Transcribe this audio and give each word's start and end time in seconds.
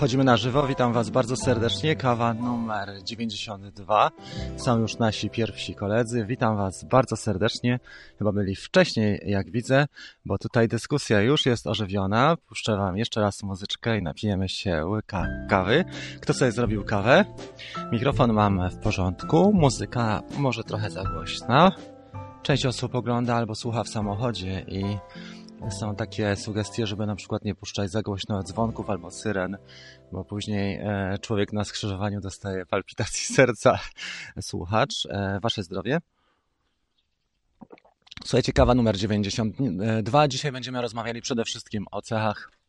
Wchodzimy 0.00 0.24
na 0.24 0.36
żywo, 0.36 0.66
witam 0.66 0.92
Was 0.92 1.10
bardzo 1.10 1.36
serdecznie. 1.36 1.96
Kawa 1.96 2.34
numer 2.34 3.02
92. 3.04 4.10
Są 4.56 4.78
już 4.78 4.98
nasi 4.98 5.30
pierwsi 5.30 5.74
koledzy. 5.74 6.24
Witam 6.26 6.56
Was 6.56 6.84
bardzo 6.84 7.16
serdecznie. 7.16 7.80
Chyba 8.18 8.32
byli 8.32 8.56
wcześniej, 8.56 9.20
jak 9.26 9.50
widzę, 9.50 9.86
bo 10.24 10.38
tutaj 10.38 10.68
dyskusja 10.68 11.20
już 11.20 11.46
jest 11.46 11.66
ożywiona. 11.66 12.36
Puszczę 12.48 12.76
Wam 12.76 12.96
jeszcze 12.96 13.20
raz 13.20 13.42
muzyczkę 13.42 13.98
i 13.98 14.02
napijemy 14.02 14.48
się 14.48 14.86
łyka 14.86 15.26
kawy. 15.48 15.84
Kto 16.20 16.34
sobie 16.34 16.52
zrobił 16.52 16.84
kawę? 16.84 17.24
Mikrofon 17.92 18.32
mam 18.32 18.70
w 18.70 18.76
porządku, 18.76 19.52
muzyka 19.54 20.22
może 20.38 20.64
trochę 20.64 20.90
za 20.90 21.04
głośna. 21.04 21.72
Część 22.42 22.66
osób 22.66 22.94
ogląda 22.94 23.34
albo 23.34 23.54
słucha 23.54 23.84
w 23.84 23.88
samochodzie 23.88 24.64
i 24.68 24.84
są 25.68 25.96
takie 25.96 26.36
sugestie, 26.36 26.86
żeby 26.86 27.06
na 27.06 27.16
przykład 27.16 27.44
nie 27.44 27.54
puszczać 27.54 27.90
za 27.90 28.02
głośno 28.02 28.42
dzwonków 28.42 28.90
albo 28.90 29.10
syren, 29.10 29.56
bo 30.12 30.24
później 30.24 30.80
e, 30.82 31.18
człowiek 31.20 31.52
na 31.52 31.64
skrzyżowaniu 31.64 32.20
dostaje 32.20 32.66
palpitacji 32.66 33.26
serca. 33.36 33.78
Słuchacz, 34.40 35.06
e, 35.10 35.38
wasze 35.42 35.62
zdrowie. 35.62 35.98
Słuchajcie, 38.24 38.52
kawa 38.52 38.74
numer 38.74 38.96
92. 38.96 40.28
Dzisiaj 40.28 40.52
będziemy 40.52 40.82
rozmawiali 40.82 41.22
przede 41.22 41.44
wszystkim 41.44 41.86
o 41.90 42.02
cechach 42.02 42.59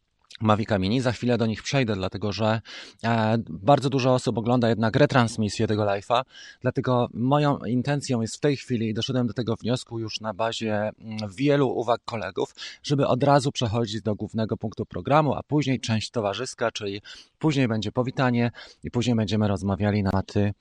Mavica 0.41 0.79
Mini. 0.79 1.01
Za 1.01 1.11
chwilę 1.11 1.37
do 1.37 1.45
nich 1.45 1.63
przejdę, 1.63 1.95
dlatego 1.95 2.31
że 2.31 2.61
e, 3.03 3.37
bardzo 3.49 3.89
dużo 3.89 4.13
osób 4.13 4.37
ogląda 4.37 4.69
jednak 4.69 4.95
retransmisję 4.95 5.67
tego 5.67 5.83
live'a, 5.83 6.21
dlatego 6.61 7.09
moją 7.13 7.57
intencją 7.57 8.21
jest 8.21 8.37
w 8.37 8.39
tej 8.39 8.57
chwili, 8.57 8.89
i 8.89 8.93
doszedłem 8.93 9.27
do 9.27 9.33
tego 9.33 9.55
wniosku 9.55 9.99
już 9.99 10.21
na 10.21 10.33
bazie 10.33 10.73
mm, 10.75 11.17
wielu 11.37 11.69
uwag 11.69 12.01
kolegów, 12.05 12.55
żeby 12.83 13.07
od 13.07 13.23
razu 13.23 13.51
przechodzić 13.51 14.01
do 14.01 14.15
głównego 14.15 14.57
punktu 14.57 14.85
programu, 14.85 15.33
a 15.33 15.43
później 15.43 15.79
część 15.79 16.11
towarzyska, 16.11 16.71
czyli 16.71 17.01
później 17.39 17.67
będzie 17.67 17.91
powitanie 17.91 18.51
i 18.83 18.91
później 18.91 19.15
będziemy 19.15 19.47
rozmawiali 19.47 20.03
na 20.03 20.11
tematy 20.11 20.53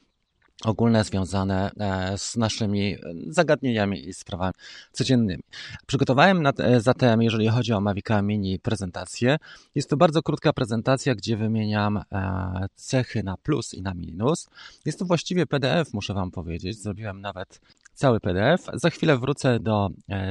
ogólne 0.64 1.04
związane 1.04 1.70
e, 1.80 2.18
z 2.18 2.36
naszymi 2.36 2.96
zagadnieniami 3.26 4.08
i 4.08 4.14
sprawami 4.14 4.52
codziennymi. 4.92 5.42
Przygotowałem 5.86 6.46
e, 6.46 6.80
zatem, 6.80 7.22
jeżeli 7.22 7.48
chodzi 7.48 7.72
o 7.72 7.80
Mavica 7.80 8.22
Mini 8.22 8.58
prezentację. 8.58 9.36
Jest 9.74 9.90
to 9.90 9.96
bardzo 9.96 10.22
krótka 10.22 10.52
prezentacja, 10.52 11.14
gdzie 11.14 11.36
wymieniam 11.36 11.96
e, 11.96 12.66
cechy 12.74 13.22
na 13.22 13.36
plus 13.36 13.74
i 13.74 13.82
na 13.82 13.94
minus. 13.94 14.48
Jest 14.84 14.98
to 14.98 15.04
właściwie 15.04 15.46
PDF, 15.46 15.92
muszę 15.92 16.14
Wam 16.14 16.30
powiedzieć. 16.30 16.82
Zrobiłem 16.82 17.20
nawet 17.20 17.60
cały 17.94 18.20
PDF. 18.20 18.66
Za 18.74 18.90
chwilę 18.90 19.18
wrócę 19.18 19.60
do 19.60 19.88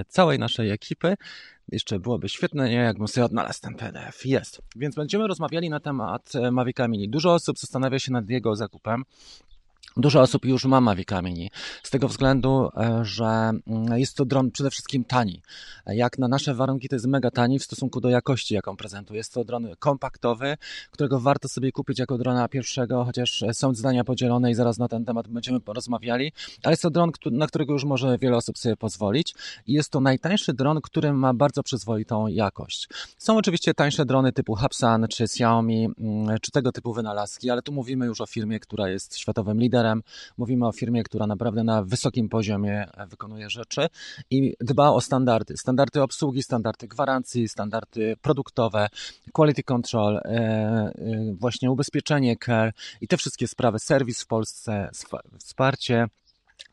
całej 0.07 0.39
naszej 0.39 0.71
ekipy. 0.71 1.15
Jeszcze 1.71 1.99
byłoby 1.99 2.29
świetne, 2.29 2.73
jakbym 2.73 3.07
sobie 3.07 3.25
odnalazł 3.25 3.61
ten 3.61 3.75
PDF. 3.75 4.25
Jest. 4.25 4.61
Więc 4.75 4.95
będziemy 4.95 5.27
rozmawiali 5.27 5.69
na 5.69 5.79
temat 5.79 6.31
Mavica 6.51 6.87
Mini. 6.87 7.09
Dużo 7.09 7.33
osób 7.33 7.59
zastanawia 7.59 7.99
się 7.99 8.11
nad 8.11 8.29
jego 8.29 8.55
zakupem. 8.55 9.03
Dużo 9.97 10.21
osób 10.21 10.45
już 10.45 10.65
ma 10.65 10.81
Mavic 10.81 11.09
Mini, 11.23 11.51
z 11.83 11.89
tego 11.89 12.07
względu, 12.07 12.69
e, 12.77 13.05
że 13.05 13.25
mm, 13.25 13.99
jest 13.99 14.17
to 14.17 14.25
dron 14.25 14.51
przede 14.51 14.69
wszystkim 14.69 15.03
tani. 15.03 15.41
Jak 15.87 16.17
na 16.17 16.27
nasze 16.27 16.53
warunki 16.53 16.89
to 16.89 16.95
jest 16.95 17.07
mega 17.07 17.31
tani 17.31 17.59
w 17.59 17.63
stosunku 17.63 18.01
do 18.01 18.09
jakości, 18.09 18.53
jaką 18.53 18.77
prezentuje. 18.77 19.17
Jest 19.17 19.33
to 19.33 19.43
dron 19.43 19.67
kompaktowy, 19.79 20.57
którego 20.91 21.19
warto 21.19 21.47
sobie 21.47 21.71
kupić 21.71 21.99
jako 21.99 22.17
drona 22.17 22.47
pierwszego, 22.47 23.05
chociaż 23.05 23.43
są 23.53 23.75
zdania 23.75 24.03
podzielone 24.03 24.51
i 24.51 24.55
zaraz 24.55 24.77
na 24.77 24.87
ten 24.87 25.05
temat 25.05 25.27
będziemy 25.27 25.59
porozmawiali, 25.59 26.31
ale 26.63 26.73
jest 26.73 26.81
to 26.81 26.89
dron, 26.89 27.11
na 27.31 27.47
którego 27.47 27.73
już 27.73 27.83
może 27.83 28.17
wiele 28.17 28.37
osób 28.37 28.57
sobie 28.57 28.77
pozwolić 28.77 29.35
i 29.67 29.73
jest 29.73 29.89
to 29.89 29.99
najtańszy 29.99 30.53
dron, 30.53 30.81
który 30.81 31.13
ma 31.13 31.33
bardzo 31.33 31.63
przyzwoitą 31.63 32.27
jakość. 32.27 32.89
Są 33.17 33.37
oczywiście 33.37 33.73
tańsze 33.73 34.05
drony 34.05 34.31
typu 34.31 34.55
Hapsan 34.55 35.07
czy 35.09 35.23
Xiaomi, 35.23 35.89
mm, 35.99 36.37
czy 36.41 36.51
tego 36.51 36.71
typu 36.71 36.93
wynalazki, 36.93 37.49
ale 37.49 37.61
tu 37.61 37.71
mówimy 37.71 38.05
już 38.05 38.21
o 38.21 38.25
firmie, 38.25 38.59
która 38.59 38.89
jest 38.89 39.17
światowym 39.17 39.59
liderem 39.59 39.78
liderem. 39.79 40.03
Mówimy 40.37 40.67
o 40.67 40.71
firmie, 40.71 41.03
która 41.03 41.27
naprawdę 41.27 41.63
na 41.63 41.83
wysokim 41.83 42.29
poziomie 42.29 42.87
e, 42.97 43.07
wykonuje 43.07 43.49
rzeczy 43.49 43.87
i 44.29 44.55
dba 44.61 44.89
o 44.89 45.01
standardy. 45.01 45.57
Standardy 45.57 46.01
obsługi, 46.01 46.43
standardy 46.43 46.87
gwarancji, 46.87 47.49
standardy 47.49 48.15
produktowe, 48.21 48.89
quality 49.33 49.63
control, 49.63 50.17
e, 50.17 50.21
e, 50.21 50.91
właśnie 51.39 51.71
ubezpieczenie 51.71 52.35
care 52.37 52.73
i 53.01 53.07
te 53.07 53.17
wszystkie 53.17 53.47
sprawy, 53.47 53.79
serwis 53.79 54.23
w 54.23 54.27
Polsce, 54.27 54.89
wsparcie 55.39 56.07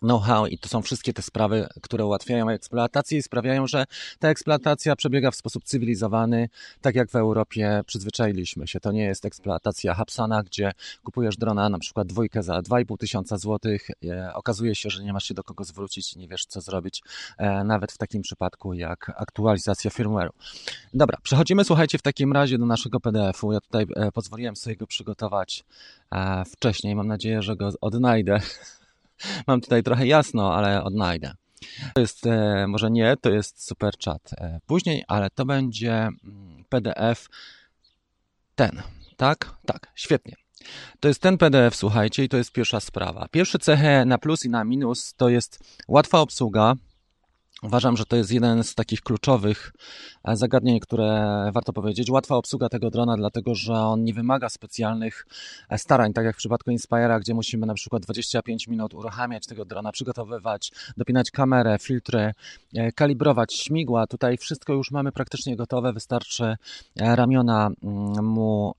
know-how 0.06 0.46
i 0.46 0.58
to 0.58 0.68
są 0.68 0.82
wszystkie 0.82 1.12
te 1.12 1.22
sprawy, 1.22 1.68
które 1.82 2.06
ułatwiają 2.06 2.50
eksploatację 2.50 3.18
i 3.18 3.22
sprawiają, 3.22 3.66
że 3.66 3.84
ta 4.18 4.28
eksploatacja 4.28 4.96
przebiega 4.96 5.30
w 5.30 5.36
sposób 5.36 5.64
cywilizowany, 5.64 6.48
tak 6.80 6.94
jak 6.94 7.10
w 7.10 7.16
Europie 7.16 7.82
przyzwyczailiśmy 7.86 8.68
się. 8.68 8.80
To 8.80 8.92
nie 8.92 9.04
jest 9.04 9.24
eksploatacja 9.24 9.94
Hapsana, 9.94 10.42
gdzie 10.42 10.72
kupujesz 11.04 11.36
drona 11.36 11.68
na 11.68 11.78
przykład 11.78 12.08
dwójkę 12.08 12.42
za 12.42 12.58
2,5 12.60 12.98
tysiąca 12.98 13.38
złotych, 13.38 13.88
e, 14.04 14.34
okazuje 14.34 14.74
się, 14.74 14.90
że 14.90 15.04
nie 15.04 15.12
masz 15.12 15.24
się 15.24 15.34
do 15.34 15.44
kogo 15.44 15.64
zwrócić 15.64 16.12
i 16.12 16.18
nie 16.18 16.28
wiesz 16.28 16.46
co 16.46 16.60
zrobić, 16.60 17.02
e, 17.38 17.64
nawet 17.64 17.92
w 17.92 17.98
takim 17.98 18.22
przypadku 18.22 18.74
jak 18.74 19.12
aktualizacja 19.16 19.90
firmware'u. 19.90 20.30
Dobra, 20.94 21.18
przechodzimy 21.22 21.64
słuchajcie 21.64 21.98
w 21.98 22.02
takim 22.02 22.32
razie 22.32 22.58
do 22.58 22.66
naszego 22.66 23.00
PDF-u. 23.00 23.52
Ja 23.52 23.60
tutaj 23.60 23.86
e, 23.96 24.12
pozwoliłem 24.12 24.56
sobie 24.56 24.76
go 24.76 24.86
przygotować 24.86 25.64
wcześniej, 26.52 26.96
mam 26.96 27.06
nadzieję, 27.06 27.42
że 27.42 27.56
go 27.56 27.70
odnajdę. 27.80 28.40
Mam 29.46 29.60
tutaj 29.60 29.82
trochę 29.82 30.06
jasno, 30.06 30.54
ale 30.54 30.84
odnajdę. 30.84 31.32
To 31.94 32.00
jest, 32.00 32.26
e, 32.26 32.66
może 32.68 32.90
nie, 32.90 33.16
to 33.20 33.30
jest 33.30 33.66
super 33.66 33.94
chat 34.04 34.30
e, 34.32 34.60
później, 34.66 35.04
ale 35.08 35.30
to 35.30 35.44
będzie 35.44 35.92
mm, 35.92 36.64
PDF 36.68 37.28
ten, 38.54 38.82
tak? 39.16 39.56
Tak, 39.66 39.92
świetnie. 39.94 40.34
To 41.00 41.08
jest 41.08 41.20
ten 41.20 41.38
PDF, 41.38 41.76
słuchajcie, 41.76 42.24
i 42.24 42.28
to 42.28 42.36
jest 42.36 42.52
pierwsza 42.52 42.80
sprawa. 42.80 43.28
Pierwsze 43.30 43.58
cechy 43.58 44.04
na 44.06 44.18
plus 44.18 44.44
i 44.44 44.50
na 44.50 44.64
minus 44.64 45.14
to 45.14 45.28
jest 45.28 45.58
łatwa 45.88 46.20
obsługa, 46.20 46.74
Uważam, 47.62 47.96
że 47.96 48.06
to 48.06 48.16
jest 48.16 48.32
jeden 48.32 48.64
z 48.64 48.74
takich 48.74 49.00
kluczowych 49.00 49.72
e, 50.24 50.36
zagadnień, 50.36 50.80
które 50.80 51.50
warto 51.54 51.72
powiedzieć. 51.72 52.10
Łatwa 52.10 52.36
obsługa 52.36 52.68
tego 52.68 52.90
drona, 52.90 53.16
dlatego 53.16 53.54
że 53.54 53.74
on 53.74 54.04
nie 54.04 54.14
wymaga 54.14 54.48
specjalnych 54.48 55.26
e, 55.68 55.78
starań, 55.78 56.12
tak 56.12 56.24
jak 56.24 56.34
w 56.34 56.38
przypadku 56.38 56.70
Inspire'a, 56.70 57.20
gdzie 57.20 57.34
musimy 57.34 57.66
na 57.66 57.74
przykład 57.74 58.02
25 58.02 58.68
minut 58.68 58.94
uruchamiać 58.94 59.46
tego 59.46 59.64
drona, 59.64 59.92
przygotowywać, 59.92 60.72
dopinać 60.96 61.30
kamerę, 61.30 61.76
filtry, 61.80 62.32
e, 62.74 62.92
kalibrować 62.92 63.54
śmigła. 63.54 64.06
Tutaj 64.06 64.38
wszystko 64.38 64.72
już 64.72 64.90
mamy 64.90 65.12
praktycznie 65.12 65.56
gotowe, 65.56 65.92
wystarczy 65.92 66.56
ramiona 66.96 67.70
mm, 67.82 68.24
mu, 68.24 68.74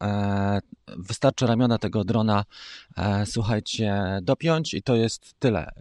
wystarczy 0.98 1.48
ramiona 1.48 1.78
tego 1.78 2.04
drona, 2.04 2.44
słuchajcie, 3.26 4.20
dopiąć 4.22 4.74
i 4.74 4.84
to 4.84 4.96
jest 4.96 5.40
tyle. 5.40 5.72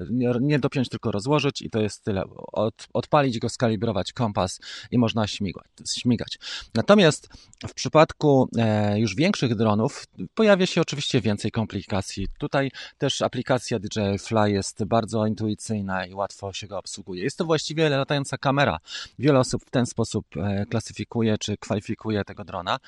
Nie 0.41 0.59
dopiąć, 0.59 0.89
tylko 0.89 1.11
rozłożyć 1.13 1.63
i 1.63 1.71
to 1.71 1.81
jest 1.81 2.05
tyle. 2.05 2.25
Od 2.53 2.86
odpalić 2.93 3.39
go, 3.39 3.49
skalibrować 3.49 4.13
kompas 4.13 4.61
i 4.91 4.99
można 4.99 5.27
śmigać. 5.27 5.67
śmigać. 5.99 6.39
Natomiast 6.75 7.29
w 7.69 7.75
przypadku 7.75 8.49
e, 8.59 9.01
już 9.01 9.15
większych 9.15 9.55
dronów 9.55 10.05
pojawia 10.35 10.67
się 10.67 10.81
oczywiście 10.81 11.21
więcej 11.21 11.51
komplikacji. 11.51 12.29
Tutaj 12.39 12.71
też 12.99 13.23
aplikacja 13.23 13.79
DJI 13.79 14.19
Fly 14.19 14.51
jest 14.51 14.85
bardzo 14.85 15.27
intuicyjna 15.27 16.07
i 16.07 16.15
łatwo 16.15 16.53
się 16.53 16.67
go 16.67 16.79
obsługuje. 16.79 17.23
Jest 17.23 17.39
to 17.39 17.45
właściwie 17.45 17.89
latająca 17.89 18.39
kamera. 18.39 18.79
Wiele 19.19 19.39
osób 19.39 19.65
w 19.65 19.71
ten 19.71 19.87
sposób 19.87 20.27
e, 20.37 20.67
klasyfikuje 20.67 21.39
czy 21.39 21.57
kwalifikuje 21.57 22.25
tego 22.25 22.45
drona. 22.45 22.79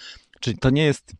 Czyli 0.40 0.58
to 0.58 0.70
nie 0.70 0.84
jest 0.84 1.12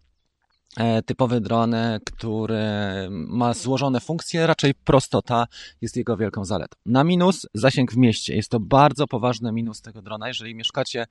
typowy 1.07 1.41
dron, 1.41 1.75
który 2.07 2.63
ma 3.11 3.55
złożone 3.55 4.01
funkcje, 4.01 4.47
raczej 4.47 4.75
prostota 4.75 5.47
jest 5.81 5.97
jego 5.97 6.17
wielką 6.17 6.45
zaletą. 6.45 6.77
Na 6.87 7.05
minus 7.05 7.47
zasięg 7.55 7.93
w 7.93 7.97
mieście. 7.97 8.37
Jest 8.37 8.51
to 8.51 8.61
bardzo 8.61 9.07
poważny 9.07 9.53
minus 9.53 9.81
tego 9.83 10.03
drona. 10.03 10.29
Jeżeli 10.29 10.55
mieszkacie, 10.55 11.07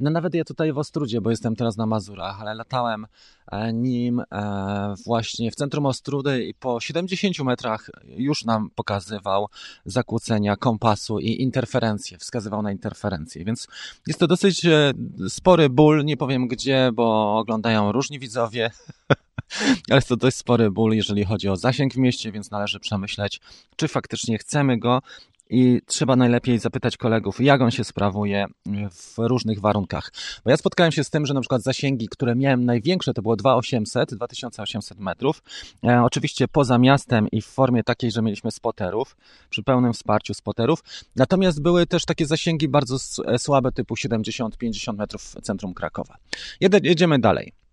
no 0.00 0.10
nawet 0.10 0.34
ja 0.34 0.44
tutaj 0.44 0.72
w 0.72 0.78
Ostrudzie, 0.78 1.20
bo 1.20 1.30
jestem 1.30 1.56
teraz 1.56 1.76
na 1.76 1.86
Mazurach, 1.86 2.40
ale 2.40 2.54
latałem 2.54 3.06
e, 3.52 3.72
nim 3.72 4.20
e, 4.20 4.94
właśnie 5.06 5.50
w 5.50 5.54
centrum 5.54 5.86
Ostrudy 5.86 6.44
i 6.44 6.54
po 6.54 6.80
70 6.80 7.38
metrach 7.38 7.90
już 8.04 8.44
nam 8.44 8.70
pokazywał 8.74 9.48
zakłócenia 9.84 10.56
kompasu 10.56 11.18
i 11.18 11.42
interferencje, 11.42 12.18
wskazywał 12.18 12.62
na 12.62 12.72
interferencje, 12.72 13.44
więc 13.44 13.68
jest 14.06 14.20
to 14.20 14.26
dosyć 14.26 14.66
spory 15.28 15.70
ból, 15.70 16.04
nie 16.04 16.16
powiem 16.16 16.48
gdzie, 16.48 16.90
bo 16.94 17.38
oglądają 17.38 17.92
różni 17.92 18.18
widzowie, 18.18 18.70
jest 19.90 20.08
to 20.08 20.16
dość 20.16 20.36
spory 20.36 20.70
ból, 20.70 20.92
jeżeli 20.92 21.24
chodzi 21.24 21.48
o 21.48 21.56
zasięg 21.56 21.94
w 21.94 21.98
mieście, 21.98 22.32
więc 22.32 22.50
należy 22.50 22.80
przemyśleć, 22.80 23.40
czy 23.76 23.88
faktycznie 23.88 24.38
chcemy 24.38 24.78
go 24.78 25.02
i 25.50 25.80
trzeba 25.86 26.16
najlepiej 26.16 26.58
zapytać 26.58 26.96
kolegów, 26.96 27.40
jak 27.40 27.60
on 27.60 27.70
się 27.70 27.84
sprawuje 27.84 28.46
w 28.92 29.14
różnych 29.18 29.60
warunkach. 29.60 30.12
Bo 30.44 30.50
ja 30.50 30.56
spotkałem 30.56 30.92
się 30.92 31.04
z 31.04 31.10
tym, 31.10 31.26
że 31.26 31.34
na 31.34 31.40
przykład 31.40 31.62
zasięgi, 31.62 32.08
które 32.08 32.34
miałem 32.34 32.64
największe, 32.64 33.14
to 33.14 33.22
było 33.22 33.36
2800, 33.36 34.14
2800 34.14 34.98
metrów. 35.00 35.42
E, 35.84 36.02
oczywiście 36.02 36.48
poza 36.48 36.78
miastem 36.78 37.28
i 37.32 37.42
w 37.42 37.46
formie 37.46 37.82
takiej, 37.82 38.10
że 38.10 38.22
mieliśmy 38.22 38.50
spoterów, 38.50 39.16
przy 39.50 39.62
pełnym 39.62 39.92
wsparciu 39.92 40.34
spoterów. 40.34 40.84
Natomiast 41.16 41.62
były 41.62 41.86
też 41.86 42.04
takie 42.04 42.26
zasięgi 42.26 42.68
bardzo 42.68 42.98
słabe, 43.38 43.72
typu 43.72 43.94
70-50 43.94 44.96
metrów 44.96 45.22
w 45.22 45.40
centrum 45.40 45.74
Krakowa. 45.74 46.16
Jedziemy 46.82 47.18
dalej. 47.18 47.65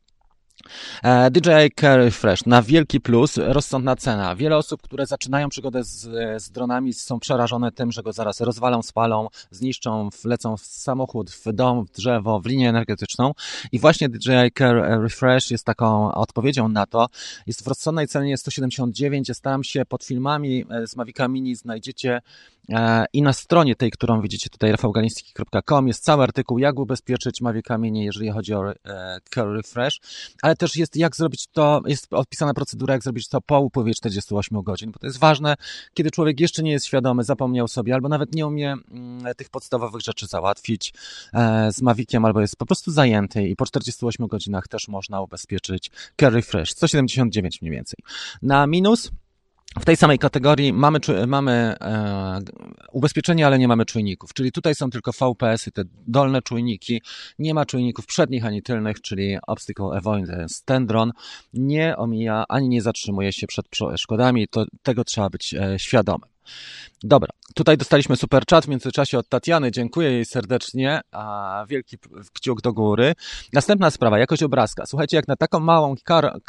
E, 1.03 1.31
DJI 1.31 1.71
Carry 1.75 2.11
Fresh 2.11 2.45
na 2.45 2.61
wielki 2.61 3.01
plus, 3.01 3.37
rozsądna 3.37 3.95
cena. 3.95 4.35
Wiele 4.35 4.57
osób, 4.57 4.81
które 4.81 5.05
zaczynają 5.05 5.49
przygodę 5.49 5.83
z, 5.83 6.01
z 6.43 6.51
dronami 6.51 6.93
są 6.93 7.19
przerażone 7.19 7.71
tym, 7.71 7.91
że 7.91 8.03
go 8.03 8.13
zaraz 8.13 8.41
rozwalą, 8.41 8.81
spalą, 8.81 9.27
zniszczą, 9.51 10.09
wlecą 10.23 10.57
w 10.57 10.61
samochód, 10.61 11.31
w 11.31 11.53
dom, 11.53 11.85
w 11.85 11.91
drzewo, 11.91 12.39
w 12.39 12.45
linię 12.45 12.69
energetyczną 12.69 13.31
i 13.71 13.79
właśnie 13.79 14.09
DJI 14.09 14.51
Care 14.57 15.01
Refresh 15.01 15.51
jest 15.51 15.65
taką 15.65 16.13
odpowiedzią 16.13 16.67
na 16.67 16.85
to. 16.85 17.07
Jest 17.47 17.63
w 17.63 17.67
rozsądnej 17.67 18.07
cenie 18.07 18.37
179, 18.37 19.27
ja 19.29 19.33
staram 19.33 19.63
się 19.63 19.85
pod 19.85 20.03
filmami 20.03 20.65
e, 20.69 20.87
z 20.87 20.95
Mavica 20.95 21.27
Mini 21.27 21.55
znajdziecie 21.55 22.21
I 23.13 23.21
na 23.21 23.33
stronie 23.33 23.75
tej, 23.75 23.91
którą 23.91 24.21
widzicie 24.21 24.49
tutaj, 24.49 24.71
rafałgaliński.com 24.71 25.87
jest 25.87 26.03
cały 26.03 26.23
artykuł, 26.23 26.59
jak 26.59 26.79
ubezpieczyć 26.79 27.41
Mavic 27.41 27.65
Mini, 27.79 28.05
jeżeli 28.05 28.29
chodzi 28.29 28.53
o 28.53 28.71
e, 28.71 28.75
Curry 29.29 29.53
Refresh, 29.53 29.99
ale 30.41 30.55
też 30.55 30.75
jest 30.75 30.95
jak 30.95 31.15
zrobić 31.15 31.47
to, 31.47 31.81
jest 31.85 32.13
opisana 32.13 32.53
procedura, 32.53 32.93
jak 32.93 33.03
zrobić 33.03 33.27
to 33.27 33.41
po 33.41 33.59
upływie 33.59 33.93
48 33.93 34.61
godzin, 34.61 34.91
bo 34.91 34.99
to 34.99 35.07
jest 35.07 35.19
ważne, 35.19 35.55
kiedy 35.93 36.11
człowiek 36.11 36.39
jeszcze 36.39 36.63
nie 36.63 36.71
jest 36.71 36.85
świadomy, 36.85 37.23
zapomniał 37.23 37.67
sobie, 37.67 37.93
albo 37.93 38.09
nawet 38.09 38.35
nie 38.35 38.47
umie 38.47 38.75
mm, 38.91 39.35
tych 39.35 39.49
podstawowych 39.49 40.01
rzeczy 40.01 40.27
załatwić 40.27 40.93
e, 41.33 41.71
z 41.71 41.81
Maviciem, 41.81 42.25
albo 42.25 42.41
jest 42.41 42.55
po 42.55 42.65
prostu 42.65 42.91
zajęty 42.91 43.47
i 43.47 43.55
po 43.55 43.65
48 43.65 44.27
godzinach 44.27 44.67
też 44.67 44.87
można 44.87 45.21
ubezpieczyć 45.21 45.91
Curry 46.15 46.41
Fresh, 46.41 46.71
179 46.71 47.61
mniej 47.61 47.71
więcej. 47.71 47.99
Na 48.41 48.67
minus 48.67 49.11
w 49.79 49.85
tej 49.85 49.97
samej 49.97 50.19
kategorii 50.19 50.73
mamy, 50.73 50.99
mamy 51.27 51.51
e, 51.51 52.39
ubezpieczenie, 52.91 53.47
ale 53.47 53.59
nie 53.59 53.67
mamy 53.67 53.85
czujników, 53.85 54.33
czyli 54.33 54.51
tutaj 54.51 54.75
są 54.75 54.89
tylko 54.89 55.11
VPS-y, 55.11 55.71
te 55.71 55.83
dolne 56.07 56.41
czujniki, 56.41 57.01
nie 57.39 57.53
ma 57.53 57.65
czujników 57.65 58.05
przednich 58.05 58.45
ani 58.45 58.63
tylnych, 58.63 59.01
czyli 59.01 59.37
Obstacle 59.47 59.97
Avoidance. 59.97 60.61
Ten 60.65 60.87
dron 60.87 61.11
nie 61.53 61.97
omija 61.97 62.45
ani 62.49 62.69
nie 62.69 62.81
zatrzymuje 62.81 63.33
się 63.33 63.47
przed 63.47 63.67
przeszkodami, 63.67 64.47
to 64.47 64.65
tego 64.83 65.03
trzeba 65.03 65.29
być 65.29 65.53
e, 65.53 65.79
świadomym. 65.79 66.32
Dobra, 67.03 67.29
tutaj 67.55 67.77
dostaliśmy 67.77 68.15
super 68.15 68.43
chat 68.49 68.65
w 68.65 68.67
międzyczasie 68.67 69.17
od 69.17 69.29
Tatiany, 69.29 69.71
dziękuję 69.71 70.11
jej 70.11 70.25
serdecznie, 70.25 71.01
a 71.11 71.65
wielki 71.69 71.97
kciuk 72.33 72.61
do 72.61 72.73
góry. 72.73 73.13
Następna 73.53 73.91
sprawa, 73.91 74.19
jakość 74.19 74.43
obrazka. 74.43 74.85
Słuchajcie, 74.85 75.17
jak 75.17 75.27
na 75.27 75.35
taką 75.35 75.59
małą, 75.59 75.95
kar, 76.03 76.39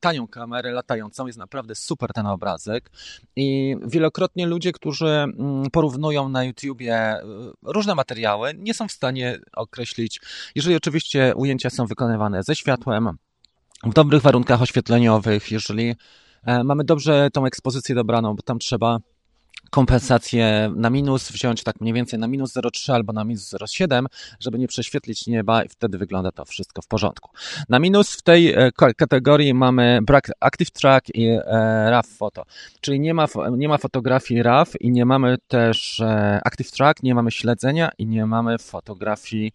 tanią 0.00 0.28
kamerę 0.28 0.72
latającą 0.72 1.26
jest 1.26 1.38
naprawdę 1.38 1.74
super 1.74 2.12
ten 2.12 2.26
obrazek 2.26 2.90
i 3.36 3.76
wielokrotnie 3.86 4.46
ludzie, 4.46 4.72
którzy 4.72 5.08
mm, 5.08 5.70
porównują 5.72 6.28
na 6.28 6.44
YouTubie 6.44 7.16
y, 7.16 7.22
różne 7.62 7.94
materiały, 7.94 8.54
nie 8.58 8.74
są 8.74 8.88
w 8.88 8.92
stanie 8.92 9.38
określić, 9.52 10.20
jeżeli 10.54 10.76
oczywiście 10.76 11.32
ujęcia 11.36 11.70
są 11.70 11.86
wykonywane 11.86 12.42
ze 12.42 12.56
światłem, 12.56 13.10
w 13.84 13.94
dobrych 13.94 14.22
warunkach 14.22 14.62
oświetleniowych, 14.62 15.52
jeżeli 15.52 15.94
e, 16.44 16.64
mamy 16.64 16.84
dobrze 16.84 17.28
tą 17.32 17.46
ekspozycję 17.46 17.94
dobraną, 17.94 18.34
bo 18.34 18.42
tam 18.42 18.58
trzeba 18.58 18.98
kompensację 19.74 20.72
na 20.76 20.90
minus, 20.90 21.32
wziąć 21.32 21.62
tak 21.62 21.80
mniej 21.80 21.94
więcej 21.94 22.18
na 22.18 22.26
minus 22.26 22.56
0,3 22.56 22.92
albo 22.92 23.12
na 23.12 23.24
minus 23.24 23.52
0,7, 23.52 24.04
żeby 24.40 24.58
nie 24.58 24.68
prześwietlić 24.68 25.26
nieba 25.26 25.64
i 25.64 25.68
wtedy 25.68 25.98
wygląda 25.98 26.32
to 26.32 26.44
wszystko 26.44 26.82
w 26.82 26.86
porządku. 26.86 27.30
Na 27.68 27.78
minus 27.78 28.16
w 28.16 28.22
tej 28.22 28.52
e, 28.52 28.72
kategorii 28.96 29.54
mamy 29.54 29.98
brak 30.02 30.30
Active 30.40 30.70
Track 30.70 31.14
i 31.14 31.26
e, 31.26 31.40
RAW 31.90 32.06
Photo, 32.06 32.44
czyli 32.80 33.00
nie 33.00 33.14
ma, 33.14 33.26
nie 33.56 33.68
ma 33.68 33.78
fotografii 33.78 34.42
RAW 34.42 34.68
i 34.80 34.90
nie 34.90 35.04
mamy 35.04 35.36
też 35.48 36.00
e, 36.00 36.40
Active 36.44 36.70
Track, 36.70 37.02
nie 37.02 37.14
mamy 37.14 37.30
śledzenia 37.30 37.90
i 37.98 38.06
nie 38.06 38.26
mamy 38.26 38.58
fotografii 38.58 39.52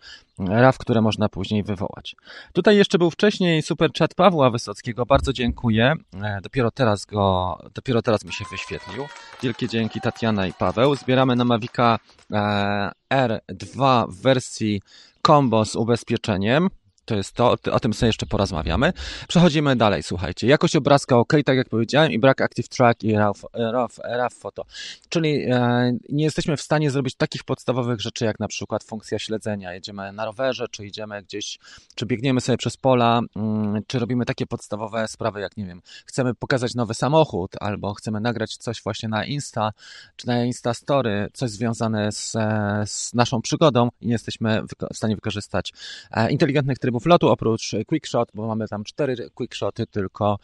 RAW, 0.48 0.78
które 0.78 1.02
można 1.02 1.30
później 1.30 1.64
wywołać. 1.64 2.16
Tutaj 2.54 2.78
jeszcze 2.78 2.98
był 2.98 3.12
wcześniej 3.12 3.62
super 3.62 3.92
chat 4.00 4.16
Pawła 4.16 4.50
Wysockiego, 4.50 5.06
bardzo 5.06 5.34
dziękuję. 5.34 5.94
E, 6.24 6.40
dopiero 6.42 6.72
teraz 6.72 7.06
go, 7.06 7.58
dopiero 7.74 8.02
teraz 8.02 8.26
mi 8.26 8.34
się 8.34 8.46
wyświetlił. 8.52 9.04
Wielkie 9.44 9.68
dzięki 9.68 10.02
Tatiana 10.02 10.48
i 10.48 10.54
Paweł. 10.54 10.96
Zbieramy 10.96 11.36
na 11.36 11.46
Mavica 11.46 12.00
e, 12.32 12.92
R2 13.14 14.06
w 14.12 14.22
wersji 14.22 14.82
combo 15.28 15.66
z 15.66 15.76
ubezpieczeniem 15.76 16.70
to 17.10 17.16
jest 17.16 17.34
to, 17.34 17.56
o 17.72 17.80
tym 17.80 17.94
sobie 17.94 18.08
jeszcze 18.08 18.26
porozmawiamy. 18.26 18.94
Przechodzimy 19.28 19.76
dalej, 19.76 20.04
słuchajcie. 20.04 20.48
Jakość 20.48 20.76
obrazka 20.76 21.18
ok, 21.18 21.34
tak 21.46 21.58
jak 21.58 21.70
powiedziałem, 21.70 22.12
i 22.12 22.20
brak 22.20 22.42
Active 22.42 22.70
Track 22.70 23.04
i 23.04 23.14
RAW, 23.14 23.46
RAW, 23.54 24.00
RAW 24.04 24.34
Photo. 24.34 24.66
Czyli 25.10 25.46
e, 25.52 25.92
nie 26.10 26.24
jesteśmy 26.24 26.58
w 26.58 26.62
stanie 26.62 26.92
zrobić 26.92 27.16
takich 27.16 27.44
podstawowych 27.44 28.02
rzeczy, 28.02 28.26
jak 28.26 28.40
na 28.40 28.48
przykład 28.48 28.84
funkcja 28.84 29.20
śledzenia. 29.20 29.74
Jedziemy 29.74 30.14
na 30.14 30.26
rowerze, 30.26 30.68
czy 30.72 30.86
idziemy 30.86 31.24
gdzieś, 31.24 31.60
czy 31.96 32.06
biegniemy 32.06 32.42
sobie 32.42 32.58
przez 32.58 32.78
pola, 32.78 33.22
mm, 33.36 33.82
czy 33.88 34.00
robimy 34.00 34.26
takie 34.26 34.46
podstawowe 34.46 35.08
sprawy, 35.08 35.40
jak 35.42 35.58
nie 35.58 35.66
wiem, 35.66 35.82
chcemy 36.06 36.36
pokazać 36.36 36.76
nowy 36.76 36.94
samochód, 36.94 37.52
albo 37.60 37.94
chcemy 37.94 38.20
nagrać 38.20 38.58
coś 38.58 38.84
właśnie 38.84 39.10
na 39.10 39.26
Insta, 39.26 39.72
czy 40.16 40.28
na 40.28 40.46
Insta 40.46 40.74
Story, 40.74 41.30
coś 41.34 41.50
związane 41.50 42.12
z, 42.12 42.36
e, 42.36 42.84
z 42.88 43.14
naszą 43.14 43.42
przygodą 43.42 43.90
i 44.02 44.06
nie 44.08 44.14
jesteśmy 44.14 44.62
w 44.94 44.98
stanie 44.98 45.16
wykorzystać 45.16 45.74
e, 46.12 46.32
inteligentnych 46.32 46.80
trybów 46.80 46.99
sposobów 47.00 47.06
lotu, 47.06 47.30
oprócz 47.30 47.76
quickshot, 47.88 48.30
bo 48.34 48.48
mamy 48.48 48.68
tam 48.68 48.84
cztery 48.84 49.30
quickshoty 49.34 49.88
tylko, 49.88 50.38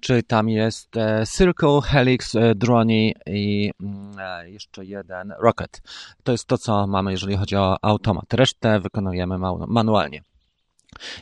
czy 0.00 0.22
tam 0.22 0.48
jest 0.48 0.96
e, 0.96 1.24
Circle, 1.36 1.80
Helix, 1.84 2.34
e, 2.34 2.54
Drone 2.54 2.92
i 3.26 3.72
mm, 3.80 4.18
e, 4.18 4.50
jeszcze 4.50 4.84
jeden 4.84 5.34
Rocket. 5.38 5.82
To 6.22 6.32
jest 6.32 6.46
to, 6.46 6.58
co 6.58 6.86
mamy, 6.86 7.10
jeżeli 7.10 7.36
chodzi 7.36 7.56
o 7.56 7.76
automat. 7.82 8.34
Resztę 8.34 8.80
wykonujemy 8.80 9.38
manualnie. 9.68 10.22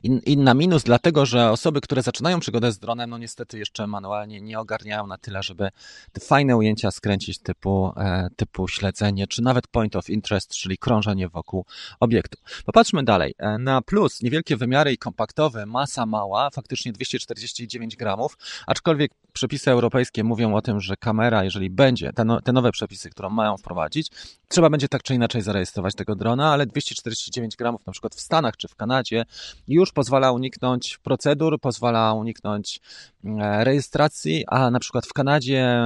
I, 0.03 0.37
na 0.37 0.55
minus, 0.55 0.83
dlatego 0.83 1.27
że 1.27 1.51
osoby, 1.51 1.81
które 1.81 2.03
zaczynają 2.03 2.41
przygodę 2.41 2.73
z 2.73 2.79
dronem, 2.79 3.11
no 3.11 3.19
niestety 3.19 3.59
jeszcze 3.59 3.87
manualnie 3.87 4.41
nie 4.41 4.61
ogarniają 4.61 5.07
na 5.07 5.19
tyle, 5.19 5.43
żeby 5.43 5.69
te 6.13 6.21
fajne 6.21 6.57
ujęcia 6.57 6.91
skręcić 6.91 7.39
typu, 7.39 7.93
e, 7.97 8.29
typu 8.37 8.69
śledzenie, 8.69 9.27
czy 9.27 9.43
nawet 9.43 9.67
point 9.67 9.97
of 9.97 10.11
interest, 10.11 10.55
czyli 10.55 10.79
krążenie 10.79 11.29
wokół 11.29 11.65
obiektu. 12.01 12.39
Popatrzmy 12.67 13.05
dalej. 13.05 13.35
E, 13.39 13.59
na 13.59 13.83
plus 13.83 14.23
niewielkie 14.23 14.57
wymiary 14.57 14.93
i 14.93 14.99
kompaktowe, 14.99 15.67
masa 15.67 16.07
mała, 16.07 16.51
faktycznie 16.51 16.93
249 16.93 17.97
gramów, 17.97 18.39
aczkolwiek 18.67 19.13
przepisy 19.33 19.71
europejskie 19.71 20.25
mówią 20.25 20.55
o 20.55 20.63
tym, 20.63 20.81
że 20.81 20.97
kamera, 20.97 21.45
jeżeli 21.45 21.71
będzie, 21.71 22.13
te, 22.13 22.25
no, 22.25 22.41
te 22.41 22.53
nowe 22.53 22.73
przepisy, 22.73 23.11
które 23.11 23.31
mają 23.31 23.57
wprowadzić, 23.57 24.11
trzeba 24.49 24.71
będzie 24.71 24.89
tak 24.89 25.03
czy 25.03 25.15
inaczej 25.15 25.43
zarejestrować 25.43 25.95
tego 25.95 26.15
drona, 26.17 26.53
ale 26.53 26.67
249 26.67 27.57
gramów 27.57 27.87
na 27.87 27.93
przykład 27.93 28.15
w 28.15 28.21
Stanach 28.21 28.57
czy 28.57 28.69
w 28.69 28.75
Kanadzie 28.75 29.25
już 29.69 29.93
pozwala 29.93 30.33
uniknąć 30.33 30.99
procedur, 30.99 31.61
pozwala 31.61 32.13
uniknąć 32.13 32.81
e, 33.25 33.65
rejestracji, 33.65 34.45
a 34.47 34.71
na 34.71 34.81
przykład 34.81 35.07
w 35.07 35.13
Kanadzie 35.13 35.79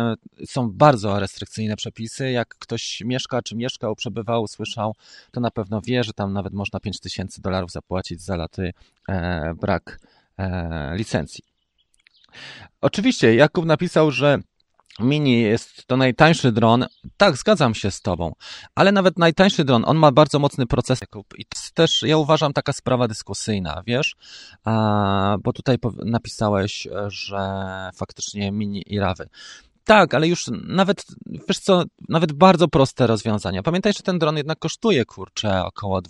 są 0.47 0.71
bardzo 0.71 1.21
restrykcyjne 1.21 1.77
przepisy. 1.77 2.31
Jak 2.31 2.49
ktoś 2.49 3.03
mieszka, 3.05 3.43
czy 3.43 3.57
mieszkał, 3.57 3.97
przebywał, 3.97 4.47
słyszał, 4.47 4.95
to 5.31 5.41
na 5.41 5.51
pewno 5.51 5.81
wie, 5.81 6.05
że 6.05 6.13
tam 6.13 6.33
nawet 6.33 6.53
można 6.53 6.81
5000 6.81 7.43
dolarów 7.43 7.71
zapłacić 7.71 8.23
za 8.23 8.37
laty 8.37 8.73
e, 9.09 9.55
brak 9.55 10.01
e, 10.39 10.97
licencji. 10.97 11.45
Oczywiście 12.81 13.35
Jakub 13.35 13.65
napisał, 13.65 14.11
że 14.11 14.39
Mini 14.99 15.41
jest 15.43 15.87
to 15.87 15.97
najtańszy 15.97 16.53
dron. 16.53 16.87
Tak, 17.17 17.37
zgadzam 17.37 17.75
się 17.75 17.91
z 17.91 18.01
Tobą, 18.01 18.35
ale 18.75 18.93
nawet 18.93 19.19
najtańszy 19.19 19.65
dron, 19.65 19.85
on 19.87 19.97
ma 19.97 20.13
bardzo 20.13 20.39
mocny 20.39 20.67
proces. 20.67 21.01
I 21.39 21.45
to 21.45 21.59
jest 21.59 21.75
też, 21.75 22.03
ja 22.03 22.17
uważam, 22.17 22.53
taka 22.53 22.73
sprawa 22.73 23.09
dyskusyjna, 23.09 23.83
wiesz? 23.87 24.17
A, 24.65 25.37
bo 25.45 25.53
tutaj 25.53 25.77
napisałeś, 26.05 26.89
że 27.07 27.39
faktycznie 27.95 28.53
Mini 28.53 28.83
i 28.87 28.99
Rawy. 28.99 29.29
Tak, 29.85 30.15
ale 30.15 30.29
już 30.29 30.45
nawet, 30.67 31.05
wiesz 31.49 31.59
co, 31.59 31.85
nawet 32.09 32.33
bardzo 32.33 32.69
proste 32.69 33.07
rozwiązania. 33.07 33.63
Pamiętaj, 33.63 33.93
że 33.93 34.03
ten 34.03 34.19
dron 34.19 34.37
jednak 34.37 34.59
kosztuje, 34.59 35.05
kurczę, 35.05 35.65
około 35.65 36.03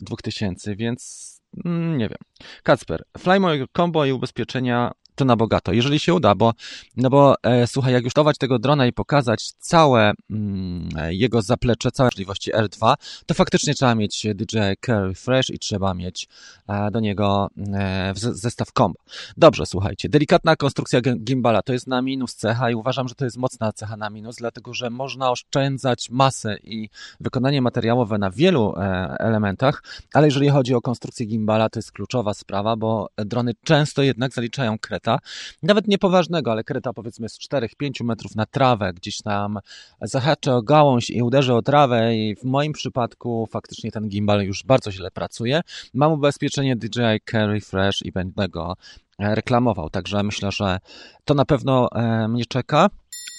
2000, 0.00 0.76
więc 0.76 1.32
mm, 1.64 1.98
nie 1.98 2.08
wiem. 2.08 2.18
Kacper, 2.62 3.04
Flymo 3.18 3.48
Combo 3.76 4.04
i 4.04 4.12
ubezpieczenia 4.12 4.92
to 5.16 5.24
na 5.24 5.36
bogato, 5.36 5.72
jeżeli 5.72 5.98
się 5.98 6.14
uda, 6.14 6.34
bo, 6.34 6.52
no 6.96 7.10
bo 7.10 7.34
e, 7.42 7.66
słuchaj, 7.66 7.92
jak 7.92 8.04
już 8.04 8.14
tować 8.14 8.38
tego 8.38 8.58
drona 8.58 8.86
i 8.86 8.92
pokazać 8.92 9.52
całe 9.58 10.12
mm, 10.30 10.88
jego 11.08 11.42
zaplecze, 11.42 11.90
całe 11.90 12.06
możliwości 12.06 12.52
R2, 12.52 12.94
to 13.26 13.34
faktycznie 13.34 13.74
trzeba 13.74 13.94
mieć 13.94 14.26
DJI 14.34 14.58
Carry 14.86 15.14
Fresh 15.14 15.50
i 15.50 15.58
trzeba 15.58 15.94
mieć 15.94 16.28
e, 16.68 16.90
do 16.90 17.00
niego 17.00 17.50
e, 17.74 18.12
zestaw 18.14 18.72
combo. 18.72 18.98
Dobrze, 19.36 19.66
słuchajcie, 19.66 20.08
delikatna 20.08 20.56
konstrukcja 20.56 21.00
gimbala 21.00 21.62
to 21.62 21.72
jest 21.72 21.86
na 21.86 22.02
minus 22.02 22.34
cecha 22.34 22.70
i 22.70 22.74
uważam, 22.74 23.08
że 23.08 23.14
to 23.14 23.24
jest 23.24 23.36
mocna 23.36 23.72
cecha 23.72 23.96
na 23.96 24.10
minus, 24.10 24.36
dlatego 24.36 24.74
że 24.74 24.90
można 24.90 25.30
oszczędzać 25.30 26.10
masę 26.10 26.56
i 26.62 26.88
wykonanie 27.20 27.62
materiałowe 27.62 28.18
na 28.18 28.30
wielu 28.30 28.74
e, 28.76 28.80
elementach, 29.18 29.82
ale 30.14 30.26
jeżeli 30.26 30.48
chodzi 30.48 30.74
o 30.74 30.80
konstrukcję 30.80 31.26
gimbala, 31.26 31.68
to 31.68 31.78
jest 31.78 31.92
kluczowa 31.92 32.34
sprawa, 32.34 32.76
bo 32.76 33.08
drony 33.16 33.52
często 33.64 34.02
jednak 34.02 34.32
zaliczają 34.32 34.78
kret 34.78 35.05
kreta, 35.06 35.18
nawet 35.62 35.88
niepoważnego, 35.88 36.52
ale 36.52 36.64
kreta 36.64 36.92
powiedzmy 36.92 37.28
z 37.28 37.38
4-5 37.38 38.04
metrów 38.04 38.34
na 38.34 38.46
trawę, 38.46 38.92
gdzieś 38.92 39.22
tam 39.22 39.58
zahaczę 40.02 40.54
o 40.54 40.62
gałąź 40.62 41.10
i 41.10 41.22
uderzę 41.22 41.54
o 41.54 41.62
trawę 41.62 42.16
i 42.16 42.36
w 42.36 42.44
moim 42.44 42.72
przypadku 42.72 43.48
faktycznie 43.50 43.90
ten 43.92 44.08
gimbal 44.08 44.42
już 44.42 44.64
bardzo 44.64 44.92
źle 44.92 45.10
pracuje. 45.10 45.60
Mam 45.94 46.12
ubezpieczenie 46.12 46.76
DJI 46.76 47.20
Carry 47.30 47.60
Fresh 47.60 48.02
i 48.02 48.12
będę 48.12 48.48
go 48.48 48.76
reklamował. 49.18 49.90
Także 49.90 50.22
myślę, 50.22 50.52
że 50.52 50.78
to 51.24 51.34
na 51.34 51.44
pewno 51.44 51.88
mnie 52.28 52.44
czeka 52.46 52.90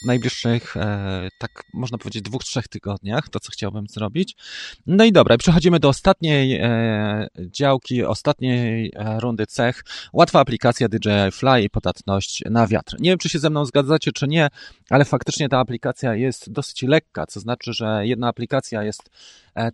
najbliższych, 0.06 0.77
e, 0.77 1.30
tak 1.38 1.63
można 1.74 1.98
powiedzieć, 1.98 2.22
dwóch, 2.24 2.44
trzech 2.44 2.68
tygodniach, 2.68 3.30
to 3.30 3.39
co 3.39 3.51
chciałbym 3.51 3.88
zrobić. 3.88 4.36
No 4.88 5.06
i 5.06 5.12
dobra, 5.12 5.38
przechodzimy 5.38 5.80
do 5.80 5.89
ostatniej 5.89 6.60
e, 6.62 7.27
działki, 7.38 8.04
ostatniej 8.04 8.92
e, 8.96 9.20
rundy 9.20 9.46
cech. 9.46 9.84
Łatwa 10.13 10.39
aplikacja 10.39 10.88
DJI 10.89 11.32
Fly 11.32 11.62
i 11.62 11.70
podatność 11.70 12.44
na 12.50 12.68
wiatr. 12.68 12.96
Nie 13.00 13.10
wiem, 13.10 13.20
czy 13.20 13.30
się 13.30 13.39
ze 13.39 13.50
mną 13.50 13.66
zgadzacie, 13.66 14.12
czy 14.12 14.27
nie, 14.27 14.48
ale 14.89 15.06
faktycznie 15.06 15.50
ta 15.50 15.60
aplikacja 15.60 16.16
jest 16.16 16.51
dosyć 16.51 16.82
lekka, 16.82 17.25
co 17.25 17.39
znaczy, 17.39 17.74
że 17.74 18.01
jedna 18.08 18.27
aplikacja 18.27 18.84
jest 18.84 19.10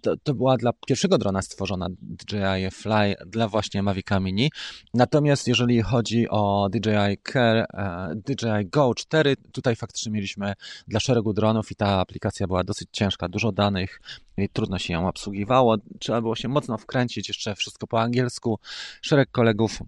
to, 0.02 0.18
to 0.24 0.34
była 0.34 0.58
dla 0.58 0.72
pierwszego 0.88 1.18
drona 1.18 1.42
stworzona 1.42 1.88
DJI 2.02 2.72
Fly 2.72 3.16
dla 3.26 3.48
właśnie 3.48 3.84
Mavica 3.84 4.20
Mini. 4.20 4.52
Natomiast 4.94 5.48
jeżeli 5.48 5.82
chodzi 5.82 6.30
o 6.30 6.70
DJI 6.72 7.18
Care, 7.32 7.66
DJI 8.16 8.66
Go 8.66 8.96
4, 8.96 9.36
tutaj 9.52 9.76
faktycznie 9.76 10.12
mieliśmy 10.14 10.54
dla 10.88 11.00
szeregu 11.00 11.34
dronów 11.34 11.72
i 11.72 11.76
ta 11.76 12.00
aplikacja 12.00 12.48
była 12.48 12.64
dosyć 12.64 12.90
ciężka, 12.92 13.30
dużo 13.30 13.52
danych 13.52 14.02
trudno 14.54 14.80
się 14.80 14.94
ją 14.94 15.08
obsługiwało. 15.08 15.76
Trzeba 16.00 16.22
było 16.22 16.36
się 16.36 16.48
mocno 16.48 16.78
wkręcić, 16.78 17.28
jeszcze 17.28 17.56
wszystko 17.56 17.88
po 17.88 18.02
angielsku. 18.02 18.60
Szereg 19.02 19.32
kolegów 19.32 19.80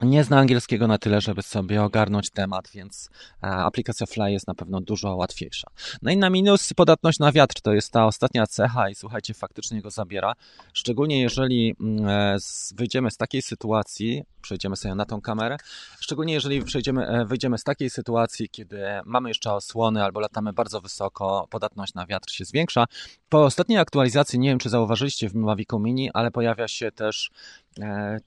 nie 0.00 0.24
zna 0.24 0.38
angielskiego 0.38 0.86
na 0.86 0.98
tyle, 0.98 1.20
żeby 1.20 1.42
sobie 1.42 1.82
ogarnąć 1.82 2.30
temat, 2.30 2.70
więc 2.74 3.10
e, 3.42 3.46
aplikacja 3.46 4.06
Fly 4.06 4.32
jest 4.32 4.46
na 4.46 4.54
pewno 4.54 4.80
dużo 4.80 5.16
łatwiejsza. 5.16 5.68
No 6.02 6.10
i 6.10 6.16
na 6.16 6.30
minus 6.30 6.72
podatność 6.72 7.18
na 7.18 7.32
wiatr 7.32 7.60
to 7.60 7.72
jest 7.72 7.92
ta 7.92 8.06
ostatnia 8.06 8.46
cecha 8.46 8.88
i 8.88 8.94
słuchajcie, 8.94 9.34
faktycznie 9.34 9.82
go 9.82 9.90
zabiera. 9.90 10.34
Szczególnie 10.72 11.20
jeżeli 11.20 11.76
mm, 11.80 12.08
e, 12.08 12.36
wyjdziemy 12.74 13.10
z 13.10 13.16
takiej 13.16 13.42
sytuacji, 13.42 14.22
przejdziemy 14.42 14.76
sobie 14.76 14.94
na 14.94 15.04
tą 15.04 15.20
kamerę, 15.20 15.56
szczególnie 16.00 16.34
jeżeli 16.34 16.62
przejdziemy, 16.62 17.06
e, 17.06 17.24
wyjdziemy 17.24 17.58
z 17.58 17.64
takiej 17.64 17.90
sytuacji, 17.90 18.48
kiedy 18.48 18.84
mamy 19.04 19.30
jeszcze 19.30 19.52
osłony 19.52 20.04
albo 20.04 20.20
latamy 20.20 20.52
bardzo 20.52 20.80
wysoko, 20.80 21.46
podatność 21.50 21.94
na 21.94 22.06
wiatr 22.06 22.30
się 22.30 22.44
zwiększa. 22.44 22.84
Po 23.28 23.44
ostatniej 23.44 23.78
aktualizacji, 23.78 24.38
nie 24.38 24.48
wiem 24.48 24.58
czy 24.58 24.68
zauważyliście 24.68 25.28
w 25.28 25.34
Mavicu 25.34 25.78
Mini, 25.78 26.10
ale 26.14 26.30
pojawia 26.30 26.68
się 26.68 26.92
też 26.92 27.30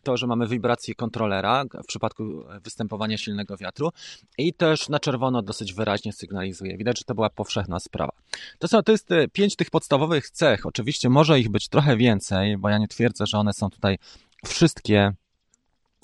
to, 0.04 0.18
że 0.18 0.28
mamy 0.28 0.48
wibrację 0.48 0.96
kontrolera 0.96 1.64
w 1.84 1.88
przypadku 1.88 2.24
występowania 2.64 3.18
silnego 3.18 3.58
wiatru 3.58 3.90
i 4.38 4.54
też 4.54 4.90
na 4.90 5.00
czerwono 5.00 5.42
dosyć 5.42 5.74
wyraźnie 5.74 6.14
sygnalizuje. 6.14 6.78
Widać, 6.78 7.00
że 7.00 7.06
to 7.06 7.16
była 7.16 7.30
powszechna 7.30 7.80
sprawa. 7.80 8.12
To, 8.60 8.68
są, 8.68 8.84
to 8.84 8.92
jest 8.92 9.12
e, 9.12 9.28
pięć 9.28 9.56
tych 9.56 9.70
podstawowych 9.70 10.30
cech. 10.30 10.66
Oczywiście 10.66 11.10
może 11.10 11.40
ich 11.40 11.50
być 11.50 11.68
trochę 11.68 11.98
więcej, 11.98 12.58
bo 12.58 12.70
ja 12.70 12.78
nie 12.78 12.88
twierdzę, 12.88 13.26
że 13.28 13.38
one 13.38 13.54
są 13.54 13.70
tutaj 13.70 13.98
wszystkie 14.46 15.14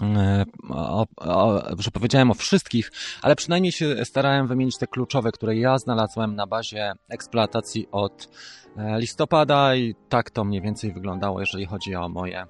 e, 0.01 0.45
o, 0.69 1.05
o, 1.17 1.61
że 1.79 1.91
powiedziałem 1.91 2.31
o 2.31 2.33
wszystkich, 2.33 2.91
ale 3.21 3.35
przynajmniej 3.35 3.71
się 3.71 4.05
starałem 4.05 4.47
wymienić 4.47 4.77
te 4.77 4.87
kluczowe, 4.87 5.31
które 5.31 5.55
ja 5.55 5.77
znalazłem 5.77 6.35
na 6.35 6.47
bazie 6.47 6.93
eksploatacji 7.09 7.87
od 7.91 8.29
listopada 8.97 9.75
i 9.75 9.95
tak 10.09 10.31
to 10.31 10.43
mniej 10.43 10.61
więcej 10.61 10.93
wyglądało, 10.93 11.39
jeżeli 11.39 11.65
chodzi 11.65 11.95
o 11.95 12.09
moje 12.09 12.47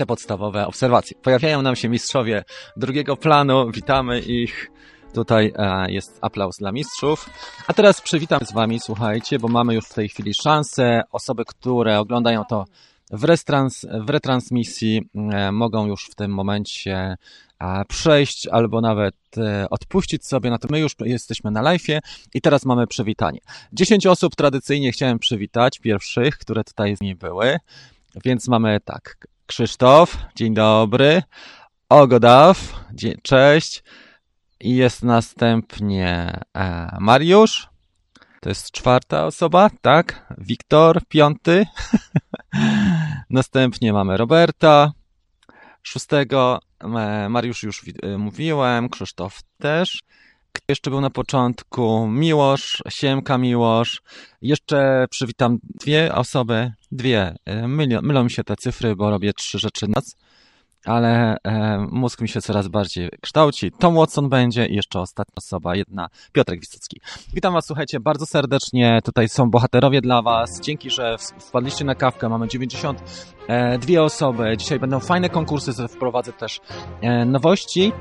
te 0.00 0.06
podstawowe 0.06 0.66
obserwacje. 0.66 1.16
Pojawiają 1.22 1.62
nam 1.62 1.76
się 1.76 1.88
mistrzowie 1.88 2.44
drugiego 2.76 3.16
planu, 3.16 3.70
witamy 3.70 4.20
ich. 4.20 4.70
Tutaj 5.14 5.52
e, 5.56 5.92
jest 5.92 6.18
aplauz 6.20 6.56
dla 6.56 6.72
mistrzów. 6.72 7.30
A 7.66 7.72
teraz 7.72 8.00
przywitam 8.00 8.40
z 8.46 8.52
Wami, 8.52 8.80
słuchajcie, 8.80 9.38
bo 9.38 9.48
mamy 9.48 9.74
już 9.74 9.84
w 9.84 9.94
tej 9.94 10.08
chwili 10.08 10.34
szansę. 10.34 11.02
Osoby, 11.12 11.44
które 11.44 11.98
oglądają 11.98 12.44
to 12.44 12.64
w, 13.10 13.24
retrans, 13.24 13.86
w 14.00 14.10
retransmisji, 14.10 15.02
e, 15.14 15.52
mogą 15.52 15.86
już 15.86 16.06
w 16.06 16.14
tym 16.14 16.30
momencie 16.34 17.16
e, 17.60 17.84
przejść 17.88 18.46
albo 18.46 18.80
nawet 18.80 19.16
odpuścić 19.70 20.26
sobie. 20.26 20.50
No 20.50 20.58
to 20.58 20.68
my 20.70 20.80
już 20.80 20.94
jesteśmy 21.00 21.50
na 21.50 21.62
live 21.62 21.86
i 22.34 22.40
teraz 22.40 22.64
mamy 22.64 22.86
przywitanie. 22.86 23.40
10 23.72 24.06
osób 24.06 24.36
tradycyjnie 24.36 24.92
chciałem 24.92 25.18
przywitać, 25.18 25.78
pierwszych, 25.78 26.38
które 26.38 26.64
tutaj 26.64 26.96
z 26.96 27.00
nimi 27.00 27.14
były. 27.14 27.58
Więc 28.24 28.48
mamy 28.48 28.80
tak, 28.84 29.16
Krzysztof, 29.50 30.18
dzień 30.36 30.54
dobry. 30.54 31.22
Ogodaw, 31.88 32.84
cześć. 33.22 33.82
I 34.60 34.76
jest 34.76 35.02
następnie 35.02 36.40
e, 36.56 36.96
Mariusz, 37.00 37.68
to 38.40 38.48
jest 38.48 38.70
czwarta 38.70 39.26
osoba, 39.26 39.70
tak? 39.80 40.34
Wiktor, 40.38 41.06
piąty. 41.08 41.66
następnie 43.30 43.92
mamy 43.92 44.16
Roberta, 44.16 44.92
szóstego. 45.82 46.60
E, 46.80 47.28
Mariusz 47.28 47.62
już 47.62 47.84
e, 48.02 48.18
mówiłem, 48.18 48.88
Krzysztof 48.88 49.42
też. 49.58 50.00
Jeszcze 50.70 50.90
był 50.90 51.00
na 51.00 51.10
początku? 51.10 52.06
Miłosz, 52.08 52.82
Siemka 52.88 53.38
Miłosz. 53.38 54.02
Jeszcze 54.42 55.06
przywitam 55.10 55.58
dwie 55.62 56.14
osoby, 56.14 56.72
dwie. 56.92 57.34
E, 57.44 57.68
mylą, 57.68 58.02
mylą 58.02 58.24
mi 58.24 58.30
się 58.30 58.44
te 58.44 58.56
cyfry, 58.56 58.96
bo 58.96 59.10
robię 59.10 59.32
trzy 59.32 59.58
rzeczy 59.58 59.88
nas, 59.88 60.16
ale 60.84 61.36
e, 61.44 61.78
mózg 61.90 62.20
mi 62.20 62.28
się 62.28 62.40
coraz 62.40 62.68
bardziej 62.68 63.10
kształci. 63.20 63.72
Tom 63.78 63.94
Watson 63.94 64.28
będzie 64.28 64.66
i 64.66 64.74
jeszcze 64.74 65.00
ostatnia 65.00 65.34
osoba, 65.36 65.76
jedna, 65.76 66.08
Piotrek 66.32 66.60
Wisocki. 66.60 67.00
Witam 67.34 67.54
Was, 67.54 67.66
słuchajcie, 67.66 68.00
bardzo 68.00 68.26
serdecznie. 68.26 69.00
Tutaj 69.04 69.28
są 69.28 69.50
bohaterowie 69.50 70.00
dla 70.00 70.22
Was. 70.22 70.60
Dzięki, 70.60 70.90
że 70.90 71.16
wpadliście 71.18 71.84
na 71.84 71.94
kawkę. 71.94 72.28
Mamy 72.28 72.48
92 72.48 74.02
osoby. 74.02 74.56
Dzisiaj 74.56 74.78
będą 74.78 75.00
fajne 75.00 75.28
konkursy, 75.28 75.88
wprowadzę 75.88 76.32
też 76.32 76.60
e, 77.00 77.24
nowości. 77.24 77.92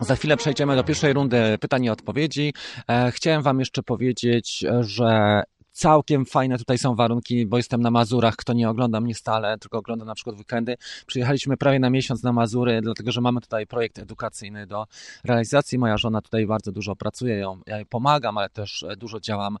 Za 0.00 0.16
chwilę 0.16 0.36
przejdziemy 0.36 0.76
do 0.76 0.84
pierwszej 0.84 1.12
rundy 1.12 1.58
pytań 1.60 1.84
i 1.84 1.90
odpowiedzi. 1.90 2.54
E, 2.88 3.12
chciałem 3.12 3.42
Wam 3.42 3.60
jeszcze 3.60 3.82
powiedzieć, 3.82 4.64
że 4.80 5.42
całkiem 5.72 6.26
fajne 6.26 6.58
tutaj 6.58 6.78
są 6.78 6.94
warunki, 6.94 7.46
bo 7.46 7.56
jestem 7.56 7.80
na 7.82 7.90
Mazurach, 7.90 8.36
kto 8.36 8.52
nie 8.52 8.70
ogląda 8.70 9.00
mnie 9.00 9.14
stale, 9.14 9.58
tylko 9.58 9.78
ogląda 9.78 10.04
na 10.04 10.14
przykład 10.14 10.36
weekendy. 10.36 10.76
Przyjechaliśmy 11.06 11.56
prawie 11.56 11.78
na 11.78 11.90
miesiąc 11.90 12.22
na 12.22 12.32
Mazury, 12.32 12.80
dlatego 12.82 13.12
że 13.12 13.20
mamy 13.20 13.40
tutaj 13.40 13.66
projekt 13.66 13.98
edukacyjny 13.98 14.66
do 14.66 14.86
realizacji. 15.24 15.78
Moja 15.78 15.98
żona 15.98 16.22
tutaj 16.22 16.46
bardzo 16.46 16.72
dużo 16.72 16.96
pracuje, 16.96 17.36
ją, 17.36 17.60
ja 17.66 17.76
jej 17.76 17.86
pomagam, 17.86 18.38
ale 18.38 18.48
też 18.48 18.84
dużo 18.96 19.20
działam 19.20 19.56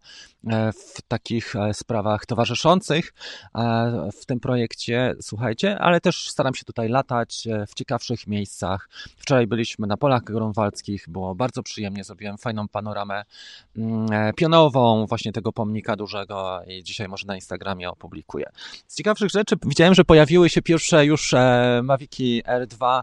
e, 0.46 0.72
w 0.72 1.02
takich 1.08 1.56
e, 1.56 1.74
sprawach 1.74 2.26
towarzyszących 2.26 3.12
e, 3.54 4.10
w 4.20 4.26
tym 4.26 4.40
projekcie, 4.40 5.14
słuchajcie, 5.20 5.78
ale 5.78 6.00
też 6.00 6.30
staram 6.30 6.54
się 6.54 6.64
tutaj 6.64 6.88
latać 6.88 7.48
w 7.68 7.74
ciekawszych 7.74 8.26
miejscach. 8.26 8.88
Wczoraj 9.16 9.46
byliśmy 9.46 9.86
na 9.86 9.96
polach 9.96 10.24
grunwaldzkich, 10.24 11.08
było 11.08 11.34
bardzo 11.34 11.62
przyjemnie, 11.62 12.04
zrobiłem 12.04 12.38
fajną 12.38 12.68
panoramę 12.68 13.24
mm, 13.76 14.34
pionową 14.34 15.06
właśnie 15.06 15.32
tego 15.32 15.52
pomnika 15.52 15.96
dużego 16.00 16.60
i 16.66 16.82
dzisiaj 16.82 17.08
może 17.08 17.26
na 17.26 17.34
Instagramie 17.34 17.90
opublikuję. 17.90 18.46
Z 18.86 18.96
ciekawszych 18.96 19.30
rzeczy 19.30 19.56
widziałem, 19.66 19.94
że 19.94 20.04
pojawiły 20.04 20.48
się 20.48 20.62
pierwsze 20.62 21.06
już 21.06 21.34
e, 21.34 21.80
Mavic'i 21.84 22.42
R2 22.42 23.00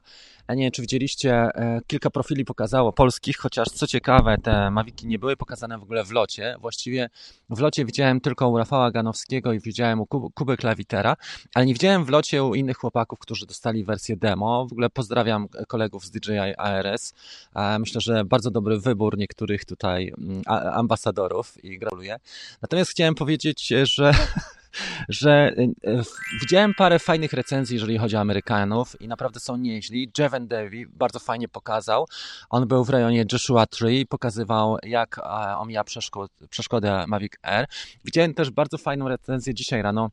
a 0.47 0.53
nie, 0.53 0.71
czy 0.71 0.81
widzieliście, 0.81 1.33
e, 1.33 1.81
kilka 1.87 2.09
profili 2.09 2.45
pokazało 2.45 2.93
polskich, 2.93 3.37
chociaż 3.37 3.67
co 3.67 3.87
ciekawe, 3.87 4.37
te 4.43 4.71
Mawiki 4.71 5.07
nie 5.07 5.19
były 5.19 5.37
pokazane 5.37 5.77
w 5.77 5.83
ogóle 5.83 6.03
w 6.03 6.11
locie. 6.11 6.55
Właściwie 6.59 7.09
w 7.49 7.59
locie 7.59 7.85
widziałem 7.85 8.21
tylko 8.21 8.49
u 8.49 8.57
Rafała 8.57 8.91
Ganowskiego 8.91 9.53
i 9.53 9.59
widziałem 9.59 9.99
u 9.99 10.05
Kuby 10.05 10.57
Klawitera, 10.57 11.15
ale 11.55 11.65
nie 11.65 11.73
widziałem 11.73 12.05
w 12.05 12.09
locie 12.09 12.43
u 12.43 12.55
innych 12.55 12.77
chłopaków, 12.77 13.19
którzy 13.19 13.45
dostali 13.45 13.83
wersję 13.83 14.17
demo. 14.17 14.67
W 14.67 14.71
ogóle 14.71 14.89
pozdrawiam 14.89 15.47
kolegów 15.67 16.05
z 16.05 16.11
DJI 16.11 16.55
ARS. 16.57 17.13
E, 17.55 17.79
myślę, 17.79 18.01
że 18.01 18.25
bardzo 18.25 18.51
dobry 18.51 18.79
wybór 18.79 19.17
niektórych 19.17 19.65
tutaj 19.65 20.13
mm, 20.17 20.41
ambasadorów 20.73 21.63
i 21.63 21.79
gratuluję. 21.79 22.19
Natomiast 22.61 22.91
chciałem 22.91 23.15
powiedzieć, 23.15 23.67
że 23.67 24.11
że 25.09 25.51
e, 25.85 26.01
widziałem 26.41 26.73
parę 26.73 26.99
fajnych 26.99 27.33
recenzji, 27.33 27.73
jeżeli 27.73 27.97
chodzi 27.97 28.15
o 28.15 28.19
Amerykanów 28.19 29.01
i 29.01 29.07
naprawdę 29.07 29.39
są 29.39 29.57
nieźli. 29.57 30.11
Jeven 30.17 30.47
Devi 30.47 30.85
bardzo 30.87 31.19
fajnie 31.19 31.47
pokazał. 31.47 32.05
On 32.49 32.67
był 32.67 32.83
w 32.83 32.89
rejonie 32.89 33.25
Joshua 33.31 33.65
Tree 33.65 33.99
i 33.99 34.05
pokazywał, 34.05 34.77
jak 34.83 35.17
e, 35.17 35.57
omija 35.57 35.83
przeszkodę 36.49 37.05
Mavic 37.07 37.33
Air. 37.41 37.65
Widziałem 38.05 38.33
też 38.33 38.51
bardzo 38.51 38.77
fajną 38.77 39.07
recenzję 39.07 39.53
dzisiaj 39.53 39.81
rano 39.81 40.09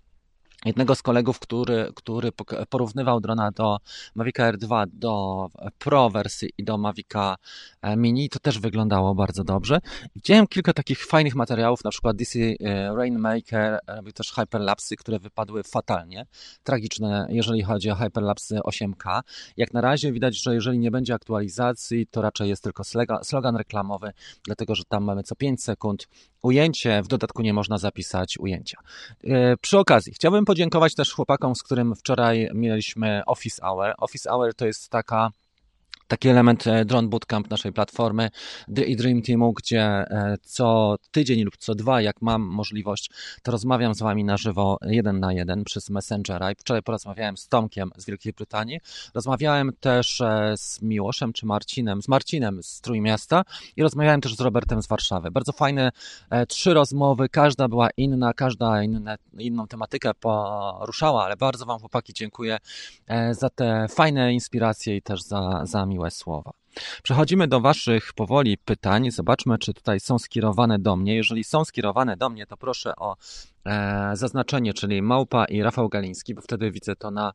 jednego 0.64 0.94
z 0.94 1.02
kolegów, 1.02 1.38
który, 1.38 1.92
który 1.94 2.33
porównywał 2.68 3.21
drona 3.21 3.50
do 3.50 3.78
Mavica 4.14 4.52
R2, 4.52 4.87
do 4.92 5.47
Pro 5.78 6.11
wersji 6.11 6.50
i 6.59 6.64
do 6.64 6.78
Mavica 6.78 7.37
e, 7.83 7.97
Mini, 7.97 8.28
to 8.28 8.38
też 8.38 8.59
wyglądało 8.59 9.14
bardzo 9.14 9.44
dobrze. 9.44 9.78
Widziałem 10.16 10.47
kilka 10.47 10.73
takich 10.73 11.06
fajnych 11.06 11.35
materiałów, 11.35 11.85
na 11.85 11.90
przykład 11.90 12.16
DC 12.16 12.38
e, 12.38 12.54
Rainmaker 12.97 13.78
robił 13.87 14.12
też 14.12 14.33
hyperlapsy, 14.33 14.97
które 14.97 15.18
wypadły 15.18 15.62
fatalnie, 15.62 16.26
tragiczne, 16.62 17.26
jeżeli 17.30 17.62
chodzi 17.62 17.90
o 17.90 17.94
hyperlapsy 17.94 18.59
8K. 18.59 19.21
Jak 19.56 19.73
na 19.73 19.80
razie 19.80 20.12
widać, 20.12 20.42
że 20.42 20.54
jeżeli 20.54 20.78
nie 20.78 20.90
będzie 20.90 21.14
aktualizacji, 21.14 22.06
to 22.06 22.23
raczej 22.23 22.49
jest 22.49 22.62
tylko 22.62 22.83
slogan 23.23 23.56
reklamowy, 23.56 24.12
dlatego 24.44 24.75
że 24.75 24.83
tam 24.88 25.04
mamy 25.04 25.23
co 25.23 25.37
5 25.37 25.62
sekund 25.62 26.09
ujęcie, 26.44 27.02
w 27.02 27.09
dodatku 27.09 27.42
nie 27.42 27.52
można 27.52 27.78
zapisać 27.78 28.38
ujęcia. 28.38 28.78
E, 29.25 29.56
przy 29.56 29.78
okazji, 29.78 30.12
chciałbym 30.12 30.44
podziękować 30.54 30.94
też 30.94 31.12
chłopakom, 31.12 31.54
z 31.54 31.62
którym 31.62 31.94
wczoraj 31.94 32.49
mieliśmy 32.54 33.23
Office 33.26 33.62
Hour. 33.62 33.94
Office 33.99 34.30
Hour 34.30 34.54
to 34.54 34.66
jest 34.66 34.88
taka 34.88 35.30
taki 36.08 36.28
element 36.28 36.66
e, 36.66 36.84
Drone 36.84 37.08
Bootcamp 37.08 37.50
naszej 37.50 37.73
platformy 37.73 38.30
i 38.87 38.96
Dream 38.96 39.23
Teamu, 39.23 39.52
gdzie 39.52 39.82
e, 39.82 40.37
co 40.42 40.96
tydzień 41.11 41.42
lub 41.42 41.56
co 41.56 41.75
dwa, 41.75 42.00
jak 42.00 42.23
mam 42.23 42.42
możliwość, 42.42 43.11
to 43.42 43.52
rozmawiam 43.52 43.94
z 43.94 43.99
Wami 43.99 44.25
na 44.25 44.37
żywo 44.37 44.78
jeden 44.82 45.20
na 45.20 45.32
jeden 45.32 45.64
przez 45.64 45.90
Messengera. 45.90 46.52
I 46.52 46.54
wczoraj 46.54 46.82
porozmawiałem 46.82 47.37
z 47.37 47.49
Tomkiem 47.49 47.90
z 47.96 48.06
Wielkiej 48.06 48.32
Brytanii, 48.32 48.80
rozmawiałem 49.14 49.73
też 49.80 50.20
e, 50.20 50.54
z 50.56 50.82
Miłoszem 50.82 51.32
czy 51.32 51.46
Marcinem, 51.46 52.02
z 52.02 52.08
Marcinem 52.08 52.62
z 52.62 52.80
Trójmiasta 52.80 53.42
i 53.76 53.82
rozmawiałem 53.82 54.20
też 54.20 54.37
z 54.37 54.40
Robertem 54.40 54.82
z 54.82 54.87
Warszawy. 54.87 55.30
Bardzo 55.30 55.52
fajne 55.52 55.90
trzy 56.49 56.75
rozmowy, 56.75 57.28
każda 57.28 57.68
była 57.68 57.88
inna, 57.96 58.32
każda 58.32 58.82
inne, 58.82 59.16
inną 59.38 59.66
tematykę 59.66 60.14
poruszała, 60.14 61.25
ale 61.25 61.37
bardzo 61.37 61.66
Wam 61.66 61.80
chłopaki 61.80 62.12
dziękuję 62.12 62.58
za 63.30 63.50
te 63.50 63.87
fajne 63.88 64.32
inspiracje 64.32 64.96
i 64.96 65.02
też 65.02 65.23
za, 65.23 65.61
za 65.64 65.87
miłe 65.94 66.10
słowa. 66.10 66.52
Przechodzimy 67.02 67.48
do 67.48 67.60
Waszych 67.60 68.12
powoli 68.12 68.58
pytań. 68.58 69.10
Zobaczmy, 69.10 69.58
czy 69.58 69.74
tutaj 69.74 70.00
są 70.00 70.18
skierowane 70.18 70.78
do 70.78 70.96
mnie. 70.96 71.16
Jeżeli 71.16 71.44
są 71.44 71.64
skierowane 71.64 72.16
do 72.16 72.30
mnie, 72.30 72.46
to 72.46 72.56
proszę 72.56 72.96
o 72.96 73.16
e, 73.64 74.10
zaznaczenie, 74.16 74.74
czyli 74.74 75.02
Małpa 75.02 75.44
i 75.44 75.62
Rafał 75.62 75.88
Galiński, 75.88 76.34
bo 76.34 76.42
wtedy 76.42 76.70
widzę 76.70 76.96
to 76.96 77.10
na, 77.10 77.32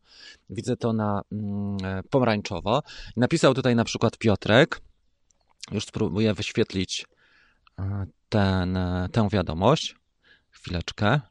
widzę 0.49 0.77
to 0.77 0.93
na 0.93 1.21
mm, 1.31 1.77
e, 1.83 2.03
pomarańczowo. 2.03 2.83
Napisał 3.17 3.53
tutaj 3.53 3.75
na 3.75 3.83
przykład 3.83 4.17
Piotrek. 4.17 4.81
Już 5.71 5.85
spróbuję 5.85 6.33
wyświetlić 6.33 7.05
e, 7.79 8.05
ten, 8.29 8.77
e, 8.77 9.09
tę 9.11 9.29
wiadomość. 9.29 9.95
Chwileczkę 10.49 11.21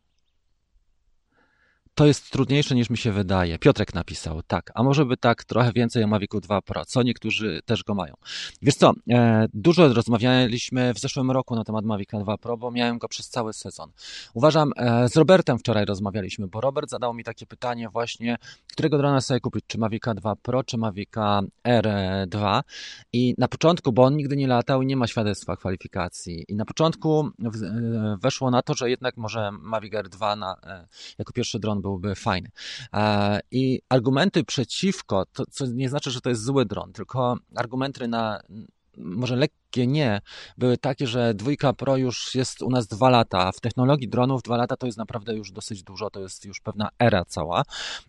to 1.99 2.07
jest 2.07 2.31
trudniejsze 2.31 2.75
niż 2.75 2.91
mi 2.91 2.99
się 2.99 3.13
wydaje. 3.13 3.59
Piotrek 3.59 3.95
napisał, 3.95 4.43
tak, 4.43 4.71
a 4.75 4.83
może 4.83 5.05
by 5.05 5.17
tak 5.17 5.45
trochę 5.45 5.73
więcej 5.73 6.05
o 6.05 6.07
Mavicu 6.07 6.41
2 6.41 6.63
Pro, 6.63 6.85
co 6.85 7.03
niektórzy 7.03 7.61
też 7.65 7.85
go 7.85 7.95
mają. 7.95 8.15
Wiesz 8.63 8.75
co, 8.75 8.93
e, 9.11 9.47
dużo 9.55 9.95
rozmawialiśmy 9.95 10.95
w 10.95 10.99
zeszłym 10.99 11.31
roku 11.31 11.57
na 11.57 11.65
temat 11.65 11.85
Mavica 11.85 12.19
2 12.19 12.39
Pro, 12.39 12.57
bo 12.57 12.71
miałem 12.71 12.99
go 12.99 13.09
przez 13.09 13.29
cały 13.29 13.53
sezon. 13.53 13.91
Uważam, 14.35 14.73
e, 14.77 15.09
z 15.09 15.17
Robertem 15.17 15.59
wczoraj 15.59 15.85
rozmawialiśmy, 15.85 16.47
bo 16.49 16.61
Robert 16.61 16.91
zadał 16.91 17.15
mi 17.15 17.25
takie 17.25 17.47
pytanie 17.47 17.89
właśnie, 17.89 18.39
którego 18.73 18.99
drona 18.99 19.21
sobie 19.21 19.41
kupić, 19.41 19.65
czy 19.67 19.79
Mavica 19.79 20.15
2 20.15 20.37
Pro, 20.37 20.65
czy 20.65 20.79
Mavica 20.79 21.41
R2 21.65 22.61
i 23.13 23.35
na 23.39 23.49
początku, 23.49 23.93
bo 23.93 24.05
on 24.05 24.17
nigdy 24.17 24.37
nie 24.37 24.47
latał 24.47 24.83
i 24.83 24.87
nie 24.87 24.97
ma 24.97 25.07
świadectwa 25.07 25.57
kwalifikacji 25.57 26.45
i 26.49 26.55
na 26.55 26.65
początku 26.65 27.31
e, 27.45 28.17
weszło 28.23 28.51
na 28.51 28.63
to, 28.63 28.75
że 28.75 28.91
jednak 28.91 29.17
może 29.17 29.51
Mavic 29.53 29.93
R2 29.93 30.39
na, 30.39 30.57
jako 31.19 31.33
pierwszy 31.33 31.59
dron 31.59 31.81
był 31.81 31.88
byłby 31.89 32.15
fajny. 32.15 32.49
E, 32.95 33.41
I 33.51 33.81
argumenty 33.89 34.45
przeciwko, 34.45 35.25
to, 35.33 35.45
co 35.51 35.67
nie 35.67 35.89
znaczy, 35.89 36.11
że 36.11 36.21
to 36.21 36.29
jest 36.29 36.45
zły 36.45 36.67
dron, 36.67 36.93
tylko 36.93 37.37
argumenty 37.57 38.09
na 38.09 38.41
może 38.99 39.37
lekkie 39.37 39.87
nie, 39.87 40.21
były 40.59 40.79
takie, 40.79 41.07
że 41.07 41.35
dwójka 41.35 41.73
Pro 41.73 41.97
już 41.97 42.35
jest 42.35 42.63
u 42.63 42.71
nas 42.71 42.87
dwa 42.87 43.11
lata. 43.11 43.53
W 43.53 43.61
technologii 43.61 44.09
dronów 44.09 44.43
dwa 44.43 44.57
lata 44.57 44.77
to 44.77 44.87
jest 44.87 44.99
naprawdę 44.99 45.35
już 45.35 45.53
dosyć 45.53 45.83
dużo, 45.83 46.11
to 46.11 46.21
jest 46.21 46.45
już 46.45 46.61
pewna 46.61 46.89
era 46.99 47.25
cała. 47.25 47.63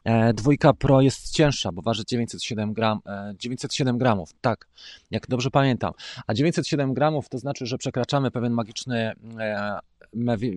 E, 0.04 0.34
dwójka 0.34 0.74
Pro 0.74 1.02
jest 1.02 1.34
cięższa, 1.34 1.72
bo 1.72 1.82
waży 1.82 2.06
907 2.06 2.74
gram, 2.74 3.00
907 3.36 3.96
e, 3.96 4.00
gramów, 4.00 4.30
tak, 4.42 4.68
jak 5.12 5.28
dobrze 5.28 5.52
pamiętam. 5.52 5.94
A 6.28 6.34
907 6.34 6.94
gramów 6.94 7.30
to 7.30 7.38
znaczy, 7.38 7.66
że 7.66 7.78
przekraczamy 7.78 8.32
pewien 8.32 8.54
magiczny 8.54 9.14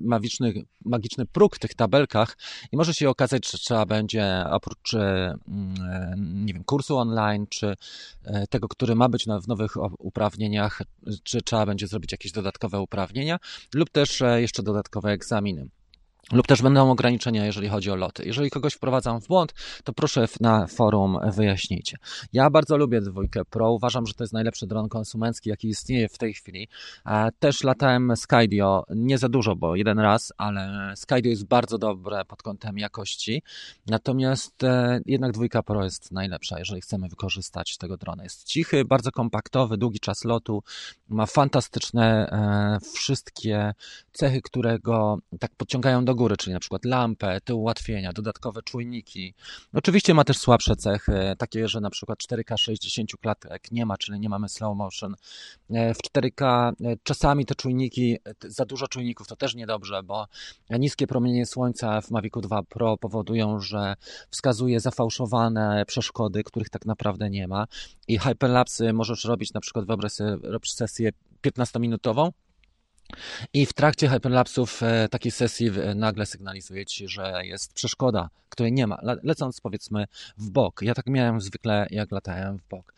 magiczny, 0.02 0.52
magiczny 0.84 1.26
próg 1.26 1.56
w 1.56 1.58
tych 1.58 1.74
tabelkach 1.74 2.36
i 2.72 2.76
może 2.76 2.94
się 2.94 3.10
okazać, 3.10 3.50
że 3.50 3.58
trzeba 3.58 3.86
będzie 3.86 4.44
oprócz 4.50 4.94
mm, 4.94 5.38
e, 5.90 6.14
nie 6.18 6.54
wiem, 6.54 6.64
kursu 6.64 6.96
online, 6.96 7.46
czy 7.50 7.74
e, 8.24 8.46
tego, 8.46 8.68
który 8.68 8.94
ma 8.94 9.08
być 9.08 9.24
w 9.24 9.48
nowych 9.48 9.72
uprawnieniach, 9.98 10.82
czy 11.22 11.42
trzeba 11.42 11.66
będzie 11.66 11.86
zrobić 11.86 12.12
jakieś 12.12 12.32
dodatkowe 12.32 12.80
uprawnienia 12.80 13.38
lub 13.74 13.90
też 13.90 14.22
e, 14.22 14.40
jeszcze 14.40 14.62
dodatkowe 14.62 15.10
egzaminy 15.10 15.68
lub 16.32 16.46
też 16.46 16.62
będą 16.62 16.90
ograniczenia, 16.90 17.46
jeżeli 17.46 17.68
chodzi 17.68 17.90
o 17.90 17.96
loty. 17.96 18.22
Jeżeli 18.26 18.50
kogoś 18.50 18.74
wprowadzam 18.74 19.20
w 19.20 19.26
błąd, 19.26 19.54
to 19.84 19.92
proszę 19.92 20.26
na 20.40 20.66
forum 20.66 21.18
wyjaśnijcie. 21.36 21.96
Ja 22.32 22.50
bardzo 22.50 22.76
lubię 22.76 23.00
dwójkę 23.00 23.44
Pro, 23.44 23.72
uważam, 23.72 24.06
że 24.06 24.14
to 24.14 24.24
jest 24.24 24.32
najlepszy 24.32 24.66
dron 24.66 24.88
konsumencki, 24.88 25.50
jaki 25.50 25.68
istnieje 25.68 26.08
w 26.08 26.18
tej 26.18 26.34
chwili. 26.34 26.68
Też 27.38 27.64
latałem 27.64 28.16
Skydio, 28.16 28.84
nie 28.90 29.18
za 29.18 29.28
dużo, 29.28 29.56
bo 29.56 29.76
jeden 29.76 29.98
raz, 29.98 30.32
ale 30.36 30.92
Skydio 30.96 31.30
jest 31.30 31.44
bardzo 31.44 31.78
dobre 31.78 32.24
pod 32.24 32.42
kątem 32.42 32.78
jakości, 32.78 33.42
natomiast 33.86 34.64
e, 34.64 35.00
jednak 35.06 35.32
dwójka 35.32 35.62
Pro 35.62 35.84
jest 35.84 36.12
najlepsza, 36.12 36.58
jeżeli 36.58 36.80
chcemy 36.80 37.08
wykorzystać 37.08 37.76
tego 37.76 37.96
drona. 37.96 38.22
Jest 38.22 38.44
cichy, 38.44 38.84
bardzo 38.84 39.12
kompaktowy, 39.12 39.76
długi 39.76 40.00
czas 40.00 40.24
lotu, 40.24 40.62
ma 41.08 41.26
fantastyczne 41.26 42.26
e, 42.30 42.78
wszystkie 42.94 43.74
cechy, 44.12 44.42
które 44.42 44.78
go 44.78 45.18
tak 45.40 45.50
podciągają 45.56 46.04
do 46.04 46.11
góry, 46.14 46.36
czyli 46.36 46.54
na 46.54 46.60
przykład 46.60 46.84
lampę, 46.84 47.40
te 47.40 47.54
ułatwienia, 47.54 48.12
dodatkowe 48.12 48.62
czujniki. 48.62 49.34
Oczywiście 49.72 50.14
ma 50.14 50.24
też 50.24 50.38
słabsze 50.38 50.76
cechy, 50.76 51.34
takie, 51.38 51.68
że 51.68 51.80
na 51.80 51.90
przykład 51.90 52.18
4K 52.18 52.56
60 52.56 53.10
klatek 53.20 53.72
nie 53.72 53.86
ma, 53.86 53.96
czyli 53.96 54.20
nie 54.20 54.28
mamy 54.28 54.48
slow 54.48 54.76
motion. 54.76 55.14
E, 55.70 55.94
w 55.94 55.98
4K 55.98 56.72
e, 56.84 56.96
czasami 57.02 57.46
te 57.46 57.54
czujniki, 57.54 58.18
za 58.44 58.64
dużo 58.64 58.88
czujników 58.88 59.26
to 59.26 59.36
też 59.36 59.54
niedobrze, 59.54 60.02
bo 60.02 60.26
niskie 60.70 61.06
promienie 61.06 61.46
słońca 61.46 62.00
w 62.00 62.10
Mavicu 62.10 62.40
2 62.40 62.62
Pro 62.62 62.96
powodują, 62.96 63.60
że 63.60 63.94
wskazuje 64.30 64.80
zafałszowane 64.80 65.84
przeszkody, 65.86 66.44
których 66.44 66.70
tak 66.70 66.86
naprawdę 66.86 67.30
nie 67.30 67.48
ma. 67.48 67.66
I 68.08 68.18
hyperlapsy 68.18 68.92
możesz 68.92 69.24
robić 69.24 69.52
na 69.52 69.60
przykład, 69.60 69.86
wyobraź 69.86 70.12
sobie, 70.12 70.36
sesję 70.64 71.10
15-minutową, 71.42 72.30
i 73.54 73.66
w 73.66 73.72
trakcie 73.72 74.08
hyperlapsów 74.08 74.82
e, 74.82 75.08
takiej 75.08 75.32
sesji 75.32 75.70
nagle 75.94 76.26
sygnalizuje 76.26 76.86
ci, 76.86 77.08
że 77.08 77.40
jest 77.44 77.72
przeszkoda, 77.72 78.28
której 78.52 78.72
nie 78.72 78.86
ma, 78.86 78.98
lecąc 79.22 79.60
powiedzmy 79.60 80.06
w 80.38 80.50
bok. 80.50 80.82
Ja 80.82 80.94
tak 80.94 81.06
miałem 81.06 81.40
zwykle, 81.40 81.86
jak 81.90 82.12
latałem 82.12 82.58
w 82.58 82.68
bok. 82.68 82.94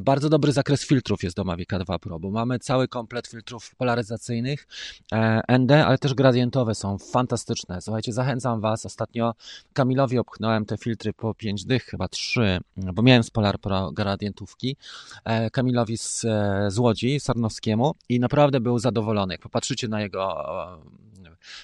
Bardzo 0.00 0.28
dobry 0.28 0.52
zakres 0.52 0.86
filtrów 0.86 1.22
jest 1.22 1.36
do 1.36 1.44
Mavic 1.44 1.68
2 1.84 1.98
Pro, 1.98 2.18
bo 2.18 2.30
mamy 2.30 2.58
cały 2.58 2.88
komplet 2.88 3.26
filtrów 3.26 3.74
polaryzacyjnych, 3.76 4.66
e, 5.12 5.58
ND, 5.58 5.70
ale 5.70 5.98
też 5.98 6.14
gradientowe 6.14 6.74
są 6.74 6.98
fantastyczne. 6.98 7.80
Słuchajcie, 7.80 8.12
zachęcam 8.12 8.60
Was. 8.60 8.86
Ostatnio 8.86 9.34
Kamilowi 9.72 10.18
obchnąłem 10.18 10.66
te 10.66 10.78
filtry 10.78 11.12
po 11.12 11.34
5 11.34 11.64
dych, 11.64 11.84
chyba 11.84 12.08
3, 12.08 12.58
bo 12.76 13.02
miałem 13.02 13.22
z 13.22 13.30
Polar 13.30 13.58
Pro 13.58 13.92
gradientówki. 13.92 14.76
E, 15.24 15.50
Kamilowi 15.50 15.98
z, 15.98 16.20
z 16.68 16.78
Łodzi, 16.78 17.20
Sarnowskiemu 17.20 17.94
i 18.08 18.20
naprawdę 18.20 18.60
był 18.60 18.78
zadowolony. 18.78 19.34
Jak 19.34 19.42
popatrzycie 19.54 19.88
na 19.88 20.00
jego 20.00 20.36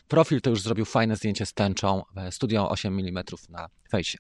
profil, 0.09 0.41
to 0.41 0.51
już 0.51 0.63
zrobił 0.63 0.85
fajne 0.85 1.17
zdjęcie 1.17 1.47
z 1.47 1.53
tęczą 1.53 2.03
studią 2.31 2.69
8 2.69 2.99
mm 2.99 3.25
na 3.49 3.69
fejsie. 3.91 4.19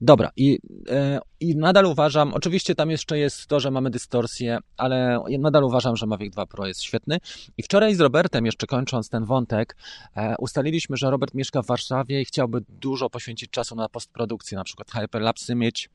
Dobra, 0.00 0.30
i, 0.36 0.58
e, 0.88 1.20
i 1.40 1.56
nadal 1.56 1.86
uważam, 1.86 2.34
oczywiście 2.34 2.74
tam 2.74 2.90
jeszcze 2.90 3.18
jest 3.18 3.46
to, 3.46 3.60
że 3.60 3.70
mamy 3.70 3.90
dystorsję, 3.90 4.58
ale 4.76 5.20
nadal 5.38 5.64
uważam, 5.64 5.96
że 5.96 6.06
Mavic 6.06 6.32
2 6.32 6.46
Pro 6.46 6.66
jest 6.66 6.82
świetny. 6.82 7.18
I 7.56 7.62
wczoraj 7.62 7.94
z 7.94 8.00
Robertem, 8.00 8.46
jeszcze 8.46 8.66
kończąc 8.66 9.08
ten 9.08 9.24
wątek, 9.24 9.76
e, 10.16 10.34
ustaliliśmy, 10.38 10.96
że 10.96 11.10
Robert 11.10 11.34
mieszka 11.34 11.62
w 11.62 11.66
Warszawie 11.66 12.20
i 12.20 12.24
chciałby 12.24 12.60
dużo 12.68 13.10
poświęcić 13.10 13.50
czasu 13.50 13.74
na 13.76 13.88
postprodukcję, 13.88 14.58
na 14.58 14.64
przykład 14.64 14.90
hyperlapsy 14.90 15.54
mieć 15.54 15.90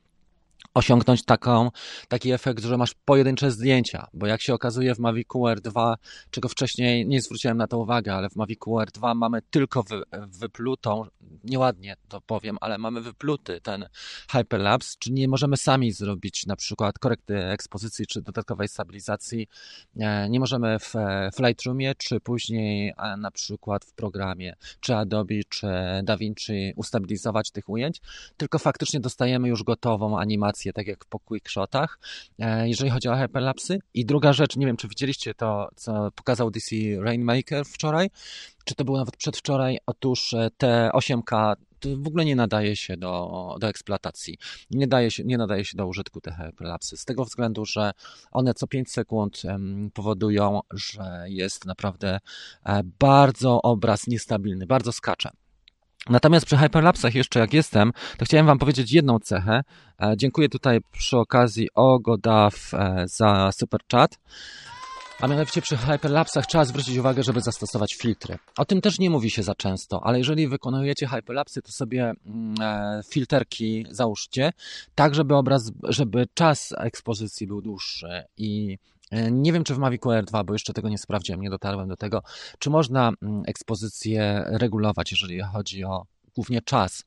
osiągnąć 0.73 1.25
taką, 1.25 1.71
taki 2.07 2.31
efekt, 2.31 2.63
że 2.63 2.77
masz 2.77 2.93
pojedyncze 3.05 3.51
zdjęcia, 3.51 4.07
bo 4.13 4.27
jak 4.27 4.41
się 4.41 4.53
okazuje 4.53 4.95
w 4.95 4.99
Mavicu 4.99 5.39
R2, 5.39 5.95
czego 6.29 6.49
wcześniej 6.49 7.07
nie 7.07 7.21
zwróciłem 7.21 7.57
na 7.57 7.67
to 7.67 7.79
uwagę, 7.79 8.15
ale 8.15 8.29
w 8.29 8.35
Mavicu 8.35 8.71
R2 8.71 9.15
mamy 9.15 9.41
tylko 9.41 9.83
wy, 9.83 10.03
wyplutą, 10.27 11.05
nieładnie 11.43 11.95
to 12.07 12.21
powiem, 12.21 12.57
ale 12.61 12.77
mamy 12.77 13.01
wypluty 13.01 13.61
ten 13.61 13.85
hyperlapse, 14.31 14.95
czyli 14.99 15.15
nie 15.15 15.27
możemy 15.27 15.57
sami 15.57 15.91
zrobić 15.91 16.45
na 16.45 16.55
przykład 16.55 16.99
korekty 16.99 17.45
ekspozycji 17.45 18.07
czy 18.07 18.21
dodatkowej 18.21 18.67
stabilizacji, 18.67 19.47
e, 19.99 20.29
nie 20.29 20.39
możemy 20.39 20.79
w, 20.79 20.93
w 21.35 21.39
Lightroomie, 21.39 21.95
czy 21.95 22.19
później 22.19 22.93
e, 22.97 23.17
na 23.17 23.31
przykład 23.31 23.85
w 23.85 23.93
programie, 23.93 24.55
czy 24.79 24.95
Adobe, 24.95 25.35
czy 25.49 25.67
DaVinci 26.03 26.73
ustabilizować 26.75 27.51
tych 27.51 27.69
ujęć, 27.69 28.01
tylko 28.37 28.59
faktycznie 28.59 28.99
dostajemy 28.99 29.47
już 29.47 29.63
gotową 29.63 30.19
animację 30.19 30.54
tak 30.73 30.87
jak 30.87 31.05
po 31.05 31.19
quickshotach, 31.19 31.99
e, 32.39 32.67
jeżeli 32.67 32.89
chodzi 32.89 33.07
o 33.09 33.15
hyperlapsy. 33.15 33.79
I 33.93 34.05
druga 34.05 34.33
rzecz, 34.33 34.55
nie 34.55 34.65
wiem, 34.65 34.77
czy 34.77 34.87
widzieliście 34.87 35.33
to, 35.33 35.69
co 35.75 36.11
pokazał 36.11 36.51
DC 36.51 36.75
Rainmaker 36.99 37.65
wczoraj, 37.65 38.09
czy 38.65 38.75
to 38.75 38.85
było 38.85 38.97
nawet 38.97 39.17
przedwczoraj. 39.17 39.77
Otóż 39.85 40.33
e, 40.33 40.49
te 40.57 40.89
8K 40.93 41.55
w 41.93 42.07
ogóle 42.07 42.25
nie 42.25 42.35
nadaje 42.35 42.75
się 42.75 42.97
do, 42.97 43.55
do 43.59 43.67
eksploatacji. 43.67 44.37
Nie, 44.71 44.87
daje 44.87 45.11
się, 45.11 45.23
nie 45.23 45.37
nadaje 45.37 45.65
się 45.65 45.77
do 45.77 45.87
użytku 45.87 46.21
te 46.21 46.31
hyperlapsy. 46.31 46.97
Z 46.97 47.05
tego 47.05 47.25
względu, 47.25 47.65
że 47.65 47.91
one 48.31 48.53
co 48.53 48.67
5 48.67 48.91
sekund 48.91 49.41
powodują, 49.93 50.59
że 50.73 51.25
jest 51.27 51.65
naprawdę 51.65 52.19
e, 52.65 52.81
bardzo 52.99 53.61
obraz 53.61 54.07
niestabilny, 54.07 54.65
bardzo 54.65 54.91
skacze. 54.91 55.29
Natomiast 56.09 56.45
przy 56.45 56.57
hyperlapsach 56.57 57.15
jeszcze 57.15 57.39
jak 57.39 57.53
jestem, 57.53 57.91
to 58.17 58.25
chciałem 58.25 58.45
Wam 58.45 58.59
powiedzieć 58.59 58.91
jedną 58.91 59.19
cechę. 59.19 59.61
E, 60.01 60.13
dziękuję 60.17 60.49
tutaj 60.49 60.79
przy 60.91 61.17
okazji 61.17 61.67
Ogodaw 61.75 62.73
e, 62.73 63.05
za 63.07 63.51
super 63.51 63.81
chat. 63.91 64.19
A 65.19 65.27
mianowicie 65.27 65.61
przy 65.61 65.77
hyperlapsach 65.77 66.45
trzeba 66.45 66.65
zwrócić 66.65 66.97
uwagę, 66.97 67.23
żeby 67.23 67.41
zastosować 67.41 67.95
filtry. 67.95 68.37
O 68.57 68.65
tym 68.65 68.81
też 68.81 68.99
nie 68.99 69.09
mówi 69.09 69.29
się 69.29 69.43
za 69.43 69.55
często, 69.55 70.01
ale 70.03 70.17
jeżeli 70.17 70.47
wykonujecie 70.47 71.07
hyperlapsy, 71.07 71.61
to 71.61 71.71
sobie 71.71 72.13
mm, 72.25 72.55
e, 72.61 73.01
filterki 73.09 73.85
załóżcie, 73.89 74.51
tak 74.95 75.15
żeby 75.15 75.35
obraz, 75.35 75.71
żeby 75.83 76.27
czas 76.33 76.73
ekspozycji 76.77 77.47
był 77.47 77.61
dłuższy 77.61 78.23
i 78.37 78.77
nie 79.31 79.53
wiem, 79.53 79.63
czy 79.63 79.75
w 79.75 79.77
Mavic 79.77 80.05
Air 80.05 80.25
2, 80.25 80.43
bo 80.43 80.53
jeszcze 80.53 80.73
tego 80.73 80.89
nie 80.89 80.97
sprawdziłem, 80.97 81.41
nie 81.41 81.49
dotarłem 81.49 81.87
do 81.87 81.97
tego, 81.97 82.23
czy 82.59 82.69
można 82.69 83.11
mm, 83.21 83.43
ekspozycję 83.47 84.45
regulować, 84.47 85.11
jeżeli 85.11 85.41
chodzi 85.41 85.83
o 85.83 86.05
głównie 86.35 86.61
czas 86.61 87.03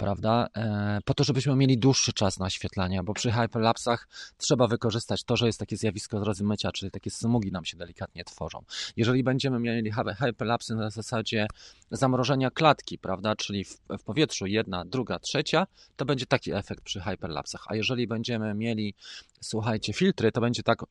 prawda? 0.00 0.48
E, 0.56 0.98
po 1.04 1.14
to, 1.14 1.24
żebyśmy 1.24 1.56
mieli 1.56 1.78
dłuższy 1.78 2.12
czas 2.12 2.38
naświetlania, 2.38 3.02
bo 3.02 3.14
przy 3.14 3.32
hyperlapsach 3.32 4.08
trzeba 4.36 4.66
wykorzystać 4.66 5.24
to, 5.24 5.36
że 5.36 5.46
jest 5.46 5.58
takie 5.58 5.76
zjawisko 5.76 6.24
rozmycia, 6.24 6.72
czyli 6.72 6.90
takie 6.90 7.10
smugi 7.10 7.52
nam 7.52 7.64
się 7.64 7.76
delikatnie 7.76 8.24
tworzą. 8.24 8.64
Jeżeli 8.96 9.22
będziemy 9.22 9.60
mieli 9.60 9.92
hyperlapsy 10.18 10.74
na 10.74 10.90
zasadzie 10.90 11.46
zamrożenia 11.90 12.50
klatki, 12.50 12.98
prawda, 12.98 13.36
czyli 13.36 13.64
w, 13.64 13.78
w 13.98 14.02
powietrzu 14.02 14.46
jedna, 14.46 14.84
druga, 14.84 15.18
trzecia, 15.18 15.66
to 15.96 16.04
będzie 16.04 16.26
taki 16.26 16.52
efekt 16.52 16.84
przy 16.84 17.00
hyperlapsach. 17.00 17.64
A 17.66 17.74
jeżeli 17.74 18.06
będziemy 18.06 18.54
mieli, 18.54 18.94
słuchajcie, 19.40 19.92
filtry, 19.92 20.32
to 20.32 20.40
będzie 20.40 20.62
tak 20.62 20.82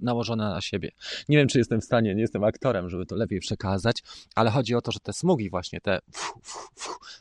nałożone 0.00 0.50
na 0.50 0.60
siebie. 0.60 0.90
Nie 1.28 1.36
wiem, 1.36 1.48
czy 1.48 1.58
jestem 1.58 1.80
w 1.80 1.84
stanie, 1.84 2.14
nie 2.14 2.20
jestem 2.20 2.44
aktorem, 2.44 2.90
żeby 2.90 3.06
to 3.06 3.16
lepiej 3.16 3.40
przekazać, 3.40 4.02
ale 4.34 4.50
chodzi 4.50 4.74
o 4.74 4.80
to, 4.80 4.92
że 4.92 5.00
te 5.00 5.12
smugi 5.12 5.50
właśnie, 5.50 5.80
te 5.80 5.98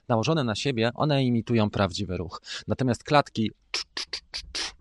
nałożone 0.09 0.43
na 0.43 0.55
siebie, 0.55 0.91
one 0.95 1.23
imitują 1.23 1.69
prawdziwy 1.69 2.17
ruch. 2.17 2.41
Natomiast 2.67 3.03
klatki 3.03 3.51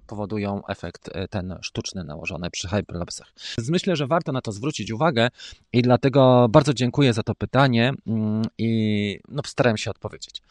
powodują 0.06 0.66
efekt 0.66 1.10
e, 1.12 1.28
ten 1.28 1.58
sztuczny 1.62 2.04
nałożony 2.04 2.50
przy 2.50 2.68
hyperlapsach. 2.68 3.32
Myślę, 3.68 3.96
że 3.96 4.06
warto 4.06 4.32
na 4.32 4.40
to 4.40 4.52
zwrócić 4.52 4.90
uwagę 4.90 5.28
i 5.72 5.82
dlatego 5.82 6.46
bardzo 6.50 6.74
dziękuję 6.74 7.12
za 7.12 7.22
to 7.22 7.34
pytanie 7.34 7.92
mm, 8.06 8.42
i 8.58 9.20
no, 9.28 9.42
starałem 9.46 9.76
się 9.76 9.90
odpowiedzieć. 9.90 10.42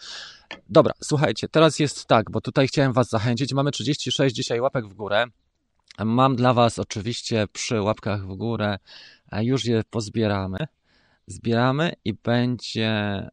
Dobra, 0.70 0.94
słuchajcie, 1.04 1.48
teraz 1.48 1.80
jest 1.80 2.06
tak, 2.06 2.32
bo 2.32 2.42
tutaj 2.42 2.68
chciałem 2.68 2.94
Was 2.94 3.10
zachęcić. 3.10 3.54
Mamy 3.54 3.72
36 3.72 4.36
dzisiaj 4.36 4.62
łapek 4.62 4.88
w 4.88 4.94
górę. 4.94 5.26
Mam 6.06 6.36
dla 6.36 6.54
Was 6.54 6.80
oczywiście 6.80 7.48
przy 7.54 7.82
łapkach 7.82 8.28
w 8.28 8.36
górę, 8.36 8.78
już 9.32 9.66
je 9.66 9.84
pozbieramy. 9.90 10.58
Zbieramy 11.28 11.94
i 12.06 12.14
będzie 12.14 13.24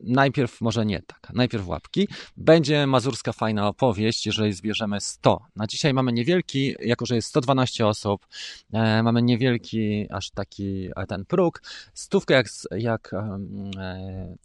najpierw, 0.00 0.60
może 0.60 0.86
nie 0.86 1.02
tak, 1.02 1.28
najpierw 1.34 1.68
łapki. 1.68 2.08
Będzie 2.36 2.86
mazurska 2.86 3.32
fajna 3.32 3.68
opowieść, 3.68 4.26
jeżeli 4.26 4.52
zbierzemy 4.52 5.00
100. 5.00 5.40
Na 5.56 5.66
dzisiaj 5.66 5.94
mamy 5.94 6.12
niewielki, 6.12 6.74
jako 6.80 7.06
że 7.06 7.14
jest 7.14 7.28
112 7.28 7.86
osób, 7.86 8.26
e, 8.72 9.02
mamy 9.02 9.22
niewielki 9.22 10.06
aż 10.10 10.30
taki 10.30 10.88
e, 10.96 11.06
ten 11.06 11.24
próg. 11.24 11.62
Stówkę 11.94 12.34
jak, 12.34 12.46
jak 12.70 13.12
e, 13.12 14.36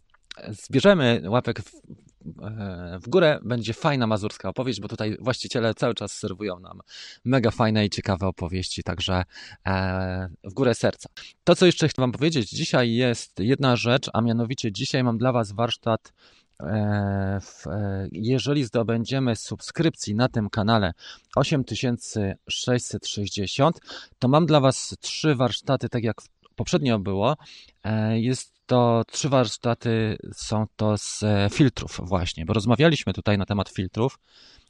zbierzemy 0.48 1.22
łapek 1.26 1.60
w, 1.60 1.80
w 3.02 3.08
górę, 3.08 3.38
będzie 3.42 3.74
fajna 3.74 4.06
mazurska 4.06 4.48
opowieść, 4.48 4.80
bo 4.80 4.88
tutaj 4.88 5.16
właściciele 5.20 5.74
cały 5.74 5.94
czas 5.94 6.12
serwują 6.12 6.60
nam 6.60 6.80
mega 7.24 7.50
fajne 7.50 7.86
i 7.86 7.90
ciekawe 7.90 8.26
opowieści, 8.26 8.82
także 8.82 9.24
e, 9.66 10.28
w 10.44 10.52
górę 10.52 10.74
serca. 10.74 11.08
To, 11.44 11.56
co 11.56 11.66
jeszcze 11.66 11.88
chcę 11.88 12.02
Wam 12.02 12.12
powiedzieć, 12.12 12.50
dzisiaj 12.50 12.94
jest 12.94 13.38
jedna 13.38 13.76
rzecz, 13.76 14.10
a 14.12 14.20
mianowicie 14.20 14.72
dzisiaj 14.72 15.04
mam 15.04 15.18
dla 15.18 15.32
Was 15.32 15.52
warsztat 15.52 16.12
e, 16.60 17.40
jeżeli 18.12 18.64
zdobędziemy 18.64 19.36
subskrypcji 19.36 20.14
na 20.14 20.28
tym 20.28 20.50
kanale 20.50 20.92
8660, 21.36 23.80
to 24.18 24.28
mam 24.28 24.46
dla 24.46 24.60
Was 24.60 24.96
trzy 25.00 25.34
warsztaty, 25.34 25.88
tak 25.88 26.04
jak 26.04 26.16
poprzednio 26.56 26.98
było. 26.98 27.36
Jest 28.14 28.61
to 28.72 29.02
trzy 29.10 29.28
warsztaty 29.28 30.16
są 30.34 30.66
to 30.76 30.98
z 30.98 31.22
e, 31.22 31.48
filtrów 31.52 32.00
właśnie, 32.02 32.44
bo 32.44 32.52
rozmawialiśmy 32.52 33.12
tutaj 33.12 33.38
na 33.38 33.46
temat 33.46 33.68
filtrów. 33.68 34.18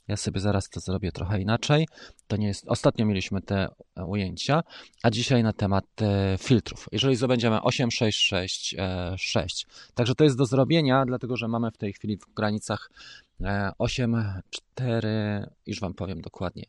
Ja 0.09 0.17
sobie 0.17 0.41
zaraz 0.41 0.69
to 0.69 0.81
zrobię 0.81 1.13
trochę 1.13 1.41
inaczej. 1.41 1.89
To 2.27 2.37
nie 2.37 2.47
jest. 2.47 2.65
Ostatnio 2.69 3.07
mieliśmy 3.07 3.43
te 3.43 3.69
e, 3.97 4.05
ujęcia, 4.05 4.63
a 5.03 5.11
dzisiaj 5.11 5.43
na 5.43 5.53
temat 5.53 5.85
e, 6.01 6.37
filtrów. 6.39 6.89
Jeżeli 6.93 7.17
zdobędziemy 7.17 7.63
8, 7.63 7.91
6, 7.91 8.19
6, 8.19 8.75
6. 9.17 9.67
Także 9.95 10.15
to 10.15 10.25
jest 10.25 10.39
do 10.39 10.47
zrobienia, 10.47 11.05
dlatego 11.07 11.37
że 11.37 11.49
mamy 11.49 11.71
w 11.71 11.79
tej 11.79 11.93
chwili 11.93 12.17
w 12.17 12.35
granicach 12.35 12.91
8, 13.79 14.17
4, 14.51 15.47
już 15.67 15.81
Wam 15.81 15.95
powiem 15.95 16.21
dokładnie. 16.21 16.65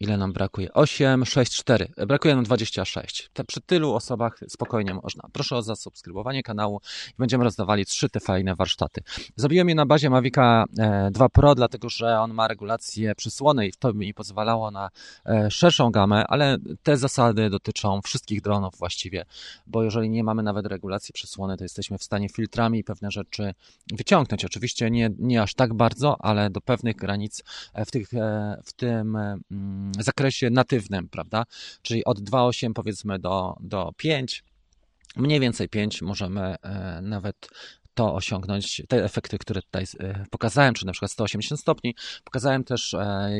Ile 0.00 0.16
nam 0.16 0.32
brakuje? 0.32 0.72
8, 0.72 1.24
6, 1.24 1.56
4. 1.56 1.88
Brakuje 2.06 2.34
nam 2.34 2.44
26. 2.44 3.30
Te, 3.32 3.44
przy 3.44 3.60
tylu 3.60 3.94
osobach 3.94 4.40
spokojnie 4.48 4.94
można. 4.94 5.28
Proszę 5.32 5.56
o 5.56 5.62
zasubskrybowanie 5.62 6.42
kanału 6.42 6.80
i 7.10 7.14
będziemy 7.18 7.44
rozdawali 7.44 7.86
trzy 7.86 8.08
te 8.08 8.20
fajne 8.20 8.54
warsztaty. 8.54 9.02
Zrobiłem 9.36 9.68
je 9.68 9.74
na 9.74 9.86
bazie 9.86 10.10
Mavica 10.10 10.64
2 11.10 11.24
e, 11.24 11.28
Pro, 11.28 11.54
dlatego 11.54 11.88
że 11.88 12.20
on 12.20 12.34
ma 12.34 12.48
regulację 12.48 13.14
przysłony 13.14 13.66
i 13.66 13.72
to 13.78 13.92
mi 13.92 14.14
pozwalało 14.14 14.70
na 14.70 14.90
e, 15.26 15.50
szerszą 15.50 15.90
gamę, 15.90 16.24
ale 16.28 16.56
te 16.82 16.96
zasady 16.96 17.50
dotyczą 17.50 18.00
wszystkich 18.02 18.40
dronów 18.40 18.74
właściwie, 18.78 19.24
bo 19.66 19.82
jeżeli 19.82 20.10
nie 20.10 20.24
mamy 20.24 20.42
nawet 20.42 20.66
regulacji 20.66 21.12
przysłony, 21.12 21.56
to 21.56 21.64
jesteśmy 21.64 21.98
w 21.98 22.04
stanie 22.04 22.28
filtrami 22.28 22.84
pewne 22.84 23.10
rzeczy 23.10 23.54
wyciągnąć. 23.92 24.44
Oczywiście 24.44 24.90
nie, 24.90 25.10
nie 25.18 25.42
aż 25.42 25.54
tak 25.54 25.74
bardzo, 25.74 26.16
ale 26.20 26.50
do 26.50 26.60
pewnych 26.60 26.96
granic 26.96 27.42
e, 27.74 27.84
w, 27.84 27.90
tych, 27.90 28.08
w 28.64 28.72
tym 28.72 29.16
mm, 29.16 29.89
zakresie 29.98 30.50
natywnym, 30.50 31.08
prawda? 31.08 31.44
Czyli 31.82 32.04
od 32.04 32.20
2,8 32.20 32.72
powiedzmy 32.72 33.18
do, 33.18 33.56
do 33.60 33.92
5, 33.96 34.44
mniej 35.16 35.40
więcej 35.40 35.68
5 35.68 36.02
możemy 36.02 36.54
e, 36.62 37.00
nawet 37.02 37.48
to 37.94 38.14
osiągnąć, 38.14 38.82
te 38.88 39.04
efekty, 39.04 39.38
które 39.38 39.62
tutaj 39.62 39.84
e, 40.00 40.24
pokazałem, 40.30 40.74
czy 40.74 40.86
na 40.86 40.92
przykład 40.92 41.10
180 41.10 41.60
stopni. 41.60 41.94
Pokazałem 42.24 42.64
też, 42.64 42.94
e, 42.94 43.30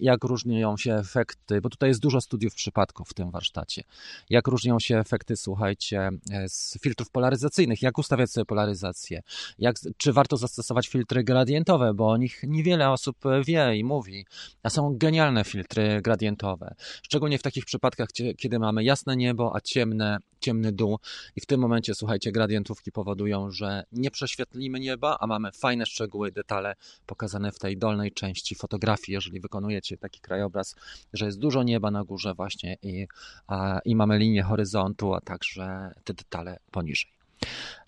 jak 0.00 0.24
różnią 0.24 0.76
się 0.76 0.94
efekty, 0.94 1.60
bo 1.60 1.68
tutaj 1.68 1.88
jest 1.88 2.00
dużo 2.00 2.20
studiów 2.20 2.54
przypadków 2.54 3.08
w 3.08 3.14
tym 3.14 3.30
warsztacie. 3.30 3.82
Jak 4.30 4.48
różnią 4.48 4.78
się 4.78 4.98
efekty, 4.98 5.36
słuchajcie, 5.36 6.10
e, 6.30 6.48
z 6.48 6.78
filtrów 6.82 7.10
polaryzacyjnych, 7.10 7.82
jak 7.82 7.98
ustawiać 7.98 8.30
sobie 8.30 8.44
polaryzację, 8.44 9.22
jak, 9.58 9.76
czy 9.96 10.12
warto 10.12 10.36
zastosować 10.36 10.88
filtry 10.88 11.24
gradientowe, 11.24 11.94
bo 11.94 12.08
o 12.08 12.16
nich 12.16 12.40
niewiele 12.42 12.90
osób 12.90 13.16
wie 13.46 13.76
i 13.76 13.84
mówi, 13.84 14.26
a 14.62 14.70
są 14.70 14.96
genialne 14.98 15.44
filtry 15.44 16.00
gradientowe. 16.02 16.74
Szczególnie 17.02 17.38
w 17.38 17.42
takich 17.42 17.64
przypadkach, 17.64 18.08
kiedy 18.38 18.58
mamy 18.58 18.84
jasne 18.84 19.16
niebo, 19.16 19.56
a 19.56 19.60
ciemne, 19.60 20.18
ciemny 20.42 20.72
dół 20.72 20.98
i 21.36 21.40
w 21.40 21.46
tym 21.46 21.60
momencie, 21.60 21.94
słuchajcie, 21.94 22.32
gradientówki 22.32 22.92
powodują, 22.92 23.50
że 23.50 23.84
nie 23.92 24.10
prześwietlimy 24.10 24.80
nieba, 24.80 25.16
a 25.20 25.26
mamy 25.26 25.52
fajne 25.52 25.86
szczegóły, 25.86 26.32
detale 26.32 26.74
pokazane 27.06 27.52
w 27.52 27.58
tej 27.58 27.76
dolnej 27.76 28.12
części 28.12 28.54
fotografii, 28.54 29.14
jeżeli 29.14 29.40
wykonujecie 29.40 29.98
taki 29.98 30.20
krajobraz, 30.20 30.76
że 31.12 31.26
jest 31.26 31.38
dużo 31.38 31.62
nieba 31.62 31.90
na 31.90 32.04
górze 32.04 32.34
właśnie 32.34 32.76
i, 32.82 33.06
a, 33.46 33.80
i 33.84 33.96
mamy 33.96 34.18
linię 34.18 34.42
horyzontu, 34.42 35.14
a 35.14 35.20
także 35.20 35.94
te 36.04 36.14
detale 36.14 36.58
poniżej. 36.70 37.10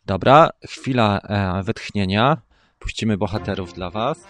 Dobra, 0.06 0.50
chwila 0.66 1.18
e, 1.20 1.62
wytchnienia. 1.62 2.42
Puścimy 2.78 3.16
bohaterów 3.16 3.72
dla 3.72 3.90
Was. 3.90 4.24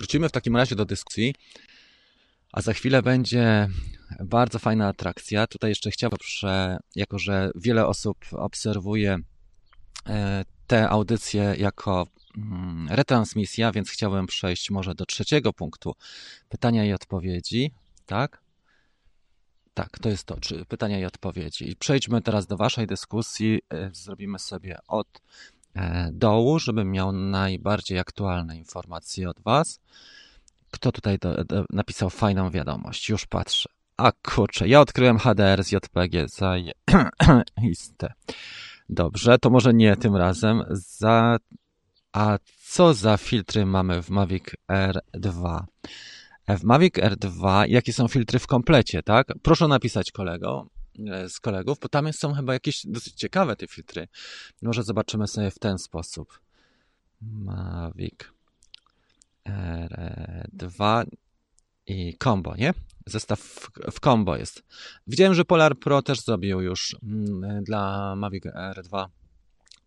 Wrócimy 0.00 0.28
w 0.28 0.32
takim 0.32 0.56
razie 0.56 0.76
do 0.76 0.84
dyskusji, 0.84 1.34
a 2.52 2.62
za 2.62 2.72
chwilę 2.72 3.02
będzie 3.02 3.68
bardzo 4.24 4.58
fajna 4.58 4.88
atrakcja. 4.88 5.46
Tutaj 5.46 5.70
jeszcze 5.70 5.90
chciałbym, 5.90 6.18
jako 6.96 7.18
że 7.18 7.50
wiele 7.54 7.86
osób 7.86 8.16
obserwuje 8.32 9.18
e, 10.06 10.44
te 10.66 10.88
audycje 10.88 11.54
jako 11.58 12.06
mm, 12.36 12.88
retransmisja, 12.90 13.72
więc 13.72 13.90
chciałem 13.90 14.26
przejść 14.26 14.70
może 14.70 14.94
do 14.94 15.06
trzeciego 15.06 15.52
punktu 15.52 15.94
pytania 16.48 16.84
i 16.84 16.92
odpowiedzi. 16.92 17.72
Tak? 18.06 18.42
Tak, 19.74 19.98
to 19.98 20.08
jest 20.08 20.24
to, 20.24 20.40
czy 20.40 20.64
pytania 20.64 20.98
i 20.98 21.04
odpowiedzi. 21.04 21.70
I 21.70 21.76
przejdźmy 21.76 22.22
teraz 22.22 22.46
do 22.46 22.56
Waszej 22.56 22.86
dyskusji. 22.86 23.60
E, 23.70 23.90
zrobimy 23.92 24.38
sobie 24.38 24.78
od 24.88 25.20
dołu, 26.12 26.58
żebym 26.58 26.90
miał 26.90 27.12
najbardziej 27.12 27.98
aktualne 27.98 28.56
informacje 28.56 29.30
od 29.30 29.40
Was. 29.40 29.80
Kto 30.70 30.92
tutaj 30.92 31.18
do, 31.18 31.44
do, 31.44 31.64
napisał 31.70 32.10
fajną 32.10 32.50
wiadomość? 32.50 33.08
Już 33.08 33.26
patrzę. 33.26 33.68
A 33.96 34.12
kurczę, 34.12 34.68
ja 34.68 34.80
odkryłem 34.80 35.18
HDR 35.18 35.64
z 35.64 35.72
JPG. 35.72 36.28
Zajiste. 36.28 38.12
Dobrze, 38.88 39.38
to 39.38 39.50
może 39.50 39.74
nie 39.74 39.96
tym 39.96 40.16
razem. 40.16 40.64
Za 40.70 41.36
A 42.12 42.38
co 42.66 42.94
za 42.94 43.16
filtry 43.16 43.66
mamy 43.66 44.02
w 44.02 44.10
Mavic 44.10 44.44
R2? 44.68 45.60
W 46.48 46.64
Mavic 46.64 46.94
R2, 46.94 47.64
jakie 47.68 47.92
są 47.92 48.08
filtry 48.08 48.38
w 48.38 48.46
komplecie, 48.46 49.02
tak? 49.02 49.26
Proszę 49.42 49.68
napisać 49.68 50.12
kolego, 50.12 50.66
e, 50.66 50.79
z 51.28 51.40
kolegów, 51.40 51.78
bo 51.78 51.88
tam 51.88 52.12
są 52.12 52.34
chyba 52.34 52.52
jakieś 52.52 52.86
dosyć 52.86 53.14
ciekawe 53.14 53.56
te 53.56 53.66
filtry. 53.66 54.08
Może 54.62 54.82
zobaczymy 54.82 55.28
sobie 55.28 55.50
w 55.50 55.58
ten 55.58 55.78
sposób. 55.78 56.40
Mavic 57.20 58.18
R2 59.48 61.04
i 61.86 62.16
combo, 62.22 62.56
nie? 62.56 62.74
Zestaw 63.06 63.40
w, 63.92 64.00
combo 64.00 64.36
jest. 64.36 64.62
Widziałem, 65.06 65.34
że 65.34 65.44
Polar 65.44 65.78
Pro 65.78 66.02
też 66.02 66.20
zrobił 66.20 66.60
już 66.60 66.96
mm, 67.02 67.64
dla 67.64 68.14
Mavic 68.16 68.44
R2 68.44 69.06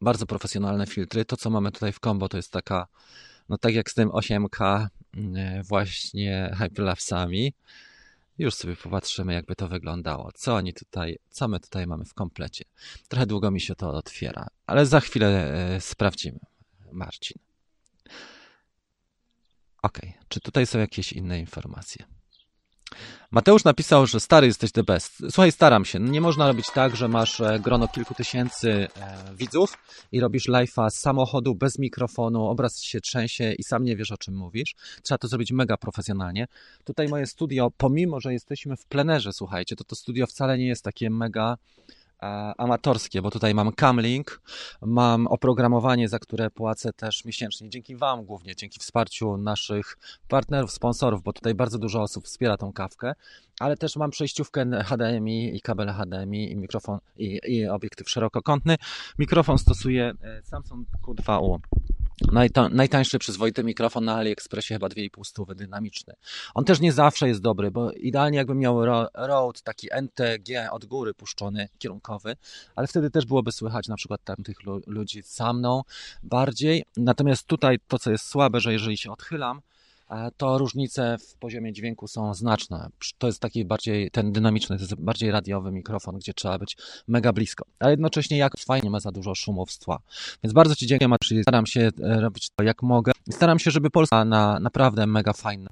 bardzo 0.02 0.26
profesjonalne 0.26 0.88
filtry. 0.88 1.26
To, 1.26 1.38
co 1.38 1.49
mamy 1.49 1.71
tutaj 1.71 1.93
w 1.93 1.99
combo, 1.99 2.30
to 2.30 2.38
jest 2.38 2.52
taka, 2.52 2.88
no 3.49 3.58
tak 3.58 3.73
jak 3.73 3.91
z 3.91 3.93
tym 3.93 4.10
8K 4.10 4.88
mm, 5.17 5.63
właśnie 5.63 6.52
Hyperlapsami. 6.60 7.54
Już 8.38 8.54
sobie 8.54 8.76
popatrzymy, 8.76 9.34
jakby 9.34 9.56
to 9.56 9.67
wyglądało. 9.67 10.32
Co 10.36 10.56
oni 10.56 10.74
tutaj, 10.74 11.19
co 11.30 11.48
my 11.48 11.60
tutaj 11.60 11.88
mamy 11.88 12.06
w 12.06 12.13
komplecie. 12.13 12.65
Trochę 13.08 13.26
długo 13.26 13.52
mi 13.52 13.62
się 13.62 13.76
to 13.76 13.89
otwiera, 13.89 14.48
ale 14.67 14.86
za 14.86 15.00
chwilę 15.00 15.54
e, 15.76 15.82
sprawdzimy. 15.82 16.39
Marcin. 16.91 17.38
Ok, 19.82 20.00
czy 20.28 20.39
tutaj 20.39 20.67
są 20.67 20.80
jakieś 20.80 21.13
inne 21.13 21.39
informacje? 21.39 22.06
Mateusz 23.32 23.64
napisał, 23.64 24.08
że 24.08 24.20
stary 24.20 24.48
jesteś 24.48 24.72
the 24.72 24.84
best. 24.84 25.18
Słuchaj, 25.18 25.52
staram 25.52 25.86
się. 25.86 26.00
Nie 26.00 26.22
można 26.22 26.48
robić 26.48 26.66
tak, 26.74 26.96
że 26.96 27.08
masz 27.08 27.42
e, 27.42 27.60
grono 27.60 27.88
kilku 27.88 28.14
tysięcy 28.14 28.70
e, 28.72 28.88
widzów 29.36 29.78
i 30.12 30.20
robisz 30.20 30.48
live'a 30.50 30.90
z 30.90 30.96
samochodu, 30.96 31.56
bez 31.56 31.80
mikrofonu, 31.80 32.46
obraz 32.46 32.82
się 32.82 33.02
trzęsie 33.02 33.54
i 33.54 33.64
sam 33.64 33.84
nie 33.84 33.96
wiesz 33.96 34.12
o 34.12 34.18
czym 34.18 34.36
mówisz. 34.36 34.76
Trzeba 35.04 35.18
to 35.18 35.28
zrobić 35.28 35.52
mega 35.52 35.78
profesjonalnie. 35.78 36.48
Tutaj 36.84 37.08
moje 37.08 37.26
studio, 37.26 37.72
pomimo, 37.78 38.20
że 38.20 38.34
jesteśmy 38.34 38.78
w 38.78 38.86
plenerze, 38.86 39.34
słuchajcie, 39.34 39.76
to 39.76 39.84
to 39.84 39.96
studio 39.96 40.28
wcale 40.28 40.58
nie 40.58 40.68
jest 40.68 40.84
takie 40.84 41.10
mega 41.10 41.58
amatorskie, 42.58 43.22
bo 43.22 43.32
tutaj 43.32 43.54
mam 43.54 43.72
Camlink, 43.72 44.42
mam 44.82 45.28
oprogramowanie, 45.28 46.10
za 46.10 46.20
które 46.20 46.50
płacę 46.50 46.94
też 46.94 47.26
miesięcznie. 47.26 47.70
Dzięki 47.70 47.96
Wam 47.96 48.26
głównie, 48.26 48.56
dzięki 48.56 48.80
wsparciu 48.80 49.38
naszych 49.38 49.98
partnerów, 50.28 50.72
sponsorów, 50.72 51.24
bo 51.24 51.34
tutaj 51.34 51.56
bardzo 51.56 51.80
dużo 51.80 52.02
osób 52.02 52.26
wspiera 52.26 52.58
tą 52.58 52.74
kawkę, 52.74 53.14
ale 53.60 53.78
też 53.78 53.96
mam 53.96 54.10
przejściówkę 54.10 54.84
HDMI 54.84 55.56
i 55.56 55.62
kabel 55.62 55.88
HDMI 55.88 56.52
i 56.52 56.56
mikrofon 56.56 57.00
i, 57.18 57.40
i 57.48 57.68
obiektyw 57.68 58.10
szerokokątny. 58.10 58.76
Mikrofon 59.20 59.58
stosuję 59.58 60.14
e, 60.22 60.42
Samsung 60.44 60.88
Q2U. 61.08 61.60
Najta, 62.32 62.70
najtańszy 62.70 63.20
przyzwoity 63.20 63.64
mikrofon 63.64 64.06
na 64.06 64.16
AliExpressie, 64.16 64.74
chyba 64.74 64.88
2,5 64.88 65.24
stówy, 65.24 65.56
dynamiczny. 65.56 66.14
On 66.54 66.66
też 66.66 66.80
nie 66.80 66.92
zawsze 66.94 67.28
jest 67.28 67.42
dobry, 67.42 67.72
bo 67.72 67.92
idealnie 67.92 68.38
jakbym 68.38 68.60
miał 68.60 68.86
Rode, 69.14 69.60
taki 69.64 69.88
NTG 69.92 70.72
od 70.72 70.86
góry 70.86 71.14
puszczony, 71.14 71.70
kierunkowy, 71.78 72.36
ale 72.76 72.88
wtedy 72.88 73.10
też 73.10 73.26
byłoby 73.26 73.52
słychać 73.52 73.88
na 73.88 73.96
przykład 73.96 74.24
tamtych 74.24 74.58
ludzi 74.88 75.22
za 75.26 75.54
mną 75.54 75.82
bardziej. 76.24 76.84
Natomiast 76.98 77.48
tutaj 77.48 77.80
to, 77.88 78.00
co 78.00 78.12
jest 78.12 78.26
słabe, 78.26 78.60
że 78.60 78.74
jeżeli 78.74 78.98
się 78.98 79.12
odchylam, 79.12 79.62
to 80.38 80.58
różnice 80.58 81.17
w 81.17 81.36
poziomie 81.36 81.73
dźwięku 81.73 82.08
są 82.08 82.34
znaczne. 82.34 82.89
To 83.17 83.28
jest 83.28 83.39
taki 83.39 83.65
bardziej, 83.65 84.12
ten 84.12 84.32
dynamiczny, 84.32 84.78
to 84.78 84.84
jest 84.84 84.95
bardziej 84.95 85.32
radiowy 85.32 85.71
mikrofon, 85.71 86.17
gdzie 86.17 86.34
trzeba 86.34 86.60
być 86.60 86.78
mega 87.08 87.34
blisko. 87.34 87.65
Ale 87.80 87.91
jednocześnie 87.91 88.38
jak 88.38 88.54
fajnie 88.60 88.89
ma 88.89 88.99
za 88.99 89.12
dużo 89.12 89.36
szumowstwa. 89.36 89.99
Więc 90.43 90.54
bardzo 90.54 90.76
Ci 90.76 90.88
dziękuję, 90.88 91.08
Maciej. 91.08 91.43
Staram 91.43 91.65
się 91.65 91.89
e, 92.04 92.21
robić 92.21 92.49
to 92.56 92.63
jak 92.63 92.84
mogę. 92.84 93.12
Staram 93.32 93.60
się, 93.60 93.71
żeby 93.71 93.89
Polska 93.89 94.26
na 94.26 94.60
naprawdę 94.60 95.08
mega 95.08 95.34
fajna 95.34 95.69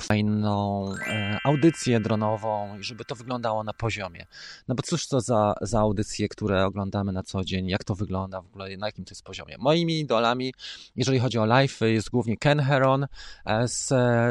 fajną 0.00 0.86
e, 1.06 1.38
audycję 1.44 2.00
dronową 2.00 2.78
i 2.78 2.82
żeby 2.82 3.04
to 3.04 3.14
wyglądało 3.14 3.64
na 3.64 3.72
poziomie. 3.72 4.26
No 4.68 4.74
bo 4.74 4.82
cóż 4.82 5.08
to 5.08 5.20
za, 5.20 5.54
za 5.60 5.80
audycje, 5.80 6.28
które 6.28 6.64
oglądamy 6.64 7.12
na 7.12 7.22
co 7.22 7.44
dzień, 7.44 7.68
jak 7.68 7.84
to 7.84 7.94
wygląda 7.94 8.42
w 8.42 8.46
ogóle, 8.46 8.76
na 8.76 8.86
jakim 8.86 9.04
to 9.04 9.10
jest 9.10 9.22
poziomie. 9.22 9.56
Moimi 9.58 10.00
idolami, 10.00 10.54
jeżeli 10.96 11.18
chodzi 11.18 11.38
o 11.38 11.44
live, 11.44 11.80
jest 11.80 12.10
głównie 12.10 12.36
Ken 12.36 12.60
Heron 12.60 13.06
e, 13.44 13.68
z, 13.68 13.88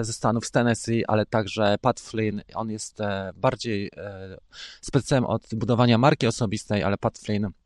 ze 0.08 0.14
Stanów 0.14 0.46
z 0.46 0.52
Tennessee, 0.52 1.06
ale 1.06 1.26
także 1.26 1.76
Pat 1.82 2.00
Flynn. 2.00 2.42
On 2.54 2.70
jest 2.72 3.02
e, 3.02 3.32
bardziej 3.36 3.92
specem 4.82 5.26
od 5.26 5.56
budowania 5.56 5.98
marki 5.98 6.28
osobistej, 6.28 6.84
ale 6.84 6.98
Pat 6.98 7.18
Flynn 7.18 7.46
E, 7.46 7.61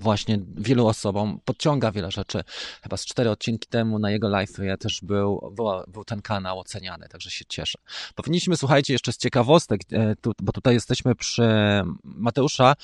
właśnie 0.00 0.38
wielu 0.56 0.86
osobom 0.86 1.40
podciąga 1.44 1.92
wiele 1.92 2.10
rzeczy. 2.10 2.44
Chyba 2.82 2.96
z 2.96 3.04
cztery 3.04 3.30
odcinki 3.30 3.68
temu 3.68 3.98
na 3.98 4.10
jego 4.10 4.28
live 4.28 4.58
ja 4.58 4.76
też 4.76 5.00
był, 5.02 5.54
był, 5.88 6.04
ten 6.04 6.22
kanał 6.22 6.58
oceniany, 6.60 7.08
także 7.08 7.30
się 7.30 7.44
cieszę. 7.48 7.78
Powinniśmy, 8.14 8.56
słuchajcie, 8.56 8.92
jeszcze 8.92 9.12
z 9.12 9.16
ciekawostek, 9.16 9.80
e, 9.92 10.14
bo 10.42 10.52
tutaj 10.52 10.74
jesteśmy 10.74 11.14
przy 11.14 11.48
Mateusza. 12.04 12.74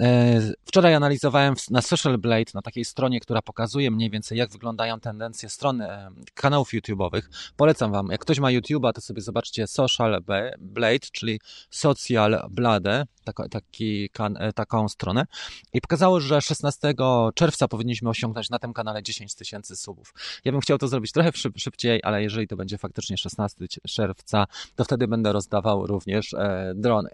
E, 0.00 0.40
wczoraj 0.64 0.94
analizowałem 0.94 1.54
na 1.70 1.82
Social 1.82 2.18
Blade, 2.18 2.50
na 2.54 2.62
takiej 2.62 2.84
stronie, 2.84 3.20
która 3.20 3.42
pokazuje 3.42 3.90
mniej 3.90 4.10
więcej, 4.10 4.38
jak 4.38 4.50
wyglądają 4.50 5.00
tendencje 5.00 5.48
strony 5.48 5.88
kanałów 6.34 6.68
YouTube'owych. 6.72 7.22
Polecam 7.56 7.92
Wam, 7.92 8.08
jak 8.10 8.20
ktoś 8.20 8.38
ma 8.38 8.48
YouTube'a, 8.48 8.92
to 8.92 9.00
sobie 9.00 9.20
zobaczcie 9.20 9.66
Social 9.66 10.22
Blade, 10.58 11.06
czyli 11.12 11.40
Social 11.70 12.46
Blade, 12.50 13.06
taki, 13.50 14.10
taką 14.54 14.88
stronę 14.88 15.26
i 15.72 15.80
pokazało, 15.80 16.20
że 16.20 16.40
16 16.40 16.94
czerwca 17.34 17.68
powinniśmy 17.68 18.10
osiągnąć 18.10 18.50
na 18.50 18.58
tym 18.58 18.72
kanale 18.72 19.02
10 19.02 19.34
tysięcy 19.34 19.76
subów. 19.76 20.14
Ja 20.44 20.52
bym 20.52 20.60
chciał 20.60 20.78
to 20.78 20.88
zrobić 20.88 21.12
trochę 21.12 21.30
szybciej, 21.56 22.00
ale 22.02 22.22
jeżeli 22.22 22.48
to 22.48 22.56
będzie 22.56 22.78
faktycznie 22.78 23.16
16 23.16 23.66
czerwca, 23.88 24.46
to 24.76 24.84
wtedy 24.84 25.08
będę 25.08 25.32
rozdawał 25.32 25.86
również 25.86 26.34
e, 26.34 26.72
drony. 26.76 27.10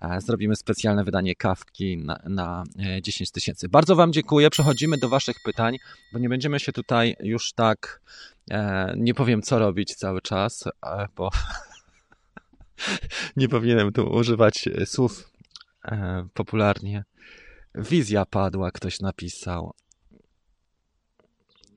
E, 0.00 0.20
zrobimy 0.20 0.56
specjalne 0.56 1.04
wydanie 1.04 1.34
kawki 1.34 1.98
na, 1.98 2.20
na 2.24 2.64
10 3.02 3.30
e, 3.30 3.32
tysięcy. 3.32 3.68
Bardzo 3.68 3.96
Wam 3.96 4.12
dziękuję. 4.12 4.50
Przechodzimy 4.50 4.98
do 4.98 5.08
Waszych 5.08 5.36
pytań, 5.44 5.76
bo 6.12 6.18
nie 6.18 6.28
będziemy 6.28 6.60
się 6.60 6.72
tutaj 6.72 7.16
już 7.20 7.52
tak, 7.52 8.00
nie 8.96 9.14
powiem 9.14 9.42
co 9.42 9.58
robić 9.58 9.94
cały 9.94 10.20
czas, 10.20 10.64
bo 11.16 11.30
nie 13.36 13.48
powinienem 13.48 13.92
tu 13.92 14.10
używać 14.10 14.68
słów 14.84 15.30
popularnie. 16.34 17.04
Wizja 17.74 18.26
padła, 18.26 18.70
ktoś 18.70 19.00
napisał. 19.00 19.74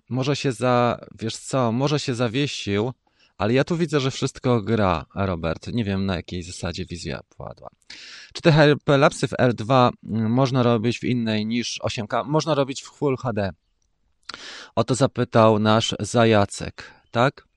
Może 0.10 0.36
się 0.36 0.52
za, 0.52 1.06
wiesz 1.20 1.38
co, 1.38 1.72
może 1.72 2.00
się 2.00 2.16
zawiesił, 2.16 2.94
ale 3.38 3.54
ja 3.54 3.64
tu 3.64 3.78
widzę, 3.78 4.00
że 4.00 4.12
wszystko 4.12 4.62
gra, 4.62 5.06
Robert. 5.16 5.68
Nie 5.68 5.84
wiem 5.84 6.06
na 6.06 6.16
jakiej 6.16 6.44
zasadzie 6.44 6.86
wizja 6.86 7.20
padła. 7.38 7.70
Czy 8.34 8.42
te 8.42 8.52
hyperlapsy 8.52 9.28
w 9.28 9.32
R2 9.32 9.90
mm, 10.04 10.32
można 10.32 10.64
robić 10.64 11.00
w 11.00 11.04
innej 11.04 11.46
niż 11.46 11.80
8K? 11.84 12.26
Można 12.26 12.56
robić 12.56 12.82
w 12.82 12.86
Full 12.86 13.18
HD. 13.18 13.52
O 14.76 14.84
to 14.84 14.96
zapytał 14.96 15.60
nasz 15.60 15.96
Zajacek, 16.00 16.92
tak? 17.12 17.49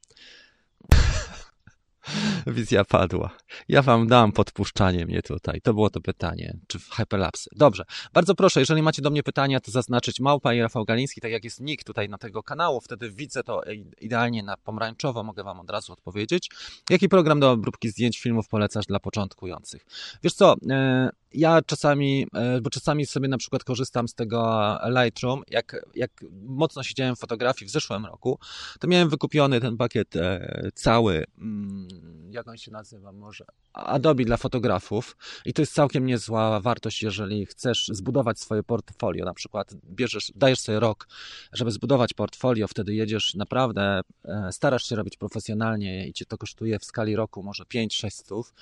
Wizja 2.47 2.85
padła. 2.85 3.31
Ja 3.69 3.83
wam 3.83 4.07
dam 4.07 4.33
podpuszczanie 4.33 5.07
mnie 5.07 5.23
tutaj. 5.23 5.61
To 5.61 5.75
było 5.75 5.91
to 5.91 6.01
pytanie. 6.01 6.57
Czy 6.67 6.79
w 6.79 6.91
hyperlapsy? 6.91 7.51
Dobrze. 7.57 7.85
Bardzo 8.13 8.35
proszę, 8.35 8.61
jeżeli 8.61 8.83
macie 8.83 9.03
do 9.03 9.11
mnie 9.11 9.23
pytania, 9.23 9.61
to 9.61 9.71
zaznaczyć 9.71 10.21
małpa 10.21 10.55
i 10.55 10.61
Rafał 10.61 10.85
Galiński, 10.85 11.21
tak 11.21 11.31
jak 11.31 11.45
jest 11.45 11.61
nick 11.61 11.85
tutaj 11.85 12.09
na 12.09 12.19
tego 12.19 12.43
kanału. 12.43 12.81
Wtedy 12.81 13.11
widzę 13.11 13.43
to 13.43 13.61
idealnie 14.01 14.43
na 14.43 14.57
pomarańczowo. 14.57 15.23
Mogę 15.23 15.45
wam 15.45 15.61
od 15.61 15.71
razu 15.71 15.93
odpowiedzieć. 15.93 16.51
Jaki 16.91 17.09
program 17.09 17.41
do 17.41 17.51
obróbki 17.51 17.89
zdjęć 17.89 18.19
filmów 18.21 18.49
polecasz 18.49 18.87
dla 18.87 19.01
początkujących? 19.01 19.87
Wiesz 20.23 20.35
co, 20.35 20.55
e, 20.71 21.11
ja 21.35 21.63
czasami, 21.63 22.27
e, 22.35 22.61
bo 22.61 22.71
czasami 22.71 23.07
sobie 23.07 23.29
na 23.29 23.39
przykład 23.39 23.65
korzystam 23.65 24.09
z 24.09 24.15
tego 24.15 24.79
Lightroom, 24.87 25.43
jak, 25.51 25.87
jak 25.95 26.25
mocno 26.43 26.83
siedziałem 26.83 27.17
w 27.17 27.19
fotografii 27.19 27.69
w 27.69 27.73
zeszłym 27.73 28.07
roku, 28.07 28.39
to 28.81 28.89
miałem 28.89 29.09
wykupiony 29.09 29.61
ten 29.61 29.77
pakiet 29.77 30.17
e, 30.17 30.71
cały, 30.75 31.25
mm, 31.39 31.89
jak 32.31 32.49
on 32.49 32.57
się 32.57 32.71
nazywa 32.71 33.13
może, 33.13 33.45
Adobe 33.73 34.25
dla 34.25 34.37
fotografów. 34.37 35.17
I 35.45 35.53
to 35.53 35.63
jest 35.63 35.75
całkiem 35.75 36.07
niezła 36.07 36.61
wartość, 36.61 37.03
jeżeli 37.03 37.47
chcesz 37.47 37.89
zbudować 37.93 38.41
swoje 38.41 38.63
portfolio, 38.63 39.25
na 39.25 39.35
przykład 39.35 39.75
bierzesz, 39.85 40.33
dajesz 40.35 40.61
sobie 40.61 40.81
rok, 40.81 41.09
żeby 41.53 41.71
zbudować 41.71 42.15
portfolio, 42.15 42.69
wtedy 42.69 42.95
jedziesz 42.95 43.35
naprawdę, 43.35 44.01
e, 44.25 44.53
starasz 44.53 44.85
się 44.85 44.97
robić 44.97 45.17
profesjonalnie 45.17 46.09
i 46.09 46.13
cię 46.13 46.25
to 46.25 46.39
kosztuje 46.39 46.79
w 46.79 46.85
skali 46.85 47.17
roku 47.17 47.43
może 47.43 47.65
5-6 47.65 48.11
stów, 48.11 48.55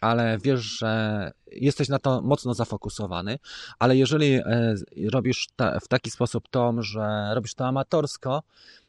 ale 0.00 0.38
wiesz, 0.38 0.60
że 0.60 1.32
jesteś 1.52 1.88
na 1.88 1.98
to 1.98 2.22
mocno 2.22 2.54
zafokusowany, 2.54 3.38
ale 3.78 3.96
jeżeli 3.96 4.34
e, 4.34 4.74
robisz 5.12 5.48
w 5.82 5.88
taki 5.88 6.10
sposób 6.10 6.48
to, 6.50 6.74
że 6.78 7.30
robisz 7.34 7.54
to 7.54 7.66
amatorsko, 7.66 8.42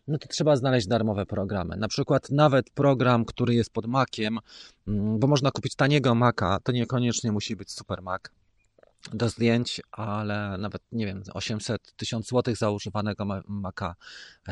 no 0.08 0.18
to 0.18 0.28
trzeba 0.28 0.56
znaleźć 0.56 0.88
darmowe 0.88 1.26
programy. 1.26 1.78
Na 1.78 1.88
przykład 1.88 2.30
nawet 2.30 2.70
program, 2.70 3.26
który 3.26 3.56
jest 3.56 3.74
pod 3.74 3.86
Maciem, 3.86 4.40
mm, 4.88 5.20
bo 5.20 5.28
można 5.28 5.52
kupić 5.52 5.76
taniego 5.76 6.16
Maca, 6.16 6.60
to 6.64 6.72
niekoniecznie 6.72 7.32
musi 7.32 7.56
być 7.56 7.72
super 7.72 8.02
Mac. 8.02 8.22
do 9.14 9.30
zdjęć, 9.30 9.82
ale 9.92 10.58
nawet 10.58 10.82
nie 10.92 11.06
wiem, 11.06 11.24
800 11.34 11.96
tysiąc 11.96 12.28
złotych 12.28 12.58
za 12.58 12.72
używanego 12.72 13.26
Maca 13.48 13.96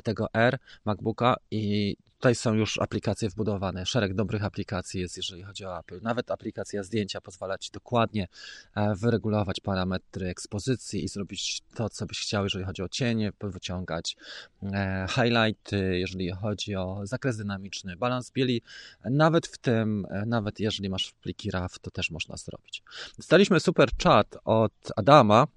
tego 0.03 0.27
R, 0.33 0.57
MacBooka 0.85 1.35
i 1.51 1.95
tutaj 2.17 2.35
są 2.35 2.53
już 2.53 2.79
aplikacje 2.81 3.29
wbudowane. 3.29 3.85
Szereg 3.85 4.13
dobrych 4.13 4.43
aplikacji 4.43 5.01
jest, 5.01 5.17
jeżeli 5.17 5.43
chodzi 5.43 5.65
o 5.65 5.79
Apple. 5.79 5.99
Nawet 6.01 6.31
aplikacja 6.31 6.83
zdjęcia 6.83 7.21
pozwala 7.21 7.57
Ci 7.57 7.71
dokładnie 7.71 8.27
e, 8.75 8.95
wyregulować 8.95 9.59
parametry 9.59 10.27
ekspozycji 10.27 11.03
i 11.03 11.07
zrobić 11.07 11.61
to, 11.75 11.89
co 11.89 12.05
byś 12.05 12.19
chciał, 12.19 12.43
jeżeli 12.43 12.65
chodzi 12.65 12.81
o 12.81 12.89
cienie, 12.89 13.31
wyciągać 13.41 14.17
e, 14.63 15.07
highlighty, 15.09 15.99
jeżeli 15.99 16.31
chodzi 16.31 16.75
o 16.75 17.01
zakres 17.03 17.37
dynamiczny, 17.37 17.95
balans 17.95 18.31
bieli. 18.31 18.61
Nawet 19.05 19.47
w 19.47 19.57
tym, 19.57 20.05
e, 20.09 20.25
nawet 20.25 20.59
jeżeli 20.59 20.89
masz 20.89 21.13
pliki 21.21 21.51
RAW, 21.51 21.79
to 21.81 21.91
też 21.91 22.11
można 22.11 22.37
zrobić. 22.37 22.83
Dostaliśmy 23.17 23.59
super 23.59 23.89
chat 24.03 24.37
od 24.45 24.73
Adama, 24.95 25.47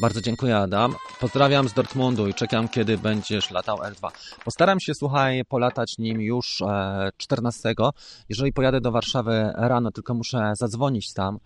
bardzo 0.00 0.20
dziękuję, 0.20 0.56
Adam. 0.56 0.94
Pozdrawiam 1.20 1.68
z 1.68 1.72
Dortmundu 1.72 2.28
i 2.28 2.34
czekam, 2.34 2.68
kiedy 2.68 2.98
będziesz 2.98 3.50
latał 3.50 3.78
L2. 3.78 4.10
Postaram 4.44 4.80
się, 4.80 4.94
słuchaj, 4.94 5.44
polatać 5.44 5.98
nim 5.98 6.20
już 6.20 6.62
14. 7.16 7.68
E, 7.68 7.90
Jeżeli 8.28 8.52
pojadę 8.52 8.80
do 8.80 8.92
Warszawy 8.92 9.52
rano, 9.54 9.90
tylko 9.90 10.14
muszę 10.14 10.52
zadzwonić 10.56 11.12
tam, 11.12 11.38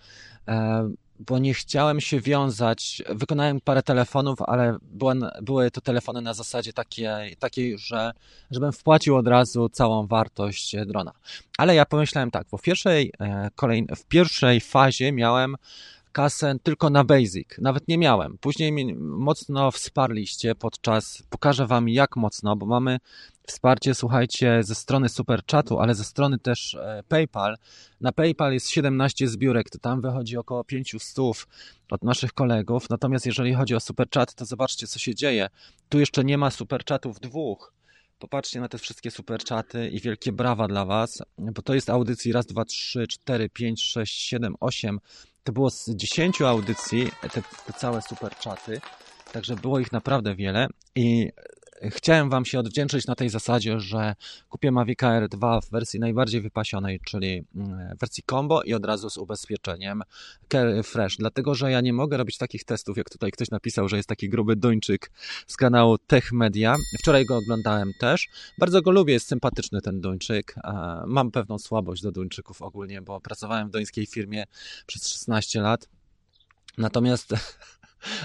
e, 0.48 0.90
bo 1.20 1.38
nie 1.38 1.54
chciałem 1.54 2.00
się 2.00 2.20
wiązać. 2.20 3.02
Wykonałem 3.08 3.60
parę 3.60 3.82
telefonów, 3.82 4.38
ale 4.42 4.76
były 5.42 5.70
to 5.70 5.80
telefony 5.80 6.20
na 6.20 6.34
zasadzie 6.34 6.72
takiej, 6.72 7.36
takiej 7.36 7.78
że 7.78 8.12
żebym 8.50 8.72
wpłacił 8.72 9.16
od 9.16 9.28
razu 9.28 9.68
całą 9.68 10.06
wartość 10.06 10.76
drona. 10.86 11.12
Ale 11.58 11.74
ja 11.74 11.84
pomyślałem 11.84 12.30
tak, 12.30 12.46
bo 12.50 12.58
w 12.58 12.62
pierwszej, 12.62 13.12
e, 13.20 13.50
kolej, 13.54 13.86
w 13.96 14.04
pierwszej 14.04 14.60
fazie 14.60 15.12
miałem 15.12 15.56
kasę 16.14 16.54
tylko 16.62 16.90
na 16.90 17.04
basic. 17.04 17.48
Nawet 17.58 17.88
nie 17.88 17.98
miałem. 17.98 18.38
Później 18.38 18.94
mocno 18.96 19.70
wsparliście 19.70 20.54
podczas, 20.54 21.22
pokażę 21.30 21.66
wam 21.66 21.88
jak 21.88 22.16
mocno, 22.16 22.56
bo 22.56 22.66
mamy 22.66 22.98
wsparcie, 23.46 23.94
słuchajcie, 23.94 24.60
ze 24.62 24.74
strony 24.74 25.08
Superchatu, 25.08 25.78
ale 25.78 25.94
ze 25.94 26.04
strony 26.04 26.38
też 26.38 26.74
e, 26.74 27.02
PayPal. 27.08 27.56
Na 28.00 28.12
PayPal 28.12 28.52
jest 28.52 28.70
17 28.70 29.28
zbiórek, 29.28 29.70
to 29.70 29.78
tam 29.78 30.00
wychodzi 30.00 30.36
około 30.36 30.64
500 30.64 31.00
od 31.90 32.02
naszych 32.02 32.32
kolegów. 32.32 32.90
Natomiast 32.90 33.26
jeżeli 33.26 33.54
chodzi 33.54 33.74
o 33.74 33.80
Superchat, 33.80 34.34
to 34.34 34.44
zobaczcie, 34.44 34.86
co 34.86 34.98
się 34.98 35.14
dzieje. 35.14 35.48
Tu 35.88 35.98
jeszcze 35.98 36.24
nie 36.24 36.38
ma 36.38 36.50
Superchatów 36.50 37.20
dwóch. 37.20 37.72
Popatrzcie 38.18 38.60
na 38.60 38.68
te 38.68 38.78
wszystkie 38.78 39.10
superczaty 39.10 39.88
i 39.88 40.00
wielkie 40.00 40.32
brawa 40.32 40.68
dla 40.68 40.84
Was, 40.84 41.22
bo 41.38 41.62
to 41.62 41.74
jest 41.74 41.90
audycji 41.90 42.32
raz, 42.32 42.46
dwa, 42.46 42.64
trzy, 42.64 43.06
cztery, 43.06 43.48
pięć, 43.48 43.82
sześć, 43.82 44.22
siedem, 44.22 44.54
osiem, 44.60 44.98
to 45.44 45.52
było 45.52 45.70
z 45.70 45.90
10 45.90 46.42
audycji, 46.42 47.10
te, 47.20 47.42
te 47.66 47.72
całe 47.76 48.02
super 48.02 48.36
czaty, 48.36 48.80
także 49.32 49.56
było 49.56 49.78
ich 49.78 49.92
naprawdę 49.92 50.34
wiele 50.34 50.66
i 50.94 51.32
chciałem 51.82 52.30
Wam 52.30 52.44
się 52.44 52.58
odwdzięczyć 52.58 53.06
na 53.06 53.14
tej 53.14 53.28
zasadzie, 53.28 53.80
że 53.80 54.14
kupię 54.48 54.70
Mavic 54.70 55.02
Air 55.02 55.28
2 55.28 55.60
w 55.60 55.70
wersji 55.70 56.00
najbardziej 56.00 56.40
wypasionej, 56.40 57.00
czyli 57.06 57.44
mm, 57.56 57.96
wersji 58.00 58.24
combo 58.30 58.62
i 58.62 58.74
od 58.74 58.84
razu 58.84 59.10
z 59.10 59.16
ubezpieczeniem 59.16 60.02
fresh, 60.84 61.16
dlatego 61.16 61.54
że 61.54 61.70
ja 61.70 61.80
nie 61.80 61.92
mogę 61.92 62.16
robić 62.16 62.38
takich 62.38 62.64
testów, 62.64 62.96
jak 62.96 63.10
tutaj 63.10 63.30
ktoś 63.30 63.50
napisał, 63.50 63.88
że 63.88 63.96
jest 63.96 64.08
taki 64.08 64.28
gruby 64.28 64.56
Duńczyk 64.56 65.10
z 65.46 65.56
kanału 65.56 65.98
Tech 65.98 66.32
Media. 66.32 66.76
Wczoraj 66.98 67.24
go 67.24 67.36
oglądałem 67.36 67.90
też. 68.00 68.28
Bardzo 68.58 68.82
go 68.82 68.90
lubię, 68.90 69.12
jest 69.12 69.28
sympatyczny 69.28 69.80
ten 69.80 70.00
Duńczyk. 70.00 70.54
Mam 71.06 71.30
pewną 71.30 71.58
słabość 71.58 72.02
do 72.02 72.12
Duńczyków 72.12 72.62
ogólnie, 72.62 73.02
bo 73.02 73.20
pracowałem 73.20 73.68
w 73.68 73.70
duńskiej 73.70 74.06
firmie 74.06 74.44
przez 74.86 75.08
16 75.08 75.60
lat. 75.60 75.88
Natomiast 76.78 77.34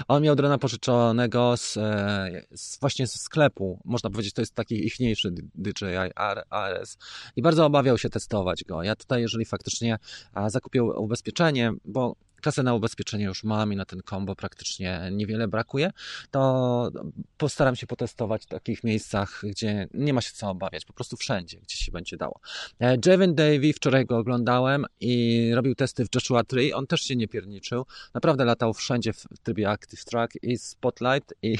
On 0.08 0.22
miał 0.22 0.36
drona 0.36 0.58
pożyczonego 0.58 1.56
z, 1.56 1.76
e, 1.76 2.42
z, 2.54 2.80
właśnie 2.80 3.06
ze 3.06 3.18
sklepu. 3.18 3.80
Można 3.84 4.10
powiedzieć, 4.10 4.34
to 4.34 4.42
jest 4.42 4.54
taki 4.54 4.86
ichniejszy 4.86 5.30
DJI 5.54 6.10
RS 6.16 6.98
i 7.36 7.42
bardzo 7.42 7.66
obawiał 7.66 7.98
się 7.98 8.10
testować 8.10 8.64
go. 8.64 8.82
Ja 8.82 8.96
tutaj, 8.96 9.22
jeżeli 9.22 9.44
faktycznie 9.44 9.98
zakupił 10.46 10.86
ubezpieczenie, 10.86 11.72
bo 11.84 12.16
kasę 12.40 12.62
na 12.62 12.74
ubezpieczenie 12.74 13.24
już 13.24 13.44
mam 13.44 13.72
i 13.72 13.76
na 13.76 13.84
ten 13.84 14.02
kombo 14.02 14.36
praktycznie 14.36 15.08
niewiele 15.12 15.48
brakuje, 15.48 15.90
to 16.30 16.90
postaram 17.36 17.76
się 17.76 17.86
potestować 17.86 18.42
w 18.42 18.46
takich 18.46 18.84
miejscach, 18.84 19.42
gdzie 19.42 19.88
nie 19.94 20.14
ma 20.14 20.20
się 20.20 20.32
co 20.32 20.50
obawiać, 20.50 20.84
po 20.84 20.92
prostu 20.92 21.16
wszędzie, 21.16 21.60
gdzie 21.60 21.76
się 21.76 21.92
będzie 21.92 22.16
dało. 22.16 22.40
E, 22.80 22.96
Jevin 23.06 23.34
Davy, 23.34 23.72
wczoraj 23.72 24.06
go 24.06 24.18
oglądałem 24.18 24.86
i 25.00 25.50
robił 25.54 25.74
testy 25.74 26.04
w 26.04 26.08
Joshua 26.14 26.44
Tree, 26.44 26.72
on 26.72 26.86
też 26.86 27.00
się 27.00 27.16
nie 27.16 27.28
pierniczył, 27.28 27.86
naprawdę 28.14 28.44
latał 28.44 28.74
wszędzie 28.74 29.12
w 29.12 29.26
trybie 29.42 29.70
Active 29.70 30.04
Track 30.04 30.32
i 30.42 30.58
Spotlight 30.58 31.34
i, 31.42 31.56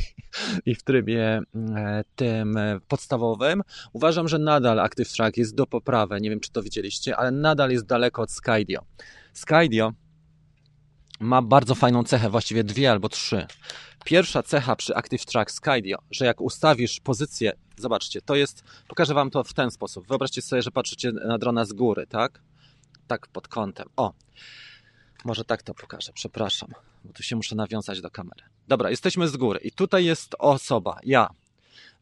i 0.66 0.74
w 0.74 0.82
trybie 0.82 1.42
e, 1.76 2.04
tym 2.16 2.58
podstawowym. 2.88 3.62
Uważam, 3.92 4.28
że 4.28 4.38
nadal 4.38 4.80
Active 4.80 5.12
Track 5.12 5.36
jest 5.36 5.54
do 5.54 5.66
poprawy, 5.66 6.20
nie 6.20 6.30
wiem 6.30 6.40
czy 6.40 6.52
to 6.52 6.62
widzieliście, 6.62 7.16
ale 7.16 7.30
nadal 7.30 7.70
jest 7.70 7.86
daleko 7.86 8.22
od 8.22 8.30
Skydio. 8.30 8.80
Skydio 9.32 9.92
ma 11.20 11.42
bardzo 11.42 11.74
fajną 11.74 12.04
cechę, 12.04 12.30
właściwie 12.30 12.64
dwie 12.64 12.90
albo 12.90 13.08
trzy. 13.08 13.46
Pierwsza 14.04 14.42
cecha 14.42 14.76
przy 14.76 14.96
Active 14.96 15.24
Track 15.24 15.50
Skydio, 15.50 15.98
że 16.10 16.24
jak 16.24 16.40
ustawisz 16.40 17.00
pozycję, 17.00 17.52
zobaczcie, 17.76 18.22
to 18.22 18.34
jest, 18.34 18.64
pokażę 18.88 19.14
Wam 19.14 19.30
to 19.30 19.44
w 19.44 19.54
ten 19.54 19.70
sposób. 19.70 20.06
Wyobraźcie 20.08 20.42
sobie, 20.42 20.62
że 20.62 20.70
patrzycie 20.70 21.12
na 21.12 21.38
drona 21.38 21.64
z 21.64 21.72
góry, 21.72 22.06
tak? 22.06 22.42
Tak 23.06 23.28
pod 23.28 23.48
kątem. 23.48 23.88
O, 23.96 24.12
może 25.24 25.44
tak 25.44 25.62
to 25.62 25.74
pokażę, 25.74 26.12
przepraszam, 26.14 26.70
bo 27.04 27.12
tu 27.12 27.22
się 27.22 27.36
muszę 27.36 27.56
nawiązać 27.56 28.00
do 28.00 28.10
kamery. 28.10 28.42
Dobra, 28.68 28.90
jesteśmy 28.90 29.28
z 29.28 29.36
góry 29.36 29.60
i 29.60 29.72
tutaj 29.72 30.04
jest 30.04 30.36
osoba, 30.38 30.98
ja, 31.04 31.28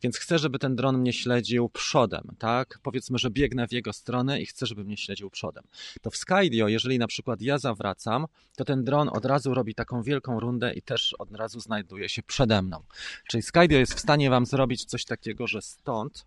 więc 0.02 0.18
chcę, 0.18 0.38
żeby 0.38 0.58
ten 0.58 0.76
dron 0.76 0.98
mnie 0.98 1.12
śledził 1.12 1.68
przodem, 1.68 2.22
tak? 2.38 2.78
Powiedzmy, 2.82 3.18
że 3.18 3.30
biegnę 3.30 3.68
w 3.68 3.72
jego 3.72 3.92
stronę 3.92 4.40
i 4.40 4.46
chcę, 4.46 4.66
żeby 4.66 4.84
mnie 4.84 4.96
śledził 4.96 5.30
przodem. 5.30 5.64
To 6.02 6.10
w 6.10 6.16
Skydio, 6.16 6.68
jeżeli 6.68 6.98
na 6.98 7.06
przykład 7.06 7.42
ja 7.42 7.58
zawracam, 7.58 8.26
to 8.56 8.64
ten 8.64 8.84
dron 8.84 9.08
od 9.08 9.24
razu 9.24 9.54
robi 9.54 9.74
taką 9.74 10.02
wielką 10.02 10.40
rundę 10.40 10.74
i 10.74 10.82
też 10.82 11.14
od 11.18 11.32
razu 11.32 11.60
znajduje 11.60 12.08
się 12.08 12.22
przede 12.22 12.62
mną. 12.62 12.82
Czyli 13.28 13.42
Skydio 13.42 13.78
jest 13.78 13.94
w 13.94 14.00
stanie 14.00 14.30
Wam 14.30 14.46
zrobić 14.46 14.84
coś 14.84 15.04
takiego, 15.04 15.46
że 15.46 15.62
stąd 15.62 16.26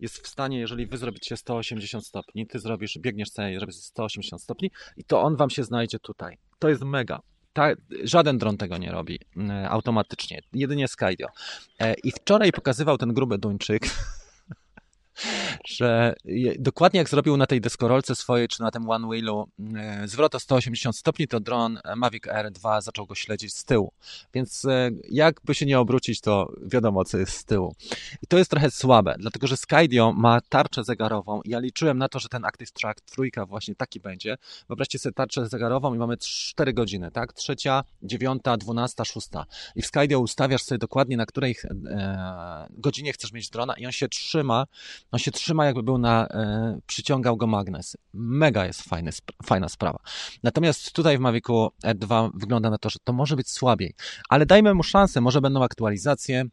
jest 0.00 0.18
w 0.18 0.28
stanie, 0.28 0.58
jeżeli 0.58 0.86
wy 0.86 0.98
zrobicie 0.98 1.36
180 1.36 2.06
stopni, 2.06 2.46
ty 2.46 2.58
zrobisz, 2.58 2.98
biegniesz 2.98 3.30
sobie, 3.30 3.58
zrobisz 3.58 3.76
180 3.76 4.42
stopni 4.42 4.70
i 4.96 5.04
to 5.04 5.22
on 5.22 5.36
wam 5.36 5.50
się 5.50 5.64
znajdzie 5.64 5.98
tutaj. 5.98 6.38
To 6.58 6.68
jest 6.68 6.82
mega 6.82 7.20
ta, 7.52 7.68
żaden 8.04 8.38
dron 8.38 8.56
tego 8.56 8.78
nie 8.78 8.92
robi 8.92 9.20
mm, 9.36 9.66
automatycznie, 9.66 10.40
jedynie 10.52 10.88
Skydio. 10.88 11.28
E, 11.78 11.94
I 12.04 12.12
wczoraj 12.12 12.52
pokazywał 12.52 12.98
ten 12.98 13.12
gruby 13.12 13.38
Duńczyk, 13.38 13.82
że 15.78 16.14
dokładnie 16.58 16.98
jak 16.98 17.08
zrobił 17.08 17.36
na 17.36 17.46
tej 17.46 17.60
deskorolce 17.60 18.14
swojej, 18.14 18.48
czy 18.48 18.60
na 18.60 18.70
tym 18.70 18.90
One 18.90 19.08
Wheelu 19.08 19.48
e, 19.76 20.08
zwrot 20.08 20.34
o 20.34 20.40
180 20.40 20.96
stopni, 20.96 21.28
to 21.28 21.40
dron 21.40 21.78
Mavic 21.96 22.28
Air 22.28 22.50
2 22.50 22.80
zaczął 22.80 23.06
go 23.06 23.14
śledzić 23.14 23.54
z 23.54 23.64
tyłu. 23.64 23.92
Więc 24.34 24.64
e, 24.64 24.90
jakby 25.10 25.54
się 25.54 25.66
nie 25.66 25.80
obrócić, 25.80 26.20
to 26.20 26.52
wiadomo, 26.62 27.04
co 27.04 27.18
jest 27.18 27.32
z 27.32 27.44
tyłu. 27.44 27.74
I 28.22 28.26
to 28.26 28.38
jest 28.38 28.50
trochę 28.50 28.70
słabe, 28.70 29.14
dlatego 29.18 29.46
że 29.46 29.56
Skydio 29.56 30.12
ma 30.12 30.40
tarczę 30.40 30.84
zegarową. 30.84 31.40
Ja 31.44 31.58
liczyłem 31.58 31.98
na 31.98 32.08
to, 32.08 32.18
że 32.18 32.28
ten 32.28 32.44
Active 32.44 32.72
Track 32.72 33.00
trójka 33.00 33.46
właśnie 33.46 33.74
taki 33.74 34.00
będzie. 34.00 34.36
Wyobraźcie 34.68 34.98
sobie 34.98 35.12
tarczę 35.12 35.48
zegarową 35.48 35.94
i 35.94 35.98
mamy 35.98 36.16
4 36.16 36.72
godziny, 36.72 37.10
tak? 37.10 37.32
Trzecia, 37.32 37.84
dziewiąta, 38.02 38.56
dwunasta, 38.56 39.04
szósta. 39.04 39.46
I 39.76 39.82
w 39.82 39.86
Skydio 39.86 40.20
ustawiasz 40.20 40.62
sobie 40.62 40.78
dokładnie, 40.78 41.16
na 41.16 41.26
której 41.26 41.56
e, 41.90 42.66
godzinie 42.70 43.12
chcesz 43.12 43.32
mieć 43.32 43.50
drona 43.50 43.74
i 43.74 43.86
on 43.86 43.92
się 43.92 44.08
trzyma 44.08 44.66
on 45.12 45.18
się 45.18 45.30
trzyma 45.30 45.66
jakby 45.66 45.82
był 45.82 45.98
na, 45.98 46.26
e, 46.26 46.78
przyciągał 46.86 47.36
go 47.36 47.46
magnes. 47.46 47.96
Mega 48.12 48.66
jest 48.66 48.82
fajny, 48.82 49.10
fajna 49.44 49.68
sprawa. 49.68 49.98
Natomiast 50.42 50.92
tutaj 50.92 51.18
w 51.18 51.20
Mavicu 51.20 51.68
E2 51.84 52.30
wygląda 52.34 52.70
na 52.70 52.78
to, 52.78 52.90
że 52.90 52.98
to 53.04 53.12
może 53.12 53.36
być 53.36 53.50
słabiej, 53.50 53.94
ale 54.28 54.46
dajmy 54.46 54.74
mu 54.74 54.82
szansę, 54.82 55.20
może 55.20 55.40
będą 55.40 55.62
aktualizacje, 55.62 56.44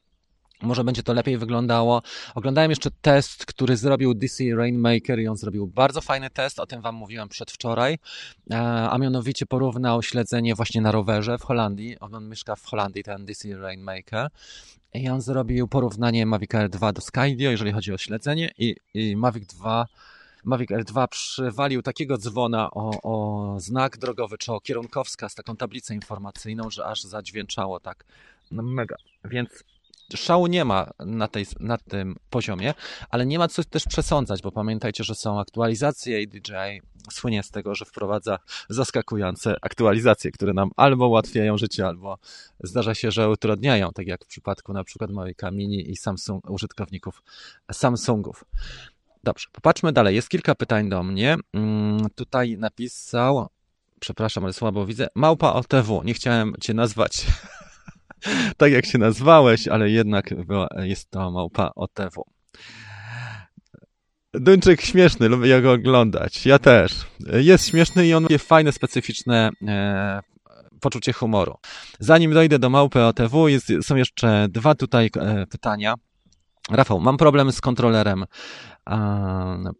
może 0.62 0.84
będzie 0.84 1.04
to 1.04 1.14
lepiej 1.14 1.38
wyglądało. 1.38 2.02
Oglądałem 2.36 2.70
jeszcze 2.70 2.90
test, 3.02 3.46
który 3.46 3.78
zrobił 3.78 4.14
DC 4.14 4.44
Rainmaker 4.56 5.20
i 5.20 5.28
on 5.28 5.38
zrobił 5.38 5.68
bardzo 5.68 6.02
fajny 6.02 6.30
test, 6.30 6.60
o 6.60 6.66
tym 6.66 6.82
Wam 6.82 6.96
mówiłem 6.96 7.30
przedwczoraj, 7.30 7.98
e, 8.52 8.58
a 8.90 8.98
mianowicie 8.98 9.46
porównał 9.46 10.04
śledzenie 10.04 10.56
właśnie 10.56 10.82
na 10.82 10.92
rowerze 10.92 11.38
w 11.38 11.44
Holandii. 11.44 12.00
On 12.00 12.30
mieszka 12.30 12.56
w 12.56 12.66
Holandii, 12.66 13.04
ten 13.04 13.26
DC 13.26 13.58
Rainmaker. 13.58 14.30
I 14.94 15.10
on 15.10 15.22
zrobił 15.22 15.68
porównanie 15.68 16.26
Mavic 16.26 16.56
Air 16.56 16.70
2 16.70 16.94
do 16.94 17.02
Skydio, 17.02 17.52
jeżeli 17.52 17.72
chodzi 17.72 17.94
o 17.94 17.98
śledzenie 17.98 18.52
i, 18.58 18.76
i 18.94 19.16
Mavic 19.16 19.46
2 19.54 19.86
Mavic 20.44 20.72
Air 20.72 20.84
2 20.84 21.08
przywalił 21.08 21.82
takiego 21.82 22.18
dzwona 22.18 22.72
o, 22.72 22.92
o 23.04 23.60
znak 23.60 23.98
drogowy 23.98 24.38
czy 24.38 24.54
o 24.54 24.62
kierunkowskaz, 24.62 25.36
taką 25.36 25.56
tablicę 25.56 25.96
informacyjną, 25.96 26.70
że 26.70 26.86
aż 26.86 27.04
zadźwięczało 27.04 27.80
tak 27.80 28.06
no 28.52 28.64
mega. 28.64 28.96
Więc 29.26 29.64
szału 30.16 30.48
nie 30.48 30.66
ma 30.66 30.90
na, 31.00 31.28
tej, 31.28 31.46
na 31.60 31.78
tym 31.78 32.16
poziomie, 32.30 32.74
ale 33.10 33.26
nie 33.26 33.40
ma 33.40 33.48
co 33.48 33.64
też 33.64 33.86
przesądzać, 33.86 34.42
bo 34.42 34.52
pamiętajcie, 34.52 35.04
że 35.04 35.16
są 35.16 35.40
aktualizacje 35.40 36.22
i 36.22 36.28
DJI 36.28 36.82
słynie 37.12 37.44
z 37.44 37.52
tego, 37.52 37.76
że 37.76 37.86
wprowadza 37.86 38.40
zaskakujące 38.70 39.56
aktualizacje, 39.62 40.32
które 40.32 40.54
nam 40.54 40.72
albo 40.76 41.08
ułatwiają 41.08 41.58
życie, 41.58 41.88
albo 41.88 42.18
zdarza 42.64 42.96
się, 42.96 43.12
że 43.12 43.30
utrudniają, 43.30 43.92
tak 43.92 44.08
jak 44.08 44.26
w 44.26 44.28
przypadku 44.28 44.74
na 44.74 44.84
przykład 44.84 45.12
Mavica 45.12 45.52
Mini 45.52 45.92
i 45.92 45.96
Samsung, 45.96 46.50
użytkowników 46.50 47.24
Samsungów. 47.72 48.46
Dobrze, 49.24 49.48
popatrzmy 49.52 49.92
dalej. 49.94 50.16
Jest 50.16 50.30
kilka 50.30 50.56
pytań 50.56 50.90
do 50.90 51.04
mnie. 51.04 51.38
Mm, 51.54 52.10
tutaj 52.16 52.58
napisał, 52.58 53.48
przepraszam, 54.00 54.44
ale 54.44 54.54
słabo 54.54 54.86
widzę, 54.86 55.08
małpa 55.16 55.54
OTW. 55.54 56.04
Nie 56.04 56.14
chciałem 56.14 56.54
cię 56.62 56.74
nazwać 56.74 57.26
tak, 58.58 58.72
jak 58.72 58.86
się 58.86 58.98
nazwałeś, 58.98 59.68
ale 59.68 59.90
jednak 59.90 60.34
jest 60.84 61.12
to 61.12 61.32
małpa 61.32 61.72
OTW. 61.76 62.24
Duńczyk 64.34 64.82
śmieszny, 64.82 65.30
lubię 65.30 65.62
go 65.62 65.72
oglądać. 65.72 66.46
Ja 66.46 66.60
też. 66.60 66.92
Jest 67.34 67.68
śmieszny 67.68 68.08
i 68.08 68.14
on 68.14 68.24
ma 68.24 68.38
fajne, 68.38 68.72
specyficzne 68.72 69.50
e, 69.68 70.20
poczucie 70.82 71.14
humoru. 71.14 71.56
Zanim 72.00 72.34
dojdę 72.34 72.60
do 72.60 72.70
małpy 72.70 73.04
OTW, 73.04 73.48
jest, 73.48 73.68
są 73.82 73.96
jeszcze 73.96 74.48
dwa 74.50 74.76
tutaj 74.76 75.10
e, 75.20 75.46
pytania. 75.48 75.94
Rafał, 76.72 77.00
mam 77.00 77.18
problem 77.18 77.52
z 77.52 77.62
kontrolerem. 77.62 78.26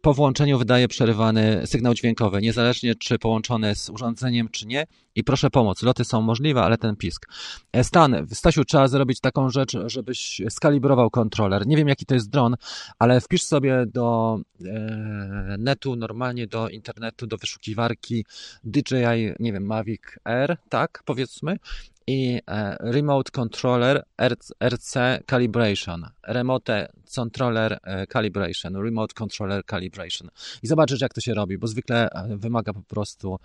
Po 0.00 0.14
włączeniu 0.14 0.58
wydaje 0.58 0.88
przerywany 0.88 1.62
sygnał 1.66 1.94
dźwiękowy, 1.94 2.40
niezależnie 2.40 2.94
czy 2.94 3.18
połączony 3.18 3.74
z 3.74 3.90
urządzeniem, 3.90 4.48
czy 4.48 4.66
nie. 4.66 4.86
I 5.14 5.24
proszę 5.24 5.50
pomoc. 5.50 5.82
Loty 5.82 6.04
są 6.04 6.22
możliwe, 6.22 6.62
ale 6.62 6.78
ten 6.78 6.96
pisk. 6.96 7.26
E, 7.72 7.84
Stan, 7.84 8.26
Stasiu, 8.32 8.64
trzeba 8.64 8.88
zrobić 8.88 9.20
taką 9.20 9.50
rzecz, 9.50 9.76
żebyś 9.86 10.40
skalibrował 10.50 11.10
kontroler. 11.10 11.66
Nie 11.66 11.76
wiem, 11.76 11.88
jaki 11.88 12.06
to 12.06 12.14
jest 12.14 12.30
dron, 12.30 12.56
ale 12.98 13.20
wpisz 13.20 13.42
sobie 13.42 13.84
do 13.86 14.38
e, 14.64 15.56
netu, 15.58 15.96
normalnie 15.96 16.46
do 16.46 16.68
internetu, 16.68 17.26
do 17.26 17.36
wyszukiwarki 17.36 18.24
DJI, 18.64 19.32
nie 19.38 19.52
wiem, 19.52 19.66
Mavic 19.66 20.02
Air, 20.24 20.56
tak, 20.68 21.02
powiedzmy, 21.04 21.56
i 22.10 22.40
e, 22.46 22.76
Remote 22.80 23.30
Controller 23.30 24.04
RC 24.70 24.94
Calibration, 25.26 26.06
Remote 26.22 26.88
Controller 27.16 27.78
e, 27.84 28.06
Calibration, 28.06 28.76
Remote 28.76 29.14
Controller 29.14 29.64
Calibration. 29.64 30.30
I 30.62 30.66
zobaczysz, 30.66 31.00
jak 31.00 31.14
to 31.14 31.20
się 31.20 31.34
robi, 31.34 31.58
bo 31.58 31.66
zwykle 31.66 32.10
e, 32.10 32.36
wymaga 32.36 32.72
po 32.72 32.82
prostu 32.82 33.38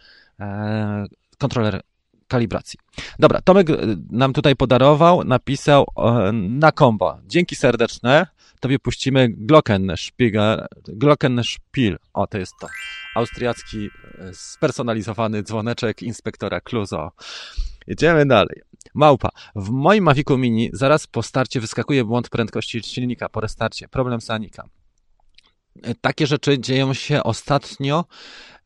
kontroler 1.37 1.81
kalibracji. 2.27 2.79
Dobra, 3.19 3.41
Tomek 3.41 3.67
nam 4.11 4.33
tutaj 4.33 4.55
podarował, 4.55 5.23
napisał 5.23 5.85
na 6.33 6.71
kombo. 6.71 7.17
Dzięki 7.27 7.55
serdeczne. 7.55 8.27
Tobie 8.59 8.79
puścimy 8.79 9.29
Glockenspiegel, 9.29 10.65
Glockenspiel. 10.87 11.97
O, 12.13 12.27
to 12.27 12.37
jest 12.37 12.53
to. 12.61 12.67
Austriacki 13.15 13.89
spersonalizowany 14.33 15.43
dzwoneczek 15.43 16.03
inspektora 16.03 16.61
Kluzo. 16.61 17.11
Jedziemy 17.87 18.25
dalej. 18.25 18.61
Małpa. 18.93 19.29
W 19.55 19.69
moim 19.69 20.03
Mavicu 20.03 20.37
Mini 20.37 20.69
zaraz 20.73 21.07
po 21.07 21.23
starcie 21.23 21.59
wyskakuje 21.59 22.05
błąd 22.05 22.29
prędkości 22.29 22.83
silnika 22.83 23.29
po 23.29 23.41
restarcie. 23.41 23.87
Problem 23.87 24.21
Sanika. 24.21 24.69
E, 25.83 25.95
takie 25.95 26.27
rzeczy 26.27 26.59
dzieją 26.59 26.93
się 26.93 27.23
ostatnio. 27.23 28.05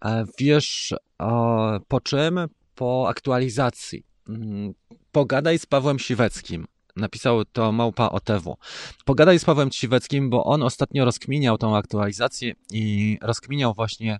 E, 0.05 0.25
wiesz 0.39 0.93
po 1.87 2.01
czym? 2.01 2.39
Po 2.75 3.05
aktualizacji. 3.09 4.03
Mm, 4.29 4.73
pogadaj 5.11 5.59
z 5.59 5.65
Pawłem 5.65 5.99
Siweckim. 5.99 6.67
Napisał 6.95 7.45
to 7.45 7.71
małpa 7.71 8.09
OTW. 8.09 8.57
Pogadaj 9.05 9.39
z 9.39 9.45
Pawłem 9.45 9.71
Siweckim, 9.71 10.29
bo 10.29 10.43
on 10.43 10.63
ostatnio 10.63 11.05
rozkminiał 11.05 11.57
tą 11.57 11.77
aktualizację 11.77 12.53
i 12.71 13.17
rozkminiał 13.21 13.73
właśnie 13.73 14.19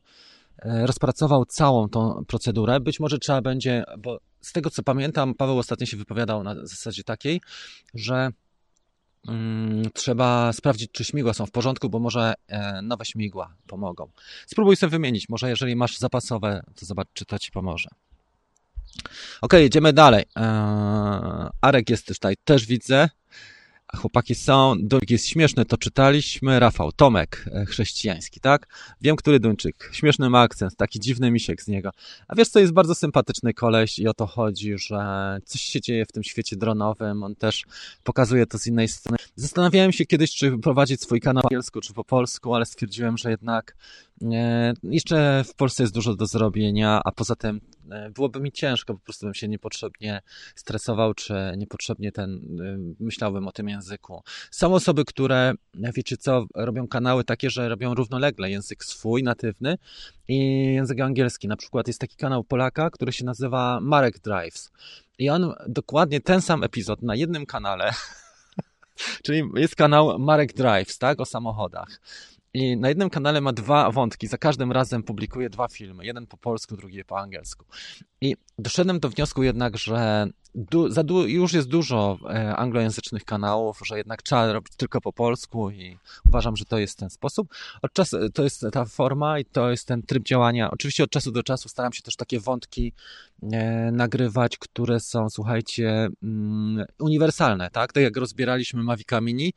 E, 0.62 0.88
rozpracował 0.88 1.46
całą 1.46 1.90
tą 1.90 2.26
procedurę. 2.28 2.80
Być 2.80 3.00
może 3.00 3.20
trzeba 3.20 3.42
będzie, 3.42 3.84
bo 3.98 4.20
z 4.42 4.52
tego 4.52 4.70
co 4.70 4.84
pamiętam, 4.84 5.36
Paweł 5.36 5.58
ostatnio 5.58 5.86
się 5.86 5.98
wypowiadał 5.98 6.44
na 6.44 6.56
zasadzie 6.56 7.04
takiej, 7.04 7.42
że 7.94 8.30
mm, 9.28 9.92
trzeba 9.94 10.54
sprawdzić, 10.54 10.92
czy 10.92 11.04
śmigła 11.04 11.34
są 11.34 11.46
w 11.46 11.52
porządku, 11.52 11.90
bo 11.90 12.00
może 12.00 12.34
e, 12.48 12.82
nowe 12.82 13.06
śmigła 13.06 13.56
pomogą. 13.68 14.12
Spróbuj 14.48 14.76
sobie 14.76 14.92
wymienić. 14.92 15.30
Może 15.30 15.50
jeżeli 15.50 15.76
masz 15.76 15.98
zapasowe, 15.98 16.64
to 16.76 16.86
zobacz, 16.86 17.08
czy 17.14 17.26
to 17.26 17.40
ci 17.40 17.52
pomoże. 17.52 17.90
Ok, 19.42 19.54
jedziemy 19.54 19.94
dalej. 19.94 20.26
E, 20.38 21.50
Arek 21.62 21.90
jest 21.90 22.08
tutaj, 22.08 22.36
też 22.44 22.66
widzę. 22.66 23.10
Chłopaki 23.98 24.36
są, 24.36 24.76
Duńczyk 24.80 25.12
jest 25.12 25.28
śmieszny, 25.28 25.66
to 25.66 25.78
czytaliśmy. 25.78 26.60
Rafał, 26.60 26.92
Tomek, 26.92 27.46
e, 27.54 27.66
chrześcijański, 27.66 28.40
tak? 28.40 28.68
Wiem, 29.02 29.16
który 29.16 29.40
Duńczyk. 29.40 29.90
Śmieszny 29.94 30.30
ma 30.30 30.42
akcent, 30.42 30.76
taki 30.76 31.00
dziwny 31.00 31.32
misiek 31.32 31.62
z 31.62 31.68
niego. 31.68 31.92
A 32.28 32.36
wiesz 32.36 32.48
co, 32.48 32.60
jest 32.60 32.74
bardzo 32.74 32.96
sympatyczny 32.96 33.54
koleś 33.54 34.00
i 34.00 34.08
o 34.08 34.14
to 34.14 34.28
chodzi, 34.28 34.78
że 34.78 35.38
coś 35.46 35.62
się 35.62 35.82
dzieje 35.82 36.06
w 36.06 36.12
tym 36.12 36.24
świecie 36.24 36.56
dronowym. 36.56 37.24
On 37.24 37.36
też 37.36 37.66
pokazuje 38.04 38.46
to 38.46 38.58
z 38.58 38.68
innej 38.68 38.88
strony. 38.88 39.18
Zastanawiałem 39.36 39.92
się 39.92 40.06
kiedyś, 40.06 40.36
czy 40.36 40.58
prowadzić 40.58 41.02
swój 41.02 41.22
kanał 41.22 41.42
po 41.42 41.48
angielsku, 41.48 41.82
czy 41.82 41.94
po 41.94 42.04
polsku, 42.04 42.56
ale 42.56 42.66
stwierdziłem, 42.66 43.18
że 43.18 43.30
jednak 43.30 43.76
e, 44.24 44.74
jeszcze 44.84 45.44
w 45.48 45.54
Polsce 45.54 45.84
jest 45.84 45.94
dużo 45.94 46.16
do 46.16 46.26
zrobienia, 46.26 47.02
a 47.06 47.12
poza 47.12 47.36
tym 47.36 47.62
byłoby 48.16 48.40
mi 48.40 48.52
ciężko, 48.52 48.94
po 48.94 49.00
prostu 49.00 49.26
bym 49.26 49.34
się 49.34 49.48
niepotrzebnie 49.48 50.22
stresował, 50.56 51.14
czy 51.14 51.34
niepotrzebnie 51.58 52.12
ten, 52.12 52.42
myślałbym 53.00 53.48
o 53.48 53.52
tym 53.52 53.70
języku. 53.70 54.24
Są 54.52 54.74
osoby, 54.74 55.06
które, 55.06 55.54
wiecie 55.74 56.18
co, 56.18 56.46
robią 56.56 56.88
kanały 56.88 57.24
takie, 57.24 57.50
że 57.50 57.70
robią 57.70 57.94
równolegle 57.94 58.52
język 58.52 58.84
swój, 58.84 59.24
natywny 59.24 59.78
i 60.28 60.66
język 60.74 61.00
angielski. 61.00 61.48
Na 61.48 61.56
przykład 61.56 61.88
jest 61.88 62.00
taki 62.00 62.16
kanał 62.16 62.44
Polaka, 62.44 62.90
który 62.90 63.12
się 63.12 63.26
nazywa 63.26 63.80
Marek 63.82 64.20
Drives. 64.20 64.72
I 65.18 65.30
on 65.30 65.54
dokładnie 65.68 66.22
ten 66.22 66.42
sam 66.42 66.64
epizod 66.64 67.02
na 67.02 67.16
jednym 67.16 67.46
kanale, 67.46 67.92
czyli 69.24 69.44
jest 69.56 69.76
kanał 69.76 70.20
Marek 70.20 70.54
Drives, 70.54 70.98
tak, 70.98 71.20
o 71.20 71.26
samochodach. 71.26 72.00
I 72.54 72.78
na 72.78 72.90
jednym 72.90 73.10
kanale 73.10 73.42
ma 73.42 73.54
dwa 73.54 73.92
wątki. 73.92 74.28
Za 74.28 74.38
każdym 74.38 74.72
razem 74.72 75.04
publikuje 75.04 75.50
dwa 75.50 75.68
filmy. 75.68 76.06
Jeden 76.06 76.28
po 76.28 76.38
polsku, 76.38 76.78
drugi 76.78 77.06
po 77.06 77.20
angielsku. 77.20 77.66
I 78.22 78.36
doszedłem 78.60 79.00
do 79.00 79.10
wniosku 79.10 79.44
jednak, 79.44 79.78
że 79.78 80.28
du, 81.04 81.28
już 81.28 81.54
jest 81.54 81.68
dużo 81.68 82.18
e, 82.30 82.56
anglojęzycznych 82.56 83.26
kanałów, 83.26 83.82
że 83.86 83.98
jednak 83.98 84.22
trzeba 84.22 84.54
robić 84.54 84.76
tylko 84.78 85.02
po 85.02 85.14
polsku 85.14 85.72
i 85.72 85.98
uważam, 86.26 86.56
że 86.56 86.66
to 86.66 86.78
jest 86.78 86.98
ten 86.98 87.10
sposób. 87.10 87.48
Od 87.82 87.94
czasu, 87.94 88.30
to 88.30 88.44
jest 88.44 88.66
ta 88.72 88.86
forma 88.86 89.40
i 89.40 89.46
to 89.46 89.70
jest 89.70 89.88
ten 89.88 90.04
tryb 90.04 90.24
działania. 90.24 90.72
Oczywiście 90.72 91.04
od 91.04 91.10
czasu 91.10 91.32
do 91.32 91.44
czasu 91.44 91.70
staram 91.70 91.94
się 91.94 92.02
też 92.02 92.16
takie 92.16 92.40
wątki 92.40 92.94
e, 93.44 93.92
nagrywać, 93.92 94.58
które 94.58 95.00
są, 95.00 95.30
słuchajcie, 95.30 96.10
mm, 96.24 96.86
uniwersalne, 97.00 97.70
tak? 97.72 97.94
Tak 97.94 98.04
jak 98.04 98.18
rozbieraliśmy 98.18 98.84
Mavica 98.84 99.22
Mini, 99.22 99.54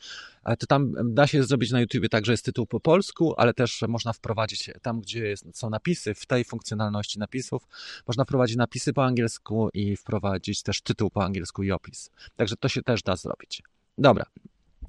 to 0.59 0.67
tam 0.67 0.95
da 1.15 1.27
się 1.27 1.43
zrobić 1.43 1.71
na 1.71 1.81
YouTube 1.81 2.09
tak, 2.11 2.27
że 2.27 2.33
jest 2.33 2.45
tytuł 2.45 2.67
po 2.67 2.81
polsku, 2.81 3.35
ale 3.37 3.55
też 3.55 3.83
można 3.89 4.13
wprowadzić 4.13 4.71
tam, 4.83 5.01
gdzie 5.01 5.27
jest, 5.27 5.59
są 5.59 5.71
napisy, 5.71 6.15
w 6.15 6.27
tej 6.27 6.45
funkcjonalności 6.45 7.19
napisów, 7.19 7.67
można 8.07 8.25
wprowadzić 8.25 8.57
napisy 8.57 8.93
po 8.93 9.05
angielsku 9.05 9.69
i 9.75 9.97
wprowadzić 9.97 10.63
też 10.63 10.81
tytuł 10.81 11.11
po 11.11 11.25
angielsku 11.25 11.63
i 11.63 11.71
opis. 11.71 12.11
Także 12.37 12.57
to 12.57 12.69
się 12.69 12.83
też 12.83 13.03
da 13.03 13.17
zrobić. 13.17 13.63
Dobra. 13.99 14.25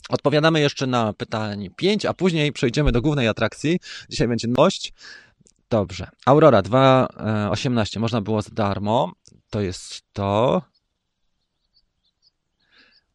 Odpowiadamy 0.09 0.59
jeszcze 0.59 0.87
na 0.87 1.13
pytanie 1.13 1.69
5, 1.69 2.05
a 2.05 2.13
później 2.13 2.51
przejdziemy 2.51 2.91
do 2.91 3.01
głównej 3.01 3.27
atrakcji. 3.27 3.79
Dzisiaj 4.09 4.27
będzie 4.27 4.47
nowość. 4.47 4.93
Dobrze. 5.69 6.09
Aurora 6.25 6.61
2.18 6.61 7.99
można 7.99 8.21
było 8.21 8.41
za 8.41 8.49
darmo. 8.53 9.11
To 9.49 9.61
jest 9.61 10.01
to. 10.13 10.61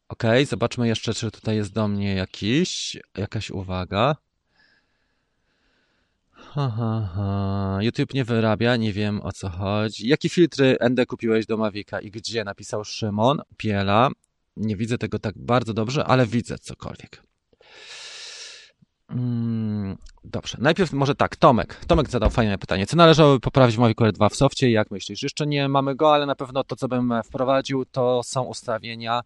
Ok, 0.09 0.23
zobaczmy 0.47 0.87
jeszcze, 0.87 1.13
czy 1.13 1.31
tutaj 1.31 1.55
jest 1.55 1.73
do 1.73 1.87
mnie 1.87 2.15
jakiś, 2.15 2.97
jakaś 3.17 3.51
uwaga. 3.51 4.15
Ha, 6.31 6.73
ha, 6.77 7.09
ha. 7.15 7.77
YouTube 7.81 8.13
nie 8.13 8.25
wyrabia, 8.25 8.75
nie 8.75 8.93
wiem 8.93 9.21
o 9.21 9.31
co 9.31 9.49
chodzi. 9.49 10.07
Jakie 10.07 10.29
filtry 10.29 10.77
ND 10.89 11.05
kupiłeś 11.05 11.45
do 11.45 11.57
Mavica 11.57 11.99
i 11.99 12.11
gdzie? 12.11 12.43
Napisał 12.43 12.85
Szymon 12.85 13.41
Piela. 13.57 14.09
Nie 14.57 14.75
widzę 14.75 14.97
tego 14.97 15.19
tak 15.19 15.37
bardzo 15.37 15.73
dobrze, 15.73 16.05
ale 16.05 16.25
widzę 16.25 16.59
cokolwiek. 16.59 17.28
Mm, 19.09 19.97
dobrze, 20.23 20.57
najpierw 20.61 20.93
może 20.93 21.15
tak, 21.15 21.35
Tomek. 21.35 21.85
Tomek 21.87 22.09
zadał 22.09 22.29
fajne 22.29 22.57
pytanie. 22.57 22.85
Co 22.87 22.97
należałoby 22.97 23.39
poprawić 23.39 23.75
w 23.75 23.79
Mavic 23.79 23.97
2 24.13 24.29
w 24.29 24.35
softie 24.35 24.71
jak 24.71 24.91
myślisz? 24.91 25.23
Jeszcze 25.23 25.47
nie 25.47 25.69
mamy 25.69 25.95
go, 25.95 26.13
ale 26.13 26.25
na 26.25 26.35
pewno 26.35 26.63
to, 26.63 26.75
co 26.75 26.87
bym 26.87 27.13
wprowadził, 27.25 27.85
to 27.85 28.23
są 28.23 28.43
ustawienia 28.43 29.21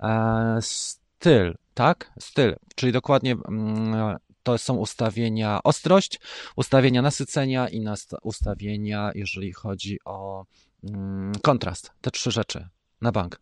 e, 0.00 0.58
styl, 0.62 1.54
tak? 1.74 2.12
Styl, 2.18 2.56
czyli 2.74 2.92
dokładnie 2.92 3.36
mm, 3.48 4.16
to 4.42 4.58
są 4.58 4.76
ustawienia 4.76 5.60
ostrość, 5.64 6.20
ustawienia 6.56 7.02
nasycenia 7.02 7.68
i 7.68 7.84
ustawienia, 8.22 9.10
jeżeli 9.14 9.52
chodzi 9.52 9.98
o 10.04 10.44
mm, 10.84 11.32
kontrast. 11.42 11.92
Te 12.00 12.10
trzy 12.10 12.30
rzeczy 12.30 12.68
na 13.00 13.12
bank. 13.12 13.40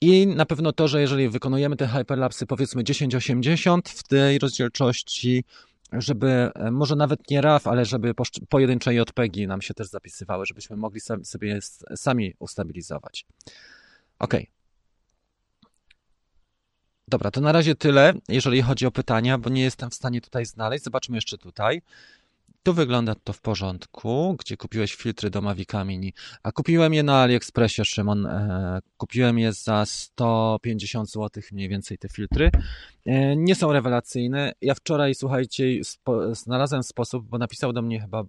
I 0.00 0.26
na 0.26 0.46
pewno 0.46 0.72
to, 0.72 0.88
że 0.88 1.00
jeżeli 1.00 1.28
wykonujemy 1.28 1.76
te 1.76 1.88
hyperlapsy 1.88 2.46
powiedzmy 2.46 2.84
1080 2.84 3.88
w 3.88 4.02
tej 4.02 4.38
rozdzielczości, 4.38 5.44
żeby 5.92 6.50
e, 6.54 6.70
może 6.70 6.96
nawet 6.96 7.30
nie 7.30 7.40
RAW, 7.40 7.66
ale 7.66 7.84
żeby 7.84 8.14
pojedyncze 8.48 8.94
JPEGi 8.94 9.46
nam 9.46 9.62
się 9.62 9.74
też 9.74 9.88
zapisywały, 9.88 10.46
żebyśmy 10.46 10.76
mogli 10.76 11.00
sobie 11.22 11.58
sami 11.96 12.34
ustabilizować. 12.38 13.26
Ok. 14.18 14.34
Dobra, 17.08 17.30
to 17.30 17.40
na 17.40 17.52
razie 17.52 17.74
tyle, 17.74 18.12
jeżeli 18.28 18.62
chodzi 18.62 18.86
o 18.86 18.90
pytania, 18.90 19.38
bo 19.38 19.50
nie 19.50 19.62
jestem 19.62 19.90
w 19.90 19.94
stanie 19.94 20.20
tutaj 20.20 20.46
znaleźć. 20.46 20.84
Zobaczmy 20.84 21.16
jeszcze 21.16 21.38
tutaj. 21.38 21.82
Tu 22.68 22.74
wygląda 22.74 23.14
to 23.14 23.32
w 23.32 23.40
porządku, 23.40 24.36
gdzie 24.40 24.56
kupiłeś 24.56 24.94
filtry 24.94 25.30
do 25.30 25.40
Mavica 25.40 25.84
Mini. 25.84 26.12
A 26.42 26.52
kupiłem 26.52 26.94
je 26.94 27.02
na 27.02 27.22
AliExpressie, 27.22 27.84
Szymon. 27.84 28.26
E, 28.26 28.80
kupiłem 28.96 29.38
je 29.38 29.52
za 29.52 29.86
150 29.86 31.10
zł 31.10 31.42
mniej 31.52 31.68
więcej 31.68 31.98
te 31.98 32.08
filtry. 32.08 32.50
E, 33.08 33.36
nie 33.36 33.54
są 33.54 33.72
rewelacyjne. 33.72 34.52
Ja 34.60 34.74
wczoraj, 34.74 35.14
słuchajcie, 35.14 35.64
znalazłem 36.32 36.82
sposób, 36.82 37.28
bo 37.28 37.38
napisał 37.38 37.72
do 37.72 37.82
mnie 37.82 38.00
chyba 38.00 38.24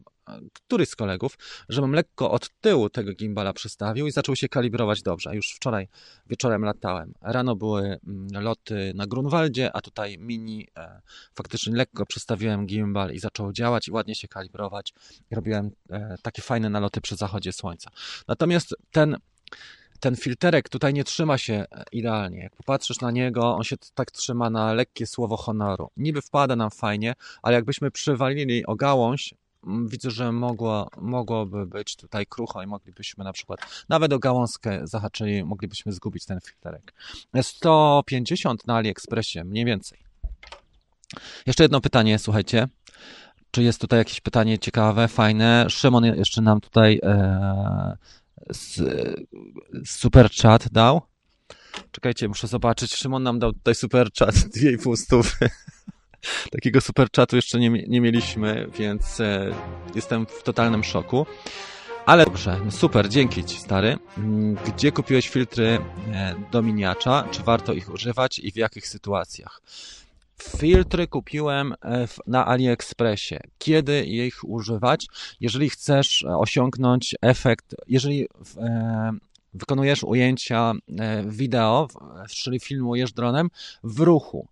któryś 0.53 0.89
z 0.89 0.95
kolegów, 0.95 1.37
żebym 1.69 1.93
lekko 1.93 2.31
od 2.31 2.49
tyłu 2.61 2.89
tego 2.89 3.13
gimbala 3.13 3.53
przystawił 3.53 4.07
i 4.07 4.11
zaczął 4.11 4.35
się 4.35 4.49
kalibrować 4.49 5.01
dobrze. 5.01 5.35
Już 5.35 5.53
wczoraj 5.55 5.87
wieczorem 6.27 6.63
latałem. 6.63 7.13
Rano 7.21 7.55
były 7.55 7.81
mm, 7.81 8.43
loty 8.43 8.91
na 8.95 9.07
Grunwaldzie, 9.07 9.75
a 9.75 9.81
tutaj 9.81 10.17
mini 10.19 10.67
e, 10.77 11.01
faktycznie 11.35 11.75
lekko 11.75 12.05
przystawiłem 12.05 12.65
gimbal 12.65 13.11
i 13.11 13.19
zaczął 13.19 13.51
działać 13.53 13.87
i 13.87 13.91
ładnie 13.91 14.15
się 14.15 14.27
kalibrować. 14.27 14.93
Robiłem 15.31 15.71
e, 15.89 16.15
takie 16.21 16.41
fajne 16.41 16.69
naloty 16.69 17.01
przy 17.01 17.15
zachodzie 17.15 17.51
słońca. 17.51 17.91
Natomiast 18.27 18.75
ten 18.91 19.17
ten 19.99 20.15
filterek 20.15 20.69
tutaj 20.69 20.93
nie 20.93 21.03
trzyma 21.03 21.37
się 21.37 21.53
e, 21.53 21.83
idealnie. 21.91 22.39
Jak 22.39 22.55
popatrzysz 22.55 22.99
na 22.99 23.11
niego, 23.11 23.55
on 23.55 23.63
się 23.63 23.75
tak 23.93 24.11
trzyma 24.11 24.49
na 24.49 24.73
lekkie 24.73 25.07
słowo 25.07 25.37
honoru. 25.37 25.89
Niby 25.97 26.21
wpada 26.21 26.55
nam 26.55 26.69
fajnie, 26.71 27.13
ale 27.41 27.55
jakbyśmy 27.55 27.91
przywalili 27.91 28.65
o 28.65 28.75
gałąź, 28.75 29.33
widzę, 29.85 30.11
że 30.11 30.31
mogło, 30.31 30.89
mogłoby 30.97 31.65
być 31.65 31.95
tutaj 31.95 32.25
krucho 32.25 32.63
i 32.63 32.67
moglibyśmy 32.67 33.23
na 33.23 33.33
przykład 33.33 33.59
nawet 33.89 34.13
o 34.13 34.19
gałązkę 34.19 34.79
zahaczyli, 34.83 35.43
moglibyśmy 35.43 35.91
zgubić 35.91 36.25
ten 36.25 36.39
filterek. 36.41 36.93
150 37.41 38.67
na 38.67 38.75
AliExpressie, 38.75 39.43
mniej 39.43 39.65
więcej. 39.65 39.99
Jeszcze 41.45 41.63
jedno 41.63 41.81
pytanie, 41.81 42.19
słuchajcie. 42.19 42.67
Czy 43.51 43.63
jest 43.63 43.81
tutaj 43.81 43.99
jakieś 43.99 44.21
pytanie 44.21 44.59
ciekawe, 44.59 45.07
fajne? 45.07 45.65
Szymon 45.69 46.05
jeszcze 46.05 46.41
nam 46.41 46.61
tutaj 46.61 46.99
e, 47.03 47.97
super 49.85 50.29
chat 50.31 50.69
dał. 50.71 51.01
Czekajcie, 51.91 52.27
muszę 52.27 52.47
zobaczyć. 52.47 52.95
Szymon 52.95 53.23
nam 53.23 53.39
dał 53.39 53.53
tutaj 53.53 53.75
super 53.75 54.09
chat, 54.19 54.35
2,5 54.35 54.97
stówy. 55.05 55.49
Takiego 56.51 56.81
super 56.81 57.11
czatu 57.11 57.35
jeszcze 57.35 57.59
nie, 57.59 57.69
nie 57.69 58.01
mieliśmy, 58.01 58.67
więc 58.79 59.19
e, 59.19 59.51
jestem 59.95 60.25
w 60.25 60.43
totalnym 60.43 60.83
szoku. 60.83 61.25
Ale 62.05 62.25
dobrze, 62.25 62.59
no 62.65 62.71
super, 62.71 63.09
dzięki 63.09 63.43
Ci, 63.43 63.57
stary. 63.57 63.97
Mm, 64.17 64.55
gdzie 64.55 64.91
kupiłeś 64.91 65.29
filtry 65.29 65.79
e, 66.13 66.35
do 66.51 66.61
miniacza? 66.61 67.27
Czy 67.31 67.43
warto 67.43 67.73
ich 67.73 67.93
używać 67.93 68.39
i 68.39 68.51
w 68.51 68.55
jakich 68.55 68.87
sytuacjach? 68.87 69.61
Filtry 70.41 71.07
kupiłem 71.07 71.73
e, 71.73 72.07
na 72.27 72.45
AliExpressie. 72.45 73.35
Kiedy 73.57 74.03
ich 74.03 74.43
używać? 74.43 75.07
Jeżeli 75.39 75.69
chcesz 75.69 76.25
osiągnąć 76.27 77.15
efekt, 77.21 77.75
jeżeli 77.87 78.27
wykonujesz 79.53 80.03
ujęcia 80.03 80.73
e, 80.99 81.23
wideo, 81.27 81.87
czyli 82.29 82.59
filmujesz 82.59 83.13
dronem 83.13 83.49
w 83.83 83.99
ruchu. 83.99 84.47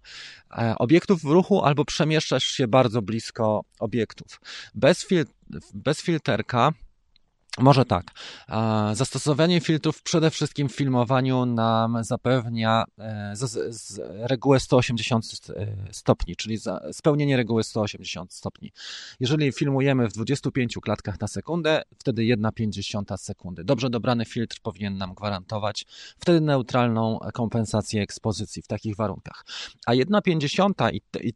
E, 0.57 0.75
obiektów 0.77 1.21
w 1.21 1.25
ruchu 1.25 1.63
albo 1.63 1.85
przemieszczasz 1.85 2.43
się 2.43 2.67
bardzo 2.67 3.01
blisko 3.01 3.63
obiektów. 3.79 4.41
Bez, 4.75 5.05
fil 5.05 5.25
bez 5.73 6.01
filterka 6.01 6.73
może 7.57 7.85
tak. 7.85 8.11
Zastosowanie 8.93 9.61
filtrów 9.61 10.01
przede 10.03 10.29
wszystkim 10.29 10.69
w 10.69 10.75
filmowaniu 10.75 11.45
nam 11.45 12.03
zapewnia 12.03 12.85
e, 12.99 13.31
z, 13.35 13.75
z 13.75 14.01
regułę 14.19 14.59
180 14.59 15.25
e, 15.25 15.67
stopni, 15.91 16.35
czyli 16.35 16.57
spełnienie 16.91 17.37
reguły 17.37 17.63
180 17.63 18.33
stopni. 18.33 18.71
Jeżeli 19.19 19.51
filmujemy 19.51 20.07
w 20.07 20.13
25 20.13 20.77
klatkach 20.81 21.19
na 21.19 21.27
sekundę, 21.27 21.81
wtedy 21.97 22.21
1,5 22.21 23.17
sekundy. 23.17 23.63
Dobrze 23.63 23.89
dobrany 23.89 24.25
filtr 24.25 24.57
powinien 24.61 24.97
nam 24.97 25.13
gwarantować 25.13 25.85
wtedy 26.19 26.41
neutralną 26.41 27.19
kompensację 27.33 28.01
ekspozycji 28.01 28.61
w 28.61 28.67
takich 28.67 28.95
warunkach. 28.95 29.45
A 29.85 29.91
1,5 29.91 30.89
i, 30.93 31.01
i, 31.19 31.33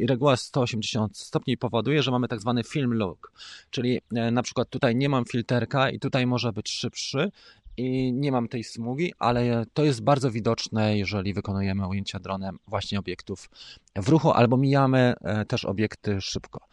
i 0.00 0.06
reguła 0.06 0.36
180 0.36 1.18
stopni 1.18 1.56
powoduje, 1.56 2.02
że 2.02 2.10
mamy 2.10 2.28
tak 2.28 2.40
zwany 2.40 2.64
film 2.64 2.94
look, 2.94 3.32
czyli 3.70 4.00
e, 4.14 4.30
na 4.30 4.42
przykład 4.42 4.70
tutaj 4.70 4.96
nie 4.96 5.08
mam 5.08 5.24
i 5.92 5.98
tutaj 5.98 6.26
może 6.26 6.52
być 6.52 6.70
szybszy. 6.70 7.30
I 7.76 8.12
nie 8.12 8.32
mam 8.32 8.48
tej 8.48 8.64
smugi, 8.64 9.12
ale 9.18 9.64
to 9.74 9.84
jest 9.84 10.02
bardzo 10.02 10.30
widoczne, 10.30 10.98
jeżeli 10.98 11.34
wykonujemy 11.34 11.88
ujęcia 11.88 12.20
dronem 12.20 12.58
właśnie 12.66 12.98
obiektów 12.98 13.50
w 13.96 14.08
ruchu 14.08 14.30
albo 14.30 14.56
mijamy 14.56 15.14
e, 15.20 15.44
też 15.44 15.64
obiekty 15.64 16.20
szybko. 16.20 16.66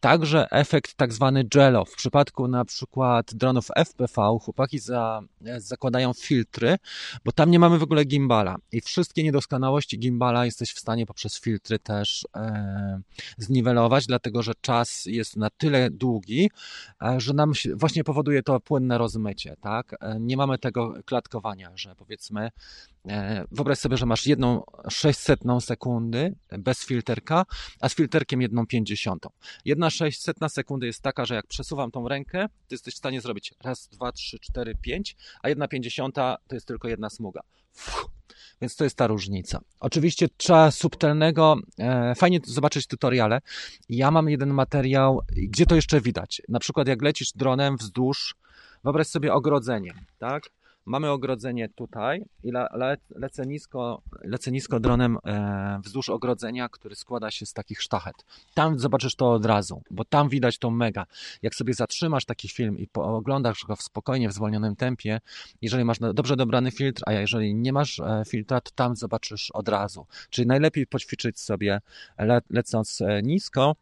Także 0.00 0.50
efekt 0.50 0.94
tak 0.94 1.12
zwany 1.12 1.44
jello. 1.54 1.84
W 1.84 1.96
przypadku 1.96 2.48
na 2.48 2.64
przykład 2.64 3.34
dronów 3.34 3.68
FPV 3.76 4.38
chłopaki 4.42 4.78
za, 4.78 5.20
e, 5.46 5.60
zakładają 5.60 6.12
filtry, 6.12 6.76
bo 7.24 7.32
tam 7.32 7.50
nie 7.50 7.58
mamy 7.58 7.78
w 7.78 7.82
ogóle 7.82 8.04
gimbala 8.04 8.56
i 8.72 8.80
wszystkie 8.80 9.22
niedoskonałości 9.22 9.98
gimbala 9.98 10.44
jesteś 10.44 10.72
w 10.72 10.78
stanie 10.78 11.06
poprzez 11.06 11.40
filtry 11.40 11.78
też 11.78 12.26
e, 12.36 13.00
zniwelować, 13.38 14.06
dlatego 14.06 14.42
że 14.42 14.52
czas 14.60 15.06
jest 15.06 15.36
na 15.36 15.50
tyle 15.50 15.90
długi, 15.90 16.50
e, 17.02 17.20
że 17.20 17.34
nam 17.34 17.52
właśnie 17.74 18.04
powoduje 18.04 18.42
to 18.42 18.60
płynne 18.60 18.98
rozmycie, 18.98 19.56
tak? 19.60 19.96
E, 20.00 20.20
nie 20.20 20.36
mamy 20.36 20.58
tego 20.58 20.94
klatkowania, 21.04 21.72
że 21.74 21.94
powiedzmy 21.96 22.50
wyobraź 23.50 23.78
sobie, 23.78 23.96
że 23.96 24.06
masz 24.06 24.26
jedną 24.26 24.62
600 24.88 25.40
sekundy 25.60 26.34
bez 26.58 26.84
filterka, 26.84 27.44
a 27.80 27.88
z 27.88 27.94
filterkiem 27.94 28.42
jedną 28.42 28.66
50. 28.66 29.26
Jedna 29.64 29.90
600 29.90 30.36
sekundy 30.48 30.86
jest 30.86 31.02
taka, 31.02 31.24
że 31.24 31.34
jak 31.34 31.46
przesuwam 31.46 31.90
tą 31.90 32.08
rękę, 32.08 32.48
to 32.68 32.74
jesteś 32.74 32.94
w 32.94 32.98
stanie 32.98 33.20
zrobić 33.20 33.54
raz, 33.64 33.88
dwa, 33.88 34.12
trzy, 34.12 34.38
cztery, 34.38 34.74
pięć, 34.74 35.16
a 35.42 35.48
jedna 35.48 35.68
50 35.68 36.14
to 36.14 36.38
jest 36.52 36.66
tylko 36.66 36.88
jedna 36.88 37.10
smuga. 37.10 37.40
Fuh. 37.72 38.14
Więc 38.60 38.76
to 38.76 38.84
jest 38.84 38.96
ta 38.96 39.06
różnica. 39.06 39.60
Oczywiście 39.80 40.28
trzeba 40.36 40.70
subtelnego, 40.70 41.56
e, 41.78 42.14
fajnie 42.14 42.40
zobaczyć 42.44 42.86
tutoriale. 42.86 43.40
Ja 43.88 44.10
mam 44.10 44.28
jeden 44.28 44.54
materiał, 44.54 45.20
gdzie 45.32 45.66
to 45.66 45.74
jeszcze 45.74 46.00
widać. 46.00 46.42
Na 46.48 46.58
przykład 46.58 46.88
jak 46.88 47.02
lecisz 47.02 47.32
dronem 47.32 47.76
wzdłuż, 47.76 48.34
wyobraź 48.84 49.06
sobie 49.06 49.32
ogrodzenie, 49.32 49.94
tak? 50.18 50.50
Mamy 50.86 51.10
ogrodzenie 51.10 51.68
tutaj 51.68 52.24
i 52.42 52.52
le, 52.52 52.68
le, 52.72 52.96
lecę, 53.10 53.46
nisko, 53.46 54.02
lecę 54.22 54.50
nisko 54.50 54.80
dronem 54.80 55.18
e, 55.26 55.80
wzdłuż 55.84 56.08
ogrodzenia, 56.08 56.68
który 56.68 56.94
składa 56.94 57.30
się 57.30 57.46
z 57.46 57.52
takich 57.52 57.82
sztachet. 57.82 58.14
Tam 58.54 58.78
zobaczysz 58.78 59.14
to 59.14 59.32
od 59.32 59.46
razu, 59.46 59.82
bo 59.90 60.04
tam 60.04 60.28
widać 60.28 60.58
to 60.58 60.70
mega. 60.70 61.06
Jak 61.42 61.54
sobie 61.54 61.74
zatrzymasz 61.74 62.24
taki 62.24 62.48
film 62.48 62.78
i 62.78 62.88
oglądasz 62.94 63.64
go 63.64 63.76
w 63.76 63.82
spokojnie, 63.82 64.28
w 64.28 64.32
zwolnionym 64.32 64.76
tempie, 64.76 65.20
jeżeli 65.62 65.84
masz 65.84 65.98
dobrze 66.14 66.36
dobrany 66.36 66.70
filtr, 66.70 67.02
a 67.06 67.12
jeżeli 67.12 67.54
nie 67.54 67.72
masz 67.72 68.00
e, 68.00 68.22
filtra, 68.28 68.60
to 68.60 68.70
tam 68.74 68.96
zobaczysz 68.96 69.50
od 69.50 69.68
razu. 69.68 70.06
Czyli 70.30 70.46
najlepiej 70.46 70.86
poćwiczyć 70.86 71.40
sobie 71.40 71.80
le, 72.18 72.40
lecąc 72.50 73.00
e, 73.00 73.22
nisko, 73.22 73.76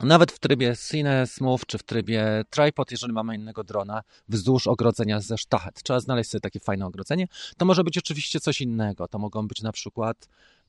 nawet 0.00 0.32
w 0.32 0.38
trybie 0.38 0.74
Cine 0.90 1.26
Smooth 1.26 1.60
czy 1.66 1.78
w 1.78 1.82
trybie 1.82 2.44
Tripod, 2.50 2.90
jeżeli 2.90 3.12
mamy 3.12 3.34
innego 3.34 3.64
drona, 3.64 4.02
wzdłuż 4.28 4.66
ogrodzenia 4.66 5.20
ze 5.20 5.38
sztachet. 5.38 5.82
Trzeba 5.82 6.00
znaleźć 6.00 6.30
sobie 6.30 6.40
takie 6.40 6.60
fajne 6.60 6.86
ogrodzenie. 6.86 7.28
To 7.56 7.64
może 7.64 7.84
być 7.84 7.98
oczywiście 7.98 8.40
coś 8.40 8.60
innego. 8.60 9.08
To 9.08 9.18
mogą 9.18 9.48
być 9.48 9.62
na 9.62 9.72
przykład 9.72 10.28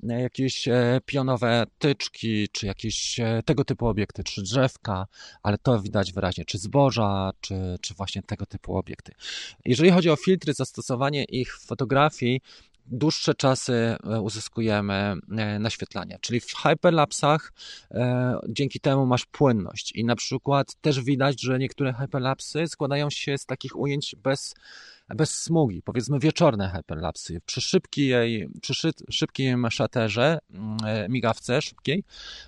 e, 0.09 0.21
jakieś 0.21 0.67
e, 0.67 0.99
pionowe 1.05 1.65
tyczki, 1.79 2.47
czy 2.51 2.65
jakieś 2.65 3.19
e, 3.19 3.41
tego 3.45 3.65
typu 3.65 3.87
obiekty, 3.87 4.23
czy 4.23 4.41
drzewka, 4.41 5.07
ale 5.43 5.57
to 5.57 5.81
widać 5.81 6.13
wyraźnie, 6.13 6.45
czy 6.45 6.57
zboża, 6.57 7.31
czy, 7.41 7.77
czy 7.81 7.93
właśnie 7.93 8.23
tego 8.23 8.45
typu 8.45 8.77
obiekty. 8.77 9.11
Jeżeli 9.65 9.91
chodzi 9.91 10.09
o 10.09 10.15
filtry, 10.15 10.53
zastosowanie 10.53 11.23
ich 11.23 11.57
w 11.57 11.65
fotografii, 11.65 12.41
dłuższe 12.85 13.35
czasy 13.35 13.73
e, 13.73 14.21
uzyskujemy 14.21 14.93
e, 15.37 15.59
naświetlania. 15.59 16.17
Czyli 16.21 16.39
w 16.39 16.55
hyperlapsach 16.55 17.53
e, 17.91 18.39
dzięki 18.49 18.79
temu 18.79 19.05
masz 19.05 19.25
płynność 19.25 19.91
i 19.91 20.05
na 20.05 20.15
przykład 20.15 20.75
też 20.81 21.01
widać, 21.01 21.41
że 21.41 21.59
niektóre 21.59 21.93
hyperlapsy 21.93 22.67
składają 22.67 23.09
się 23.09 23.37
z 23.37 23.45
takich 23.45 23.75
ujęć 23.75 24.15
bez 24.23 24.53
bez 25.15 25.41
smugi, 25.41 25.81
powiedzmy 25.81 26.19
wieczorne 26.19 26.69
hyperlapsy, 26.69 27.41
przy, 27.45 27.61
szybkiej, 27.61 28.49
przy 28.61 28.91
szybkim 29.09 29.71
szaterze, 29.71 30.39
mm, 30.49 30.77
migawce 31.11 31.61
szybkiej, 31.61 32.03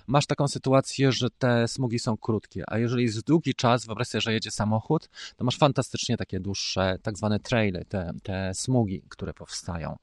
masz 0.06 0.26
taką 0.26 0.48
sytuację, 0.48 1.12
że 1.12 1.30
te 1.30 1.68
smugi 1.68 1.98
są 1.98 2.16
krótkie, 2.16 2.64
a 2.66 2.78
jeżeli 2.78 3.02
jest 3.02 3.26
długi 3.26 3.54
czas, 3.54 3.86
wyobraź 3.86 4.08
sobie, 4.08 4.22
że 4.22 4.32
jedzie 4.32 4.50
samochód, 4.50 5.10
to 5.36 5.44
masz 5.44 5.58
fantastycznie 5.58 6.16
takie 6.16 6.40
dłuższe, 6.40 6.98
tak 7.02 7.18
zwane 7.18 7.40
traily, 7.40 7.84
te, 7.88 8.12
te 8.22 8.54
smugi, 8.54 9.02
które 9.08 9.34
powstają. 9.34 9.96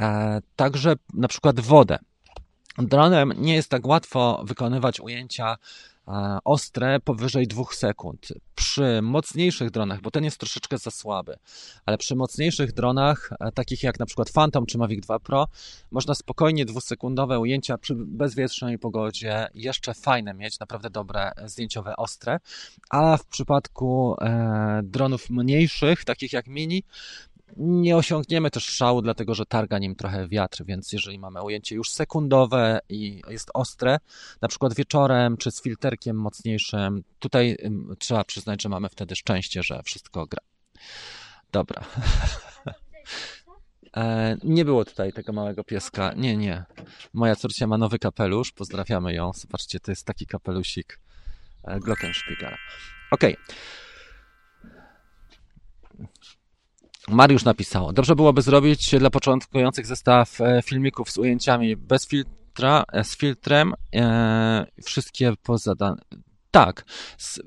E, 0.00 0.40
także 0.56 0.94
na 1.14 1.28
przykład 1.28 1.60
wodę. 1.60 1.98
Dronem 2.78 3.32
nie 3.36 3.54
jest 3.54 3.68
tak 3.68 3.86
łatwo 3.86 4.42
wykonywać 4.46 5.00
ujęcia 5.00 5.52
e, 5.52 5.56
ostre 6.44 7.00
powyżej 7.00 7.46
dwóch 7.46 7.74
sekund. 7.74 8.28
Przy 8.54 9.02
mocniejszych 9.02 9.70
dronach, 9.70 10.00
bo 10.00 10.10
ten 10.10 10.24
jest 10.24 10.38
troszeczkę 10.38 10.78
za 10.78 10.90
słaby, 10.90 11.36
ale 11.86 11.98
przy 11.98 12.16
mocniejszych 12.16 12.72
dronach, 12.72 13.30
e, 13.40 13.52
takich 13.52 13.82
jak 13.82 13.98
na 13.98 14.06
przykład 14.06 14.32
Phantom 14.32 14.66
czy 14.66 14.78
Mavic 14.78 15.00
2 15.00 15.18
Pro, 15.18 15.46
można 15.90 16.14
spokojnie 16.14 16.64
dwusekundowe 16.64 17.38
ujęcia 17.38 17.78
przy 17.78 17.94
bezwietrznej 17.94 18.78
pogodzie 18.78 19.48
jeszcze 19.54 19.94
fajne 19.94 20.34
mieć, 20.34 20.60
naprawdę 20.60 20.90
dobre 20.90 21.32
zdjęciowe 21.44 21.96
ostre, 21.96 22.38
a 22.90 23.16
w 23.16 23.26
przypadku 23.26 24.16
e, 24.20 24.80
dronów 24.84 25.30
mniejszych, 25.30 26.04
takich 26.04 26.32
jak 26.32 26.46
Mini, 26.46 26.82
nie 27.56 27.96
osiągniemy 27.96 28.50
też 28.50 28.64
szału, 28.64 29.02
dlatego 29.02 29.34
że 29.34 29.46
targa 29.46 29.78
nim 29.78 29.94
trochę 29.94 30.28
wiatr, 30.28 30.64
więc 30.64 30.92
jeżeli 30.92 31.18
mamy 31.18 31.42
ujęcie 31.42 31.74
już 31.74 31.90
sekundowe 31.90 32.80
i 32.88 33.22
jest 33.28 33.50
ostre, 33.54 33.98
na 34.40 34.48
przykład 34.48 34.74
wieczorem 34.74 35.36
czy 35.36 35.50
z 35.50 35.62
filterkiem 35.62 36.16
mocniejszym, 36.16 37.02
tutaj 37.18 37.56
trzeba 37.98 38.24
przyznać, 38.24 38.62
że 38.62 38.68
mamy 38.68 38.88
wtedy 38.88 39.16
szczęście, 39.16 39.62
że 39.62 39.82
wszystko 39.82 40.26
gra. 40.26 40.42
Dobra. 41.52 41.84
E, 43.96 44.36
nie 44.44 44.64
było 44.64 44.84
tutaj 44.84 45.12
tego 45.12 45.32
małego 45.32 45.64
pieska. 45.64 46.12
Nie, 46.16 46.36
nie. 46.36 46.64
Moja 47.12 47.36
córcia 47.36 47.66
ma 47.66 47.78
nowy 47.78 47.98
kapelusz. 47.98 48.52
Pozdrawiamy 48.52 49.14
ją. 49.14 49.32
Zobaczcie, 49.34 49.80
to 49.80 49.92
jest 49.92 50.06
taki 50.06 50.26
kapelusik 50.26 51.00
e, 51.64 51.80
Glockenspiegel. 51.80 52.56
Okej. 53.10 53.34
Okay. 53.34 53.54
Mariusz 57.10 57.44
napisał, 57.44 57.92
dobrze 57.92 58.16
byłoby 58.16 58.42
zrobić 58.42 58.94
dla 58.98 59.10
początkujących 59.10 59.86
zestaw 59.86 60.40
e, 60.40 60.62
filmików 60.62 61.10
z 61.10 61.18
ujęciami 61.18 61.76
bez 61.76 62.08
filtra, 62.08 62.84
e, 62.92 63.04
z 63.04 63.16
filtrem, 63.16 63.74
e, 63.94 64.66
wszystkie 64.84 65.32
pozadane. 65.42 66.02
Tak, 66.50 66.84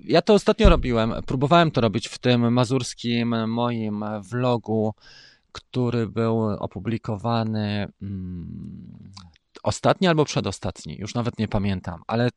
ja 0.03 0.22
to 0.22 0.34
ostatnio 0.34 0.70
robiłem, 0.70 1.14
próbowałem 1.26 1.72
to 1.72 1.82
robić 1.82 2.07
w 2.07 2.18
tym 2.18 2.53
mazurskim 2.53 3.49
moim 3.49 4.05
vlogu, 4.22 4.93
który 5.51 6.07
był 6.07 6.41
opublikowany 6.41 7.88
mm, 8.01 9.11
ostatni 9.64 10.07
albo 10.07 10.26
przedostatni, 10.26 10.97
już 10.99 11.14
nawet 11.14 11.39
nie 11.39 11.47
pamiętam, 11.47 12.01
ale 12.07 12.30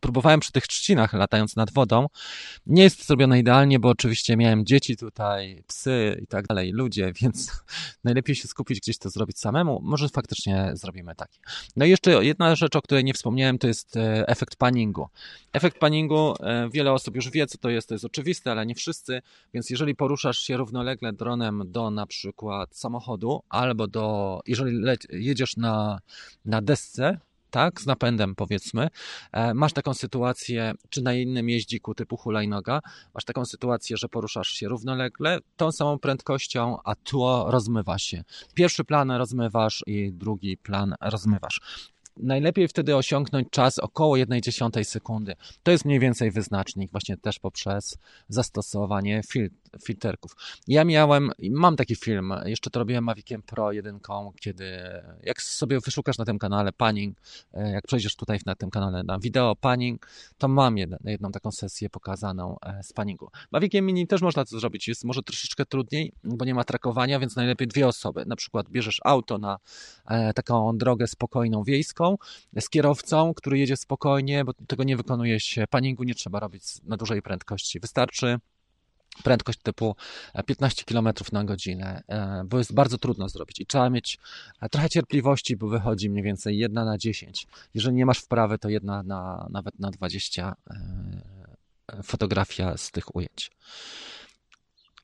próbowałem 0.00 0.40
przy 0.40 0.52
tych 0.52 0.66
trzcinach 0.66 1.12
latając 1.12 1.56
nad 1.56 1.72
wodą. 1.72 2.06
Nie 2.66 2.82
jest 2.82 2.98
to 2.98 3.04
zrobione 3.04 3.38
idealnie, 3.38 3.78
bo 3.78 3.88
oczywiście 3.88 4.36
miałem 4.36 4.66
dzieci 4.66 4.96
tutaj, 4.96 5.64
psy 5.66 6.20
i 6.22 6.26
tak 6.26 6.46
dalej, 6.46 6.72
ludzie, 6.72 7.12
więc 7.22 7.62
najlepiej 8.04 8.36
się 8.36 8.48
skupić 8.48 8.80
gdzieś 8.80 8.98
to 8.98 9.10
zrobić 9.10 9.38
samemu. 9.38 9.80
Może 9.82 10.08
faktycznie 10.08 10.70
zrobimy 10.74 11.14
taki. 11.14 11.40
No 11.76 11.84
i 11.84 11.90
jeszcze 11.90 12.24
jedna 12.24 12.54
rzecz, 12.56 12.76
o 12.76 12.82
której 12.82 13.04
nie 13.04 13.14
wspomniałem, 13.14 13.58
to 13.58 13.66
jest 13.66 13.96
e, 13.96 14.28
efekt 14.28 14.56
paningu. 14.56 15.08
Efekt 15.52 15.78
paningu, 15.78 16.34
e, 16.40 16.68
wiele 16.70 16.92
osób 16.92 17.16
już 17.16 17.30
wie, 17.30 17.46
co 17.46 17.58
to 17.58 17.70
jest, 17.70 17.88
to 17.88 17.94
jest 17.94 18.04
oczywiste, 18.04 18.50
ale 18.50 18.66
nie 18.66 18.74
wszyscy, 18.74 19.22
więc 19.54 19.70
jeżeli 19.70 19.94
poruszasz 19.94 20.38
się 20.38 20.56
równolegle 20.56 21.12
dronem 21.12 21.62
do 21.66 21.90
na 21.90 22.06
przykład 22.06 22.76
samochodu, 22.76 23.42
albo 23.48 23.86
do, 23.86 24.40
jeżeli 24.46 24.84
jedziesz 25.10 25.56
na, 25.56 25.98
na 26.44 26.62
desce, 26.62 27.18
tak, 27.50 27.80
z 27.80 27.86
napędem 27.86 28.34
powiedzmy, 28.34 28.88
e, 29.32 29.54
masz 29.54 29.72
taką 29.72 29.94
sytuację, 29.94 30.74
czy 30.88 31.02
na 31.02 31.14
innym 31.14 31.48
jeździku 31.48 31.94
typu 31.94 32.16
hulajnoga, 32.16 32.80
masz 33.14 33.24
taką 33.24 33.44
sytuację, 33.44 33.96
że 33.96 34.08
poruszasz 34.08 34.48
się 34.48 34.68
równolegle 34.68 35.38
tą 35.56 35.72
samą 35.72 35.98
prędkością, 35.98 36.78
a 36.84 36.94
tło 36.94 37.50
rozmywa 37.50 37.98
się. 37.98 38.24
Pierwszy 38.54 38.84
plan 38.84 39.10
rozmywasz 39.10 39.82
i 39.86 40.12
drugi 40.12 40.56
plan 40.56 40.94
rozmywasz 41.00 41.60
najlepiej 42.16 42.68
wtedy 42.68 42.96
osiągnąć 42.96 43.48
czas 43.50 43.78
około 43.78 44.16
1,1 44.16 44.84
sekundy. 44.84 45.34
To 45.62 45.70
jest 45.70 45.84
mniej 45.84 46.00
więcej 46.00 46.30
wyznacznik, 46.30 46.90
właśnie 46.90 47.16
też 47.16 47.38
poprzez 47.38 47.98
zastosowanie 48.28 49.20
filtr 49.28 49.61
filterków. 49.84 50.36
Ja 50.68 50.84
miałem, 50.84 51.30
mam 51.50 51.76
taki 51.76 51.96
film, 51.96 52.34
jeszcze 52.44 52.70
to 52.70 52.78
robiłem 52.78 53.04
Maviciem 53.04 53.42
Pro 53.42 53.72
1, 53.72 54.00
kiedy 54.40 54.64
jak 55.22 55.42
sobie 55.42 55.80
wyszukasz 55.80 56.18
na 56.18 56.24
tym 56.24 56.38
kanale 56.38 56.72
panning, 56.72 57.18
e, 57.52 57.72
jak 57.72 57.86
przejdziesz 57.86 58.16
tutaj 58.16 58.38
na 58.46 58.54
tym 58.54 58.70
kanale 58.70 59.02
na 59.02 59.18
wideo 59.18 59.56
panning, 59.56 60.08
to 60.38 60.48
mam 60.48 60.78
jedną, 60.78 60.96
jedną 61.04 61.32
taką 61.32 61.50
sesję 61.50 61.90
pokazaną 61.90 62.56
e, 62.66 62.82
z 62.82 62.92
panningu. 62.92 63.28
Maviciem 63.52 63.86
Mini 63.86 64.06
też 64.06 64.22
można 64.22 64.44
to 64.44 64.60
zrobić, 64.60 64.88
jest 64.88 65.04
może 65.04 65.22
troszeczkę 65.22 65.66
trudniej, 65.66 66.12
bo 66.24 66.44
nie 66.44 66.54
ma 66.54 66.64
trakowania, 66.64 67.20
więc 67.20 67.36
najlepiej 67.36 67.68
dwie 67.68 67.88
osoby. 67.88 68.24
Na 68.26 68.36
przykład 68.36 68.68
bierzesz 68.68 69.00
auto 69.04 69.38
na 69.38 69.58
e, 70.06 70.32
taką 70.32 70.78
drogę 70.78 71.06
spokojną 71.06 71.64
wiejską 71.64 72.16
z 72.60 72.68
kierowcą, 72.68 73.34
który 73.34 73.58
jedzie 73.58 73.76
spokojnie, 73.76 74.44
bo 74.44 74.52
tego 74.52 74.84
nie 74.84 74.96
wykonuje 74.96 75.40
się. 75.40 75.64
Panningu 75.70 76.04
nie 76.04 76.14
trzeba 76.14 76.40
robić 76.40 76.62
na 76.84 76.96
dużej 76.96 77.22
prędkości. 77.22 77.80
Wystarczy 77.80 78.38
prędkość 79.22 79.58
typu 79.62 79.96
15 80.46 80.84
km 80.84 81.08
na 81.32 81.44
godzinę, 81.44 82.02
e, 82.08 82.42
bo 82.46 82.58
jest 82.58 82.74
bardzo 82.74 82.98
trudno 82.98 83.28
zrobić 83.28 83.60
i 83.60 83.66
trzeba 83.66 83.90
mieć 83.90 84.18
e, 84.60 84.68
trochę 84.68 84.88
cierpliwości, 84.88 85.56
bo 85.56 85.68
wychodzi 85.68 86.10
mniej 86.10 86.24
więcej 86.24 86.58
1 86.58 86.74
na 86.84 86.98
10. 86.98 87.46
Jeżeli 87.74 87.96
nie 87.96 88.06
masz 88.06 88.18
wprawy, 88.18 88.58
to 88.58 88.68
jedna 88.68 89.02
na, 89.02 89.46
nawet 89.50 89.78
na 89.78 89.90
20 89.90 90.56
e, 90.70 92.02
fotografia 92.02 92.76
z 92.76 92.90
tych 92.90 93.16
ujęć. 93.16 93.50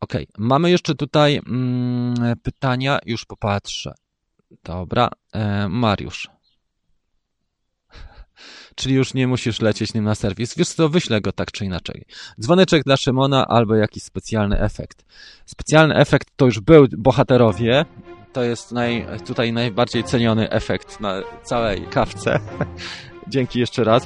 Ok, 0.01 0.13
mamy 0.39 0.71
jeszcze 0.71 0.95
tutaj 0.95 1.41
mm, 1.47 2.37
pytania, 2.43 2.99
już 3.07 3.25
popatrzę. 3.25 3.95
Dobra, 4.65 5.09
Mariusz 5.69 6.29
czyli 8.79 8.95
już 8.95 9.15
nie 9.15 9.27
musisz 9.27 9.61
lecieć 9.61 9.95
nim 9.95 10.05
na 10.05 10.15
serwis. 10.15 10.57
Wiesz 10.57 10.69
co, 10.69 10.89
wyślę 10.89 11.21
go 11.21 11.33
tak 11.33 11.53
czy 11.53 11.65
inaczej. 11.65 12.05
Dzwoneczek 12.41 12.85
dla 12.85 12.97
Szymona 12.97 13.47
albo 13.49 13.75
jakiś 13.75 14.03
specjalny 14.03 14.61
efekt. 14.61 15.05
Specjalny 15.47 15.95
efekt 15.95 16.29
to 16.37 16.45
już 16.47 16.61
był 16.61 16.87
bohaterowie. 16.99 17.85
To 18.33 18.43
jest 18.43 18.73
naj, 18.73 19.07
tutaj 19.27 19.53
najbardziej 19.53 20.05
ceniony 20.05 20.51
efekt 20.51 21.01
na 21.01 21.23
całej 21.43 21.87
kawce. 21.87 22.41
Dzięki 23.29 23.61
jeszcze 23.61 23.85
raz. 23.85 24.03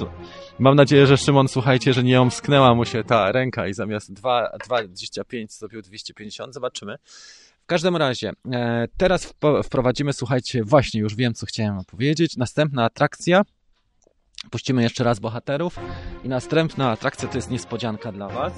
Mam 0.59 0.75
nadzieję, 0.75 1.07
że 1.07 1.17
Szymon, 1.17 1.47
słuchajcie, 1.47 1.93
że 1.93 2.03
nie 2.03 2.21
omsknęła 2.21 2.75
mu 2.75 2.85
się 2.85 3.03
ta 3.03 3.31
ręka 3.31 3.67
i 3.67 3.73
zamiast 3.73 4.13
2,25 4.13 5.45
zrobił 5.49 5.81
250. 5.81 6.53
Zobaczymy. 6.53 6.97
W 7.63 7.65
każdym 7.65 7.95
razie, 7.95 8.31
e, 8.51 8.87
teraz 8.97 9.33
wprowadzimy, 9.63 10.13
słuchajcie, 10.13 10.63
właśnie 10.63 11.01
już 11.01 11.15
wiem, 11.15 11.33
co 11.33 11.45
chciałem 11.45 11.85
powiedzieć. 11.85 12.37
Następna 12.37 12.85
atrakcja 12.85 13.41
Puścimy 14.51 14.83
jeszcze 14.83 15.03
raz 15.03 15.19
bohaterów 15.19 15.79
i 16.23 16.29
następna 16.29 16.91
atrakcja 16.91 17.27
to 17.27 17.37
jest 17.37 17.51
niespodzianka 17.51 18.11
dla 18.11 18.27
Was. 18.27 18.53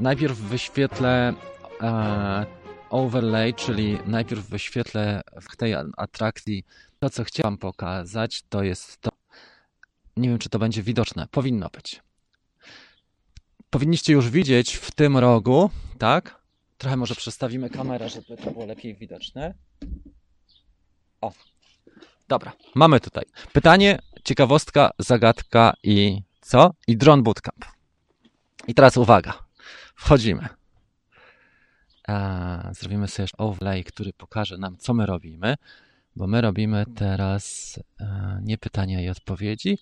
Najpierw, 0.00 0.38
wyświetlę 0.38 1.34
e, 1.80 2.46
overlay, 2.90 3.54
czyli 3.54 3.98
najpierw 4.06 4.48
wyświetlę 4.48 5.20
w 5.42 5.56
tej 5.56 5.74
atrakcji 5.96 6.64
to, 6.98 7.10
co 7.10 7.24
chciałam 7.24 7.58
pokazać, 7.58 8.42
to 8.48 8.62
jest 8.62 9.00
to. 9.00 9.10
Nie 10.16 10.28
wiem, 10.28 10.38
czy 10.38 10.48
to 10.48 10.58
będzie 10.58 10.82
widoczne. 10.82 11.26
Powinno 11.30 11.68
być. 11.68 12.02
Powinniście 13.70 14.12
już 14.12 14.30
widzieć 14.30 14.74
w 14.74 14.90
tym 14.90 15.16
rogu, 15.16 15.70
tak? 15.98 16.40
Trochę 16.78 16.96
może 16.96 17.14
przestawimy 17.14 17.70
kamerę, 17.70 18.08
żeby 18.08 18.36
to 18.36 18.50
było 18.50 18.66
lepiej 18.66 18.94
widoczne. 18.94 19.54
O, 21.20 21.32
Dobra, 22.30 22.52
mamy 22.74 23.00
tutaj 23.00 23.24
pytanie, 23.52 23.98
ciekawostka, 24.24 24.90
zagadka 24.98 25.74
i 25.82 26.22
co? 26.40 26.74
I 26.86 26.96
drone 26.96 27.22
bootcamp. 27.22 27.64
I 28.68 28.74
teraz 28.74 28.96
uwaga, 28.96 29.32
wchodzimy. 29.94 30.48
A, 32.08 32.70
zrobimy 32.72 33.08
sobie 33.08 33.28
overlay, 33.38 33.84
który 33.84 34.12
pokaże 34.12 34.58
nam, 34.58 34.76
co 34.76 34.94
my 34.94 35.06
robimy, 35.06 35.54
bo 36.16 36.26
my 36.26 36.40
robimy 36.40 36.84
teraz 36.96 37.78
e, 38.00 38.40
nie 38.42 38.58
pytania 38.58 39.00
i 39.00 39.08
odpowiedzi. 39.08 39.78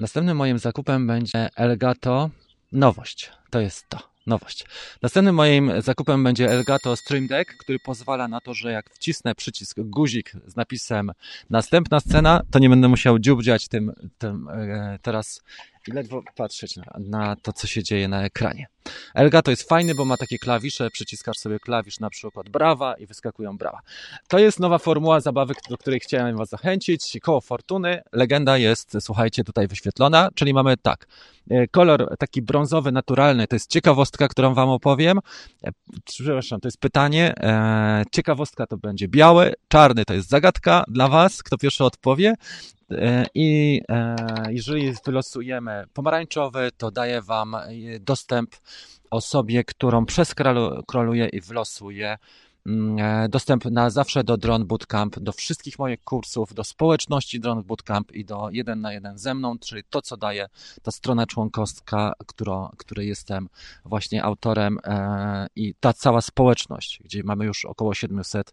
Następnym 0.00 0.36
moim 0.36 0.58
zakupem 0.58 1.06
będzie 1.06 1.48
Elgato 1.56 2.30
Nowość. 2.72 3.30
To 3.50 3.60
jest 3.60 3.88
to 3.88 4.11
nowość. 4.26 4.64
Następnym 5.02 5.34
moim 5.34 5.72
zakupem 5.82 6.24
będzie 6.24 6.50
Elgato 6.50 6.96
Stream 6.96 7.26
Deck, 7.26 7.56
który 7.58 7.78
pozwala 7.78 8.28
na 8.28 8.40
to, 8.40 8.54
że 8.54 8.72
jak 8.72 8.90
wcisnę 8.90 9.34
przycisk 9.34 9.76
guzik 9.80 10.32
z 10.46 10.56
napisem 10.56 11.12
następna 11.50 12.00
scena, 12.00 12.42
to 12.50 12.58
nie 12.58 12.68
będę 12.68 12.88
musiał 12.88 13.18
dziubdziać 13.18 13.68
tym, 13.68 13.92
tym 14.18 14.48
e, 14.48 14.98
teraz 15.02 15.42
i 15.88 15.92
ledwo 15.92 16.22
patrzeć 16.36 16.76
na, 16.76 16.84
na 16.98 17.36
to, 17.36 17.52
co 17.52 17.66
się 17.66 17.82
dzieje 17.82 18.08
na 18.08 18.24
ekranie. 18.24 18.66
Elgato 19.14 19.50
jest 19.50 19.68
fajny, 19.68 19.94
bo 19.94 20.04
ma 20.04 20.16
takie 20.16 20.38
klawisze, 20.38 20.90
przyciskasz 20.90 21.38
sobie 21.38 21.58
klawisz 21.58 22.00
na 22.00 22.10
przykład 22.10 22.48
brawa 22.48 22.94
i 22.94 23.06
wyskakują 23.06 23.58
brawa. 23.58 23.80
To 24.28 24.38
jest 24.38 24.60
nowa 24.60 24.78
formuła 24.78 25.20
zabawy, 25.20 25.54
do 25.70 25.78
której 25.78 26.00
chciałem 26.00 26.36
Was 26.36 26.48
zachęcić. 26.48 27.18
Koło 27.22 27.40
fortuny. 27.40 28.02
Legenda 28.12 28.58
jest, 28.58 28.96
słuchajcie, 29.00 29.44
tutaj 29.44 29.68
wyświetlona, 29.68 30.28
czyli 30.34 30.54
mamy 30.54 30.76
tak, 30.76 31.06
e, 31.50 31.68
kolor 31.68 32.16
taki 32.18 32.42
brązowy, 32.42 32.92
naturalny, 32.92 33.46
to 33.46 33.56
jest 33.56 33.70
ciekawostka, 33.70 34.28
którą 34.28 34.54
Wam 34.54 34.68
opowiem. 34.68 35.18
E, 35.64 35.70
przepraszam, 36.04 36.60
to 36.60 36.68
jest 36.68 36.78
pytanie. 36.78 37.34
E, 37.36 38.04
ciekawostka 38.12 38.66
to 38.66 38.76
będzie 38.76 39.08
biały, 39.08 39.54
czarny 39.68 40.04
to 40.04 40.14
jest 40.14 40.28
zagadka 40.28 40.84
dla 40.88 41.08
Was, 41.08 41.42
kto 41.42 41.58
pierwszy 41.58 41.84
odpowie. 41.84 42.34
I 43.34 43.80
jeżeli 44.48 44.92
wylosujemy 45.06 45.84
pomarańczowy, 45.92 46.70
to 46.76 46.90
daję 46.90 47.22
Wam 47.22 47.56
dostęp 48.00 48.56
osobie, 49.10 49.64
którą 49.64 50.06
przeskroluję 50.06 51.28
i 51.28 51.40
wlosuję 51.40 52.06
mm, 52.06 52.18
e, 52.18 52.51
dostęp 53.28 53.64
na 53.64 53.90
zawsze 53.90 54.24
do 54.24 54.36
Drone 54.36 54.64
Bootcamp, 54.64 55.18
do 55.18 55.32
wszystkich 55.32 55.78
moich 55.78 56.04
kursów, 56.04 56.54
do 56.54 56.64
społeczności 56.64 57.40
Drone 57.40 57.62
Bootcamp 57.62 58.12
i 58.12 58.24
do 58.24 58.48
jeden 58.50 58.80
na 58.80 58.92
jeden 58.92 59.18
ze 59.18 59.34
mną, 59.34 59.58
czyli 59.58 59.82
to, 59.90 60.02
co 60.02 60.16
daje 60.16 60.48
ta 60.82 60.90
strona 60.90 61.26
członkowska, 61.26 62.12
którą, 62.26 62.68
której 62.78 63.08
jestem 63.08 63.48
właśnie 63.84 64.24
autorem 64.24 64.78
e, 64.84 65.46
i 65.56 65.74
ta 65.80 65.92
cała 65.92 66.20
społeczność, 66.20 67.00
gdzie 67.04 67.22
mamy 67.24 67.44
już 67.44 67.64
około 67.64 67.94
700 67.94 68.52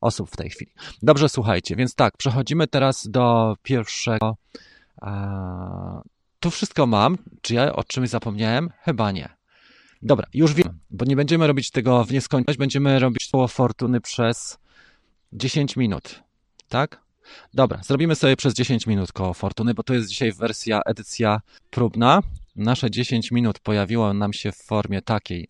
osób 0.00 0.30
w 0.30 0.36
tej 0.36 0.50
chwili. 0.50 0.72
Dobrze, 1.02 1.28
słuchajcie, 1.28 1.76
więc 1.76 1.94
tak, 1.94 2.16
przechodzimy 2.16 2.66
teraz 2.66 3.08
do 3.08 3.56
pierwszego. 3.62 4.36
Tu 6.40 6.50
wszystko 6.50 6.86
mam. 6.86 7.18
Czy 7.42 7.54
ja 7.54 7.72
o 7.72 7.84
czymś 7.84 8.08
zapomniałem? 8.08 8.70
Chyba 8.82 9.12
nie. 9.12 9.39
Dobra, 10.02 10.26
już 10.34 10.54
wiem, 10.54 10.78
bo 10.90 11.04
nie 11.04 11.16
będziemy 11.16 11.46
robić 11.46 11.70
tego 11.70 12.04
w 12.04 12.12
nieskończoność, 12.12 12.58
będziemy 12.58 12.98
robić 12.98 13.28
koło 13.32 13.48
fortuny 13.48 14.00
przez 14.00 14.58
10 15.32 15.76
minut. 15.76 16.22
Tak? 16.68 17.00
Dobra, 17.54 17.82
zrobimy 17.82 18.14
sobie 18.14 18.36
przez 18.36 18.54
10 18.54 18.86
minut 18.86 19.12
koło 19.12 19.34
fortuny, 19.34 19.74
bo 19.74 19.82
to 19.82 19.94
jest 19.94 20.08
dzisiaj 20.08 20.32
wersja, 20.32 20.80
edycja 20.86 21.40
próbna. 21.70 22.22
Nasze 22.56 22.90
10 22.90 23.30
minut 23.30 23.58
pojawiło 23.58 24.14
nam 24.14 24.32
się 24.32 24.52
w 24.52 24.56
formie 24.56 25.02
takiej. 25.02 25.48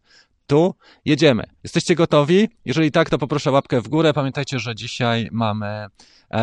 Tu 0.51 0.74
jedziemy. 1.05 1.44
Jesteście 1.62 1.94
gotowi? 1.94 2.48
Jeżeli 2.64 2.90
tak, 2.90 3.11
to 3.11 3.18
poproszę 3.18 3.51
łapkę 3.51 3.80
w 3.80 3.88
górę. 3.88 4.12
Pamiętajcie, 4.12 4.59
że 4.59 4.74
dzisiaj 4.74 5.28
mamy 5.32 5.86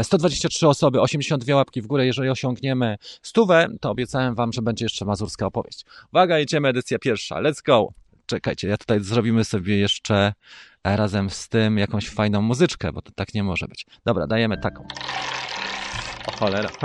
123 0.04 0.66
e, 0.66 0.70
osoby, 0.70 1.02
82 1.02 1.56
łapki 1.56 1.82
w 1.82 1.88
górę. 1.88 2.06
Jeżeli 2.06 2.30
osiągniemy 2.30 2.98
stówę, 3.22 3.68
to 3.82 3.90
obiecałem 3.90 4.36
wam, 4.36 4.54
że 4.54 4.62
będzie 4.62 4.86
jeszcze 4.86 5.06
mazurska 5.06 5.46
opowieść. 5.46 5.86
Uwaga, 6.14 6.40
jedziemy, 6.40 6.68
edycja 6.68 7.00
pierwsza. 7.00 7.36
Let's 7.36 7.64
go! 7.66 7.94
Czekajcie, 8.26 8.68
ja 8.68 8.78
tutaj 8.78 9.00
zrobimy 9.00 9.44
sobie 9.44 9.78
jeszcze 9.78 10.34
e, 10.84 10.98
razem 10.98 11.30
z 11.30 11.50
tym 11.50 11.78
jakąś 11.78 12.10
fajną 12.10 12.42
muzyczkę, 12.42 12.92
bo 12.92 13.02
to 13.02 13.12
tak 13.12 13.34
nie 13.34 13.44
może 13.44 13.68
być. 13.68 13.86
Dobra, 14.06 14.28
dajemy 14.28 14.58
taką. 14.58 14.88
O 16.28 16.32
cholera. 16.32 16.70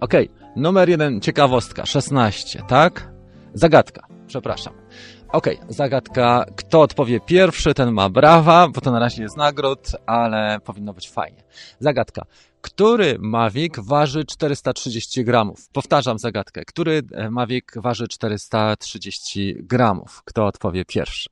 Okej, 0.00 0.28
okay. 0.30 0.52
numer 0.56 0.88
jeden, 0.88 1.20
ciekawostka, 1.20 1.86
16, 1.86 2.62
tak? 2.68 3.12
Zagadka, 3.54 4.06
przepraszam. 4.26 4.86
Okej, 5.32 5.56
okay, 5.56 5.72
zagadka. 5.72 6.44
Kto 6.56 6.80
odpowie 6.80 7.20
pierwszy, 7.20 7.74
ten 7.74 7.92
ma 7.92 8.08
brawa, 8.08 8.68
bo 8.68 8.80
to 8.80 8.90
na 8.90 8.98
razie 8.98 9.22
jest 9.22 9.36
nagród, 9.36 9.90
ale 10.06 10.60
powinno 10.64 10.92
być 10.92 11.10
fajnie. 11.10 11.42
Zagadka. 11.80 12.26
Który 12.60 13.16
Mavic 13.18 13.74
waży 13.78 14.24
430 14.24 15.24
gramów? 15.24 15.68
Powtarzam 15.72 16.18
zagadkę. 16.18 16.64
Który 16.64 17.02
e, 17.12 17.30
Mavic 17.30 17.64
waży 17.76 18.08
430 18.08 19.54
gramów? 19.58 20.22
Kto 20.24 20.46
odpowie 20.46 20.84
pierwszy? 20.84 21.30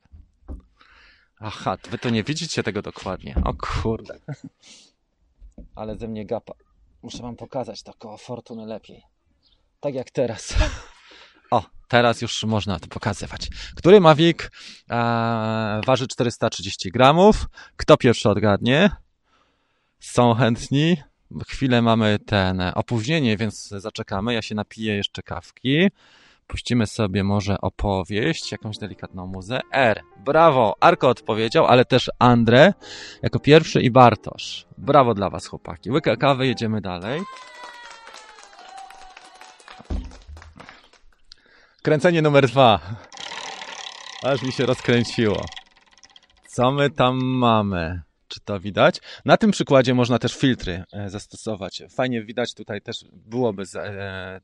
Aha, 1.40 1.76
wy 1.90 1.99
to 1.99 2.11
nie 2.11 2.24
widzicie 2.24 2.62
tego 2.62 2.82
dokładnie. 2.82 3.34
O 3.45 3.55
kurde. 3.55 4.18
Ale 5.74 5.97
ze 5.97 6.09
mnie 6.09 6.26
gapa. 6.26 6.55
Muszę 7.03 7.22
wam 7.22 7.36
pokazać 7.36 7.82
to 7.82 7.95
koło 7.95 8.16
fortuny 8.16 8.66
lepiej. 8.66 9.03
Tak 9.80 9.95
jak 9.95 10.11
teraz. 10.11 10.55
Teraz 11.89 12.22
już 12.22 12.45
można 12.45 12.80
to 12.80 12.87
pokazywać. 12.87 13.49
Który 13.76 14.01
Mavic 14.01 14.39
e, 14.43 14.51
waży 15.87 16.07
430 16.09 16.91
gramów? 16.91 17.47
Kto 17.76 17.97
pierwszy 17.97 18.28
odgadnie? 18.28 18.91
Są 20.01 20.35
chętni? 20.35 20.97
Chwilę 21.49 21.82
mamy 21.82 22.18
ten 22.26 22.62
opóźnienie, 22.74 23.37
więc 23.37 23.68
zaczekamy. 23.68 24.35
Ja 24.35 24.43
się 24.43 24.55
napiję 24.55 24.97
jeszcze 24.97 25.22
kawki. 25.22 25.91
Puścimy 26.47 26.87
sobie 26.87 27.24
może 27.24 27.61
opowieść, 27.61 28.53
jakąś 28.53 28.78
delikatną 28.78 29.26
muzę. 29.26 29.61
R. 29.72 30.01
Brawo! 30.24 30.74
Arko 30.80 31.09
odpowiedział, 31.09 31.66
ale 31.66 31.85
też 31.85 32.11
Andre 32.18 32.72
jako 33.22 33.39
pierwszy 33.39 33.80
i 33.80 33.91
Bartosz. 33.91 34.66
Brawo 34.78 35.14
dla 35.14 35.30
was, 35.30 35.47
chłopaki. 35.47 35.91
Łyka 35.91 36.16
kawy, 36.16 36.47
jedziemy 36.47 36.80
dalej. 36.80 37.20
Kręcenie 41.85 42.22
numer 42.22 42.49
dwa. 42.49 42.80
Aż 44.22 44.43
mi 44.43 44.53
się 44.53 44.66
rozkręciło. 44.66 45.45
Co 46.49 46.72
my 46.72 46.91
tam 46.91 47.24
mamy? 47.24 48.03
Czy 48.28 48.41
to 48.41 48.61
widać? 48.61 49.01
Na 49.24 49.37
tym 49.37 49.51
przykładzie 49.51 49.95
można 49.95 50.18
też 50.18 50.37
filtry 50.37 50.85
e, 50.93 51.11
zastosować. 51.11 51.82
Fajnie 51.91 52.22
widać 52.22 52.55
tutaj 52.55 52.82
też 52.82 53.05
byłoby. 53.12 53.66
Z, 53.66 53.76
e, 53.76 54.41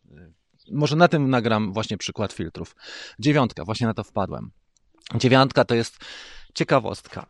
może 0.73 0.97
na 0.97 1.09
tym 1.09 1.31
nagram 1.31 1.73
właśnie 1.73 1.97
przykład 1.97 2.33
filtrów. 2.33 2.77
Dziewiątka, 3.19 3.65
właśnie 3.65 3.87
na 3.87 3.95
to 3.95 4.05
wpadłem. 4.05 4.51
Dziewiątka 5.15 5.65
to 5.65 5.75
jest 5.75 5.99
ciekawostka. 6.55 7.27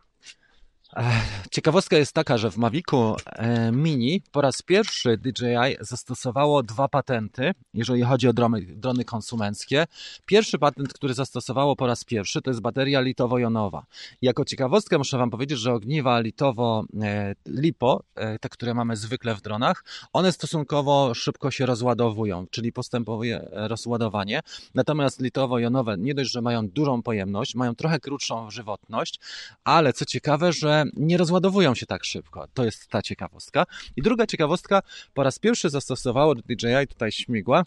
Ciekawostka 1.51 1.97
jest 1.97 2.13
taka, 2.13 2.37
że 2.37 2.51
w 2.51 2.57
Mavicu 2.57 3.15
e, 3.25 3.71
Mini 3.71 4.21
po 4.31 4.41
raz 4.41 4.61
pierwszy 4.61 5.17
DJI 5.17 5.77
zastosowało 5.79 6.63
dwa 6.63 6.87
patenty, 6.87 7.51
jeżeli 7.73 8.01
chodzi 8.01 8.27
o 8.27 8.33
drony, 8.33 8.61
drony 8.61 9.05
konsumenckie. 9.05 9.85
Pierwszy 10.25 10.59
patent, 10.59 10.93
który 10.93 11.13
zastosowało 11.13 11.75
po 11.75 11.87
raz 11.87 12.03
pierwszy, 12.03 12.41
to 12.41 12.49
jest 12.49 12.61
bateria 12.61 13.01
litowo-jonowa. 13.01 13.81
Jako 14.21 14.45
ciekawostkę 14.45 14.97
muszę 14.97 15.17
Wam 15.17 15.29
powiedzieć, 15.29 15.59
że 15.59 15.73
ogniwa 15.73 16.21
litowo-lipo, 16.21 17.99
e, 18.15 18.39
te, 18.39 18.49
które 18.49 18.73
mamy 18.73 18.95
zwykle 18.95 19.35
w 19.35 19.41
dronach, 19.41 19.83
one 20.13 20.31
stosunkowo 20.31 21.13
szybko 21.13 21.51
się 21.51 21.65
rozładowują, 21.65 22.47
czyli 22.47 22.73
postępuje 22.73 23.47
rozładowanie. 23.51 24.41
Natomiast 24.75 25.21
litowo-jonowe 25.21 25.97
nie 25.97 26.13
dość, 26.13 26.31
że 26.31 26.41
mają 26.41 26.67
dużą 26.67 27.03
pojemność, 27.03 27.55
mają 27.55 27.75
trochę 27.75 27.99
krótszą 27.99 28.51
żywotność, 28.51 29.19
ale 29.63 29.93
co 29.93 30.05
ciekawe, 30.05 30.53
że 30.53 30.80
nie 30.93 31.17
rozładowują 31.17 31.75
się 31.75 31.85
tak 31.85 32.03
szybko. 32.03 32.47
To 32.53 32.65
jest 32.65 32.87
ta 32.87 33.01
ciekawostka. 33.01 33.65
I 33.95 34.01
druga 34.01 34.27
ciekawostka, 34.27 34.81
po 35.13 35.23
raz 35.23 35.39
pierwszy 35.39 35.69
zastosowało 35.69 36.35
DJI 36.35 36.87
tutaj 36.89 37.11
śmigła, 37.11 37.63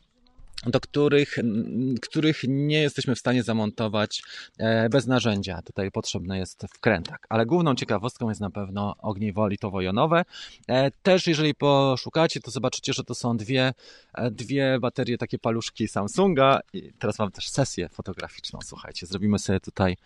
do 0.66 0.80
których, 0.80 1.36
których 2.02 2.42
nie 2.48 2.82
jesteśmy 2.82 3.14
w 3.14 3.18
stanie 3.18 3.42
zamontować 3.42 4.22
e, 4.58 4.88
bez 4.88 5.06
narzędzia. 5.06 5.62
Tutaj 5.62 5.90
potrzebny 5.90 6.38
jest 6.38 6.66
wkrętak. 6.74 7.26
Ale 7.28 7.46
główną 7.46 7.74
ciekawostką 7.74 8.28
jest 8.28 8.40
na 8.40 8.50
pewno 8.50 8.94
ogniwo 8.98 9.48
litowo-jonowe. 9.48 10.24
E, 10.68 10.90
też 10.90 11.26
jeżeli 11.26 11.54
poszukacie, 11.54 12.40
to 12.40 12.50
zobaczycie, 12.50 12.92
że 12.92 13.04
to 13.04 13.14
są 13.14 13.36
dwie, 13.36 13.74
e, 14.14 14.30
dwie 14.30 14.78
baterie, 14.80 15.18
takie 15.18 15.38
paluszki 15.38 15.88
Samsunga. 15.88 16.60
I 16.72 16.92
teraz 16.98 17.18
mam 17.18 17.30
też 17.30 17.48
sesję 17.48 17.88
fotograficzną. 17.88 18.58
Słuchajcie, 18.64 19.06
zrobimy 19.06 19.38
sobie 19.38 19.60
tutaj 19.60 19.96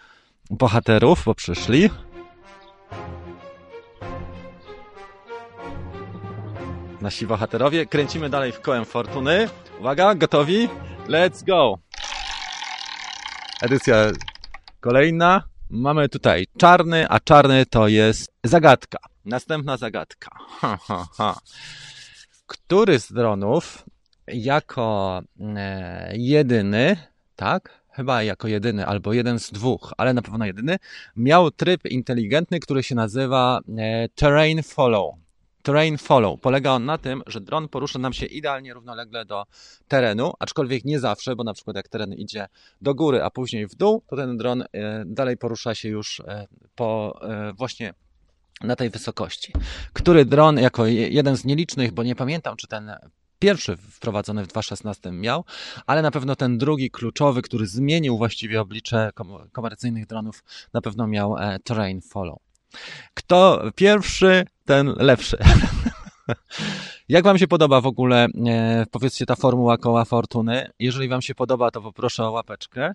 bohaterów, 0.50 1.22
bo 1.26 1.34
przyszli. 1.34 1.90
Nasi 7.00 7.26
bohaterowie. 7.26 7.86
Kręcimy 7.86 8.30
dalej 8.30 8.52
w 8.52 8.60
kołem 8.60 8.84
fortuny. 8.84 9.48
Uwaga, 9.80 10.14
gotowi? 10.14 10.68
Let's 11.08 11.44
go! 11.46 11.78
Edycja 13.62 13.96
kolejna. 14.80 15.42
Mamy 15.70 16.08
tutaj 16.08 16.46
czarny, 16.58 17.08
a 17.08 17.20
czarny 17.20 17.66
to 17.66 17.88
jest 17.88 18.32
zagadka. 18.44 18.98
Następna 19.24 19.76
zagadka. 19.76 20.30
Ha, 20.60 20.78
ha, 20.82 21.06
ha. 21.16 21.38
Który 22.46 22.98
z 22.98 23.12
dronów 23.12 23.84
jako 24.26 25.20
e, 25.56 26.12
jedyny, 26.16 26.96
tak? 27.36 27.77
Chyba 27.98 28.22
jako 28.22 28.48
jedyny, 28.48 28.86
albo 28.86 29.12
jeden 29.12 29.38
z 29.38 29.50
dwóch, 29.50 29.92
ale 29.96 30.14
na 30.14 30.22
pewno 30.22 30.46
jedyny, 30.46 30.76
miał 31.16 31.50
tryb 31.50 31.86
inteligentny, 31.86 32.60
który 32.60 32.82
się 32.82 32.94
nazywa 32.94 33.60
e, 33.78 34.08
Terrain 34.08 34.62
Follow. 34.62 35.14
Terrain 35.62 35.98
Follow. 35.98 36.40
Polega 36.40 36.70
on 36.70 36.84
na 36.84 36.98
tym, 36.98 37.22
że 37.26 37.40
dron 37.40 37.68
porusza 37.68 37.98
nam 37.98 38.12
się 38.12 38.26
idealnie 38.26 38.74
równolegle 38.74 39.24
do 39.24 39.44
terenu, 39.88 40.32
aczkolwiek 40.38 40.84
nie 40.84 41.00
zawsze, 41.00 41.36
bo 41.36 41.44
na 41.44 41.54
przykład 41.54 41.76
jak 41.76 41.88
teren 41.88 42.12
idzie 42.12 42.46
do 42.80 42.94
góry, 42.94 43.22
a 43.22 43.30
później 43.30 43.66
w 43.66 43.74
dół, 43.74 44.02
to 44.06 44.16
ten 44.16 44.36
dron 44.36 44.62
e, 44.62 45.04
dalej 45.06 45.36
porusza 45.36 45.74
się 45.74 45.88
już 45.88 46.20
e, 46.20 46.46
po 46.74 47.20
właśnie 47.54 47.94
na 48.60 48.76
tej 48.76 48.90
wysokości. 48.90 49.52
Który 49.92 50.24
dron 50.24 50.58
jako 50.58 50.86
jeden 50.86 51.36
z 51.36 51.44
nielicznych, 51.44 51.92
bo 51.92 52.02
nie 52.02 52.14
pamiętam, 52.14 52.56
czy 52.56 52.66
ten 52.66 52.92
pierwszy 53.38 53.76
wprowadzony 53.76 54.44
w 54.44 54.46
2016 54.46 55.12
miał, 55.12 55.44
ale 55.86 56.02
na 56.02 56.10
pewno 56.10 56.36
ten 56.36 56.58
drugi 56.58 56.90
kluczowy, 56.90 57.42
który 57.42 57.66
zmienił 57.66 58.18
właściwie 58.18 58.60
oblicze 58.60 59.10
komercyjnych 59.52 60.06
dronów, 60.06 60.44
na 60.72 60.80
pewno 60.80 61.06
miał 61.06 61.38
e, 61.38 61.58
Terrain 61.58 62.00
Follow. 62.00 62.38
Kto 63.14 63.62
pierwszy, 63.74 64.44
ten 64.64 64.94
lepszy. 64.96 65.38
Jak 67.08 67.24
Wam 67.24 67.38
się 67.38 67.48
podoba 67.48 67.80
w 67.80 67.86
ogóle, 67.86 68.26
e, 68.46 68.86
powiedzcie, 68.90 69.26
ta 69.26 69.36
formuła 69.36 69.78
koła 69.78 70.04
fortuny? 70.04 70.70
Jeżeli 70.78 71.08
Wam 71.08 71.22
się 71.22 71.34
podoba, 71.34 71.70
to 71.70 71.82
poproszę 71.82 72.24
o 72.24 72.30
łapeczkę. 72.30 72.92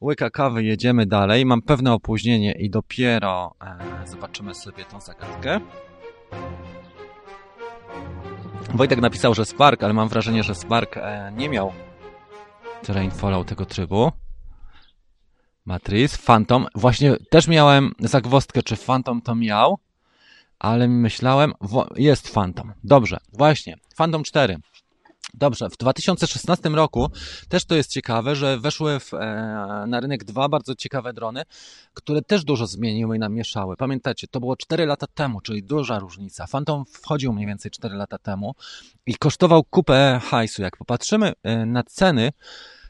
Łyka 0.00 0.30
kawy, 0.30 0.64
jedziemy 0.64 1.06
dalej. 1.06 1.46
Mam 1.46 1.62
pewne 1.62 1.92
opóźnienie 1.92 2.52
i 2.52 2.70
dopiero 2.70 3.54
e, 3.60 4.06
zobaczymy 4.06 4.54
sobie 4.54 4.84
tą 4.84 5.00
zagadkę. 5.00 5.60
Wojtek 8.74 9.00
napisał, 9.00 9.34
że 9.34 9.44
Spark, 9.44 9.82
ale 9.82 9.92
mam 9.92 10.08
wrażenie, 10.08 10.42
że 10.42 10.54
Spark 10.54 10.96
e, 10.96 11.32
nie 11.36 11.48
miał 11.48 11.72
terrain 12.82 13.10
follow 13.10 13.46
tego 13.46 13.66
trybu. 13.66 14.12
Matrix, 15.64 16.16
Phantom. 16.18 16.66
Właśnie 16.74 17.16
też 17.30 17.48
miałem 17.48 17.92
zagwostkę, 18.00 18.62
czy 18.62 18.76
Phantom 18.76 19.22
to 19.22 19.34
miał, 19.34 19.78
ale 20.58 20.88
myślałem, 20.88 21.52
jest 21.96 22.34
Phantom. 22.34 22.72
Dobrze, 22.84 23.18
właśnie, 23.32 23.76
Phantom 23.96 24.22
4. 24.24 24.56
Dobrze, 25.34 25.70
w 25.70 25.76
2016 25.76 26.68
roku 26.68 27.10
też 27.48 27.64
to 27.64 27.74
jest 27.74 27.90
ciekawe, 27.90 28.36
że 28.36 28.58
weszły 28.58 29.00
w, 29.00 29.14
e, 29.14 29.84
na 29.88 30.00
rynek 30.00 30.24
dwa 30.24 30.48
bardzo 30.48 30.74
ciekawe 30.74 31.12
drony, 31.12 31.42
które 31.94 32.22
też 32.22 32.44
dużo 32.44 32.66
zmieniły 32.66 33.16
i 33.16 33.18
namieszały. 33.18 33.76
Pamiętacie, 33.76 34.26
to 34.28 34.40
było 34.40 34.56
4 34.56 34.86
lata 34.86 35.06
temu, 35.06 35.40
czyli 35.40 35.62
duża 35.62 35.98
różnica. 35.98 36.46
Phantom 36.46 36.84
wchodził 36.84 37.32
mniej 37.32 37.46
więcej 37.46 37.70
4 37.70 37.96
lata 37.96 38.18
temu 38.18 38.54
i 39.06 39.14
kosztował 39.14 39.64
kupę 39.64 40.20
hajsu. 40.24 40.62
Jak 40.62 40.76
popatrzymy 40.76 41.32
e, 41.42 41.66
na 41.66 41.82
ceny, 41.82 42.32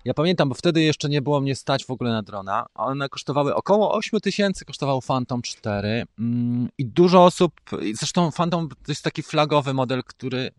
ja 0.04 0.14
pamiętam, 0.14 0.48
bo 0.48 0.54
wtedy 0.54 0.82
jeszcze 0.82 1.08
nie 1.08 1.22
było 1.22 1.40
mnie 1.40 1.56
stać 1.56 1.84
w 1.84 1.90
ogóle 1.90 2.10
na 2.10 2.22
drona. 2.22 2.66
One 2.74 3.08
kosztowały 3.08 3.54
około 3.54 3.94
8 3.94 4.20
tysięcy, 4.20 4.64
kosztował 4.64 5.00
Phantom 5.00 5.42
4 5.42 6.04
mm, 6.18 6.68
i 6.78 6.86
dużo 6.86 7.24
osób, 7.24 7.52
zresztą 7.94 8.32
Phantom 8.32 8.68
to 8.68 8.92
jest 8.92 9.04
taki 9.04 9.22
flagowy 9.22 9.74
model, 9.74 10.02
który 10.04 10.50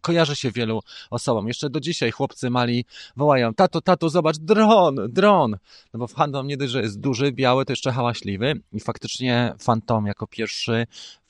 kojarzy 0.00 0.36
się 0.36 0.50
wielu 0.50 0.80
osobom. 1.10 1.48
Jeszcze 1.48 1.70
do 1.70 1.80
dzisiaj 1.80 2.10
chłopcy 2.10 2.50
mali 2.50 2.84
wołają, 3.16 3.54
tato, 3.54 3.80
tato, 3.80 4.08
zobacz, 4.08 4.38
dron, 4.38 4.96
dron. 5.08 5.56
No 5.94 5.98
bo 5.98 6.08
Phantom 6.08 6.46
nie 6.46 6.56
dość, 6.56 6.72
że 6.72 6.82
jest 6.82 7.00
duży, 7.00 7.32
biały, 7.32 7.64
to 7.64 7.72
jeszcze 7.72 7.92
hałaśliwy 7.92 8.60
i 8.72 8.80
faktycznie 8.80 9.54
Phantom 9.66 10.06
jako 10.06 10.26
pierwszy 10.26 10.86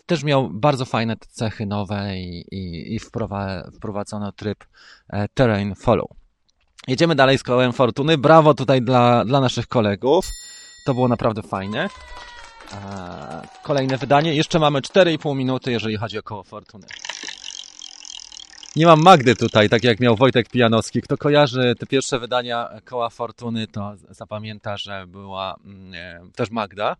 też 0.07 0.25
miał 0.25 0.51
bardzo 0.51 0.85
fajne 0.85 1.17
cechy 1.29 1.67
nowe 1.67 2.19
i, 2.19 2.45
i, 2.51 2.95
i 2.95 2.99
wprowadzono 3.73 4.33
tryb 4.33 4.65
e, 5.09 5.29
Terrain 5.29 5.75
Follow. 5.75 6.20
Jedziemy 6.91 7.15
dalej 7.15 7.39
z 7.39 7.43
kołem 7.43 7.73
fortuny. 7.73 8.19
Brawo 8.19 8.55
tutaj 8.55 8.83
dla, 8.83 9.25
dla 9.25 9.41
naszych 9.41 9.67
kolegów. 9.67 10.27
To 10.87 10.95
było 10.95 11.09
naprawdę 11.09 11.43
fajne. 11.43 11.89
Kolejne 13.63 13.99
wydanie. 13.99 14.35
Jeszcze 14.35 14.59
mamy 14.59 14.81
4,5 14.81 15.37
minuty, 15.37 15.73
jeżeli 15.73 15.97
chodzi 15.97 16.19
o 16.19 16.23
koło 16.23 16.43
fortuny. 16.43 16.87
Nie 18.77 18.87
mam 18.87 19.03
Magdy 19.03 19.37
tutaj, 19.37 19.69
tak 19.69 19.85
jak 19.85 20.01
miał 20.01 20.17
Wojtek 20.17 20.49
Pijanowski. 20.49 21.03
Kto 21.03 21.17
kojarzy 21.17 21.75
te 21.79 21.87
pierwsze 21.87 22.19
wydania 22.19 22.69
koła 22.85 23.11
fortuny, 23.11 23.67
to 23.67 23.95
zapamięta, 24.09 24.77
że 24.77 25.07
była 25.07 25.57
mm, 25.65 26.33
też 26.33 26.51
Magda. 26.51 26.97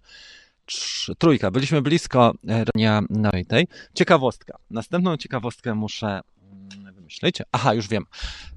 Trójka. 1.19 1.51
Byliśmy 1.51 1.83
blisko 1.83 2.35
dnia 2.75 3.03
tej. 3.49 3.69
Ciekawostka. 3.95 4.59
Następną 4.71 5.17
ciekawostkę 5.17 5.75
muszę 5.75 6.21
mm, 6.77 6.95
wymyślić. 6.95 7.37
Aha, 7.53 7.75
już 7.75 7.89
wiem. 7.89 8.05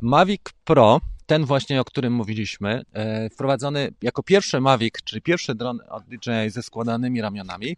Mavic 0.02 0.42
Pro 0.66 1.00
ten 1.26 1.46
właśnie, 1.46 1.82
o 1.82 1.86
którym 1.86 2.14
mówiliśmy, 2.14 2.82
e, 2.94 3.30
wprowadzony 3.30 3.94
jako 4.02 4.24
pierwszy 4.24 4.62
Mavic, 4.62 4.94
czyli 5.04 5.22
pierwszy 5.22 5.56
dron 5.56 5.80
od 5.90 6.04
DJI 6.04 6.50
ze 6.50 6.64
składanymi 6.64 7.22
ramionami, 7.22 7.78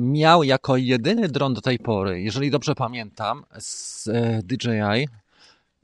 miał 0.00 0.44
jako 0.44 0.76
jedyny 0.76 1.28
dron 1.28 1.54
do 1.54 1.60
tej 1.60 1.78
pory, 1.78 2.22
jeżeli 2.22 2.50
dobrze 2.50 2.74
pamiętam, 2.74 3.44
z 3.58 4.08
e, 4.08 4.40
DJI, 4.42 5.08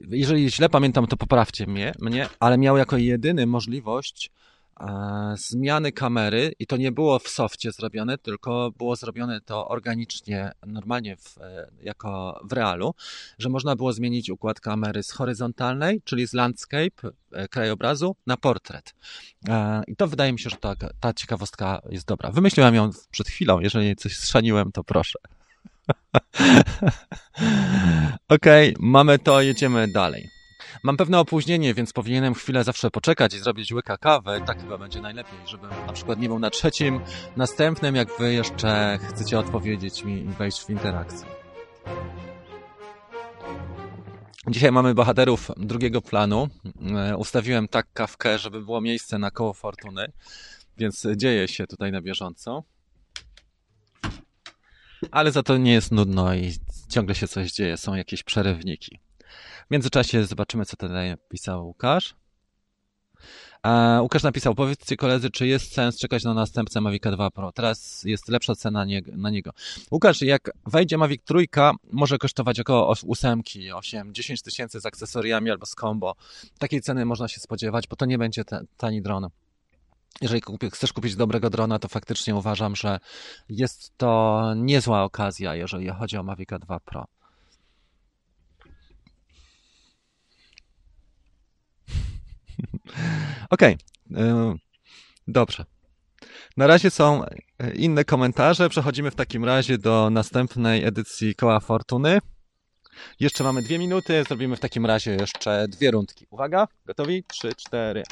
jeżeli 0.09 0.51
źle 0.51 0.69
pamiętam, 0.69 1.07
to 1.07 1.17
poprawcie 1.17 1.67
mnie, 1.67 1.93
mnie 1.99 2.29
ale 2.39 2.57
miał 2.57 2.77
jako 2.77 2.97
jedyny 2.97 3.47
możliwość 3.47 4.31
zmiany 5.35 5.91
kamery 5.91 6.53
i 6.59 6.67
to 6.67 6.77
nie 6.77 6.91
było 6.91 7.19
w 7.19 7.27
softie 7.27 7.71
zrobione, 7.71 8.17
tylko 8.17 8.71
było 8.77 8.95
zrobione 8.95 9.41
to 9.41 9.67
organicznie, 9.67 10.51
normalnie 10.67 11.17
w, 11.17 11.37
e, 11.37 11.67
jako 11.81 12.41
w 12.43 12.53
realu, 12.53 12.93
że 13.39 13.49
można 13.49 13.75
było 13.75 13.93
zmienić 13.93 14.29
układ 14.29 14.59
kamery 14.59 15.03
z 15.03 15.11
horyzontalnej, 15.11 16.01
czyli 16.03 16.27
z 16.27 16.33
landscape, 16.33 17.09
e, 17.31 17.47
krajobrazu, 17.47 18.15
na 18.27 18.37
portret. 18.37 18.95
I 19.87 19.95
to 19.95 20.07
wydaje 20.07 20.33
mi 20.33 20.39
się, 20.39 20.49
że 20.49 20.55
ta, 20.55 20.75
ta 20.99 21.13
ciekawostka 21.13 21.81
jest 21.89 22.07
dobra. 22.07 22.31
Wymyśliłem 22.31 22.75
ją 22.75 22.89
przed 23.11 23.27
chwilą, 23.27 23.59
jeżeli 23.59 23.95
coś 23.95 24.17
strzaniłem, 24.17 24.71
to 24.71 24.83
proszę. 24.83 25.19
Okej, 28.29 28.73
okay, 28.73 28.73
mamy 28.79 29.19
to, 29.19 29.41
jedziemy 29.41 29.87
dalej. 29.87 30.40
Mam 30.83 30.97
pewne 30.97 31.19
opóźnienie, 31.19 31.73
więc 31.73 31.93
powinienem 31.93 32.33
chwilę 32.33 32.63
zawsze 32.63 32.91
poczekać 32.91 33.33
i 33.33 33.39
zrobić 33.39 33.71
łyka 33.73 33.97
kawy. 33.97 34.41
Tak 34.45 34.61
chyba 34.61 34.77
będzie 34.77 35.01
najlepiej, 35.01 35.39
żebym 35.45 35.69
na 35.87 35.93
przykład 35.93 36.19
nie 36.19 36.27
był 36.27 36.39
na 36.39 36.49
trzecim, 36.49 36.99
następnym, 37.37 37.95
jak 37.95 38.09
wy 38.19 38.33
jeszcze 38.33 38.99
chcecie 39.09 39.39
odpowiedzieć 39.39 40.03
mi 40.03 40.21
i 40.21 40.29
wejść 40.29 40.65
w 40.65 40.69
interakcję. 40.69 41.27
Dzisiaj 44.47 44.71
mamy 44.71 44.93
bohaterów 44.93 45.51
drugiego 45.57 46.01
planu. 46.01 46.49
E, 46.97 47.17
ustawiłem 47.17 47.67
tak 47.67 47.87
kawkę, 47.93 48.39
żeby 48.39 48.61
było 48.61 48.81
miejsce 48.81 49.19
na 49.19 49.31
koło 49.31 49.53
fortuny, 49.53 50.11
więc 50.77 51.07
dzieje 51.15 51.47
się 51.47 51.67
tutaj 51.67 51.91
na 51.91 52.01
bieżąco. 52.01 52.63
Ale 55.11 55.31
za 55.31 55.43
to 55.43 55.57
nie 55.57 55.73
jest 55.73 55.91
nudno 55.91 56.35
i 56.35 56.53
ciągle 56.89 57.15
się 57.15 57.27
coś 57.27 57.51
dzieje, 57.51 57.77
są 57.77 57.95
jakieś 57.95 58.23
przerywniki. 58.23 58.99
W 59.67 59.71
międzyczasie 59.71 60.25
zobaczymy, 60.25 60.65
co 60.65 60.77
tutaj 60.77 61.09
napisał 61.09 61.67
Łukasz. 61.67 62.15
A 63.63 63.99
Łukasz 64.01 64.23
napisał, 64.23 64.55
powiedzcie 64.55 64.97
koledzy, 64.97 65.29
czy 65.29 65.47
jest 65.47 65.73
sens 65.73 65.99
czekać 65.99 66.23
na 66.23 66.33
następcę 66.33 66.81
Mavic 66.81 67.03
2 67.03 67.31
Pro. 67.31 67.51
Teraz 67.51 68.03
jest 68.03 68.27
lepsza 68.27 68.55
cena 68.55 68.85
nie, 68.85 69.01
na 69.11 69.29
niego. 69.29 69.51
Łukasz, 69.91 70.21
jak 70.21 70.51
wejdzie 70.65 70.97
Mavic 70.97 71.21
3, 71.23 71.45
może 71.91 72.17
kosztować 72.17 72.59
około 72.59 72.89
8, 72.89 73.41
8 73.73 74.13
10 74.13 74.41
tysięcy 74.41 74.79
z 74.79 74.85
akcesoriami 74.85 75.51
albo 75.51 75.65
z 75.65 75.75
combo. 75.75 76.15
Takiej 76.59 76.81
ceny 76.81 77.05
można 77.05 77.27
się 77.27 77.39
spodziewać, 77.39 77.87
bo 77.87 77.95
to 77.95 78.05
nie 78.05 78.17
będzie 78.17 78.45
ten, 78.45 78.67
tani 78.77 79.01
dron. 79.01 79.27
Jeżeli 80.21 80.41
chcesz 80.71 80.93
kupić 80.93 81.15
dobrego 81.15 81.49
drona, 81.49 81.79
to 81.79 81.87
faktycznie 81.87 82.35
uważam, 82.35 82.75
że 82.75 82.99
jest 83.49 83.97
to 83.97 84.41
niezła 84.55 85.03
okazja, 85.03 85.55
jeżeli 85.55 85.89
chodzi 85.89 86.17
o 86.17 86.23
Mavic 86.23 86.49
2 86.59 86.79
Pro. 86.79 87.05
Okej, 93.49 93.77
okay. 94.09 94.23
E, 94.23 94.55
dobrze. 95.27 95.65
Na 96.57 96.67
razie 96.67 96.89
są 96.89 97.25
e, 97.25 97.73
inne 97.75 98.05
komentarze. 98.05 98.69
Przechodzimy 98.69 99.11
w 99.11 99.15
takim 99.15 99.45
razie 99.45 99.77
do 99.77 100.09
następnej 100.09 100.85
edycji 100.85 101.35
Koła 101.35 101.59
Fortuny. 101.59 102.19
Jeszcze 103.19 103.43
mamy 103.43 103.61
dwie 103.61 103.79
minuty. 103.79 104.23
Zrobimy 104.27 104.55
w 104.55 104.59
takim 104.59 104.85
razie 104.85 105.11
jeszcze 105.15 105.67
dwie 105.67 105.91
rundki. 105.91 106.25
Uwaga, 106.29 106.67
gotowi? 106.85 107.23
Trzy, 107.23 107.55
cztery. 107.55 108.03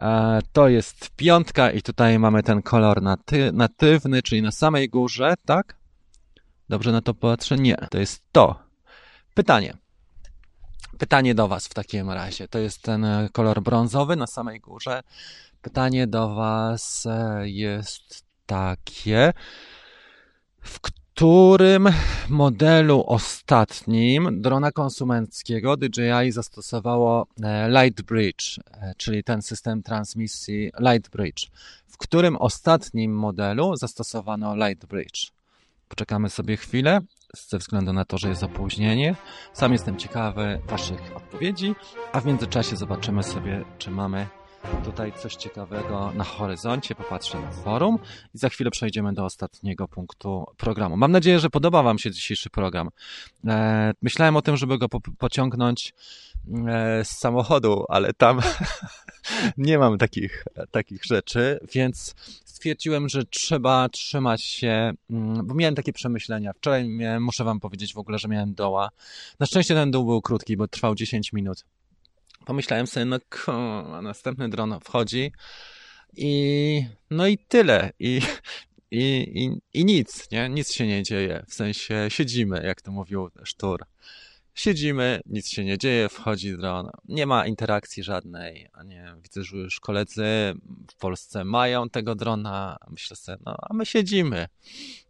E, 0.00 0.40
to 0.52 0.68
jest 0.68 1.10
piątka 1.16 1.70
i 1.70 1.82
tutaj 1.82 2.18
mamy 2.18 2.42
ten 2.42 2.62
kolor 2.62 3.02
naty 3.02 3.52
natywny, 3.52 4.22
czyli 4.22 4.42
na 4.42 4.50
samej 4.50 4.88
górze, 4.88 5.34
tak? 5.44 5.78
Dobrze 6.68 6.92
na 6.92 7.00
to 7.02 7.14
patrzę? 7.14 7.56
Nie, 7.56 7.76
to 7.90 7.98
jest 7.98 8.22
to. 8.32 8.67
Pytanie. 9.38 9.76
Pytanie 10.98 11.34
do 11.34 11.48
Was 11.48 11.66
w 11.66 11.74
takim 11.74 12.10
razie. 12.10 12.48
To 12.48 12.58
jest 12.58 12.82
ten 12.82 13.04
e, 13.04 13.28
kolor 13.32 13.62
brązowy 13.62 14.16
na 14.16 14.26
samej 14.26 14.60
górze. 14.60 15.02
Pytanie 15.62 16.06
do 16.06 16.34
Was 16.34 17.06
e, 17.06 17.48
jest 17.48 18.24
takie. 18.46 19.32
W 20.60 20.80
którym 20.80 21.88
modelu 22.28 23.04
ostatnim 23.06 24.42
drona 24.42 24.72
konsumenckiego 24.72 25.76
DJI 25.76 26.32
zastosowało 26.32 27.26
e, 27.42 27.68
Lightbridge, 27.68 28.60
czyli 28.96 29.24
ten 29.24 29.42
system 29.42 29.82
transmisji 29.82 30.72
Lightbridge? 30.80 31.46
W 31.86 31.96
którym 31.96 32.36
ostatnim 32.36 33.14
modelu 33.14 33.76
zastosowano 33.76 34.56
Lightbridge? 34.56 35.30
Poczekamy 35.88 36.30
sobie 36.30 36.56
chwilę 36.56 37.00
ze 37.34 37.58
względu 37.58 37.92
na 37.92 38.04
to, 38.04 38.18
że 38.18 38.28
jest 38.28 38.42
opóźnienie. 38.42 39.14
Sam 39.52 39.72
jestem 39.72 39.96
ciekawy 39.96 40.60
Waszych 40.66 41.16
odpowiedzi, 41.16 41.74
a 42.12 42.20
w 42.20 42.26
międzyczasie 42.26 42.76
zobaczymy 42.76 43.22
sobie, 43.22 43.64
czy 43.78 43.90
mamy 43.90 44.26
tutaj 44.84 45.12
coś 45.12 45.34
ciekawego 45.34 46.12
na 46.14 46.24
horyzoncie, 46.24 46.94
popatrzę 46.94 47.40
na 47.40 47.50
forum 47.50 47.98
i 48.34 48.38
za 48.38 48.48
chwilę 48.48 48.70
przejdziemy 48.70 49.12
do 49.12 49.24
ostatniego 49.24 49.88
punktu 49.88 50.46
programu. 50.56 50.96
Mam 50.96 51.12
nadzieję, 51.12 51.38
że 51.38 51.50
podoba 51.50 51.82
Wam 51.82 51.98
się 51.98 52.10
dzisiejszy 52.10 52.50
program. 52.50 52.88
E, 53.46 53.92
myślałem 54.02 54.36
o 54.36 54.42
tym, 54.42 54.56
żeby 54.56 54.78
go 54.78 54.88
po 54.88 55.00
pociągnąć 55.18 55.94
z 57.04 57.08
samochodu, 57.08 57.84
ale 57.88 58.12
tam 58.12 58.40
nie 59.56 59.78
mam 59.78 59.98
takich, 59.98 60.44
takich 60.70 61.04
rzeczy, 61.04 61.58
więc 61.74 62.14
stwierdziłem, 62.44 63.08
że 63.08 63.24
trzeba 63.24 63.88
trzymać 63.88 64.44
się, 64.44 64.92
mm, 65.10 65.46
bo 65.46 65.54
miałem 65.54 65.74
takie 65.74 65.92
przemyślenia. 65.92 66.52
Wczoraj 66.52 66.88
miałem, 66.88 67.22
muszę 67.22 67.44
Wam 67.44 67.60
powiedzieć 67.60 67.94
w 67.94 67.98
ogóle, 67.98 68.18
że 68.18 68.28
miałem 68.28 68.54
doła. 68.54 68.90
Na 69.40 69.46
szczęście 69.46 69.74
ten 69.74 69.90
dół 69.90 70.04
był 70.04 70.22
krótki, 70.22 70.56
bo 70.56 70.68
trwał 70.68 70.94
10 70.94 71.32
minut 71.32 71.64
pomyślałem 72.48 72.86
sobie, 72.86 73.04
no 73.06 73.18
a 73.96 74.02
następny 74.02 74.48
dron 74.48 74.78
wchodzi 74.84 75.32
i 76.16 76.82
no 77.10 77.26
i 77.26 77.38
tyle. 77.38 77.90
I, 77.98 78.20
i, 78.90 79.04
i, 79.34 79.50
i 79.80 79.84
nic, 79.84 80.30
nie? 80.30 80.48
Nic 80.48 80.72
się 80.72 80.86
nie 80.86 81.02
dzieje. 81.02 81.44
W 81.48 81.54
sensie 81.54 82.06
siedzimy, 82.08 82.62
jak 82.64 82.82
to 82.82 82.92
mówił 82.92 83.30
Sztur. 83.44 83.84
Siedzimy, 84.58 85.20
nic 85.26 85.48
się 85.48 85.64
nie 85.64 85.78
dzieje, 85.78 86.08
wchodzi 86.08 86.56
dron. 86.56 86.90
Nie 87.04 87.26
ma 87.26 87.46
interakcji 87.46 88.02
żadnej. 88.02 88.68
A 88.72 88.82
nie, 88.82 89.14
widzę, 89.22 89.44
że 89.44 89.56
już 89.56 89.80
koledzy 89.80 90.54
w 90.90 90.96
Polsce 90.96 91.44
mają 91.44 91.90
tego 91.90 92.14
drona. 92.14 92.76
Myślę 92.90 93.16
sobie, 93.16 93.38
no 93.46 93.56
a 93.60 93.74
my 93.74 93.86
siedzimy. 93.86 94.48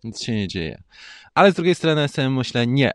Nic 0.05 0.23
się 0.23 0.35
nie 0.35 0.49
dzieje. 0.49 0.83
Ale 1.35 1.53
z 1.53 1.55
drugiej 1.55 1.75
strony 1.75 2.09
sobie 2.09 2.31
myślę, 2.31 2.67
nie 2.67 2.93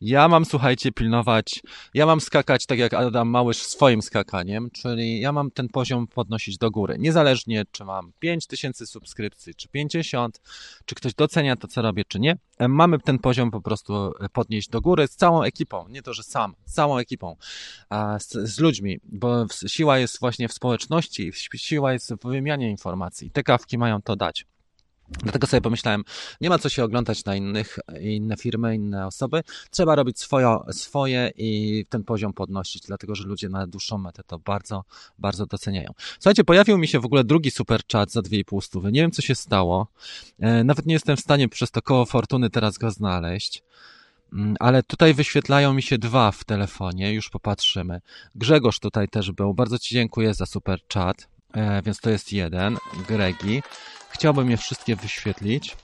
ja 0.00 0.28
mam, 0.28 0.44
słuchajcie, 0.44 0.92
pilnować, 0.92 1.60
ja 1.94 2.06
mam 2.06 2.20
skakać 2.20 2.66
tak 2.66 2.78
jak 2.78 2.94
Adam 2.94 3.28
Małysz 3.28 3.62
swoim 3.62 4.02
skakaniem, 4.02 4.70
czyli 4.70 5.20
ja 5.20 5.32
mam 5.32 5.50
ten 5.50 5.68
poziom 5.68 6.06
podnosić 6.06 6.58
do 6.58 6.70
góry. 6.70 6.96
Niezależnie, 6.98 7.64
czy 7.72 7.84
mam 7.84 8.12
5000 8.18 8.86
subskrypcji, 8.86 9.54
czy 9.54 9.68
50, 9.68 10.40
czy 10.84 10.94
ktoś 10.94 11.14
docenia 11.14 11.56
to, 11.56 11.68
co 11.68 11.82
robię, 11.82 12.04
czy 12.08 12.20
nie. 12.20 12.36
Mamy 12.68 12.98
ten 12.98 13.18
poziom 13.18 13.50
po 13.50 13.60
prostu 13.60 14.12
e, 14.20 14.28
podnieść 14.28 14.68
do 14.68 14.80
góry 14.80 15.06
z 15.06 15.16
całą 15.16 15.42
ekipą. 15.42 15.88
Nie 15.88 16.02
to, 16.02 16.14
że 16.14 16.22
sam, 16.22 16.54
z 16.66 16.72
całą 16.72 16.98
ekipą, 16.98 17.36
z, 18.18 18.32
z 18.32 18.60
ludźmi, 18.60 18.98
bo 19.04 19.46
siła 19.66 19.98
jest 19.98 20.20
właśnie 20.20 20.48
w 20.48 20.52
społeczności, 20.52 21.32
siła 21.56 21.92
jest 21.92 22.14
w 22.14 22.28
wymianie 22.28 22.70
informacji. 22.70 23.30
Te 23.30 23.42
kawki 23.42 23.78
mają 23.78 24.02
to 24.02 24.16
dać. 24.16 24.46
Dlatego 25.10 25.46
sobie 25.46 25.60
pomyślałem, 25.60 26.04
nie 26.40 26.48
ma 26.48 26.58
co 26.58 26.68
się 26.68 26.84
oglądać 26.84 27.24
na 27.24 27.36
innych, 27.36 27.78
inne 28.00 28.36
firmy, 28.36 28.74
inne 28.74 29.06
osoby. 29.06 29.42
Trzeba 29.70 29.94
robić 29.94 30.18
swoje, 30.18 30.58
swoje 30.70 31.30
i 31.36 31.84
ten 31.88 32.04
poziom 32.04 32.32
podnosić, 32.32 32.82
dlatego 32.86 33.14
że 33.14 33.24
ludzie 33.24 33.48
na 33.48 33.66
dłuższą 33.66 33.98
metę 33.98 34.22
to 34.26 34.38
bardzo, 34.38 34.84
bardzo 35.18 35.46
doceniają. 35.46 35.92
Słuchajcie, 36.14 36.44
pojawił 36.44 36.78
mi 36.78 36.88
się 36.88 37.00
w 37.00 37.04
ogóle 37.04 37.24
drugi 37.24 37.50
super 37.50 37.80
chat 37.92 38.12
za 38.12 38.20
2,5 38.20 38.60
stówy. 38.60 38.92
Nie 38.92 39.00
wiem, 39.00 39.10
co 39.10 39.22
się 39.22 39.34
stało. 39.34 39.86
E, 40.38 40.64
nawet 40.64 40.86
nie 40.86 40.94
jestem 40.94 41.16
w 41.16 41.20
stanie 41.20 41.48
przez 41.48 41.70
to 41.70 41.82
koło 41.82 42.06
fortuny 42.06 42.50
teraz 42.50 42.78
go 42.78 42.90
znaleźć. 42.90 43.62
Mm, 44.32 44.56
ale 44.60 44.82
tutaj 44.82 45.14
wyświetlają 45.14 45.72
mi 45.72 45.82
się 45.82 45.98
dwa 45.98 46.32
w 46.32 46.44
telefonie, 46.44 47.12
już 47.12 47.30
popatrzymy. 47.30 48.00
Grzegorz 48.34 48.78
tutaj 48.78 49.08
też 49.08 49.32
był. 49.32 49.54
Bardzo 49.54 49.78
Ci 49.78 49.94
dziękuję 49.94 50.34
za 50.34 50.46
super 50.46 50.80
chat. 50.94 51.28
E, 51.52 51.82
więc 51.82 52.00
to 52.00 52.10
jest 52.10 52.32
jeden. 52.32 52.76
Gregi. 53.08 53.62
Chciałbym 54.10 54.50
je 54.50 54.56
wszystkie 54.56 54.96
wyświetlić. 54.96 55.76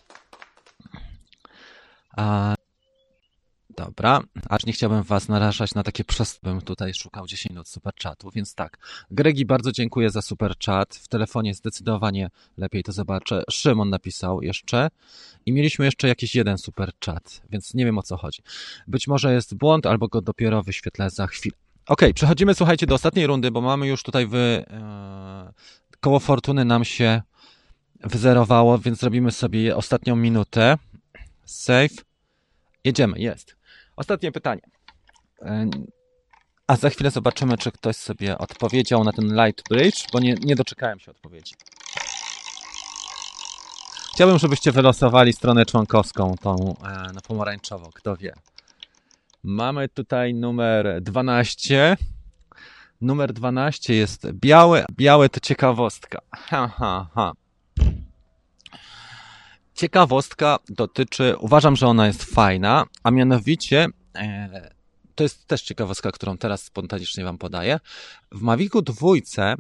A, 2.17 2.55
dobra, 3.77 4.21
aż 4.49 4.67
nie 4.67 4.73
chciałbym 4.73 5.03
Was 5.03 5.29
narażać 5.29 5.75
na 5.75 5.83
takie 5.83 6.05
przestępstwo, 6.05 6.67
tutaj 6.67 6.95
szukał 6.95 7.27
10 7.27 7.51
minut 7.51 7.69
super 7.69 7.95
chatu, 8.03 8.31
więc 8.31 8.55
tak. 8.55 8.79
Gregi, 9.11 9.47
bardzo 9.47 9.73
dziękuję 9.73 10.11
za 10.11 10.23
super 10.23 10.55
chat. 10.67 10.95
W 10.95 11.09
telefonie 11.09 11.55
zdecydowanie 11.55 12.31
lepiej 12.57 12.83
to 12.83 12.93
zobaczę. 12.93 13.43
Szymon 13.51 13.91
napisał 13.91 14.43
jeszcze 14.43 14.89
i 15.47 15.53
mieliśmy 15.53 15.85
jeszcze 15.85 16.09
jakiś 16.09 16.35
jeden 16.35 16.59
super 16.59 16.93
chat, 17.07 17.43
więc 17.51 17.75
nie 17.75 17.85
wiem 17.85 17.99
o 17.99 18.03
co 18.03 18.17
chodzi. 18.17 18.43
Być 18.87 19.09
może 19.09 19.33
jest 19.33 19.55
błąd, 19.55 19.87
albo 19.87 20.09
go 20.09 20.21
dopiero 20.21 20.63
wyświetlę 20.63 21.11
za 21.11 21.27
chwilę. 21.27 21.57
Ok, 21.87 22.01
przechodzimy, 22.15 22.55
słuchajcie, 22.55 22.87
do 22.87 22.95
ostatniej 22.95 23.27
rundy, 23.27 23.51
bo 23.51 23.61
mamy 23.61 23.87
już 23.87 24.03
tutaj 24.03 24.27
wy... 24.27 24.65
E, 24.71 25.53
koło 26.01 26.21
fortuny 26.21 26.65
nam 26.65 26.85
się 26.85 27.23
wyzerowało, 28.01 28.79
więc 28.79 28.99
zrobimy 28.99 29.33
sobie 29.33 29.77
ostatnią 29.77 30.17
minutę. 30.17 30.79
Save. 31.45 32.05
Jedziemy, 32.85 33.19
jest. 33.19 33.57
Ostatnie 33.97 34.33
pytanie. 34.33 34.63
E, 35.43 35.71
a 36.67 36.77
za 36.77 36.91
chwilę 36.91 37.11
zobaczymy, 37.11 37.59
czy 37.59 37.73
ktoś 37.73 37.97
sobie 37.97 38.39
odpowiedział 38.39 39.05
na 39.05 39.13
ten 39.13 39.45
Light 39.45 39.69
Bridge, 39.71 40.05
bo 40.13 40.21
nie, 40.21 40.35
nie 40.35 40.57
doczekałem 40.57 41.01
się 41.01 41.11
odpowiedzi. 41.11 41.55
Chciałbym, 44.15 44.39
żebyście 44.39 44.73
wylosowali 44.73 45.33
stronę 45.33 45.67
członkowską, 45.67 46.35
tą 46.41 46.75
e, 46.85 47.13
na 47.13 47.21
pomarańczowo, 47.21 47.91
kto 47.95 48.17
wie. 48.17 48.35
Mamy 49.43 49.89
tutaj 49.89 50.35
numer 50.35 51.03
12. 51.03 51.97
Numer 53.01 53.33
12 53.33 53.95
jest 53.95 54.33
białe. 54.33 54.85
Białe 54.93 55.29
to 55.29 55.41
ciekawostka. 55.41 56.19
Ha, 56.37 56.69
ha, 56.69 57.07
ha. 57.15 57.33
Ciekawostka 59.77 60.59
dotyczy, 60.69 61.35
uważam, 61.39 61.77
że 61.77 61.87
ona 61.87 62.07
jest 62.07 62.25
fajna, 62.25 62.85
a 63.03 63.11
mianowicie 63.11 63.87
e, 64.15 64.71
to 65.15 65.23
jest 65.23 65.47
też 65.47 65.63
ciekawostka, 65.63 66.13
którą 66.13 66.39
teraz 66.39 66.63
spontanicznie 66.63 67.25
Wam 67.25 67.39
podaję. 67.39 67.81
W 68.33 68.43
Mavicu 68.43 68.83
dwójce 68.83 69.55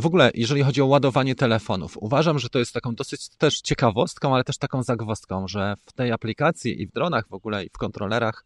w 0.00 0.06
ogóle, 0.06 0.30
jeżeli 0.34 0.62
chodzi 0.62 0.82
o 0.82 0.86
ładowanie 0.86 1.34
telefonów, 1.34 1.96
uważam, 2.00 2.38
że 2.38 2.48
to 2.48 2.58
jest 2.58 2.72
taką 2.72 2.94
dosyć 2.94 3.28
też 3.28 3.60
ciekawostką, 3.60 4.34
ale 4.34 4.44
też 4.44 4.58
taką 4.58 4.82
zagwozdką, 4.82 5.48
że 5.48 5.74
w 5.86 5.92
tej 5.92 6.12
aplikacji 6.12 6.82
i 6.82 6.86
w 6.86 6.92
dronach 6.92 7.28
w 7.28 7.34
ogóle 7.34 7.64
i 7.64 7.68
w 7.68 7.78
kontrolerach 7.78 8.44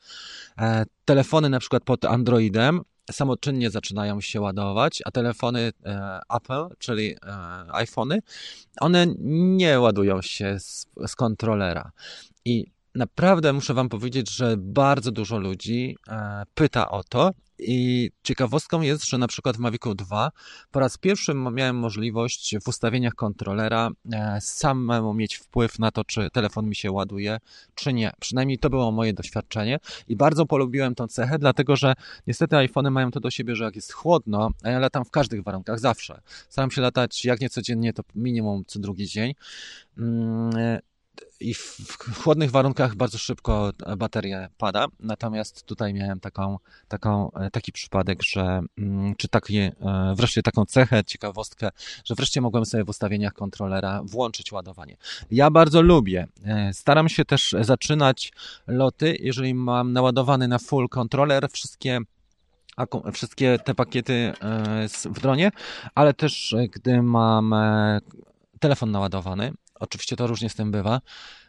e, 0.58 0.84
telefony 1.04 1.48
na 1.48 1.58
przykład 1.58 1.84
pod 1.84 2.04
Androidem 2.04 2.80
samoczynnie 3.12 3.70
zaczynają 3.70 4.20
się 4.20 4.40
ładować, 4.40 5.02
a 5.04 5.10
telefony 5.10 5.72
e, 5.84 6.20
Apple, 6.36 6.76
czyli 6.78 7.12
e, 7.12 7.16
iPhony, 7.72 8.18
one 8.80 9.06
nie 9.18 9.80
ładują 9.80 10.22
się 10.22 10.60
z, 10.60 10.86
z 11.06 11.16
kontrolera. 11.16 11.92
I 12.44 12.66
naprawdę 12.94 13.52
muszę 13.52 13.74
Wam 13.74 13.88
powiedzieć, 13.88 14.30
że 14.30 14.54
bardzo 14.58 15.12
dużo 15.12 15.38
ludzi 15.38 15.96
e, 16.08 16.42
pyta 16.54 16.90
o 16.90 17.04
to 17.04 17.30
i 17.62 18.10
ciekawostką 18.22 18.80
jest, 18.80 19.04
że 19.04 19.18
na 19.18 19.28
przykład 19.28 19.56
w 19.56 19.58
Mavicu 19.58 19.94
2 19.94 20.30
po 20.70 20.80
raz 20.80 20.98
pierwszy 20.98 21.34
miałem 21.34 21.76
możliwość 21.76 22.56
w 22.64 22.68
ustawieniach 22.68 23.14
kontrolera 23.14 23.90
e, 24.12 24.38
samemu 24.40 25.14
mieć 25.14 25.36
wpływ 25.36 25.78
na 25.78 25.90
to, 25.90 26.04
czy 26.04 26.30
telefon 26.30 26.68
mi 26.68 26.74
się 26.74 26.92
ładuje, 26.92 27.38
czy 27.74 27.92
nie. 27.92 28.12
Przynajmniej 28.20 28.58
to 28.58 28.70
było 28.70 28.92
moje 28.92 29.12
doświadczenie 29.12 29.78
i 30.08 30.16
bardzo 30.16 30.46
polubiłem 30.46 30.94
tą 30.94 31.06
cechę, 31.06 31.38
dlatego 31.38 31.76
że 31.76 31.94
niestety 32.26 32.56
iPhony 32.56 32.90
mają 32.90 33.10
to 33.10 33.20
do 33.20 33.30
siebie, 33.30 33.56
że 33.56 33.64
jak 33.64 33.76
jest 33.76 33.92
chłodno, 33.92 34.50
a 34.62 34.70
ja 34.70 34.78
latam 34.78 35.04
w 35.04 35.10
każdych 35.10 35.42
warunkach, 35.42 35.80
zawsze. 35.80 36.20
Staram 36.48 36.70
się 36.70 36.80
latać 36.80 37.24
jak 37.24 37.40
nie 37.40 37.50
codziennie, 37.50 37.92
to 37.92 38.02
minimum 38.14 38.62
co 38.66 38.78
drugi 38.78 39.06
dzień 39.06 39.34
mm, 39.98 40.80
i 41.40 41.54
w 41.54 42.18
chłodnych 42.22 42.50
warunkach 42.50 42.94
bardzo 42.94 43.18
szybko 43.18 43.72
bateria 43.98 44.48
pada, 44.58 44.86
natomiast 45.00 45.62
tutaj 45.62 45.94
miałem 45.94 46.20
taką, 46.20 46.58
taką, 46.88 47.32
e, 47.32 47.50
taki 47.50 47.72
przypadek, 47.72 48.22
że 48.22 48.60
mm, 48.78 49.14
czy 49.16 49.28
taki, 49.28 49.58
e, 49.58 49.72
wreszcie 50.16 50.42
taką 50.42 50.64
cechę, 50.64 51.04
ciekawostkę, 51.04 51.70
że 52.04 52.14
wreszcie 52.14 52.40
mogłem 52.40 52.66
sobie 52.66 52.84
w 52.84 52.88
ustawieniach 52.88 53.32
kontrolera 53.32 54.00
włączyć 54.04 54.52
ładowanie. 54.52 54.96
Ja 55.30 55.50
bardzo 55.50 55.82
lubię. 55.82 56.26
E, 56.44 56.72
staram 56.72 57.08
się 57.08 57.24
też 57.24 57.54
zaczynać 57.60 58.32
loty, 58.66 59.16
jeżeli 59.20 59.54
mam 59.54 59.92
naładowany 59.92 60.48
na 60.48 60.58
full 60.58 60.88
kontroler 60.88 61.48
wszystkie 61.52 61.98
wszystkie 63.12 63.58
te 63.58 63.74
pakiety 63.74 64.32
w 65.04 65.20
dronie, 65.20 65.50
ale 65.94 66.14
też 66.14 66.54
gdy 66.70 67.02
mam 67.02 67.54
telefon 68.60 68.90
naładowany, 68.90 69.52
Oczywiście 69.80 70.16
to 70.16 70.26
różnie 70.26 70.48
z 70.48 70.54
tym 70.54 70.70
bywa. 70.70 71.00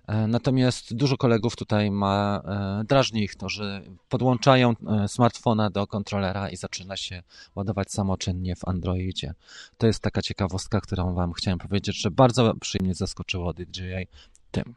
E, 0.07 0.27
natomiast 0.27 0.93
dużo 0.95 1.17
kolegów 1.17 1.55
tutaj 1.55 1.91
ma, 1.91 2.41
e, 2.45 2.83
drażni 2.83 3.23
ich 3.23 3.35
to, 3.35 3.49
że 3.49 3.81
podłączają 4.09 4.73
e, 4.87 5.07
smartfona 5.07 5.69
do 5.69 5.87
kontrolera 5.87 6.49
i 6.49 6.57
zaczyna 6.57 6.97
się 6.97 7.23
ładować 7.55 7.91
samoczynnie 7.91 8.55
w 8.55 8.67
Androidzie. 8.67 9.33
To 9.77 9.87
jest 9.87 9.99
taka 9.99 10.21
ciekawostka, 10.21 10.81
którą 10.81 11.13
Wam 11.13 11.33
chciałem 11.33 11.59
powiedzieć, 11.59 12.01
że 12.01 12.11
bardzo 12.11 12.53
przyjemnie 12.55 12.95
zaskoczyło 12.95 13.53
DJI 13.53 14.07
tym. 14.51 14.75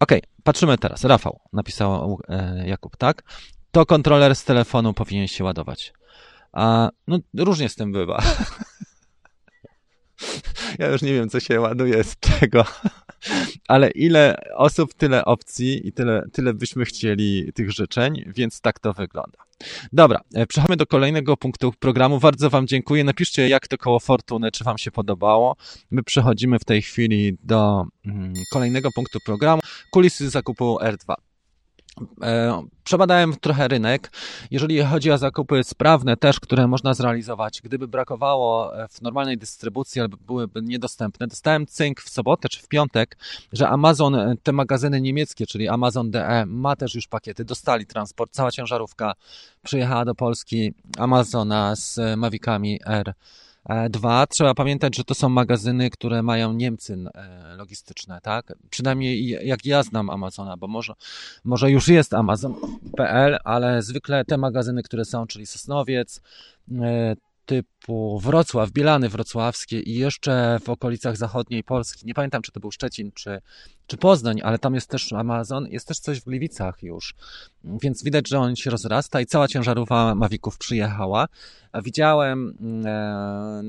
Ok, 0.00 0.12
patrzymy 0.44 0.78
teraz. 0.78 1.04
Rafał 1.04 1.40
napisał 1.52 2.18
Jakub, 2.64 2.96
tak? 2.96 3.22
To 3.70 3.86
kontroler 3.86 4.36
z 4.36 4.44
telefonu 4.44 4.94
powinien 4.94 5.28
się 5.28 5.44
ładować. 5.44 5.92
A, 6.52 6.90
no, 7.08 7.18
różnie 7.34 7.68
z 7.68 7.74
tym 7.74 7.92
bywa. 7.92 8.22
Ja 10.78 10.88
już 10.90 11.02
nie 11.02 11.12
wiem, 11.12 11.28
co 11.28 11.40
się 11.40 11.60
ładuje 11.60 12.04
z 12.04 12.16
czego. 12.20 12.64
ale 13.68 13.90
ile 13.90 14.36
osób, 14.54 14.94
tyle 14.94 15.24
opcji 15.24 15.88
i 15.88 15.92
tyle, 15.92 16.24
tyle 16.32 16.54
byśmy 16.54 16.84
chcieli 16.84 17.52
tych 17.54 17.72
życzeń, 17.72 18.24
więc 18.26 18.60
tak 18.60 18.78
to 18.78 18.92
wygląda. 18.92 19.38
Dobra, 19.92 20.20
e, 20.34 20.46
przechodzimy 20.46 20.76
do 20.76 20.86
kolejnego 20.86 21.36
punktu 21.36 21.72
programu. 21.78 22.18
Bardzo 22.20 22.50
Wam 22.50 22.66
dziękuję. 22.66 23.04
Napiszcie, 23.04 23.48
jak 23.48 23.68
to 23.68 23.78
koło 23.78 24.00
fortuny, 24.00 24.50
czy 24.50 24.64
Wam 24.64 24.78
się 24.78 24.90
podobało. 24.90 25.56
My 25.90 26.02
przechodzimy 26.02 26.58
w 26.58 26.64
tej 26.64 26.82
chwili 26.82 27.36
do 27.42 27.84
mm, 28.06 28.32
kolejnego 28.52 28.88
punktu 28.94 29.18
programu. 29.26 29.62
Kulisy 29.92 30.30
zakupu 30.30 30.78
R2. 30.82 31.14
E, 32.22 32.62
przebadałem 32.84 33.36
trochę 33.36 33.68
rynek. 33.68 34.10
Jeżeli 34.50 34.82
chodzi 34.82 35.10
o 35.10 35.18
zakupy 35.18 35.64
sprawne, 35.64 36.16
też, 36.16 36.40
które 36.40 36.66
można 36.66 36.94
zrealizować, 36.94 37.60
gdyby 37.62 37.88
brakowało 37.88 38.78
e, 38.82 38.88
w 38.88 39.02
normalnej 39.02 39.38
dystrybucji 39.38 40.00
albo 40.00 40.16
byłyby 40.16 40.62
niedostępne, 40.62 41.26
dostałem 41.26 41.66
cynk 41.66 42.00
w 42.00 42.10
sobotę 42.10 42.48
czy 42.48 42.62
w 42.62 42.68
piątek, 42.68 43.16
że 43.52 43.68
Amazon, 43.68 44.14
e, 44.14 44.34
te 44.42 44.52
magazyny 44.52 45.00
niemieckie, 45.00 45.46
czyli 45.46 45.68
Amazon 45.68 46.10
DE, 46.10 46.46
ma 46.46 46.76
też 46.76 46.94
już 46.94 47.06
pakiety, 47.06 47.44
dostali 47.44 47.86
transport, 47.86 48.32
cała 48.32 48.50
ciężarówka 48.50 49.12
przyjechała 49.62 50.04
do 50.04 50.14
Polski. 50.14 50.74
Amazona 50.98 51.76
z 51.76 52.00
Mavicami 52.16 52.80
R 52.86 53.14
dwa, 53.90 54.26
trzeba 54.26 54.54
pamiętać, 54.54 54.96
że 54.96 55.04
to 55.04 55.14
są 55.14 55.28
magazyny, 55.28 55.90
które 55.90 56.22
mają 56.22 56.52
Niemcy 56.52 56.98
e, 57.14 57.56
logistyczne, 57.56 58.20
tak? 58.22 58.52
Przynajmniej 58.70 59.28
jak 59.28 59.66
ja 59.66 59.82
znam 59.82 60.10
Amazona, 60.10 60.56
bo 60.56 60.66
może, 60.66 60.92
może 61.44 61.70
już 61.70 61.88
jest 61.88 62.14
Amazon.pl, 62.14 63.38
ale 63.44 63.82
zwykle 63.82 64.24
te 64.24 64.38
magazyny, 64.38 64.82
które 64.82 65.04
są, 65.04 65.26
czyli 65.26 65.46
Sosnowiec, 65.46 66.20
e, 66.72 67.16
typu 67.46 68.20
Wrocław, 68.20 68.70
Bielany 68.70 69.08
Wrocławskie 69.08 69.80
i 69.80 69.94
jeszcze 69.94 70.58
w 70.64 70.68
okolicach 70.68 71.16
zachodniej 71.16 71.64
Polski, 71.64 72.06
nie 72.06 72.14
pamiętam 72.14 72.42
czy 72.42 72.52
to 72.52 72.60
był 72.60 72.72
Szczecin 72.72 73.12
czy, 73.14 73.40
czy 73.86 73.96
Poznań, 73.96 74.40
ale 74.44 74.58
tam 74.58 74.74
jest 74.74 74.90
też 74.90 75.12
Amazon, 75.12 75.66
jest 75.70 75.88
też 75.88 75.98
coś 75.98 76.20
w 76.20 76.24
Gliwicach 76.24 76.82
już, 76.82 77.14
więc 77.64 78.04
widać, 78.04 78.28
że 78.28 78.38
on 78.38 78.56
się 78.56 78.70
rozrasta 78.70 79.20
i 79.20 79.26
cała 79.26 79.48
ciężarówka 79.48 80.14
Mavików 80.14 80.58
przyjechała. 80.58 81.26
Widziałem, 81.84 82.56
e, 82.84 83.62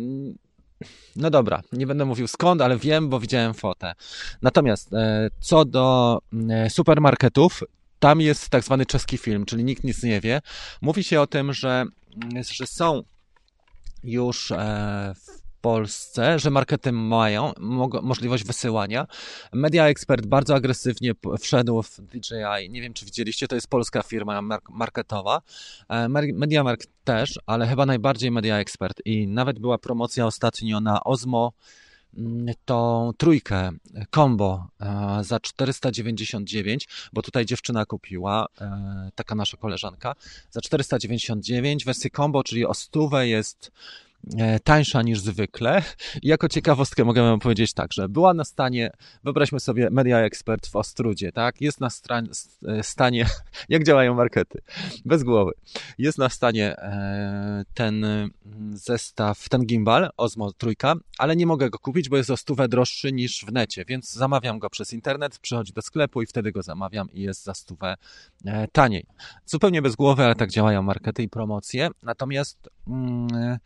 no 1.15 1.29
dobra, 1.29 1.61
nie 1.71 1.87
będę 1.87 2.05
mówił 2.05 2.27
skąd, 2.27 2.61
ale 2.61 2.77
wiem, 2.77 3.09
bo 3.09 3.19
widziałem 3.19 3.53
fotę. 3.53 3.93
Natomiast 4.41 4.93
e, 4.93 5.29
co 5.39 5.65
do 5.65 6.19
e, 6.49 6.69
supermarketów, 6.69 7.63
tam 7.99 8.21
jest 8.21 8.49
tak 8.49 8.63
zwany 8.63 8.85
czeski 8.85 9.17
film, 9.17 9.45
czyli 9.45 9.63
nikt 9.63 9.83
nic 9.83 10.03
nie 10.03 10.21
wie. 10.21 10.41
Mówi 10.81 11.03
się 11.03 11.21
o 11.21 11.27
tym, 11.27 11.53
że, 11.53 11.85
że 12.51 12.67
są 12.67 13.03
już 14.05 14.51
e, 14.51 15.15
w 15.15 15.45
Polsce, 15.61 16.39
że 16.39 16.49
markety 16.49 16.91
mają 16.91 17.51
możliwość 18.01 18.43
wysyłania. 18.43 19.07
Media 19.53 19.87
Expert 19.87 20.25
bardzo 20.25 20.55
agresywnie 20.55 21.11
wszedł 21.39 21.81
w 21.81 22.01
DJI. 22.01 22.69
Nie 22.69 22.81
wiem, 22.81 22.93
czy 22.93 23.05
widzieliście, 23.05 23.47
to 23.47 23.55
jest 23.55 23.67
polska 23.67 24.01
firma 24.01 24.41
marketowa. 24.69 25.41
E, 25.89 26.09
MediaMarkt 26.33 26.89
też, 27.03 27.39
ale 27.45 27.67
chyba 27.67 27.85
najbardziej 27.85 28.31
Media 28.31 28.57
Expert. 28.57 29.01
I 29.05 29.27
nawet 29.27 29.59
była 29.59 29.77
promocja 29.77 30.25
ostatnio 30.25 30.79
na 30.79 31.03
Osmo 31.03 31.53
tą 32.65 33.11
trójkę 33.17 33.71
combo 34.15 34.67
e, 34.79 35.23
za 35.23 35.39
499, 35.39 36.87
bo 37.13 37.21
tutaj 37.21 37.45
dziewczyna 37.45 37.85
kupiła, 37.85 38.45
taka 39.15 39.35
nasza 39.35 39.57
koleżanka, 39.57 40.15
za 40.51 40.61
499 40.61 41.85
wersję 41.85 42.09
combo, 42.09 42.43
czyli 42.43 42.65
o 42.65 42.73
stówę 42.73 43.27
jest 43.27 43.71
E, 43.71 44.04
tańsza 44.63 45.01
niż 45.01 45.19
zwykle. 45.19 45.83
I 46.21 46.27
jako 46.27 46.49
ciekawostkę 46.49 47.03
mogę 47.03 47.21
wam 47.21 47.39
powiedzieć 47.39 47.73
tak, 47.73 47.93
że 47.93 48.09
była 48.09 48.33
na 48.33 48.43
stanie, 48.43 48.91
wyobraźmy 49.23 49.59
sobie 49.59 49.89
Media 49.91 50.19
Expert 50.19 50.67
w 50.67 50.75
Ostrudzie, 50.75 51.31
tak? 51.31 51.61
Jest 51.61 51.79
na 51.79 51.89
e, 52.67 52.83
stanie, 52.83 53.25
jak 53.69 53.83
działają 53.83 54.15
markety, 54.15 54.61
bez 55.05 55.23
głowy. 55.23 55.51
Jest 55.97 56.17
na 56.17 56.29
stanie 56.29 56.77
e, 56.77 57.63
ten 57.73 58.05
zestaw, 58.73 59.49
ten 59.49 59.65
gimbal 59.65 60.09
Osmo 60.17 60.53
trójka, 60.53 60.93
ale 61.17 61.35
nie 61.35 61.45
mogę 61.45 61.69
go 61.69 61.79
kupić, 61.79 62.09
bo 62.09 62.17
jest 62.17 62.29
o 62.29 62.37
stówę 62.37 62.67
droższy 62.67 63.11
niż 63.11 63.45
w 63.45 63.51
necie, 63.51 63.85
więc 63.87 64.13
zamawiam 64.13 64.59
go 64.59 64.69
przez 64.69 64.93
internet, 64.93 65.39
przychodzi 65.39 65.73
do 65.73 65.81
sklepu 65.81 66.21
i 66.21 66.25
wtedy 66.25 66.51
go 66.51 66.63
zamawiam 66.63 67.11
i 67.11 67.21
jest 67.21 67.43
za 67.43 67.53
stówę 67.53 67.95
taniej. 68.71 69.05
Zupełnie 69.45 69.81
bez 69.81 69.95
głowy, 69.95 70.23
ale 70.23 70.35
tak 70.35 70.51
działają 70.51 70.81
markety 70.81 71.23
i 71.23 71.29
promocje. 71.29 71.89
Natomiast 72.03 72.69
mm, 72.87 73.57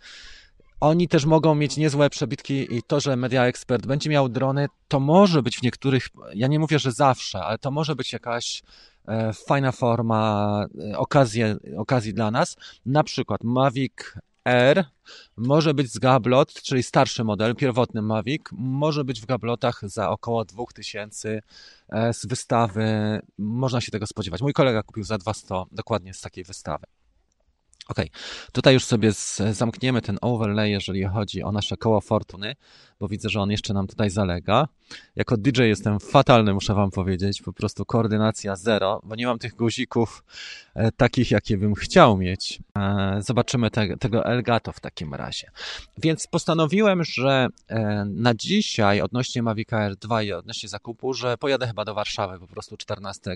oni 0.80 1.08
też 1.08 1.26
mogą 1.26 1.56
mieć 1.56 1.78
niezłe 1.78 2.10
przebitki 2.10 2.76
i 2.76 2.84
to, 2.84 3.00
że 3.00 3.16
Media 3.16 3.46
Expert 3.46 3.86
będzie 3.86 4.10
miał 4.10 4.30
drony, 4.30 4.68
to 4.88 5.00
może 5.00 5.44
być 5.44 5.58
w 5.58 5.64
niektórych, 5.64 6.08
ja 6.34 6.48
nie 6.48 6.60
mówię, 6.60 6.80
że 6.80 6.92
zawsze, 6.92 7.44
ale 7.44 7.58
to 7.58 7.72
może 7.72 7.96
być 7.96 8.14
jakaś 8.14 8.64
e, 9.08 9.34
fajna 9.34 9.72
forma 9.72 10.66
e, 10.92 10.98
okazje, 10.98 11.58
okazji 11.78 12.14
dla 12.14 12.32
nas. 12.32 12.58
Na 12.86 13.04
przykład 13.04 13.44
Mavic 13.44 13.94
Air 14.44 14.86
może 15.38 15.74
być 15.74 15.94
z 15.94 16.00
gablot, 16.00 16.54
czyli 16.54 16.84
starszy 16.84 17.24
model, 17.24 17.56
pierwotny 17.56 18.02
Mavic, 18.02 18.42
może 18.52 19.04
być 19.04 19.22
w 19.22 19.26
gablotach 19.26 19.82
za 19.84 20.10
około 20.10 20.46
2000 20.46 21.42
e, 21.90 22.14
z 22.14 22.26
wystawy. 22.26 23.20
Można 23.38 23.82
się 23.82 23.92
tego 23.92 24.08
spodziewać. 24.08 24.42
Mój 24.42 24.54
kolega 24.54 24.84
kupił 24.84 25.04
za 25.04 25.18
200 25.18 25.64
dokładnie 25.72 26.14
z 26.14 26.22
takiej 26.22 26.44
wystawy. 26.44 26.86
Ok, 27.90 27.98
tutaj 28.52 28.74
już 28.74 28.86
sobie 28.86 29.12
zamkniemy 29.52 30.02
ten 30.02 30.18
overlay, 30.22 30.72
jeżeli 30.72 31.04
chodzi 31.04 31.44
o 31.44 31.52
nasze 31.52 31.78
koło 31.78 32.02
fortuny, 32.02 32.56
bo 33.00 33.08
widzę, 33.08 33.30
że 33.30 33.42
on 33.42 33.52
jeszcze 33.52 33.74
nam 33.74 33.88
tutaj 33.88 34.10
zalega. 34.10 34.68
Jako 35.16 35.38
DJ 35.38 35.62
jestem 35.62 36.00
fatalny, 36.00 36.54
muszę 36.54 36.74
wam 36.74 36.92
powiedzieć, 36.92 37.42
po 37.42 37.54
prostu 37.54 37.86
koordynacja 37.86 38.56
zero, 38.56 39.02
bo 39.04 39.16
nie 39.16 39.26
mam 39.26 39.40
tych 39.40 39.56
guzików 39.56 40.24
e, 40.74 40.92
takich, 40.92 41.32
jakie 41.32 41.58
bym 41.58 41.76
chciał 41.76 42.18
mieć. 42.18 42.60
E, 42.78 43.20
zobaczymy 43.22 43.72
te, 43.72 43.98
tego 43.98 44.26
Elgato 44.26 44.72
w 44.72 44.80
takim 44.80 45.14
razie. 45.14 45.52
Więc 45.98 46.28
postanowiłem, 46.28 47.04
że 47.04 47.48
e, 47.68 48.06
na 48.06 48.34
dzisiaj 48.34 49.02
odnośnie 49.02 49.44
Mavic 49.44 49.74
Air 49.74 49.96
2 49.96 50.24
i 50.24 50.32
odnośnie 50.32 50.70
zakupu, 50.70 51.14
że 51.14 51.38
pojadę 51.38 51.68
chyba 51.68 51.86
do 51.86 51.94
Warszawy 51.94 52.40
po 52.40 52.48
prostu 52.48 52.78
14. 52.78 53.36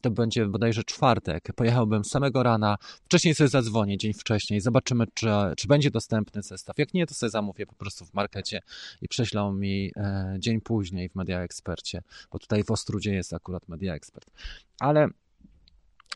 To 0.00 0.10
będzie 0.10 0.46
bodajże 0.46 0.84
czwartek. 0.84 1.48
Pojechałbym 1.56 2.04
samego 2.04 2.42
rana, 2.42 2.76
wcześniej 3.04 3.34
sobie 3.34 3.48
zadzwonię, 3.48 3.98
dzień 3.98 4.12
wcześniej, 4.12 4.60
zobaczymy, 4.60 5.04
czy, 5.14 5.26
czy 5.56 5.68
będzie 5.68 5.90
dostępny 5.90 6.42
zestaw. 6.42 6.78
Jak 6.78 6.94
nie, 6.94 7.06
to 7.06 7.14
sobie 7.14 7.30
zamówię 7.30 7.66
po 7.66 7.74
prostu 7.74 8.04
w 8.04 8.14
markecie 8.14 8.62
i 9.02 9.08
prześlą 9.08 9.52
mi 9.52 9.92
e, 9.96 10.36
dzień 10.38 10.60
później 10.60 11.08
w 11.08 11.14
Media 11.14 11.42
Expercie, 11.42 12.02
bo 12.30 12.38
tutaj 12.38 12.64
w 12.64 12.70
Ostrudzie 12.70 13.14
jest 13.14 13.32
akurat 13.32 13.68
Media 13.68 13.94
Expert. 13.94 14.30
Ale 14.80 15.08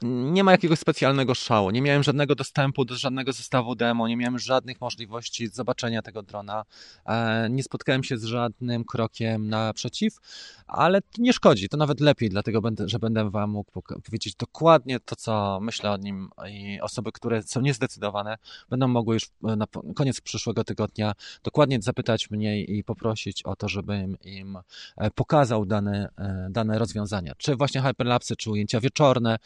nie 0.02 0.44
ma 0.44 0.52
jakiegoś 0.52 0.78
specjalnego 0.78 1.34
szału. 1.34 1.70
Nie 1.70 1.82
miałem 1.82 2.02
żadnego 2.02 2.34
dostępu 2.34 2.84
do 2.84 2.96
żadnego 2.96 3.32
zestawu 3.32 3.74
demo, 3.74 4.08
nie 4.08 4.16
miałem 4.16 4.38
żadnych 4.38 4.80
możliwości 4.80 5.48
zobaczenia 5.48 6.02
tego 6.02 6.22
drona. 6.22 6.64
E, 7.06 7.48
nie 7.50 7.62
spotkałem 7.62 8.04
się 8.04 8.18
z 8.18 8.24
żadnym 8.24 8.84
krokiem 8.84 9.48
naprzeciw, 9.48 10.16
ale 10.66 11.00
nie 11.18 11.32
szkodzi, 11.32 11.68
to 11.68 11.76
nawet 11.76 12.00
lepiej, 12.00 12.28
dlatego, 12.28 12.60
że 12.84 12.98
będę 12.98 13.30
Wam 13.30 13.50
mógł 13.50 13.82
powiedzieć 14.04 14.34
dokładnie 14.34 15.00
to, 15.00 15.16
co 15.16 15.58
myślę 15.62 15.90
o 15.90 15.96
nim 15.96 16.28
i 16.50 16.80
osoby, 16.80 17.12
które 17.12 17.42
są 17.42 17.60
niezdecydowane, 17.60 18.38
będą 18.70 18.88
mogły 18.88 19.14
już 19.14 19.22
na 19.42 19.66
koniec 19.94 20.20
przyszłego 20.20 20.64
tygodnia 20.64 21.12
dokładnie 21.42 21.78
zapytać 21.82 22.30
mnie 22.30 22.62
i 22.64 22.84
poprosić 22.84 23.42
o 23.42 23.56
to, 23.56 23.68
żebym 23.68 24.16
im 24.24 24.58
e, 24.96 25.10
pokazał 25.10 25.66
dane, 25.66 26.08
e, 26.18 26.48
dane 26.50 26.78
rozwiązania. 26.78 27.32
Czy 27.38 27.56
właśnie 27.56 27.82
hyperlapsy, 27.82 28.36
czy 28.36 28.50
ujęcia 28.50 28.80
wieczorne, 28.80 29.38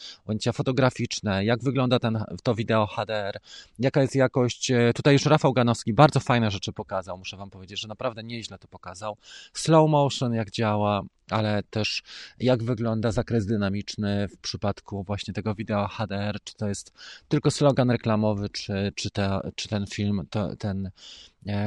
fotograficzne, 0.51 1.45
jak 1.45 1.63
wygląda 1.63 1.99
ten, 1.99 2.23
to 2.43 2.55
wideo 2.55 2.87
HDR, 2.87 3.39
jaka 3.79 4.01
jest 4.01 4.15
jakość. 4.15 4.71
E, 4.71 4.93
tutaj 4.93 5.13
już 5.13 5.25
Rafał 5.25 5.53
Ganowski 5.53 5.93
bardzo 5.93 6.19
fajne 6.19 6.51
rzeczy 6.51 6.73
pokazał, 6.73 7.17
muszę 7.17 7.37
Wam 7.37 7.49
powiedzieć, 7.49 7.81
że 7.81 7.87
naprawdę 7.87 8.23
nieźle 8.23 8.57
to 8.57 8.67
pokazał. 8.67 9.17
Slow 9.53 9.89
motion, 9.89 10.33
jak 10.33 10.51
działa, 10.51 11.01
ale 11.29 11.63
też 11.63 12.03
jak 12.39 12.63
wygląda 12.63 13.11
zakres 13.11 13.45
dynamiczny 13.45 14.27
w 14.27 14.37
przypadku 14.37 15.03
właśnie 15.03 15.33
tego 15.33 15.55
wideo 15.55 15.87
HDR, 15.87 16.37
czy 16.43 16.55
to 16.55 16.67
jest 16.67 16.93
tylko 17.27 17.51
slogan 17.51 17.91
reklamowy, 17.91 18.49
czy, 18.49 18.91
czy, 18.95 19.09
czy 19.55 19.67
ten 19.67 19.87
film, 19.87 20.27
to, 20.29 20.55
ten 20.55 20.91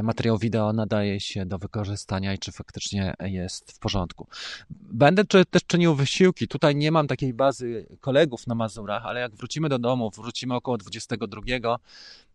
materiał 0.03 0.39
wideo 0.39 0.73
nadaje 0.73 1.21
się 1.21 1.47
do 1.47 1.59
wykorzystania 1.59 2.35
i 2.35 2.39
czy 2.39 2.53
faktycznie 2.53 3.15
jest 3.21 3.73
w 3.73 3.79
porządku. 3.79 4.27
Będę 4.71 5.25
też 5.25 5.63
czynił 5.67 5.95
wysiłki. 5.95 6.49
Tutaj 6.49 6.77
nie 6.77 6.93
mam 6.93 7.07
takiej 7.07 7.35
bazy 7.35 7.87
kolegów 8.01 8.47
na 8.47 8.55
Mazurach, 8.55 9.07
ale 9.07 9.21
jak 9.21 9.35
wrócimy 9.35 9.69
do 9.69 9.79
domu, 9.79 10.11
wrócimy 10.11 10.55
około 10.55 10.79
22 10.79 11.43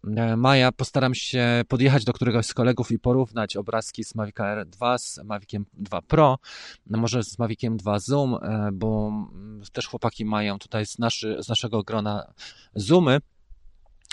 E, 0.08 0.38
maja 0.38 0.72
postaram 0.72 1.16
się 1.16 1.64
podjechać 1.68 2.06
do 2.06 2.14
któregoś 2.14 2.46
z 2.46 2.54
kolegów 2.54 2.92
i 2.92 3.00
porównać 3.00 3.56
obrazki 3.58 4.04
z 4.04 4.16
Mavic 4.16 4.40
Air 4.40 4.66
2 4.66 4.98
z 4.98 5.20
Maviciem 5.24 5.66
2 5.74 6.02
Pro, 6.02 6.38
no 6.88 6.98
może 6.98 7.24
z 7.24 7.40
Maviciem 7.40 7.78
2 7.78 8.00
Zoom, 8.00 8.36
e, 8.36 8.70
bo 8.74 9.12
też 9.74 9.88
chłopaki 9.88 10.26
mają 10.26 10.60
tutaj 10.60 10.86
z, 10.86 11.00
naszy, 11.00 11.38
z 11.40 11.50
naszego 11.50 11.84
grona 11.84 12.34
Zoomy, 12.76 13.20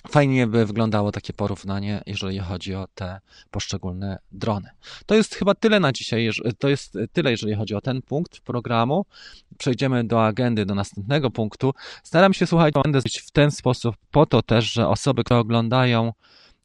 Fajnie 0.09 0.47
by 0.47 0.67
wyglądało 0.67 1.13
takie 1.13 1.33
porównanie, 1.33 2.03
jeżeli 2.07 2.39
chodzi 2.39 2.75
o 2.75 2.87
te 2.95 3.21
poszczególne 3.51 4.19
drony. 4.33 4.69
To 5.07 5.15
jest 5.15 5.35
chyba 5.35 5.55
tyle 5.55 5.81
na 5.81 5.93
dzisiaj. 5.93 6.31
To 6.59 6.69
jest 6.69 6.99
tyle, 7.13 7.31
jeżeli 7.31 7.55
chodzi 7.55 7.75
o 7.75 7.81
ten 7.81 8.03
punkt 8.03 8.41
programu. 8.41 9.07
Przejdziemy 9.59 10.05
do 10.05 10.27
agendy, 10.27 10.67
do 10.67 10.75
następnego 10.75 11.31
punktu. 11.31 11.75
Staram 12.03 12.35
się, 12.35 12.47
słuchać 12.47 12.75
będę 12.85 13.01
w 13.27 13.31
ten 13.31 13.51
sposób 13.51 13.97
po 14.11 14.27
to 14.27 14.43
też, 14.43 14.73
że 14.73 14.89
osoby, 14.89 15.25
które 15.25 15.41
oglądają 15.41 16.13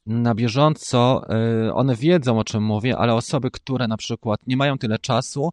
na 0.06 0.34
bieżąco, 0.34 1.22
y, 1.68 1.74
one 1.74 1.96
wiedzą 1.96 2.38
o 2.38 2.44
czym 2.44 2.62
mówię, 2.62 2.98
ale 2.98 3.14
osoby, 3.14 3.50
które 3.50 3.88
na 3.88 3.96
przykład 3.96 4.40
nie 4.46 4.56
mają 4.56 4.78
tyle 4.78 4.98
czasu, 4.98 5.50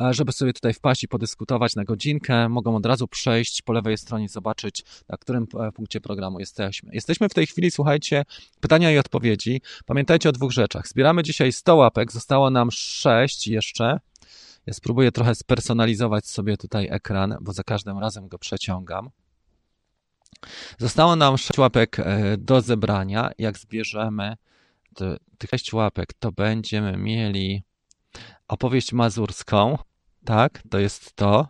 e, 0.00 0.14
żeby 0.14 0.32
sobie 0.32 0.52
tutaj 0.52 0.74
wpaść 0.74 1.04
i 1.04 1.08
podyskutować 1.08 1.76
na 1.76 1.84
godzinkę, 1.84 2.48
mogą 2.48 2.76
od 2.76 2.86
razu 2.86 3.08
przejść 3.08 3.62
po 3.62 3.72
lewej 3.72 3.98
stronie, 3.98 4.28
zobaczyć, 4.28 4.84
na 5.08 5.16
którym 5.16 5.46
e, 5.60 5.72
punkcie 5.72 6.00
programu 6.00 6.40
jesteśmy. 6.40 6.90
Jesteśmy 6.92 7.28
w 7.28 7.34
tej 7.34 7.46
chwili, 7.46 7.70
słuchajcie, 7.70 8.24
pytania 8.60 8.90
i 8.90 8.98
odpowiedzi. 8.98 9.62
Pamiętajcie 9.86 10.28
o 10.28 10.32
dwóch 10.32 10.52
rzeczach. 10.52 10.88
Zbieramy 10.88 11.22
dzisiaj 11.22 11.52
100 11.52 11.76
łapek, 11.76 12.12
zostało 12.12 12.50
nam 12.50 12.70
6 12.70 13.48
jeszcze. 13.48 14.00
Ja 14.66 14.72
spróbuję 14.72 15.12
trochę 15.12 15.34
spersonalizować 15.34 16.26
sobie 16.26 16.56
tutaj 16.56 16.88
ekran, 16.90 17.36
bo 17.40 17.52
za 17.52 17.62
każdym 17.62 17.98
razem 17.98 18.28
go 18.28 18.38
przeciągam. 18.38 19.10
Zostało 20.78 21.16
nam 21.16 21.38
6 21.38 21.58
łapek 21.58 21.98
e, 21.98 22.36
do 22.36 22.60
zebrania. 22.60 23.30
Jak 23.38 23.58
zbierzemy 23.58 24.36
tych 25.38 25.50
6 25.50 25.72
łapek, 25.72 26.12
to 26.18 26.32
będziemy 26.32 26.96
mieli 26.96 27.62
opowieść 28.48 28.92
mazurską. 28.92 29.78
Tak, 30.24 30.62
to 30.70 30.78
jest 30.78 31.16
to. 31.16 31.48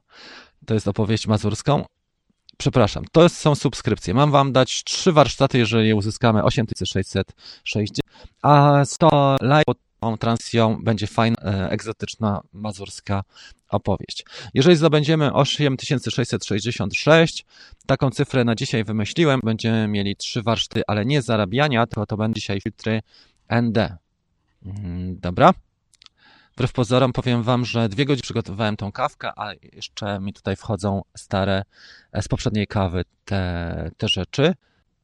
To 0.66 0.74
jest 0.74 0.89
opowieść 0.89 1.27
mazurską. 1.27 1.85
Przepraszam, 2.57 3.05
to 3.12 3.28
są 3.28 3.55
subskrypcje. 3.55 4.15
Mam 4.15 4.31
wam 4.31 4.52
dać 4.52 4.85
trzy 4.85 5.12
warsztaty, 5.12 5.59
jeżeli 5.59 5.94
uzyskamy 5.94 6.44
8660, 6.44 7.98
a 8.43 8.85
100 8.85 9.36
live 9.40 9.65
tą 10.01 10.19
transją 10.19 10.85
będzie 10.85 11.07
fajna, 11.07 11.37
e, 11.45 11.71
egzotyczna 11.71 12.41
mazurska 12.53 13.23
opowieść. 13.69 14.25
Jeżeli 14.55 14.77
zdobędziemy 14.77 15.33
8666, 15.33 17.47
taką 17.87 18.11
cyfrę 18.11 18.45
na 18.45 18.55
dzisiaj 18.55 18.85
wymyśliłem, 18.85 19.41
będziemy 19.45 19.89
mieli 19.89 20.17
trzy 20.17 20.43
warsztaty, 20.43 20.83
ale 20.87 21.07
nie 21.07 21.23
zarabiania, 21.23 21.87
tylko 21.87 22.07
to 22.07 22.17
będą 22.17 22.35
dzisiaj 22.35 22.61
filtry 22.61 23.03
ND. 23.63 23.97
Mm, 24.67 25.21
dobra. 25.21 25.55
Wbrew 26.53 26.73
pozorom 26.73 27.13
powiem 27.13 27.43
Wam, 27.43 27.65
że 27.65 27.89
dwie 27.89 28.05
godziny 28.05 28.23
przygotowywałem 28.23 28.77
tą 28.77 28.93
kawkę, 28.93 29.33
a 29.37 29.53
jeszcze 29.73 30.21
mi 30.21 30.33
tutaj 30.33 30.57
wchodzą 30.57 31.03
stare 31.17 31.63
e, 32.13 32.23
z 32.23 32.29
poprzedniej 32.29 32.67
kawy 32.67 33.05
te, 33.25 33.91
te 33.97 34.09
rzeczy, 34.09 34.55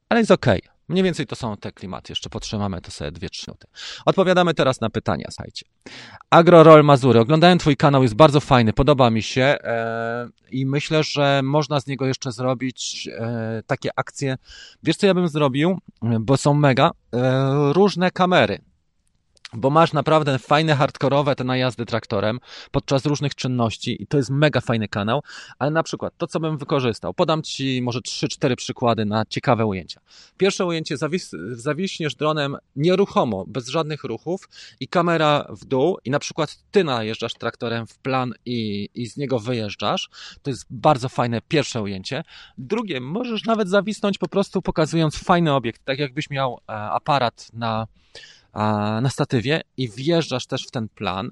ale 0.08 0.20
jest 0.20 0.30
ok. 0.30 0.46
Mniej 0.88 1.04
więcej 1.04 1.26
to 1.26 1.36
są 1.36 1.56
te 1.56 1.72
klimaty. 1.72 2.12
Jeszcze 2.12 2.30
potrzymamy 2.30 2.80
to 2.80 2.90
sobie 2.90 3.12
2-3 3.12 3.48
minuty. 3.48 3.66
Odpowiadamy 4.04 4.54
teraz 4.54 4.80
na 4.80 4.90
pytania, 4.90 5.26
słuchajcie. 5.30 5.66
AgroRoll 6.30 6.84
Mazury. 6.84 7.20
Oglądałem 7.20 7.58
Twój 7.58 7.76
kanał, 7.76 8.02
jest 8.02 8.14
bardzo 8.14 8.40
fajny, 8.40 8.72
podoba 8.72 9.10
mi 9.10 9.22
się 9.22 9.42
e, 9.42 10.28
i 10.50 10.66
myślę, 10.66 11.02
że 11.02 11.40
można 11.44 11.80
z 11.80 11.86
niego 11.86 12.06
jeszcze 12.06 12.32
zrobić 12.32 13.08
e, 13.12 13.62
takie 13.66 13.90
akcje. 13.96 14.36
Wiesz, 14.82 14.96
co 14.96 15.06
ja 15.06 15.14
bym 15.14 15.28
zrobił? 15.28 15.78
Bo 16.20 16.36
są 16.36 16.54
mega. 16.54 16.90
E, 17.14 17.72
różne 17.72 18.10
kamery 18.10 18.60
bo 19.56 19.70
masz 19.70 19.92
naprawdę 19.92 20.38
fajne, 20.38 20.74
hardkorowe 20.74 21.36
te 21.36 21.44
najazdy 21.44 21.86
traktorem 21.86 22.40
podczas 22.70 23.06
różnych 23.06 23.34
czynności 23.34 24.02
i 24.02 24.06
to 24.06 24.16
jest 24.16 24.30
mega 24.30 24.60
fajny 24.60 24.88
kanał, 24.88 25.22
ale 25.58 25.70
na 25.70 25.82
przykład 25.82 26.14
to, 26.16 26.26
co 26.26 26.40
bym 26.40 26.58
wykorzystał, 26.58 27.14
podam 27.14 27.42
Ci 27.42 27.82
może 27.82 28.00
3-4 28.00 28.56
przykłady 28.56 29.04
na 29.04 29.24
ciekawe 29.24 29.66
ujęcia. 29.66 30.00
Pierwsze 30.36 30.66
ujęcie, 30.66 30.96
zawis 30.96 31.30
zawiśniesz 31.52 32.14
dronem 32.14 32.56
nieruchomo, 32.76 33.44
bez 33.46 33.68
żadnych 33.68 34.04
ruchów 34.04 34.48
i 34.80 34.88
kamera 34.88 35.46
w 35.48 35.64
dół 35.64 35.98
i 36.04 36.10
na 36.10 36.18
przykład 36.18 36.56
Ty 36.70 36.84
najeżdżasz 36.84 37.34
traktorem 37.34 37.86
w 37.86 37.98
plan 37.98 38.34
i, 38.46 38.88
i 38.94 39.06
z 39.06 39.16
niego 39.16 39.38
wyjeżdżasz. 39.38 40.08
To 40.42 40.50
jest 40.50 40.66
bardzo 40.70 41.08
fajne 41.08 41.40
pierwsze 41.48 41.82
ujęcie. 41.82 42.24
Drugie, 42.58 43.00
możesz 43.00 43.44
nawet 43.44 43.68
zawisnąć 43.68 44.18
po 44.18 44.28
prostu 44.28 44.62
pokazując 44.62 45.16
fajny 45.16 45.54
obiekt, 45.54 45.84
tak 45.84 45.98
jakbyś 45.98 46.30
miał 46.30 46.60
e, 46.68 46.72
aparat 46.72 47.48
na 47.52 47.86
na 49.02 49.10
statywie 49.10 49.60
i 49.76 49.88
wjeżdżasz 49.88 50.46
też 50.46 50.66
w 50.66 50.70
ten 50.70 50.88
plan 50.88 51.30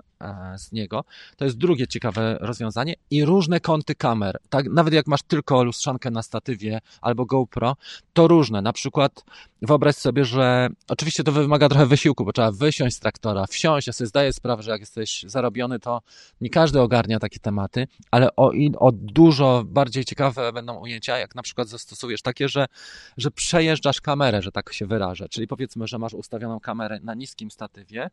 z 0.56 0.72
niego. 0.72 1.04
To 1.36 1.44
jest 1.44 1.58
drugie 1.58 1.86
ciekawe 1.86 2.38
rozwiązanie 2.40 2.94
i 3.10 3.24
różne 3.24 3.60
kąty 3.60 3.94
kamer. 3.94 4.38
Tak, 4.48 4.66
nawet 4.70 4.94
jak 4.94 5.06
masz 5.06 5.22
tylko 5.22 5.64
lustrzankę 5.64 6.10
na 6.10 6.22
statywie 6.22 6.80
albo 7.00 7.26
GoPro, 7.26 7.76
to 8.12 8.28
różne. 8.28 8.62
Na 8.62 8.72
przykład 8.72 9.24
wyobraź 9.62 9.96
sobie, 9.96 10.24
że 10.24 10.68
oczywiście 10.88 11.24
to 11.24 11.32
wymaga 11.32 11.68
trochę 11.68 11.86
wysiłku, 11.86 12.24
bo 12.24 12.32
trzeba 12.32 12.52
wysiąść 12.52 12.96
z 12.96 13.00
traktora, 13.00 13.46
wsiąść. 13.46 13.86
Ja 13.86 13.92
sobie 13.92 14.08
zdaję 14.08 14.32
sprawę, 14.32 14.62
że 14.62 14.70
jak 14.70 14.80
jesteś 14.80 15.24
zarobiony, 15.26 15.78
to 15.78 16.02
nie 16.40 16.50
każdy 16.50 16.80
ogarnia 16.80 17.18
takie 17.18 17.38
tematy, 17.38 17.86
ale 18.10 18.36
o, 18.36 18.52
o 18.78 18.92
dużo 18.92 19.64
bardziej 19.66 20.04
ciekawe 20.04 20.52
będą 20.52 20.74
ujęcia, 20.74 21.18
jak 21.18 21.34
na 21.34 21.42
przykład 21.42 21.68
zastosujesz 21.68 22.22
takie, 22.22 22.48
że, 22.48 22.66
że 23.16 23.30
przejeżdżasz 23.30 24.00
kamerę, 24.00 24.42
że 24.42 24.52
tak 24.52 24.72
się 24.72 24.86
wyrażę. 24.86 25.28
Czyli 25.28 25.46
powiedzmy, 25.46 25.86
że 25.86 25.98
masz 25.98 26.14
ustawioną 26.14 26.60
kamerę 26.60 27.00
na 27.02 27.14
niskim 27.14 27.50
statywie 27.50 28.10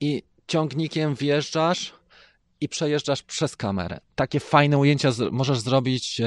i 0.00 0.22
ciągnikiem 0.48 1.14
wjeżdżasz 1.14 1.92
i 2.62 2.68
przejeżdżasz 2.68 3.22
przez 3.22 3.56
kamerę. 3.56 4.00
Takie 4.14 4.40
fajne 4.40 4.78
ujęcia 4.78 5.10
możesz 5.32 5.60
zrobić 5.60 6.20
e, 6.20 6.24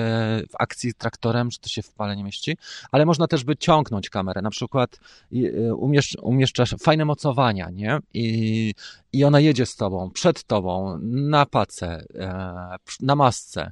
w 0.49 0.55
akcji 0.59 0.93
traktorem, 0.93 1.51
że 1.51 1.57
to 1.57 1.69
się 1.69 1.81
w 1.81 1.91
pale 1.91 2.15
nie 2.15 2.23
mieści, 2.23 2.57
ale 2.91 3.05
można 3.05 3.27
też 3.27 3.43
by 3.43 3.57
ciągnąć 3.57 4.09
kamerę. 4.09 4.41
Na 4.41 4.49
przykład 4.49 4.99
e, 5.33 5.75
umieszcz, 5.75 6.17
umieszczasz 6.21 6.75
fajne 6.79 7.05
mocowania, 7.05 7.69
nie? 7.69 7.99
I, 8.13 8.73
I 9.13 9.23
ona 9.23 9.39
jedzie 9.39 9.65
z 9.65 9.75
tobą, 9.75 10.11
przed 10.11 10.43
tobą, 10.43 10.99
na 11.01 11.45
pace, 11.45 12.05
e, 12.15 12.77
na 13.01 13.15
masce, 13.15 13.71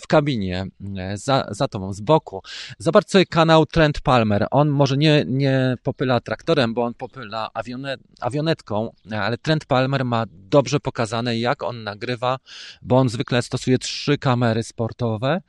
w 0.00 0.06
kabinie, 0.06 0.66
za, 1.14 1.46
za 1.50 1.68
tobą, 1.68 1.92
z 1.92 2.00
boku. 2.00 2.42
Zobacz 2.78 3.08
sobie 3.08 3.26
kanał 3.26 3.66
Trent 3.66 4.00
Palmer. 4.00 4.46
On 4.50 4.68
może 4.68 4.96
nie, 4.96 5.24
nie 5.26 5.76
popyla 5.82 6.20
traktorem, 6.20 6.74
bo 6.74 6.84
on 6.84 6.94
popyla 6.94 7.50
awionet, 7.54 8.00
awionetką, 8.20 8.90
ale 9.10 9.38
Trent 9.38 9.64
Palmer 9.64 10.04
ma 10.04 10.24
dobrze 10.30 10.80
pokazane, 10.80 11.38
jak 11.38 11.62
on 11.62 11.84
nagrywa, 11.98 12.38
bo 12.82 12.96
on 12.96 13.08
zwykle 13.08 13.42
stosuje 13.42 13.78
trzy 13.78 14.18
kamery 14.18 14.62
sportowe, 14.62 15.40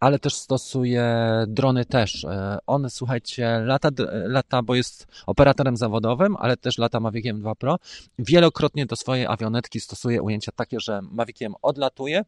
ale 0.00 0.18
też 0.18 0.34
stosuje 0.34 1.04
drony 1.48 1.84
też. 1.84 2.24
E, 2.24 2.58
on, 2.66 2.90
słuchajcie, 2.90 3.60
lata, 3.64 3.88
lata, 4.26 4.62
bo 4.62 4.74
jest 4.74 5.06
operatorem 5.26 5.76
zawodowym, 5.76 6.36
ale 6.36 6.56
też 6.56 6.78
lata 6.78 7.00
Maviciem 7.00 7.40
2 7.40 7.54
Pro. 7.54 7.76
Wielokrotnie 8.18 8.86
do 8.86 8.96
swojej 8.96 9.26
awionetki 9.26 9.80
stosuje 9.80 10.22
ujęcia 10.22 10.52
takie, 10.52 10.80
że 10.80 11.00
Maviciem 11.02 11.54
odlatuje, 11.62 12.24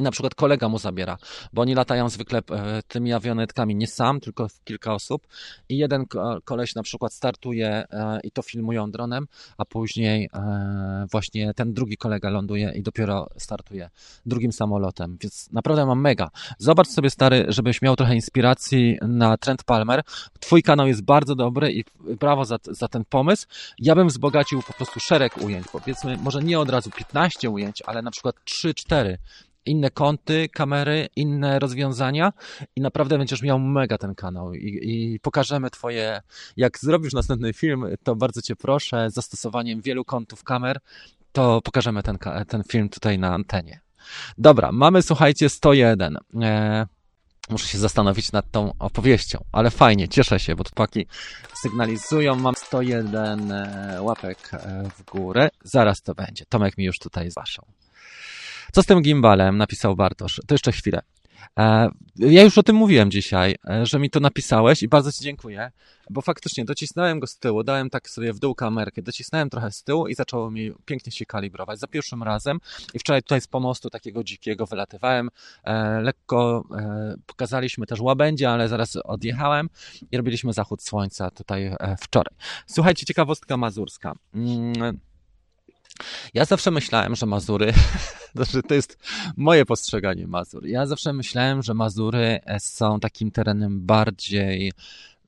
i 0.00 0.02
na 0.02 0.10
przykład 0.10 0.34
kolega 0.34 0.68
mu 0.68 0.78
zabiera, 0.78 1.18
bo 1.52 1.62
oni 1.62 1.74
latają 1.74 2.08
zwykle 2.08 2.38
e, 2.38 2.82
tymi 2.88 3.12
awionetkami 3.12 3.76
nie 3.76 3.86
sam, 3.86 4.20
tylko 4.20 4.46
kilka 4.64 4.94
osób 4.94 5.26
i 5.68 5.78
jeden 5.78 6.06
koleś 6.44 6.74
na 6.74 6.82
przykład 6.82 7.12
startuje 7.12 7.68
e, 7.68 8.20
i 8.24 8.30
to 8.30 8.42
filmują 8.42 8.90
dronem, 8.90 9.26
a 9.58 9.64
później 9.64 10.28
e, 10.34 11.06
właśnie 11.10 11.54
ten 11.54 11.74
drugi 11.74 11.96
kolega 11.96 12.30
ląduje 12.30 12.72
i 12.74 12.82
dopiero 12.82 13.28
startuje 13.38 13.90
drugim 14.26 14.52
samolotem, 14.52 15.18
więc 15.20 15.52
naprawdę 15.52 15.86
mam 15.86 16.00
mega. 16.00 16.30
Zobacz 16.58 16.88
sobie 16.88 17.10
stary, 17.10 17.44
żebyś 17.48 17.82
miał 17.82 17.96
trochę 17.96 18.14
inspiracji 18.14 18.98
na 19.02 19.36
Trend 19.36 19.64
Palmer. 19.64 20.02
Twój 20.40 20.62
kanał 20.62 20.86
jest 20.86 21.02
bardzo 21.02 21.34
dobry 21.34 21.72
i 21.72 21.84
brawo 22.20 22.44
za, 22.44 22.58
za 22.64 22.88
ten 22.88 23.04
pomysł. 23.04 23.46
Ja 23.78 23.94
bym 23.94 24.08
wzbogacił 24.08 24.62
po 24.62 24.72
prostu 24.72 25.00
szereg 25.00 25.36
ujęć, 25.36 25.66
powiedzmy 25.72 26.16
może 26.16 26.42
nie 26.42 26.60
od 26.60 26.70
razu 26.70 26.90
15 26.90 27.50
ujęć, 27.50 27.82
ale 27.86 28.02
na 28.02 28.10
przykład 28.10 28.36
3-4 28.44 29.16
inne 29.66 29.90
kąty, 29.90 30.48
kamery, 30.48 31.08
inne 31.16 31.58
rozwiązania 31.58 32.32
i 32.76 32.80
naprawdę 32.80 33.18
będziesz 33.18 33.42
miał 33.42 33.58
mega 33.58 33.98
ten 33.98 34.14
kanał 34.14 34.54
i, 34.54 34.78
i 34.82 35.20
pokażemy 35.20 35.70
twoje, 35.70 36.20
jak 36.56 36.78
zrobisz 36.78 37.12
następny 37.12 37.52
film, 37.52 37.86
to 38.02 38.16
bardzo 38.16 38.42
cię 38.42 38.56
proszę, 38.56 39.10
zastosowaniem 39.10 39.80
wielu 39.80 40.04
kątów 40.04 40.44
kamer, 40.44 40.80
to 41.32 41.60
pokażemy 41.62 42.02
ten, 42.02 42.18
ten 42.48 42.62
film 42.64 42.88
tutaj 42.88 43.18
na 43.18 43.34
antenie. 43.34 43.80
Dobra, 44.38 44.72
mamy 44.72 45.02
słuchajcie 45.02 45.48
101. 45.48 46.16
E, 46.42 46.86
muszę 47.50 47.68
się 47.68 47.78
zastanowić 47.78 48.32
nad 48.32 48.50
tą 48.50 48.72
opowieścią, 48.78 49.44
ale 49.52 49.70
fajnie, 49.70 50.08
cieszę 50.08 50.40
się, 50.40 50.56
bo 50.56 50.64
paki 50.74 51.06
sygnalizują, 51.54 52.36
mam 52.36 52.54
101 52.54 53.52
e, 53.52 54.02
łapek 54.02 54.38
e, 54.52 54.90
w 54.98 55.04
górę. 55.04 55.48
Zaraz 55.64 56.02
to 56.02 56.14
będzie. 56.14 56.44
Tomek 56.48 56.78
mi 56.78 56.84
już 56.84 56.98
tutaj 56.98 57.30
zaszał. 57.30 57.64
Co 58.72 58.82
z 58.82 58.86
tym 58.86 59.02
gimbalem? 59.02 59.56
Napisał 59.56 59.96
Bartosz. 59.96 60.40
To 60.46 60.54
jeszcze 60.54 60.72
chwilę. 60.72 61.02
E, 61.58 61.90
ja 62.16 62.42
już 62.42 62.58
o 62.58 62.62
tym 62.62 62.76
mówiłem 62.76 63.10
dzisiaj, 63.10 63.56
e, 63.70 63.86
że 63.86 63.98
mi 63.98 64.10
to 64.10 64.20
napisałeś 64.20 64.82
i 64.82 64.88
bardzo 64.88 65.12
Ci 65.12 65.22
dziękuję, 65.22 65.70
bo 66.10 66.20
faktycznie 66.20 66.64
docisnąłem 66.64 67.20
go 67.20 67.26
z 67.26 67.38
tyłu, 67.38 67.62
dałem 67.64 67.90
tak 67.90 68.10
sobie 68.10 68.32
w 68.32 68.38
dół 68.38 68.54
kamerkę, 68.54 69.02
docisnąłem 69.02 69.50
trochę 69.50 69.72
z 69.72 69.82
tyłu 69.82 70.08
i 70.08 70.14
zaczęło 70.14 70.50
mi 70.50 70.72
pięknie 70.84 71.12
się 71.12 71.26
kalibrować 71.26 71.78
za 71.78 71.86
pierwszym 71.86 72.22
razem 72.22 72.60
i 72.94 72.98
wczoraj 72.98 73.22
tutaj 73.22 73.40
z 73.40 73.46
pomostu 73.46 73.90
takiego 73.90 74.24
dzikiego 74.24 74.66
wylatywałem, 74.66 75.30
e, 75.64 76.00
lekko 76.00 76.64
pokazaliśmy 77.26 77.86
też 77.86 78.00
łabędzie, 78.00 78.50
ale 78.50 78.68
zaraz 78.68 78.96
odjechałem 78.96 79.68
i 80.12 80.16
robiliśmy 80.16 80.52
zachód 80.52 80.82
słońca 80.82 81.30
tutaj 81.30 81.74
wczoraj. 82.00 82.34
Słuchajcie, 82.66 83.06
ciekawostka 83.06 83.56
mazurska. 83.56 84.14
Ja 86.34 86.44
zawsze 86.44 86.70
myślałem, 86.70 87.16
że 87.16 87.26
Mazury, 87.26 87.72
to 88.68 88.74
jest 88.74 88.98
moje 89.36 89.66
postrzeganie 89.66 90.26
Mazur. 90.26 90.66
Ja 90.66 90.86
zawsze 90.86 91.12
myślałem, 91.12 91.62
że 91.62 91.74
Mazury 91.74 92.40
e, 92.44 92.60
są 92.60 93.00
takim 93.00 93.30
terenem 93.30 93.86
bardziej 93.86 94.72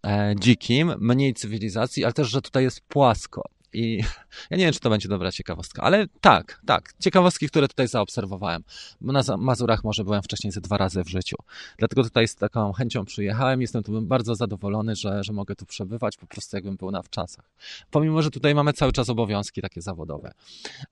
e, 0.07 0.35
dzikim, 0.39 0.95
mniej 0.99 1.35
cywilizacji, 1.35 2.05
ale 2.05 2.13
też, 2.13 2.29
że 2.29 2.43
tutaj 2.43 2.65
jest 2.65 2.81
płasko. 2.81 3.43
I 3.73 4.05
ja 4.51 4.57
nie 4.57 4.65
wiem, 4.65 4.73
czy 4.73 4.81
to 4.81 4.91
będzie 4.91 5.09
dobra 5.09 5.33
ciekawostka, 5.33 5.83
ale 5.83 6.07
tak, 6.21 6.61
tak. 6.67 6.95
Ciekawostki, 7.01 7.49
które 7.49 7.69
tutaj 7.69 7.89
zaobserwowałem. 7.89 8.65
Na 9.01 9.23
Mazurach 9.39 9.85
może 9.85 10.05
byłem 10.05 10.23
wcześniej 10.23 10.53
ze 10.53 10.61
dwa 10.61 10.77
razy 10.77 11.05
w 11.05 11.09
życiu. 11.09 11.37
Dlatego 11.79 12.03
tutaj 12.03 12.29
z 12.29 12.37
taką 12.37 12.73
chęcią 12.73 13.05
przyjechałem. 13.05 13.61
Jestem 13.61 13.83
tu 13.83 14.03
bardzo 14.03 14.35
zadowolony, 14.35 14.97
że, 14.97 15.25
że 15.25 15.33
mogę 15.33 15.55
tu 15.55 15.67
przebywać, 15.67 16.17
po 16.17 16.27
prostu 16.27 16.57
jakbym 16.57 16.77
był 16.77 16.91
na 16.91 17.03
wczasach. 17.03 17.51
Pomimo, 17.91 18.23
że 18.23 18.31
tutaj 18.31 18.55
mamy 18.55 18.73
cały 18.73 18.93
czas 18.93 19.09
obowiązki 19.09 19.63
takie 19.63 19.83
zawodowe. 19.83 20.33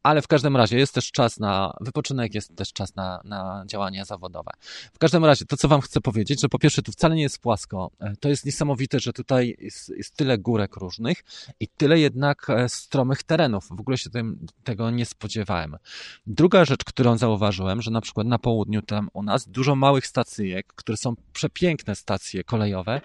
Ale 0.02 0.22
w 0.22 0.28
każdym 0.28 0.56
razie 0.56 0.78
jest 0.78 0.94
też 0.94 1.10
czas 1.12 1.38
na 1.38 1.76
wypoczynek, 1.80 2.34
jest 2.34 2.56
też 2.56 2.72
czas 2.72 2.96
na, 2.96 3.20
na 3.24 3.64
działania 3.66 4.04
zawodowe. 4.04 4.50
W 4.92 4.98
każdym 4.98 5.24
razie, 5.24 5.44
to 5.44 5.56
co 5.56 5.68
wam 5.68 5.80
chcę 5.80 6.00
powiedzieć, 6.00 6.40
że 6.40 6.48
po 6.48 6.58
pierwsze 6.58 6.82
tu 6.82 6.92
wcale 6.92 7.14
nie 7.14 7.22
jest 7.22 7.38
płasko. 7.38 7.90
E, 8.00 8.16
to 8.20 8.28
jest 8.28 8.46
niesamowite, 8.46 9.00
że 9.00 9.12
tutaj 9.12 9.56
jest, 9.58 9.88
jest 9.88 10.16
tyle 10.16 10.38
górek 10.38 10.76
różnych 10.76 11.24
i 11.60 11.68
tyle 11.68 11.98
jednak 11.98 12.50
e, 12.50 12.68
stromych 12.70 13.22
terenów. 13.22 13.68
W 13.70 13.80
ogóle 13.80 13.98
się 13.98 14.10
tym, 14.10 14.46
tego 14.64 14.90
nie 14.90 15.06
spodziewałem. 15.06 15.76
Druga 16.26 16.64
rzecz, 16.64 16.84
którą 16.84 17.18
zauważyłem, 17.18 17.82
że 17.82 17.90
na 17.90 18.00
przykład 18.00 18.26
na 18.26 18.38
południu 18.38 18.82
tam 18.82 19.08
u 19.12 19.22
nas 19.22 19.48
dużo 19.48 19.76
małych 19.76 20.06
stacyjek, 20.06 20.66
które 20.66 20.96
są 20.96 21.14
przepiękne 21.32 21.94
stacje 21.94 22.44
kolejowe, 22.44 23.00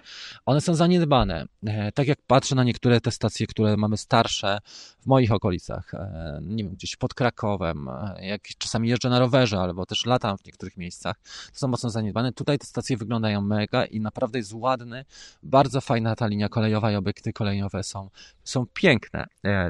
one 0.46 0.60
są 0.60 0.74
zaniedbane. 0.74 1.46
E, 1.66 1.92
tak 1.92 2.06
jak 2.06 2.18
patrzę 2.26 2.54
na 2.54 2.64
niektóre 2.64 3.00
te 3.00 3.10
stacje, 3.10 3.46
które 3.46 3.76
mamy 3.76 3.96
starsze 3.96 4.58
w 5.00 5.06
moich 5.06 5.32
okolicach, 5.32 5.94
e, 5.94 6.38
nie 6.42 6.64
wiem, 6.64 6.72
gdzieś 6.72 6.96
pod 6.96 7.14
Krakowem, 7.14 7.88
e, 7.88 8.26
jak 8.26 8.42
czasami 8.58 8.88
jeżdżę 8.88 9.08
na 9.08 9.18
rowerze, 9.18 9.58
albo 9.58 9.86
też 9.86 10.06
latam 10.06 10.38
w 10.38 10.44
niektórych 10.44 10.76
miejscach, 10.76 11.16
to 11.52 11.58
są 11.58 11.68
mocno 11.68 11.90
zaniedbane. 11.90 12.32
Tutaj 12.32 12.58
te 12.58 12.66
stacje 12.66 12.96
wyglądają 12.96 13.40
mega 13.40 13.84
i 13.84 14.00
naprawdę 14.00 14.38
jest 14.38 14.52
ładny, 14.52 15.04
bardzo 15.42 15.80
fajna 15.80 16.16
ta 16.16 16.26
linia 16.26 16.48
kolejowa 16.48 16.92
i 16.92 16.96
obiekty 16.96 17.32
kolejowe 17.32 17.82
są, 17.82 18.10
są 18.44 18.66
piękne. 18.66 19.26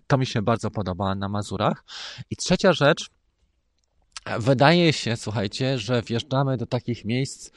To 0.06 0.18
mi 0.18 0.26
się 0.26 0.42
bardzo 0.42 0.70
podoba 0.70 1.14
na 1.14 1.28
Mazurach. 1.28 1.84
I 2.30 2.36
trzecia 2.36 2.72
rzecz, 2.72 3.10
Wydaje 4.38 4.92
się, 4.92 5.16
słuchajcie, 5.16 5.78
że 5.78 6.02
wjeżdżamy 6.02 6.56
do 6.56 6.66
takich 6.66 7.04
miejsc 7.04 7.50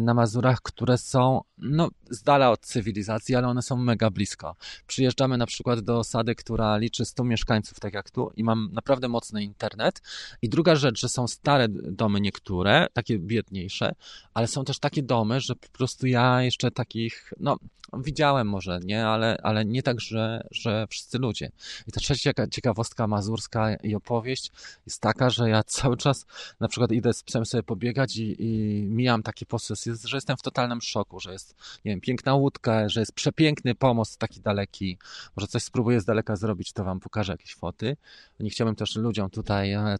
na 0.00 0.14
Mazurach, 0.14 0.62
które 0.62 0.98
są 0.98 1.40
no, 1.58 1.88
z 2.10 2.22
dala 2.22 2.50
od 2.50 2.60
cywilizacji, 2.60 3.34
ale 3.34 3.48
one 3.48 3.62
są 3.62 3.76
mega 3.76 4.10
blisko. 4.10 4.56
Przyjeżdżamy 4.86 5.38
na 5.38 5.46
przykład 5.46 5.80
do 5.80 5.98
osady, 5.98 6.34
która 6.34 6.76
liczy 6.76 7.04
100 7.04 7.24
mieszkańców, 7.24 7.80
tak 7.80 7.94
jak 7.94 8.10
tu, 8.10 8.30
i 8.36 8.44
mam 8.44 8.68
naprawdę 8.72 9.08
mocny 9.08 9.42
internet. 9.42 10.02
I 10.42 10.48
druga 10.48 10.76
rzecz, 10.76 11.00
że 11.00 11.08
są 11.08 11.28
stare 11.28 11.68
domy 11.68 12.20
niektóre, 12.20 12.86
takie 12.92 13.18
biedniejsze, 13.18 13.94
ale 14.34 14.46
są 14.46 14.64
też 14.64 14.78
takie 14.78 15.02
domy, 15.02 15.40
że 15.40 15.54
po 15.56 15.68
prostu 15.68 16.06
ja 16.06 16.42
jeszcze 16.42 16.70
takich, 16.70 17.32
no, 17.40 17.56
widziałem 17.98 18.48
może, 18.48 18.80
nie, 18.84 19.06
ale, 19.06 19.36
ale 19.42 19.64
nie 19.64 19.82
tak, 19.82 20.00
że, 20.00 20.46
że 20.50 20.86
wszyscy 20.90 21.18
ludzie. 21.18 21.50
I 21.86 21.92
ta 21.92 22.00
trzecia 22.00 22.32
ciekawostka 22.50 23.06
mazurska 23.06 23.74
i 23.74 23.94
opowieść 23.94 24.50
jest 24.86 25.00
taka, 25.00 25.30
że 25.30 25.50
ja 25.50 25.62
cały 25.62 25.96
czas 25.96 26.26
na 26.60 26.68
przykład 26.68 26.92
idę 26.92 27.12
z 27.12 27.22
psem 27.22 27.46
sobie 27.46 27.62
pobiegać 27.62 28.16
i, 28.16 28.36
i 28.38 28.82
mijam 28.82 29.22
taki 29.42 29.46
posesy, 29.46 29.94
że 30.04 30.16
jestem 30.16 30.36
w 30.36 30.42
totalnym 30.42 30.80
szoku, 30.80 31.20
że 31.20 31.32
jest, 31.32 31.54
nie 31.84 31.92
wiem, 31.92 32.00
piękna 32.00 32.34
łódka, 32.34 32.88
że 32.88 33.00
jest 33.00 33.12
przepiękny 33.12 33.74
pomost 33.74 34.18
taki 34.18 34.40
daleki. 34.40 34.98
Może 35.36 35.46
coś 35.46 35.62
spróbuję 35.62 36.00
z 36.00 36.04
daleka 36.04 36.36
zrobić, 36.36 36.72
to 36.72 36.84
wam 36.84 37.00
pokażę 37.00 37.32
jakieś 37.32 37.54
foty. 37.54 37.96
Nie 38.40 38.50
chciałbym 38.50 38.76
też 38.76 38.96
ludziom 38.96 39.30
tutaj 39.30 39.72
e, 39.72 39.98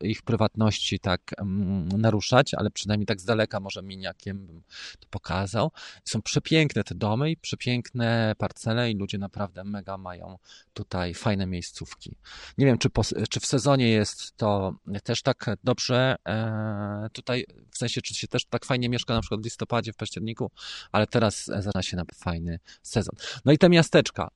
ich 0.00 0.22
prywatności 0.22 0.98
tak 0.98 1.20
mm, 1.38 1.88
naruszać, 1.88 2.54
ale 2.54 2.70
przynajmniej 2.70 3.06
tak 3.06 3.20
z 3.20 3.24
daleka 3.24 3.60
może 3.60 3.82
miniakiem 3.82 4.46
bym 4.46 4.62
to 5.00 5.08
pokazał. 5.10 5.70
Są 6.04 6.22
przepiękne 6.22 6.84
te 6.84 6.94
domy 6.94 7.30
i 7.30 7.36
przepiękne 7.36 8.34
parcele 8.38 8.90
i 8.90 8.94
ludzie 8.94 9.18
naprawdę 9.18 9.64
mega 9.64 9.98
mają 9.98 10.38
tutaj 10.74 11.14
fajne 11.14 11.46
miejscówki. 11.46 12.16
Nie 12.58 12.66
wiem, 12.66 12.78
czy, 12.78 12.90
po, 12.90 13.02
czy 13.30 13.40
w 13.40 13.46
sezonie 13.46 13.88
jest 13.88 14.36
to 14.36 14.74
też 15.04 15.22
tak 15.22 15.56
dobrze 15.64 16.16
e, 16.28 17.08
tutaj, 17.12 17.46
w 17.70 17.78
sensie, 17.78 18.02
czy 18.02 18.14
się 18.14 18.28
też 18.28 18.43
tak 18.50 18.64
fajnie 18.64 18.88
mieszka 18.88 19.14
na 19.14 19.20
przykład 19.20 19.40
w 19.40 19.44
listopadzie, 19.44 19.92
w 19.92 19.96
październiku, 19.96 20.50
ale 20.92 21.06
teraz 21.06 21.44
zaczyna 21.44 21.82
się 21.82 21.96
na 21.96 22.04
fajny 22.14 22.58
sezon. 22.82 23.14
No 23.44 23.52
i 23.52 23.58
te 23.58 23.68
miasteczka. 23.68 24.28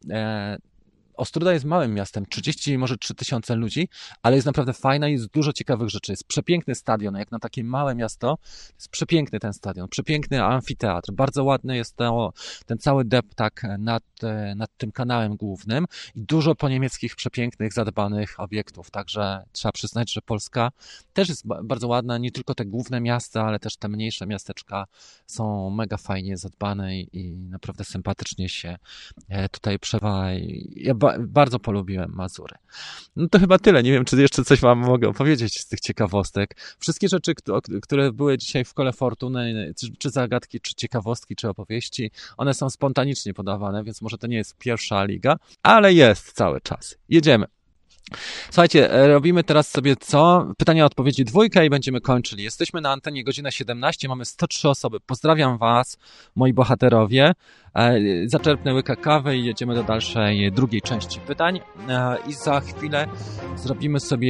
E, 1.19 1.29
Ostruda 1.29 1.53
jest 1.53 1.65
małym 1.65 1.95
miastem, 1.95 2.27
30, 2.27 2.79
może 2.79 2.97
3000 2.97 3.55
ludzi, 3.55 3.89
ale 4.23 4.37
jest 4.37 4.47
naprawdę 4.47 4.73
fajna 4.73 5.09
i 5.09 5.13
jest 5.13 5.27
dużo 5.27 5.53
ciekawych 5.53 5.89
rzeczy. 5.89 6.13
Jest 6.13 6.25
przepiękny 6.25 6.75
stadion, 6.75 7.15
jak 7.15 7.31
na 7.31 7.39
takie 7.39 7.65
małe 7.65 7.95
miasto, 7.95 8.39
jest 8.75 8.89
przepiękny 8.89 9.41
ten 9.41 9.53
stadion, 9.53 9.89
przepiękny 9.89 10.45
amfiteatr, 10.45 11.13
bardzo 11.13 11.45
ładny 11.45 11.77
jest 11.77 11.97
to, 11.97 12.33
ten 12.67 12.79
cały 12.79 13.05
deptak 13.05 13.63
nad, 13.79 14.03
nad 14.57 14.71
tym 14.77 14.93
kanałem 14.93 15.37
głównym 15.37 15.87
i 16.15 16.23
dużo 16.23 16.55
po 16.55 16.69
niemieckich 16.69 17.17
przepięknych, 17.17 17.73
zadbanych 17.73 18.41
obiektów, 18.41 18.91
także 18.91 19.45
trzeba 19.53 19.73
przyznać, 19.73 20.13
że 20.13 20.23
Polska 20.23 20.71
też 21.13 21.29
jest 21.29 21.47
bardzo 21.65 21.89
ładna, 21.89 22.19
nie 22.19 22.33
tylko 22.33 22.55
te 22.55 22.65
główne 22.65 23.01
miasta, 23.01 23.45
ale 23.45 23.59
też 23.59 23.77
te 23.77 23.89
mniejsze 23.89 24.27
miasteczka 24.27 24.87
są 25.27 25.71
mega 25.71 25.97
fajnie 25.97 26.37
zadbane 26.37 27.01
i, 27.01 27.37
naprawdę 27.37 27.85
sympatycznie 27.85 28.49
się 28.49 28.77
e, 29.29 29.49
tutaj 29.49 29.79
przewa. 29.79 30.29
Ja 30.77 30.95
bardzo 31.19 31.59
polubiłem 31.59 32.13
Mazury. 32.15 32.57
No 33.17 33.29
to 33.29 33.39
chyba 33.39 33.59
tyle. 33.59 33.83
Nie 33.83 33.93
wiem, 33.93 34.05
czy 34.05 34.23
jeszcze 34.23 34.45
coś 34.45 34.61
Wam 34.61 34.79
mogę 34.79 35.09
opowiedzieć 35.09 35.61
z 35.61 35.67
tych 35.67 35.81
ciekawostek. 35.81 36.57
Wszystkie 36.79 37.09
rzeczy, 37.09 37.35
które 37.83 38.13
były 38.13 38.39
dzisiaj 38.39 38.65
w 38.65 38.75
kole 38.75 38.93
fortuny, 38.93 39.75
czy, 39.99 40.11
zagadki, 40.11 40.61
czy 40.61 40.75
ciekawostki, 40.75 41.37
czy 41.37 41.49
opowieści, 41.49 42.11
one 42.37 42.55
są 42.55 42.71
spontanicznie 42.71 43.35
podawane, 43.35 43.85
więc 43.85 44.03
może 44.03 44.19
to 44.19 44.27
nie 44.27 44.37
jest 44.37 44.59
pierwsza 44.59 45.05
liga, 45.05 45.37
ale 45.63 45.93
jest 45.93 46.33
cały 46.33 46.61
czas. 46.61 46.97
Jedziemy. 47.09 47.58
Słuchajcie, 48.51 48.93
e, 48.93 49.09
robimy 49.09 49.45
teraz 49.45 49.71
sobie 49.71 49.97
co? 49.97 50.53
Pytania, 50.59 50.85
odpowiedzi 50.85 51.25
dwójka 51.25 51.65
i 51.65 51.71
będziemy 51.71 52.01
kończyli. 52.01 52.45
Jesteśmy 52.45 52.81
na 52.81 52.91
antenie 52.91 53.25
godzina 53.25 53.51
17, 53.51 54.09
mamy 54.09 54.25
103 54.25 54.69
osoby. 54.69 55.01
Pozdrawiam 55.01 55.59
Was, 55.59 55.99
moi 56.37 56.53
bohaterowie. 56.53 57.33
E, 57.75 57.99
zaczerpnę 58.27 58.75
łyka 58.75 58.97
kawy 58.97 59.37
i 59.37 59.45
jedziemy 59.45 59.75
do 59.75 59.83
dalszej, 59.83 60.53
drugiej 60.53 60.83
części 60.83 61.21
pytań. 61.21 61.61
E, 61.89 62.17
I 62.27 62.33
za 62.33 62.61
chwilę 62.61 63.09
zrobimy 63.57 64.01
sobie 64.01 64.29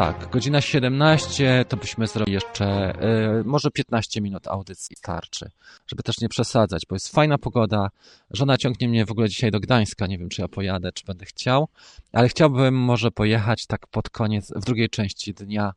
tak, 0.00 0.30
godzina 0.30 0.60
17 0.60 1.64
to 1.68 1.76
byśmy 1.76 2.06
zrobili 2.06 2.34
jeszcze 2.34 2.92
yy, 3.36 3.44
może 3.44 3.70
15 3.70 4.20
minut 4.20 4.48
audycji 4.48 4.96
starczy, 4.96 5.50
żeby 5.86 6.02
też 6.02 6.20
nie 6.20 6.28
przesadzać, 6.28 6.82
bo 6.88 6.96
jest 6.96 7.08
fajna 7.08 7.38
pogoda. 7.38 7.90
Żona 8.30 8.56
ciągnie 8.56 8.88
mnie 8.88 9.06
w 9.06 9.10
ogóle 9.10 9.28
dzisiaj 9.28 9.50
do 9.50 9.60
Gdańska, 9.60 10.06
nie 10.06 10.18
wiem 10.18 10.28
czy 10.28 10.42
ja 10.42 10.48
pojadę, 10.48 10.92
czy 10.92 11.04
będę 11.04 11.26
chciał, 11.26 11.68
ale 12.12 12.28
chciałbym 12.28 12.74
może 12.74 13.10
pojechać 13.10 13.66
tak 13.66 13.86
pod 13.86 14.10
koniec, 14.10 14.52
w 14.56 14.64
drugiej 14.64 14.88
części 14.88 15.34
dnia, 15.34 15.72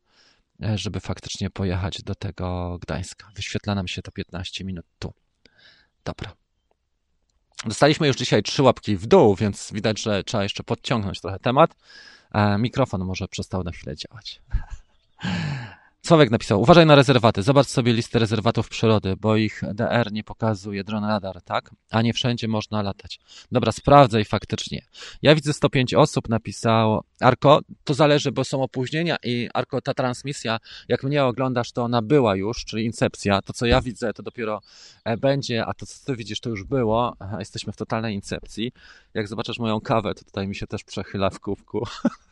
e, 0.63 0.77
żeby 0.77 0.99
faktycznie 0.99 1.49
pojechać 1.49 2.03
do 2.03 2.15
tego 2.15 2.77
Gdańska. 2.81 3.27
Wyświetla 3.35 3.75
nam 3.75 3.87
się 3.87 4.01
to 4.01 4.11
15 4.11 4.63
minut 4.63 4.85
tu. 4.99 5.13
Dobra. 6.05 6.33
Dostaliśmy 7.65 8.07
już 8.07 8.15
dzisiaj 8.15 8.43
trzy 8.43 8.63
łapki 8.63 8.97
w 8.97 9.07
dół, 9.07 9.35
więc 9.35 9.71
widać, 9.73 10.01
że 10.01 10.23
trzeba 10.23 10.43
jeszcze 10.43 10.63
podciągnąć 10.63 11.21
trochę 11.21 11.39
temat. 11.39 11.75
E, 12.33 12.57
mikrofon 12.57 13.05
może 13.05 13.27
przestał 13.27 13.63
na 13.63 13.71
chwilę 13.71 13.95
działać. 13.95 14.41
Sławek 16.05 16.31
napisał, 16.31 16.61
uważaj 16.61 16.85
na 16.85 16.95
rezerwaty, 16.95 17.43
zobacz 17.43 17.67
sobie 17.67 17.93
listę 17.93 18.19
rezerwatów 18.19 18.69
przyrody, 18.69 19.15
bo 19.17 19.35
ich 19.35 19.61
DR 19.73 20.11
nie 20.11 20.23
pokazuje, 20.23 20.83
dron 20.83 21.03
radar, 21.03 21.41
tak? 21.41 21.71
A 21.91 22.01
nie 22.01 22.13
wszędzie 22.13 22.47
można 22.47 22.81
latać. 22.81 23.19
Dobra, 23.51 23.71
sprawdzę 23.71 24.21
i 24.21 24.25
faktycznie. 24.25 24.85
Ja 25.21 25.35
widzę 25.35 25.53
105 25.53 25.93
osób, 25.93 26.29
napisał 26.29 27.03
Arko, 27.19 27.59
to 27.83 27.93
zależy, 27.93 28.31
bo 28.31 28.43
są 28.43 28.63
opóźnienia 28.63 29.17
i 29.23 29.49
Arko, 29.53 29.81
ta 29.81 29.93
transmisja, 29.93 30.59
jak 30.87 31.03
mnie 31.03 31.23
oglądasz, 31.25 31.71
to 31.71 31.83
ona 31.83 32.01
była 32.01 32.35
już, 32.35 32.65
czyli 32.65 32.85
incepcja. 32.85 33.41
To, 33.41 33.53
co 33.53 33.65
ja 33.65 33.81
widzę, 33.81 34.13
to 34.13 34.23
dopiero 34.23 34.61
e, 35.05 35.17
będzie, 35.17 35.65
a 35.65 35.73
to, 35.73 35.85
co 35.85 36.05
ty 36.05 36.15
widzisz, 36.15 36.39
to 36.39 36.49
już 36.49 36.63
było. 36.63 37.17
Jesteśmy 37.39 37.73
w 37.73 37.75
totalnej 37.75 38.15
incepcji. 38.15 38.71
Jak 39.13 39.27
zobaczysz 39.27 39.59
moją 39.59 39.81
kawę, 39.81 40.13
to 40.15 40.25
tutaj 40.25 40.47
mi 40.47 40.55
się 40.55 40.67
też 40.67 40.83
przechyla 40.83 41.29
w 41.29 41.39
kubku. 41.39 41.83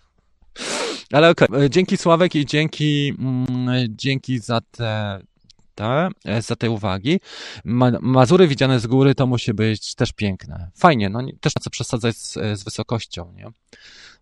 Ale 1.11 1.29
okej, 1.29 1.47
okay. 1.47 1.69
dzięki 1.69 1.97
Sławek 1.97 2.35
i 2.35 2.45
dzięki, 2.45 3.13
mm, 3.19 3.85
dzięki 3.89 4.39
za 4.39 4.61
te 4.61 5.21
tak, 5.75 6.11
za 6.39 6.55
te 6.55 6.71
uwagi. 6.71 7.19
Ma 7.63 7.91
Mazury 8.01 8.47
widziane 8.47 8.79
z 8.79 8.87
góry 8.87 9.15
to 9.15 9.27
musi 9.27 9.53
być 9.53 9.95
też 9.95 10.11
piękne. 10.11 10.71
Fajnie, 10.75 11.09
no 11.09 11.21
też 11.41 11.55
na 11.55 11.59
co 11.61 11.69
przesadzać 11.69 12.17
z, 12.17 12.33
z 12.33 12.63
wysokością, 12.63 13.33
nie? 13.35 13.45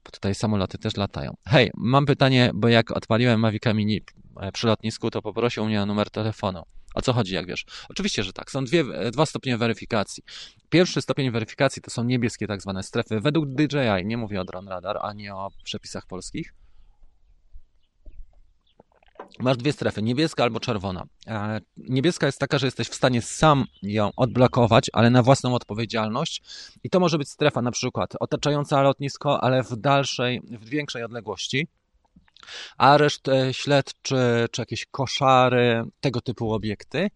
Bo 0.04 0.12
tutaj 0.12 0.36
samoloty 0.36 0.78
też 0.78 0.98
latają. 0.98 1.34
Hej, 1.46 1.72
mam 1.78 2.06
pytanie, 2.06 2.52
bo 2.54 2.68
jak 2.68 2.92
odpaliłem 2.92 3.40
Mavica 3.40 3.74
Mini 3.74 4.02
e, 4.42 4.52
przy 4.52 4.68
lotnisku, 4.68 5.12
to 5.12 5.22
poprosił 5.22 5.66
mnie 5.66 5.82
o 5.82 5.86
numer 5.86 6.10
telefonu. 6.10 6.64
O 6.96 7.02
co 7.02 7.14
chodzi, 7.14 7.34
jak 7.34 7.48
wiesz? 7.48 7.66
Oczywiście, 7.90 8.24
że 8.24 8.34
tak. 8.34 8.52
Są 8.52 8.64
dwie, 8.64 8.84
dwa 9.12 9.26
stopnie 9.26 9.58
weryfikacji. 9.58 10.24
Pierwszy 10.70 11.02
stopień 11.02 11.32
weryfikacji 11.32 11.82
to 11.82 11.92
są 11.92 12.04
niebieskie 12.04 12.48
tak 12.48 12.62
zwane 12.62 12.84
strefy. 12.84 13.20
Według 13.20 13.46
DJI, 13.50 14.06
nie 14.06 14.18
mówię 14.18 14.42
o 14.42 14.46
Drone 14.46 14.72
Radar, 14.72 14.98
ani 15.02 15.30
o 15.30 15.50
przepisach 15.64 16.06
polskich. 16.08 16.54
Masz 19.40 19.58
dwie 19.58 19.74
strefy, 19.74 20.02
niebieska 20.02 20.44
albo 20.44 20.60
czerwona. 20.60 21.04
E, 21.28 21.62
niebieska 21.78 22.26
jest 22.26 22.40
taka, 22.40 22.58
że 22.58 22.68
jesteś 22.68 22.88
w 22.88 22.96
stanie 22.96 23.22
sam 23.22 23.66
ją 23.82 24.10
odblokować, 24.16 24.90
ale 24.94 25.10
na 25.10 25.24
własną 25.24 25.56
odpowiedzialność. 25.56 26.42
I 26.84 26.90
to 26.90 27.00
może 27.00 27.18
być 27.18 27.30
strefa 27.30 27.62
na 27.62 27.72
przykład 27.72 28.14
otaczająca 28.20 28.82
lotnisko, 28.82 29.44
ale 29.44 29.64
w 29.64 29.76
dalszej, 29.76 30.42
w 30.44 30.70
większej 30.70 31.04
odległości 31.04 31.68
areszt 32.78 33.28
e, 33.28 33.54
śledczy, 33.54 34.48
czy 34.52 34.62
jakieś 34.62 34.86
koszary, 34.86 35.84
tego 36.00 36.22
typu 36.22 36.54
obiekty. 36.54 37.08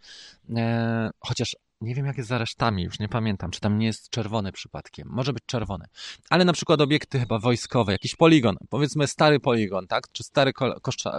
E, 0.55 1.09
chociaż 1.19 1.55
nie 1.83 1.95
wiem 1.95 2.05
jak 2.05 2.17
jest 2.17 2.29
z 2.29 2.31
aresztami, 2.31 2.83
już 2.83 2.99
nie 2.99 3.09
pamiętam, 3.09 3.51
czy 3.51 3.59
tam 3.59 3.79
nie 3.79 3.85
jest 3.85 4.09
czerwony 4.09 4.51
przypadkiem. 4.51 5.07
Może 5.11 5.33
być 5.33 5.43
czerwony. 5.45 5.85
Ale 6.29 6.45
na 6.45 6.53
przykład 6.53 6.81
obiekty 6.81 7.19
chyba 7.19 7.39
wojskowe, 7.39 7.91
jakiś 7.91 8.15
poligon, 8.15 8.55
powiedzmy 8.69 9.07
stary 9.07 9.39
poligon, 9.39 9.87
tak? 9.87 10.11
Czy 10.11 10.23
stary 10.23 10.51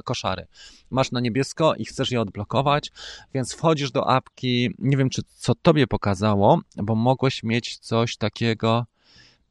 koszary. 0.05 0.47
Masz 0.91 1.13
na 1.13 1.21
niebiesko 1.21 1.75
i 1.75 1.85
chcesz 1.85 2.11
je 2.11 2.21
odblokować, 2.21 2.93
więc 3.35 3.55
wchodzisz 3.55 3.91
do 3.91 4.11
apki, 4.11 4.71
nie 4.79 4.97
wiem 4.97 5.11
czy 5.11 5.23
co 5.37 5.55
tobie 5.55 5.87
pokazało, 5.87 6.61
bo 6.77 6.95
mogłeś 6.95 7.43
mieć 7.43 7.79
coś 7.79 8.17
takiego, 8.17 8.87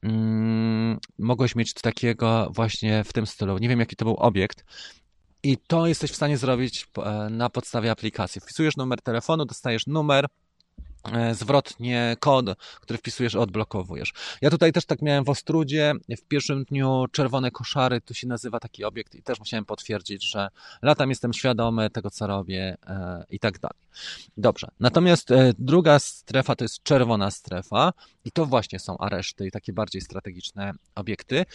mm, 0.03 0.99
mogłeś 1.19 1.55
mieć 1.55 1.73
takiego 1.73 2.49
właśnie 2.51 3.03
w 3.03 3.13
tym 3.13 3.25
stylu. 3.25 3.57
Nie 3.57 3.69
wiem, 3.69 3.79
jaki 3.79 3.95
to 3.95 4.05
był 4.05 4.15
obiekt. 4.15 4.65
I 5.43 5.57
to 5.57 5.87
jesteś 5.87 6.11
w 6.11 6.15
stanie 6.15 6.37
zrobić 6.37 6.87
e, 6.97 7.29
na 7.29 7.49
podstawie 7.49 7.91
aplikacji. 7.91 8.41
Wpisujesz 8.41 8.77
numer 8.77 9.01
telefonu, 9.01 9.45
dostajesz 9.45 9.87
numer, 9.87 10.27
zwrotnie 11.33 12.15
kod, 12.19 12.45
który 12.81 12.99
wpisujesz, 12.99 13.35
odblokowujesz. 13.35 14.13
Ja 14.41 14.49
tutaj 14.49 14.71
też 14.71 14.85
tak 14.85 15.01
miałem 15.01 15.23
w 15.23 15.29
Ostrudzie. 15.29 15.93
W 16.17 16.27
pierwszym 16.27 16.63
dniu 16.63 17.05
czerwone 17.11 17.51
koszary, 17.51 18.01
tu 18.01 18.13
się 18.13 18.27
nazywa 18.27 18.59
taki 18.59 18.83
obiekt 18.83 19.15
i 19.15 19.23
też 19.23 19.39
musiałem 19.39 19.65
potwierdzić, 19.65 20.31
że 20.31 20.47
latam 20.81 21.09
jestem 21.09 21.33
świadomy 21.33 21.89
tego, 21.89 22.09
co 22.09 22.27
robię 22.27 22.77
e, 22.87 23.23
i 23.29 23.39
tak 23.39 23.59
dalej. 23.59 23.77
Dobrze. 24.37 24.67
Natomiast 24.79 25.31
e, 25.31 25.53
druga 25.59 25.99
strefa 25.99 26.55
to 26.55 26.65
jest 26.65 26.83
czerwona 26.83 27.31
strefa 27.31 27.93
i 28.25 28.31
to 28.31 28.45
właśnie 28.45 28.79
są 28.79 28.97
areszty 28.97 29.47
i 29.47 29.51
takie 29.51 29.73
bardziej 29.73 30.01
strategiczne 30.01 30.71
obiekty 30.95 31.45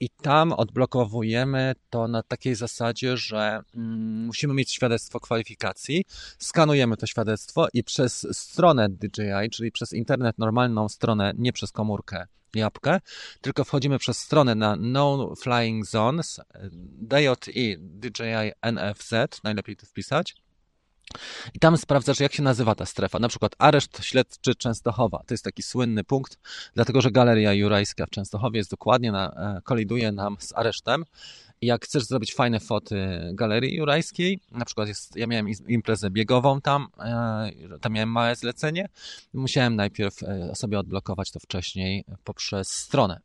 i 0.00 0.08
tam 0.10 0.52
odblokowujemy 0.52 1.74
to 1.90 2.08
na 2.08 2.22
takiej 2.22 2.54
zasadzie, 2.54 3.16
że 3.16 3.60
mm, 3.74 4.26
musimy 4.26 4.54
mieć 4.54 4.72
świadectwo 4.72 5.20
kwalifikacji, 5.20 6.04
skanujemy 6.38 6.96
to 6.96 7.06
świadectwo 7.06 7.66
i 7.74 7.84
przez 7.84 8.26
stronę 8.48 8.88
DJI, 8.88 9.50
czyli 9.52 9.72
przez 9.72 9.92
internet 9.92 10.38
normalną 10.38 10.88
stronę, 10.88 11.32
nie 11.38 11.52
przez 11.52 11.72
komórkę 11.72 12.26
jabłkę, 12.54 13.00
tylko 13.40 13.64
wchodzimy 13.64 13.98
przez 13.98 14.18
stronę 14.18 14.54
na 14.54 14.76
No 14.76 15.34
Flying 15.42 15.86
Zones, 15.86 16.40
DJI, 16.72 17.76
DJI 17.78 18.52
NFZ, 18.72 19.12
najlepiej 19.44 19.76
to 19.76 19.86
wpisać. 19.86 20.34
I 21.54 21.58
tam 21.58 21.76
sprawdzasz, 21.76 22.20
jak 22.20 22.32
się 22.32 22.42
nazywa 22.42 22.74
ta 22.74 22.86
strefa. 22.86 23.18
Na 23.18 23.28
przykład 23.28 23.54
areszt 23.58 24.04
śledczy 24.04 24.54
Częstochowa. 24.54 25.22
To 25.26 25.34
jest 25.34 25.44
taki 25.44 25.62
słynny 25.62 26.04
punkt, 26.04 26.38
dlatego 26.74 27.00
że 27.00 27.10
Galeria 27.10 27.52
Jurajska 27.52 28.06
w 28.06 28.10
Częstochowie 28.10 28.58
jest 28.58 28.70
dokładnie 28.70 29.12
na, 29.12 29.30
e, 29.30 29.62
koliduje 29.62 30.12
nam 30.12 30.36
z 30.40 30.52
aresztem 30.52 31.04
jak 31.62 31.84
chcesz 31.84 32.04
zrobić 32.04 32.34
fajne 32.34 32.60
foty 32.60 33.20
galerii 33.32 33.76
jurajskiej, 33.76 34.40
na 34.50 34.64
przykład 34.64 34.88
jest, 34.88 35.16
ja 35.16 35.26
miałem 35.26 35.48
imprezę 35.68 36.10
biegową 36.10 36.60
tam, 36.60 36.86
e, 36.98 37.78
tam 37.80 37.92
miałem 37.92 38.08
małe 38.08 38.36
zlecenie, 38.36 38.88
musiałem 39.32 39.76
najpierw 39.76 40.22
e, 40.22 40.54
sobie 40.54 40.78
odblokować 40.78 41.30
to 41.30 41.40
wcześniej 41.40 42.04
poprzez 42.24 42.68
stronę. 42.68 43.20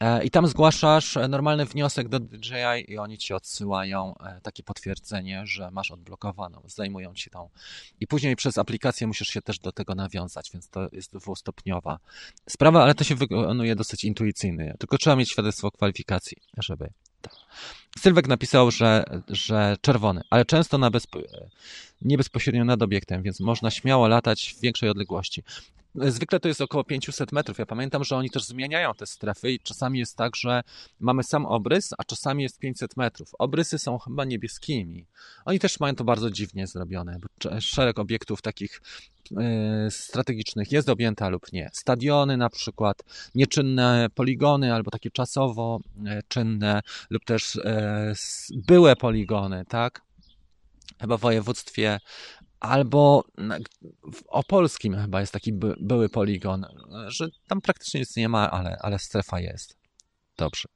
E, 0.00 0.24
I 0.24 0.30
tam 0.30 0.46
zgłaszasz 0.46 1.18
normalny 1.28 1.66
wniosek 1.66 2.08
do 2.08 2.20
DJI 2.20 2.92
i 2.92 2.98
oni 2.98 3.18
ci 3.18 3.34
odsyłają 3.34 4.14
takie 4.42 4.62
potwierdzenie, 4.62 5.46
że 5.46 5.70
masz 5.70 5.90
odblokowaną, 5.90 6.62
zdejmują 6.66 7.14
ci 7.14 7.30
tą. 7.30 7.48
I 8.00 8.06
później 8.06 8.36
przez 8.36 8.58
aplikację 8.58 9.06
musisz 9.06 9.28
się 9.28 9.42
też 9.42 9.58
do 9.58 9.72
tego 9.72 9.94
nawiązać, 9.94 10.50
więc 10.52 10.68
to 10.68 10.88
jest 10.92 11.12
dwustopniowa 11.12 11.98
sprawa, 12.48 12.82
ale 12.82 12.94
to 12.94 13.04
się 13.04 13.14
wykonuje 13.14 13.76
dosyć 13.76 14.04
intuicyjnie. 14.04 14.74
Tylko 14.78 14.98
trzeba 14.98 15.16
mieć 15.16 15.30
świadectwo 15.30 15.70
kwalifikacji, 15.70 16.36
żeby 16.58 16.88
Sylwek 17.98 18.28
napisał, 18.28 18.70
że, 18.70 19.04
że 19.28 19.76
czerwony, 19.80 20.20
ale 20.30 20.44
często 20.44 20.78
na 20.78 20.90
bezpo, 20.90 21.18
nie 22.02 22.16
bezpośrednio 22.16 22.64
nad 22.64 22.82
obiektem, 22.82 23.22
więc 23.22 23.40
można 23.40 23.70
śmiało 23.70 24.08
latać 24.08 24.54
w 24.58 24.60
większej 24.60 24.88
odległości. 24.88 25.42
Zwykle 25.94 26.40
to 26.40 26.48
jest 26.48 26.60
około 26.60 26.84
500 26.84 27.32
metrów. 27.32 27.58
Ja 27.58 27.66
pamiętam, 27.66 28.04
że 28.04 28.16
oni 28.16 28.30
też 28.30 28.44
zmieniają 28.44 28.94
te 28.94 29.06
strefy 29.06 29.52
i 29.52 29.60
czasami 29.60 29.98
jest 29.98 30.16
tak, 30.16 30.36
że 30.36 30.62
mamy 31.00 31.22
sam 31.22 31.46
obrys, 31.46 31.90
a 31.98 32.04
czasami 32.04 32.42
jest 32.42 32.58
500 32.58 32.96
metrów. 32.96 33.30
Obrysy 33.38 33.78
są 33.78 33.98
chyba 33.98 34.24
niebieskimi. 34.24 35.06
Oni 35.44 35.58
też 35.58 35.80
mają 35.80 35.94
to 35.94 36.04
bardzo 36.04 36.30
dziwnie 36.30 36.66
zrobione, 36.66 37.18
szereg 37.60 37.98
obiektów 37.98 38.42
takich 38.42 38.80
strategicznych 39.90 40.72
jest 40.72 40.88
objęta 40.88 41.28
lub 41.28 41.52
nie. 41.52 41.70
Stadiony 41.72 42.36
na 42.36 42.50
przykład, 42.50 43.02
nieczynne 43.34 44.06
poligony 44.14 44.74
albo 44.74 44.90
takie 44.90 45.10
czasowo 45.10 45.80
e, 46.06 46.22
czynne 46.28 46.80
lub 47.10 47.24
też 47.24 47.56
e, 47.56 48.14
byłe 48.66 48.96
poligony, 48.96 49.64
tak? 49.68 50.02
Chyba 51.00 51.16
w 51.16 51.20
województwie 51.20 51.98
Albo 52.62 53.24
w 54.12 54.22
Opolskim 54.28 54.96
chyba 54.96 55.20
jest 55.20 55.32
taki 55.32 55.52
by, 55.52 55.74
były 55.80 56.08
poligon, 56.08 56.66
że 57.06 57.28
tam 57.48 57.60
praktycznie 57.60 58.00
nic 58.00 58.16
nie 58.16 58.28
ma, 58.28 58.50
ale, 58.50 58.76
ale 58.80 58.98
strefa 58.98 59.40
jest. 59.40 59.76
Dobrze. 60.36 60.68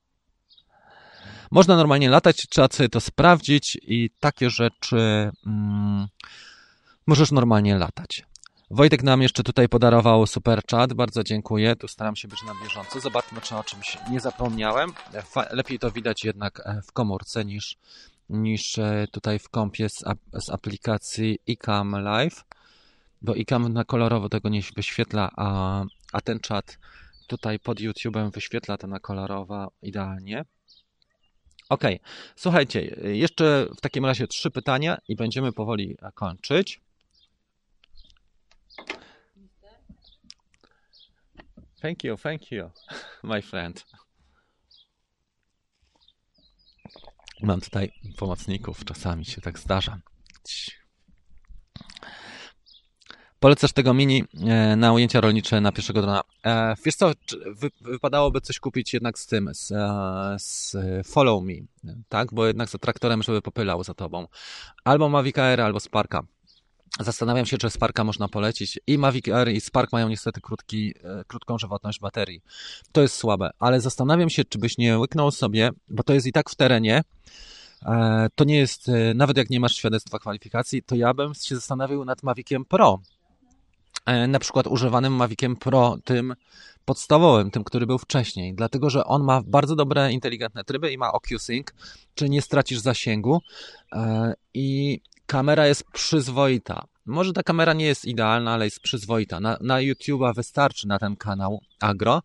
Można 1.51 1.77
normalnie 1.77 2.11
latać, 2.11 2.47
trzeba 2.51 2.69
sobie 2.69 2.89
to 2.89 3.01
sprawdzić 3.01 3.79
i 3.83 4.11
takie 4.21 4.51
rzeczy 4.51 5.31
mm, 5.47 6.07
możesz 7.07 7.33
normalnie 7.33 7.79
latać. 7.79 8.25
Wojtek 8.71 9.03
nam 9.03 9.23
jeszcze 9.23 9.43
tutaj 9.43 9.69
podarował 9.69 10.27
super 10.27 10.63
chat, 10.71 10.93
bardzo 10.93 11.25
dziękuję. 11.25 11.77
Tu 11.77 11.89
staram 11.89 12.17
się 12.17 12.29
być 12.29 12.43
na 12.43 12.53
bieżąco. 12.63 13.01
Zobaczmy, 13.01 13.41
czy 13.41 13.57
o 13.57 13.65
czymś 13.65 13.99
nie 14.11 14.21
zapomniałem. 14.21 14.93
Lepiej 15.51 15.79
to 15.79 15.91
widać 15.91 16.25
jednak 16.25 16.61
e, 16.65 16.83
w 16.83 16.93
komórce 16.93 17.45
niż 17.45 17.77
niż 18.29 18.79
e, 18.79 19.07
tutaj 19.13 19.39
w 19.39 19.49
kompie 19.49 19.89
z, 19.89 20.05
z 20.33 20.51
aplikacji 20.51 21.39
iCam 21.49 21.91
Live, 22.03 22.45
bo 23.23 23.35
iCam 23.37 23.73
na 23.73 23.85
kolorowo 23.85 24.29
tego 24.29 24.49
nie 24.49 24.61
wyświetla, 24.77 25.31
a, 25.37 25.83
a 26.13 26.21
ten 26.21 26.41
czat 26.41 26.79
tutaj 27.27 27.59
pod 27.59 27.79
YouTube'em 27.79 28.31
wyświetla 28.31 28.77
to 28.77 28.87
na 28.87 29.01
kolorowo 29.01 29.73
idealnie. 29.83 30.45
Ok, 31.69 31.83
słuchajcie, 32.37 32.97
jeszcze 33.03 33.67
w 33.77 33.81
takim 33.81 34.07
razie 34.07 34.27
trzy 34.27 34.51
pytania 34.51 34.99
i 35.09 35.17
będziemy 35.17 35.53
powoli 35.53 35.97
kończyć. 36.15 36.86
Thank 41.87 42.05
you, 42.05 42.17
thank 42.17 42.51
you, 42.51 42.71
my 43.23 43.43
friend. 43.43 43.85
Mam 47.43 47.61
tutaj 47.61 47.93
pomocników, 48.17 48.85
czasami 48.85 49.25
się 49.25 49.41
tak 49.41 49.59
zdarza. 49.59 49.99
Polecasz 53.41 53.73
tego 53.73 53.95
mini 53.95 54.25
e, 54.47 54.77
na 54.77 54.93
ujęcia 54.93 55.21
rolnicze 55.21 55.61
na 55.61 55.73
pierwszego 55.73 56.03
drona. 56.03 56.23
E, 56.47 56.75
wiesz 56.85 56.95
co, 56.95 57.13
wypadałoby 57.81 58.41
coś 58.41 58.59
kupić 58.59 58.95
jednak 58.95 59.19
z 59.19 59.27
tym, 59.27 59.51
z, 59.55 59.73
e, 59.73 60.37
z 60.39 60.77
Follow 61.07 61.45
Me, 61.45 61.55
tak? 62.09 62.35
Bo 62.35 62.47
jednak 62.47 62.69
za 62.69 62.79
traktorem, 62.79 63.23
żeby 63.23 63.43
popylał 63.43 63.85
za 63.85 63.95
tobą. 63.95 64.27
Albo 64.85 65.09
Mavic 65.09 65.39
Air, 65.39 65.61
albo 65.61 65.81
Sparka. 65.81 66.23
Zastanawiam 67.01 67.47
się, 67.47 67.59
czy 67.59 67.71
Sparka 67.71 68.05
można 68.05 68.29
polecić. 68.29 68.79
I 68.87 68.99
Mavic 68.99 69.29
Air 69.29 69.49
i 69.49 69.61
Spark 69.61 69.93
mają 69.93 70.09
niestety 70.09 70.41
krótki, 70.41 70.95
krótką 71.27 71.59
żywotność 71.59 72.01
baterii. 72.01 72.43
To 72.93 73.03
jest 73.03 73.15
słabe, 73.15 73.51
ale 73.59 73.81
zastanawiam 73.81 74.31
się, 74.31 74.45
czy 74.45 74.59
byś 74.59 74.79
nie 74.79 74.99
łyknął 74.99 75.31
sobie, 75.31 75.71
bo 75.89 76.03
to 76.03 76.15
jest 76.15 76.27
i 76.27 76.33
tak 76.33 76.51
w 76.51 76.55
terenie, 76.55 77.03
E, 77.87 78.27
to 78.35 78.45
nie 78.45 78.57
jest, 78.57 78.89
e, 78.89 79.15
nawet 79.15 79.37
jak 79.37 79.51
nie 79.51 79.61
masz 79.61 79.77
świadectwa 79.77 80.19
kwalifikacji, 80.19 80.83
to 80.83 80.95
ja 80.95 81.15
bym 81.15 81.35
się 81.35 81.55
zastanawiał 81.55 82.05
nad 82.05 82.23
Maviciem 82.23 82.65
Pro. 82.65 83.01
E, 84.07 84.27
na 84.27 84.39
przykład 84.39 84.67
używanym 84.67 85.13
Maviciem 85.13 85.57
Pro, 85.57 85.99
tym 86.05 86.35
podstawowym, 86.85 87.51
tym, 87.51 87.65
który 87.65 87.87
był 87.87 87.99
wcześniej, 87.99 88.55
dlatego 88.55 88.91
że 88.91 89.05
on 89.05 89.25
ma 89.25 89.43
bardzo 89.47 89.77
dobre, 89.77 90.13
inteligentne 90.13 90.65
tryby 90.65 90.93
i 90.93 90.99
ma 90.99 91.13
OcuSync, 91.13 91.67
czyli 92.15 92.31
nie 92.31 92.43
stracisz 92.43 92.79
zasięgu 92.79 93.41
i 94.55 95.01
kamera 95.27 95.67
jest 95.67 95.85
przyzwoita. 95.93 96.87
Może 97.07 97.33
ta 97.33 97.43
kamera 97.43 97.73
nie 97.73 97.87
jest 97.87 98.05
idealna, 98.05 98.53
ale 98.53 98.65
jest 98.65 98.81
przyzwoita. 98.81 99.41
Na, 99.41 99.59
na 99.61 99.79
YouTube'a 99.79 100.35
wystarczy 100.35 100.89
na 100.89 100.99
ten 100.99 101.17
kanał 101.17 101.61
agro, 101.81 102.23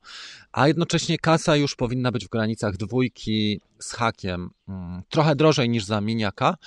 a 0.52 0.68
jednocześnie 0.68 1.18
kasa 1.18 1.56
już 1.56 1.76
powinna 1.76 2.12
być 2.12 2.26
w 2.26 2.30
granicach 2.30 2.78
dwójki 2.78 3.62
z 3.80 3.94
hakiem. 3.94 4.50
Mm, 4.68 5.02
trochę 5.10 5.36
drożej 5.36 5.70
niż 5.70 5.84
za 5.84 6.02
miniaka, 6.02 6.58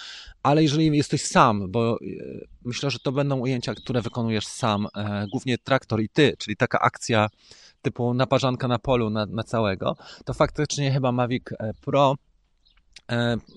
ale 0.43 0.63
jeżeli 0.63 0.97
jesteś 0.97 1.23
sam, 1.23 1.71
bo 1.71 1.93
e, 1.93 2.05
myślę, 2.65 2.91
że 2.91 2.99
to 2.99 3.13
będą 3.13 3.39
ujęcia, 3.39 3.75
które 3.75 4.03
wykonujesz 4.03 4.47
sam, 4.47 4.87
e, 4.97 5.27
głównie 5.33 5.59
traktor 5.59 6.03
i 6.03 6.09
ty, 6.09 6.35
czyli 6.39 6.57
taka 6.57 6.81
akcja 6.81 7.29
typu 7.83 8.15
naparzanka 8.15 8.69
na 8.69 8.79
polu 8.79 9.11
na, 9.11 9.27
na 9.27 9.43
całego, 9.43 9.97
to 10.25 10.35
faktycznie 10.35 10.93
chyba 10.93 11.13
Mavic 11.13 11.45
e, 11.53 11.73
Pro 11.81 12.15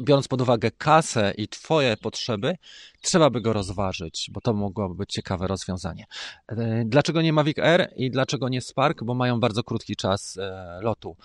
biorąc 0.02 0.28
pod 0.28 0.42
uwagę 0.42 0.72
kasę 0.72 1.34
i 1.38 1.48
Twoje 1.48 1.98
potrzeby, 1.98 2.58
trzeba 3.02 3.30
by 3.30 3.42
go 3.42 3.54
rozważyć, 3.54 4.30
bo 4.34 4.42
to 4.42 4.54
mogłoby 4.54 4.96
być 4.96 5.10
ciekawe 5.10 5.48
rozwiązanie. 5.48 6.06
E, 6.48 6.84
dlaczego 6.86 7.22
nie 7.22 7.34
Mavic 7.34 7.60
Air 7.60 7.94
i 7.96 8.12
dlaczego 8.12 8.50
nie 8.50 8.62
Spark? 8.62 9.04
Bo 9.04 9.14
mają 9.14 9.40
bardzo 9.40 9.64
krótki 9.64 9.96
czas 9.96 10.38
e, 10.38 10.80
lotu 10.82 11.16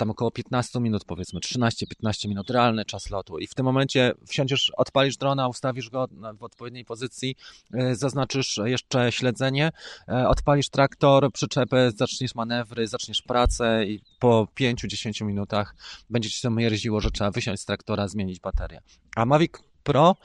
tam 0.00 0.10
około 0.10 0.30
15 0.30 0.80
minut, 0.80 1.04
powiedzmy 1.04 1.40
13-15 1.40 2.28
minut, 2.28 2.50
realny 2.50 2.84
czas 2.84 3.10
lotu. 3.10 3.38
I 3.38 3.46
w 3.46 3.54
tym 3.54 3.64
momencie 3.64 4.12
wsiądziesz, 4.26 4.72
odpalisz 4.76 5.16
drona, 5.16 5.48
ustawisz 5.48 5.90
go 5.90 6.08
w 6.38 6.42
odpowiedniej 6.42 6.84
pozycji, 6.84 7.36
e, 7.74 7.94
zaznaczysz 7.94 8.60
jeszcze 8.64 9.12
śledzenie, 9.12 9.72
e, 10.08 10.28
odpalisz 10.28 10.68
traktor, 10.68 11.32
przyczepę, 11.32 11.90
zaczniesz 11.96 12.34
manewry, 12.34 12.86
zaczniesz 12.86 13.22
pracę 13.22 13.86
i 13.86 14.00
po 14.18 14.48
5-10 14.54 15.24
minutach 15.24 15.74
będzie 16.10 16.30
ci 16.30 16.42
to 16.42 16.50
mierziło, 16.50 17.00
że 17.00 17.10
trzeba 17.10 17.30
wysiąść 17.30 17.62
z 17.62 17.64
traktora, 17.64 18.08
zmienić 18.08 18.40
baterię. 18.40 18.80
A 19.16 19.26
Mavic 19.26 19.52
Pro 19.82 20.16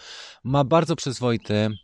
ma 0.44 0.64
bardzo 0.64 0.96
przyzwoity 0.96 1.78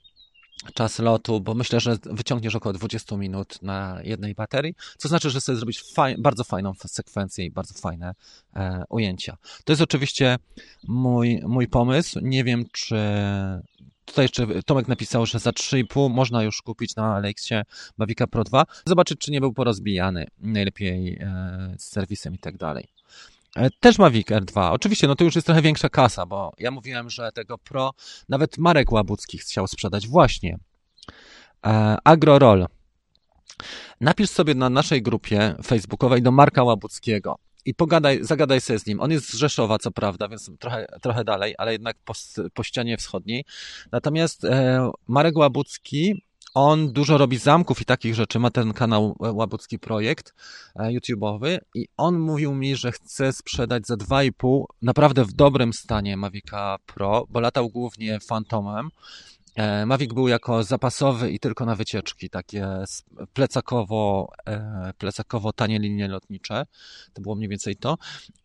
czas 0.73 0.99
lotu, 0.99 1.41
bo 1.41 1.53
myślę, 1.53 1.79
że 1.79 1.97
wyciągniesz 2.05 2.55
około 2.55 2.73
20 2.73 3.17
minut 3.17 3.61
na 3.61 3.99
jednej 4.03 4.35
baterii, 4.35 4.75
co 4.97 5.09
znaczy, 5.09 5.29
że 5.29 5.41
sobie 5.41 5.57
zrobić 5.57 5.83
faj, 5.93 6.15
bardzo 6.17 6.43
fajną 6.43 6.73
sekwencję 6.73 7.45
i 7.45 7.51
bardzo 7.51 7.73
fajne 7.73 8.13
e, 8.55 8.83
ujęcia. 8.89 9.37
To 9.65 9.71
jest 9.71 9.81
oczywiście 9.81 10.37
mój, 10.87 11.41
mój 11.47 11.67
pomysł. 11.67 12.19
Nie 12.21 12.43
wiem, 12.43 12.65
czy 12.71 12.95
Tutaj 14.05 14.25
jeszcze 14.25 14.47
Tomek 14.65 14.87
napisał, 14.87 15.25
że 15.25 15.39
za 15.39 15.49
3,5 15.49 16.09
można 16.09 16.43
już 16.43 16.61
kupić 16.61 16.95
na 16.95 17.15
Alexie 17.15 17.63
Mavica 17.97 18.27
Pro 18.27 18.43
2. 18.43 18.65
Zobaczyć, 18.85 19.19
czy 19.19 19.31
nie 19.31 19.41
był 19.41 19.53
porozbijany. 19.53 20.27
Najlepiej 20.39 21.17
e, 21.21 21.75
z 21.77 21.83
serwisem 21.83 22.35
i 22.35 22.37
tak 22.37 22.57
dalej. 22.57 22.87
E, 23.55 23.69
też 23.79 23.99
Mavic 23.99 24.27
R2. 24.27 24.71
Oczywiście, 24.71 25.07
no 25.07 25.15
to 25.15 25.23
już 25.23 25.35
jest 25.35 25.45
trochę 25.45 25.61
większa 25.61 25.89
kasa, 25.89 26.25
bo 26.25 26.53
ja 26.57 26.71
mówiłem, 26.71 27.09
że 27.09 27.31
tego 27.31 27.57
Pro 27.57 27.91
nawet 28.29 28.57
Marek 28.57 28.91
Łabucki 28.91 29.37
chciał 29.37 29.67
sprzedać. 29.67 30.07
Właśnie. 30.07 30.57
E, 31.65 31.97
AgroRoll. 32.03 32.67
Napisz 34.01 34.29
sobie 34.29 34.55
na 34.55 34.69
naszej 34.69 35.01
grupie 35.01 35.55
facebookowej 35.65 36.21
do 36.21 36.31
Marka 36.31 36.63
Łabuckiego 36.63 37.35
i 37.65 37.75
pogadaj, 37.75 38.19
zagadaj 38.21 38.61
sobie 38.61 38.79
z 38.79 38.85
nim. 38.85 38.99
On 38.99 39.11
jest 39.11 39.29
z 39.29 39.33
Rzeszowa, 39.33 39.77
co 39.77 39.91
prawda, 39.91 40.27
więc 40.27 40.51
trochę, 40.59 40.87
trochę 41.01 41.23
dalej, 41.23 41.55
ale 41.57 41.71
jednak 41.71 41.97
po, 42.05 42.13
po 42.53 42.63
ścianie 42.63 42.97
wschodniej. 42.97 43.45
Natomiast 43.91 44.45
e, 44.45 44.91
Marek 45.07 45.37
Łabucki 45.37 46.23
on 46.53 46.93
dużo 46.93 47.17
robi 47.17 47.37
zamków 47.37 47.81
i 47.81 47.85
takich 47.85 48.15
rzeczy. 48.15 48.39
Ma 48.39 48.49
ten 48.49 48.73
kanał 48.73 49.15
e, 49.23 49.31
Łabucki 49.31 49.79
Projekt 49.79 50.33
e, 50.75 50.83
YouTube'owy 50.83 51.57
i 51.75 51.87
on 51.97 52.19
mówił 52.19 52.55
mi, 52.55 52.75
że 52.75 52.91
chce 52.91 53.33
sprzedać 53.33 53.87
za 53.87 53.95
2,5 53.95 54.63
naprawdę 54.81 55.25
w 55.25 55.33
dobrym 55.33 55.73
stanie 55.73 56.17
Mavica 56.17 56.77
Pro, 56.85 57.25
bo 57.29 57.39
latał 57.39 57.69
głównie 57.69 58.19
Phantomem 58.29 58.89
E, 59.55 59.85
Mavic 59.85 60.13
był 60.13 60.27
jako 60.27 60.63
zapasowy 60.63 61.31
i 61.31 61.39
tylko 61.39 61.65
na 61.65 61.75
wycieczki, 61.75 62.29
takie 62.29 62.67
plecakowo, 63.33 64.31
plecakowo 64.97 65.53
tanie 65.53 65.79
linie 65.79 66.07
lotnicze. 66.07 66.65
To 67.13 67.21
było 67.21 67.35
mniej 67.35 67.49
więcej 67.49 67.75
to. 67.75 67.97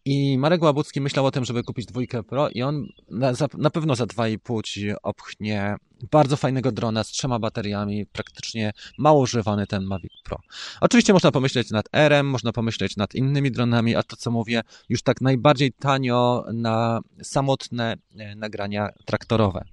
I 0.04 0.38
Marek 0.38 0.62
Łabucki 0.62 1.00
myślał 1.00 1.26
o 1.26 1.30
tym, 1.30 1.44
żeby 1.44 1.62
kupić 1.62 1.86
dwójkę 1.86 2.22
Pro 2.22 2.48
i 2.48 2.62
on 2.62 2.86
na, 3.10 3.32
na 3.58 3.70
pewno 3.70 3.94
za 3.94 4.04
2,5 4.04 4.62
ci 4.62 4.90
opchnie 5.02 5.76
bardzo 6.10 6.36
fajnego 6.36 6.72
drona 6.72 7.04
z 7.04 7.08
trzema 7.08 7.38
bateriami, 7.38 8.06
praktycznie 8.06 8.72
mało 8.98 9.20
używany 9.20 9.66
ten 9.66 9.84
Mavic 9.84 10.12
Pro. 10.24 10.38
Oczywiście 10.80 11.12
można 11.12 11.32
pomyśleć 11.32 11.70
nad 11.70 11.88
RM, 11.92 12.26
można 12.26 12.52
pomyśleć 12.52 12.96
nad 12.96 13.14
innymi 13.14 13.50
dronami, 13.50 13.96
a 13.96 14.02
to 14.02 14.16
co 14.16 14.30
mówię, 14.30 14.62
już 14.88 15.02
tak 15.02 15.20
najbardziej 15.20 15.72
tanio 15.72 16.44
na 16.54 17.00
samotne 17.22 17.96
e, 18.16 18.34
nagrania 18.34 18.88
traktorowe. 19.04 19.64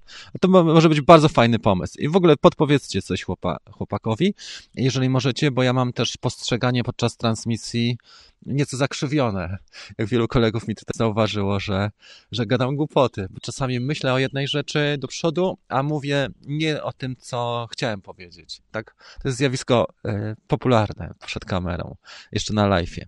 To 0.42 0.48
może 0.48 0.90
być 0.90 1.02
bardzo 1.02 1.30
fajny 1.30 1.60
pomysł. 1.60 2.00
I 2.00 2.10
w 2.10 2.16
ogóle 2.16 2.38
podpowiedzcie 2.38 3.02
coś 3.02 3.24
chłopa, 3.24 3.58
chłopakowi, 3.72 4.34
jeżeli 4.76 5.10
możecie, 5.10 5.52
bo 5.52 5.64
ja 5.64 5.74
mam 5.74 5.94
też 5.94 6.18
postrzeganie 6.18 6.84
podczas 6.84 7.18
transmisji 7.18 7.98
nieco 8.46 8.78
zakrzywione. 8.78 9.58
Jak 9.98 10.08
wielu 10.08 10.28
kolegów 10.28 10.68
mi 10.68 10.76
tutaj 10.76 10.94
zauważyło, 10.96 11.60
że, 11.60 11.92
że 12.32 12.46
gadam 12.46 12.76
głupoty. 12.76 13.28
Bo 13.30 13.40
czasami 13.40 13.80
myślę 13.80 14.14
o 14.14 14.20
jednej 14.20 14.48
rzeczy 14.48 14.96
do 15.00 15.08
przodu, 15.08 15.58
a 15.68 15.84
mówię 15.84 16.28
nie 16.42 16.84
o 16.84 16.94
tym, 16.94 17.16
co 17.20 17.68
chciałem 17.72 18.02
powiedzieć. 18.02 18.62
Tak? 18.72 18.96
To 19.22 19.28
jest 19.28 19.38
zjawisko 19.38 19.88
y, 20.08 20.36
popularne 20.48 21.14
przed 21.26 21.46
kamerą, 21.46 21.96
jeszcze 22.32 22.54
na 22.54 22.70
live'ie. 22.70 23.06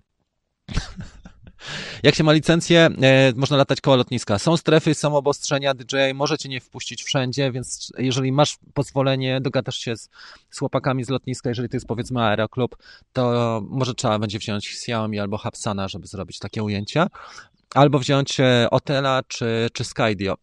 Jak 2.03 2.15
się 2.15 2.23
ma 2.23 2.33
licencję, 2.33 2.89
e, 3.01 3.33
można 3.35 3.57
latać 3.57 3.81
koło 3.81 3.97
lotniska. 3.97 4.39
Są 4.39 4.57
strefy, 4.57 4.93
są 4.93 5.15
obostrzenia, 5.15 5.73
DJI 5.73 6.13
może 6.13 6.37
cię 6.37 6.49
nie 6.49 6.61
wpuścić 6.61 7.03
wszędzie, 7.03 7.51
więc 7.51 7.91
jeżeli 7.97 8.31
masz 8.31 8.57
pozwolenie, 8.73 9.41
dogadasz 9.41 9.77
się 9.77 9.97
z, 9.97 10.09
z 10.49 10.59
chłopakami 10.59 11.03
z 11.03 11.09
lotniska, 11.09 11.49
jeżeli 11.49 11.69
to 11.69 11.75
jest 11.75 11.87
powiedzmy 11.87 12.21
aeroklub, 12.21 12.77
to 13.13 13.61
może 13.69 13.93
trzeba 13.93 14.19
będzie 14.19 14.39
wziąć 14.39 14.69
Xiaomi 14.69 15.19
albo 15.19 15.37
Hapsana, 15.37 15.87
żeby 15.87 16.07
zrobić 16.07 16.39
takie 16.39 16.63
ujęcia. 16.63 17.07
Albo 17.75 17.99
wziąć 17.99 18.39
e, 18.39 18.67
Otela 18.71 19.21
czy, 19.27 19.67
czy 19.73 19.83
Skydio, 19.83 20.35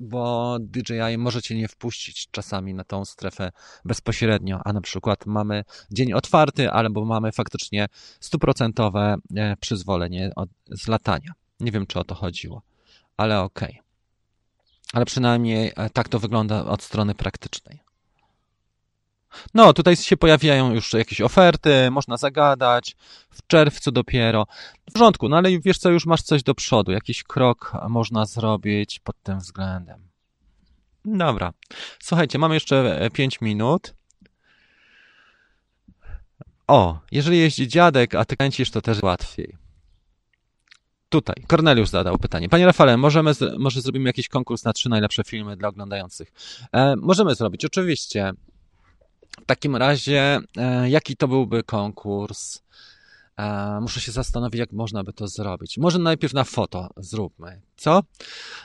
bo 0.00 0.56
DJI 0.60 1.18
może 1.18 1.42
cię 1.42 1.54
nie 1.54 1.68
wpuścić 1.68 2.28
czasami 2.30 2.74
na 2.74 2.84
tą 2.84 3.04
strefę 3.04 3.52
bezpośrednio, 3.84 4.60
a 4.64 4.72
na 4.72 4.80
przykład 4.80 5.26
mamy 5.26 5.64
dzień 5.90 6.12
otwarty, 6.12 6.70
albo 6.70 7.04
mamy 7.04 7.32
faktycznie 7.32 7.86
stuprocentowe 8.20 9.16
e, 9.36 9.56
przyzwolenie 9.56 10.30
od, 10.36 10.48
z 10.70 10.88
latania. 10.88 11.32
Nie 11.60 11.72
wiem, 11.72 11.86
czy 11.86 11.98
o 11.98 12.04
to 12.04 12.14
chodziło, 12.14 12.62
ale 13.16 13.40
okej. 13.40 13.70
Okay. 13.70 13.82
Ale 14.92 15.04
przynajmniej 15.04 15.72
e, 15.76 15.90
tak 15.90 16.08
to 16.08 16.18
wygląda 16.18 16.64
od 16.64 16.82
strony 16.82 17.14
praktycznej. 17.14 17.80
No, 19.54 19.72
tutaj 19.72 19.96
się 19.96 20.16
pojawiają 20.16 20.74
już 20.74 20.92
jakieś 20.92 21.20
oferty, 21.20 21.90
można 21.90 22.16
zagadać, 22.16 22.96
w 23.30 23.46
czerwcu 23.46 23.92
dopiero. 23.92 24.46
W 24.90 24.92
porządku, 24.92 25.28
no 25.28 25.36
ale 25.36 25.60
wiesz 25.60 25.78
co, 25.78 25.90
już 25.90 26.06
masz 26.06 26.22
coś 26.22 26.42
do 26.42 26.54
przodu, 26.54 26.92
jakiś 26.92 27.22
krok 27.22 27.72
można 27.88 28.24
zrobić 28.26 28.98
pod 28.98 29.22
tym 29.22 29.38
względem. 29.38 30.08
Dobra, 31.04 31.52
słuchajcie, 32.02 32.38
mamy 32.38 32.54
jeszcze 32.54 33.08
5 33.12 33.40
minut. 33.40 33.94
O, 36.66 36.98
jeżeli 37.12 37.38
jeździ 37.38 37.68
dziadek, 37.68 38.14
a 38.14 38.24
ty 38.24 38.36
kręcisz, 38.36 38.70
to 38.70 38.80
też 38.80 39.02
łatwiej. 39.02 39.56
Tutaj, 41.08 41.36
Korneliusz 41.46 41.88
zadał 41.88 42.18
pytanie. 42.18 42.48
Panie 42.48 42.66
Rafale, 42.66 42.96
możemy, 42.96 43.32
może 43.58 43.80
zrobimy 43.80 44.08
jakiś 44.08 44.28
konkurs 44.28 44.64
na 44.64 44.72
trzy 44.72 44.88
najlepsze 44.88 45.24
filmy 45.24 45.56
dla 45.56 45.68
oglądających? 45.68 46.32
E, 46.72 46.96
możemy 46.96 47.34
zrobić, 47.34 47.64
oczywiście. 47.64 48.32
W 49.40 49.46
takim 49.46 49.76
razie, 49.76 50.38
e, 50.56 50.90
jaki 50.90 51.16
to 51.16 51.28
byłby 51.28 51.62
konkurs? 51.62 52.62
E, 53.36 53.78
muszę 53.80 54.00
się 54.00 54.12
zastanowić, 54.12 54.58
jak 54.58 54.72
można 54.72 55.04
by 55.04 55.12
to 55.12 55.28
zrobić. 55.28 55.78
Może 55.78 55.98
najpierw 55.98 56.34
na 56.34 56.44
foto 56.44 56.88
zróbmy. 56.96 57.62
Co? 57.76 58.02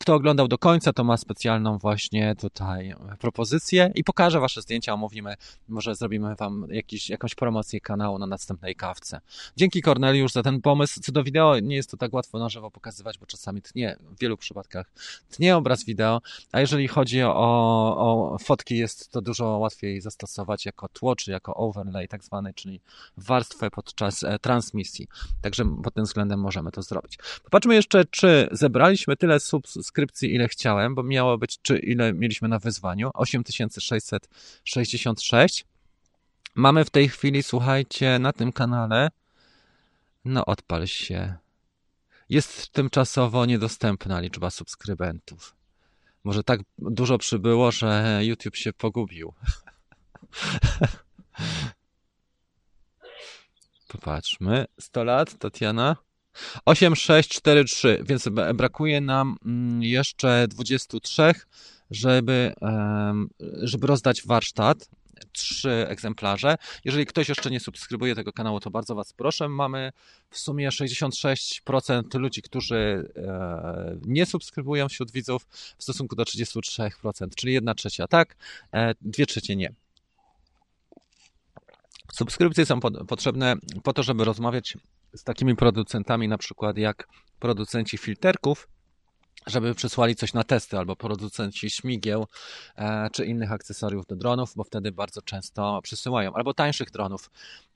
Kto 0.00 0.14
oglądał 0.14 0.48
do 0.48 0.58
końca, 0.58 0.92
to 0.92 1.04
ma 1.04 1.16
specjalną 1.16 1.78
właśnie 1.78 2.36
tutaj 2.36 2.94
propozycję 3.18 3.92
i 3.94 4.04
pokażę 4.04 4.40
wasze 4.40 4.62
zdjęcia, 4.62 4.94
omówimy, 4.94 5.34
może 5.68 5.94
zrobimy 5.94 6.34
wam 6.34 6.66
jakiś, 6.70 7.10
jakąś 7.10 7.34
promocję 7.34 7.80
kanału 7.80 8.18
na 8.18 8.26
następnej 8.26 8.74
kawce. 8.74 9.20
Dzięki 9.56 9.82
Corneliusz 9.82 10.32
za 10.32 10.42
ten 10.42 10.60
pomysł. 10.60 11.00
Co 11.00 11.12
do 11.12 11.24
wideo, 11.24 11.60
nie 11.60 11.76
jest 11.76 11.90
to 11.90 11.96
tak 11.96 12.12
łatwo 12.12 12.38
na 12.38 12.48
żywo 12.48 12.70
pokazywać, 12.70 13.18
bo 13.18 13.26
czasami 13.26 13.62
tnie, 13.62 13.96
w 14.00 14.20
wielu 14.20 14.36
przypadkach 14.36 14.90
tnie 15.30 15.56
obraz 15.56 15.84
wideo, 15.84 16.20
a 16.52 16.60
jeżeli 16.60 16.88
chodzi 16.88 17.22
o, 17.22 17.34
o 18.34 18.38
fotki, 18.38 18.76
jest 18.76 19.10
to 19.10 19.20
dużo 19.22 19.58
łatwiej 19.58 20.00
zastosować 20.00 20.66
jako 20.66 20.88
tło, 20.88 21.16
czy 21.24 21.30
jako 21.30 21.54
overlay 21.54 22.08
tak 22.08 22.24
zwany, 22.24 22.54
czyli 22.54 22.80
warstwę 23.16 23.70
podczas 23.70 24.24
e, 24.24 24.38
transmisji. 24.38 25.08
Także 25.42 25.64
pod 25.82 25.94
tym 25.94 26.04
względem 26.04 26.40
możemy 26.40 26.70
to 26.70 26.82
zrobić. 26.82 27.18
Popatrzmy 27.44 27.74
jeszcze, 27.74 28.04
czy 28.04 28.48
zebraliśmy 28.52 29.16
tyle 29.16 29.40
subskrypcji, 29.40 30.34
ile 30.34 30.48
chciałem, 30.48 30.94
bo 30.94 31.02
miało 31.02 31.38
być, 31.38 31.58
czy 31.62 31.78
ile 31.78 32.12
mieliśmy 32.12 32.48
na 32.48 32.58
wyzwaniu. 32.58 33.10
8666. 33.14 35.64
Mamy 36.54 36.84
w 36.84 36.90
tej 36.90 37.08
chwili, 37.08 37.42
słuchajcie, 37.42 38.18
na 38.18 38.32
tym 38.32 38.52
kanale, 38.52 39.10
no 40.24 40.44
odpal 40.44 40.86
się, 40.86 41.34
jest 42.28 42.70
tymczasowo 42.70 43.46
niedostępna 43.46 44.20
liczba 44.20 44.50
subskrybentów. 44.50 45.56
Może 46.24 46.44
tak 46.44 46.60
dużo 46.78 47.18
przybyło, 47.18 47.72
że 47.72 48.20
YouTube 48.22 48.56
się 48.56 48.72
pogubił. 48.72 49.34
Popatrzmy. 53.88 54.64
100 54.80 55.04
lat, 55.04 55.38
Tatiana. 55.38 55.96
8643, 56.64 57.98
więc 58.02 58.28
brakuje 58.54 59.00
nam 59.00 59.36
mm, 59.44 59.82
jeszcze 59.82 60.46
23, 60.48 61.32
żeby, 61.90 62.54
żeby 63.62 63.86
rozdać 63.86 64.22
warsztat. 64.26 64.88
Trzy 65.32 65.86
egzemplarze. 65.88 66.56
Jeżeli 66.84 67.06
ktoś 67.06 67.28
jeszcze 67.28 67.50
nie 67.50 67.60
subskrybuje 67.60 68.14
tego 68.14 68.32
kanału, 68.32 68.60
to 68.60 68.70
bardzo 68.70 68.94
Was 68.94 69.12
proszę. 69.12 69.48
Mamy 69.48 69.92
w 70.30 70.38
sumie 70.38 70.68
66% 70.68 72.18
ludzi, 72.18 72.42
którzy 72.42 73.12
e, 73.16 73.96
nie 74.06 74.26
subskrybują 74.26 74.88
wśród 74.88 75.10
widzów 75.10 75.46
w 75.78 75.82
stosunku 75.82 76.16
do 76.16 76.22
33%, 76.22 77.28
czyli 77.36 77.52
1 77.52 77.74
trzecia 77.74 78.06
tak, 78.06 78.36
2 79.00 79.22
e, 79.22 79.26
trzecie 79.26 79.56
nie. 79.56 79.72
Subskrypcje 82.12 82.66
są 82.66 82.80
potrzebne 83.08 83.56
po 83.82 83.92
to, 83.92 84.02
żeby 84.02 84.24
rozmawiać 84.24 84.76
z 85.14 85.24
takimi 85.24 85.56
producentami, 85.56 86.28
na 86.28 86.38
przykład 86.38 86.78
jak 86.78 87.08
producenci 87.38 87.98
filterków, 87.98 88.68
żeby 89.46 89.74
przysłali 89.74 90.16
coś 90.16 90.34
na 90.34 90.44
testy, 90.44 90.78
albo 90.78 90.96
producenci 90.96 91.70
śmigieł 91.70 92.26
e, 92.76 93.10
czy 93.12 93.26
innych 93.26 93.52
akcesoriów 93.52 94.06
do 94.06 94.16
dronów, 94.16 94.52
bo 94.56 94.64
wtedy 94.64 94.92
bardzo 94.92 95.22
często 95.22 95.80
przysyłają, 95.82 96.34
albo 96.34 96.54
tańszych 96.54 96.90
dronów 96.90 97.30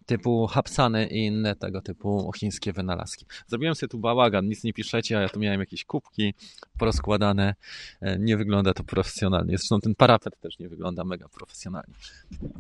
typu 0.06 0.46
Hapsany 0.46 1.06
i 1.06 1.26
inne 1.26 1.56
tego 1.56 1.80
typu 1.80 2.32
chińskie 2.36 2.72
wynalazki. 2.72 3.26
Zrobiłem 3.46 3.74
sobie 3.74 3.88
tu 3.88 3.98
bałagan, 3.98 4.48
nic 4.48 4.64
nie 4.64 4.72
piszecie, 4.72 5.18
a 5.18 5.20
ja 5.20 5.28
tu 5.28 5.40
miałem 5.40 5.60
jakieś 5.60 5.84
kubki 5.84 6.34
porozkładane. 6.78 7.54
E, 8.00 8.18
nie 8.18 8.36
wygląda 8.36 8.74
to 8.74 8.84
profesjonalnie. 8.84 9.58
Zresztą 9.58 9.80
ten 9.80 9.94
parapet 9.94 10.40
też 10.40 10.58
nie 10.58 10.68
wygląda 10.68 11.04
mega 11.04 11.28
profesjonalnie. 11.28 11.94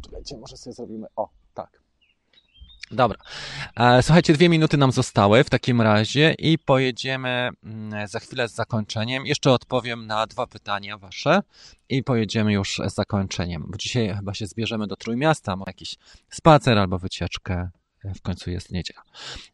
Czekajcie, 0.02 0.36
może 0.36 0.56
sobie 0.56 0.74
zrobimy... 0.74 1.06
O. 1.16 1.43
Dobra. 2.90 3.18
E, 3.76 4.02
słuchajcie, 4.02 4.32
dwie 4.32 4.48
minuty 4.48 4.76
nam 4.76 4.92
zostały 4.92 5.44
w 5.44 5.50
takim 5.50 5.80
razie 5.80 6.34
i 6.38 6.58
pojedziemy 6.58 7.50
mm, 7.64 8.08
za 8.08 8.20
chwilę 8.20 8.48
z 8.48 8.54
zakończeniem. 8.54 9.26
Jeszcze 9.26 9.52
odpowiem 9.52 10.06
na 10.06 10.26
dwa 10.26 10.46
pytania 10.46 10.98
wasze 10.98 11.42
i 11.88 12.02
pojedziemy 12.02 12.52
już 12.52 12.80
z 12.86 12.94
zakończeniem, 12.94 13.64
bo 13.68 13.78
dzisiaj 13.78 14.14
chyba 14.16 14.34
się 14.34 14.46
zbierzemy 14.46 14.86
do 14.86 14.96
Trójmiasta, 14.96 15.56
ma 15.56 15.64
jakiś 15.66 15.96
spacer 16.30 16.78
albo 16.78 16.98
wycieczkę. 16.98 17.70
W 18.14 18.22
końcu 18.22 18.50
jest 18.50 18.72
niedziela. 18.72 19.02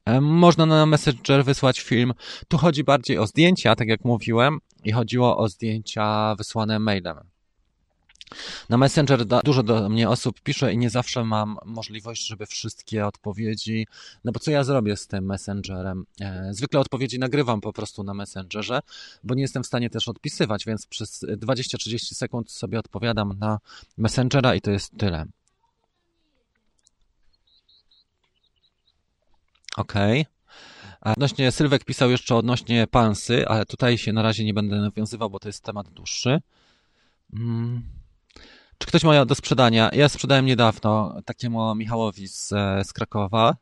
E, 0.04 0.20
można 0.20 0.66
na 0.66 0.86
Messenger 0.86 1.44
wysłać 1.44 1.80
film. 1.80 2.14
Tu 2.48 2.58
chodzi 2.58 2.84
bardziej 2.84 3.18
o 3.18 3.26
zdjęcia, 3.26 3.76
tak 3.76 3.88
jak 3.88 4.04
mówiłem, 4.04 4.58
i 4.84 4.92
chodziło 4.92 5.36
o 5.36 5.48
zdjęcia 5.48 6.34
wysłane 6.34 6.78
mailem. 6.78 7.20
Na 8.68 8.76
Messenger 8.76 9.24
dużo 9.44 9.62
do 9.62 9.88
mnie 9.88 10.08
osób 10.08 10.40
pisze 10.40 10.72
i 10.72 10.78
nie 10.78 10.90
zawsze 10.90 11.24
mam 11.24 11.56
możliwość, 11.64 12.26
żeby 12.26 12.46
wszystkie 12.46 13.06
odpowiedzi. 13.06 13.86
No 14.24 14.32
bo 14.32 14.40
co 14.40 14.50
ja 14.50 14.64
zrobię 14.64 14.96
z 14.96 15.06
tym 15.06 15.24
Messengerem? 15.24 16.04
E, 16.20 16.48
zwykle 16.54 16.80
odpowiedzi 16.80 17.18
nagrywam 17.18 17.60
po 17.60 17.72
prostu 17.72 18.02
na 18.02 18.14
Messengerze, 18.14 18.80
bo 19.24 19.34
nie 19.34 19.42
jestem 19.42 19.62
w 19.62 19.66
stanie 19.66 19.90
też 19.90 20.08
odpisywać, 20.08 20.64
więc 20.64 20.86
przez 20.86 21.22
20-30 21.22 21.98
sekund 21.98 22.50
sobie 22.50 22.78
odpowiadam 22.78 23.38
na 23.38 23.58
Messengera 23.98 24.54
i 24.54 24.60
to 24.60 24.70
jest 24.70 24.98
tyle. 24.98 25.26
Okej. 29.76 30.20
Okay. 30.20 31.12
Odnośnie 31.12 31.52
Sylwek 31.52 31.84
pisał 31.84 32.10
jeszcze 32.10 32.36
odnośnie 32.36 32.86
Pansy, 32.86 33.48
ale 33.48 33.66
tutaj 33.66 33.98
się 33.98 34.12
na 34.12 34.22
razie 34.22 34.44
nie 34.44 34.54
będę 34.54 34.76
nawiązywał, 34.76 35.30
bo 35.30 35.38
to 35.38 35.48
jest 35.48 35.64
temat 35.64 35.88
dłuższy. 35.88 36.40
Mm. 37.32 37.99
Czy 38.80 38.86
ktoś 38.86 39.04
ma 39.04 39.24
do 39.24 39.34
sprzedania? 39.34 39.90
Ja 39.92 40.08
sprzedałem 40.08 40.46
niedawno 40.46 41.22
takiemu 41.24 41.74
Michałowi 41.74 42.28
z, 42.28 42.52
e, 42.52 42.84
z 42.84 42.92
Krakowa. 42.92 43.56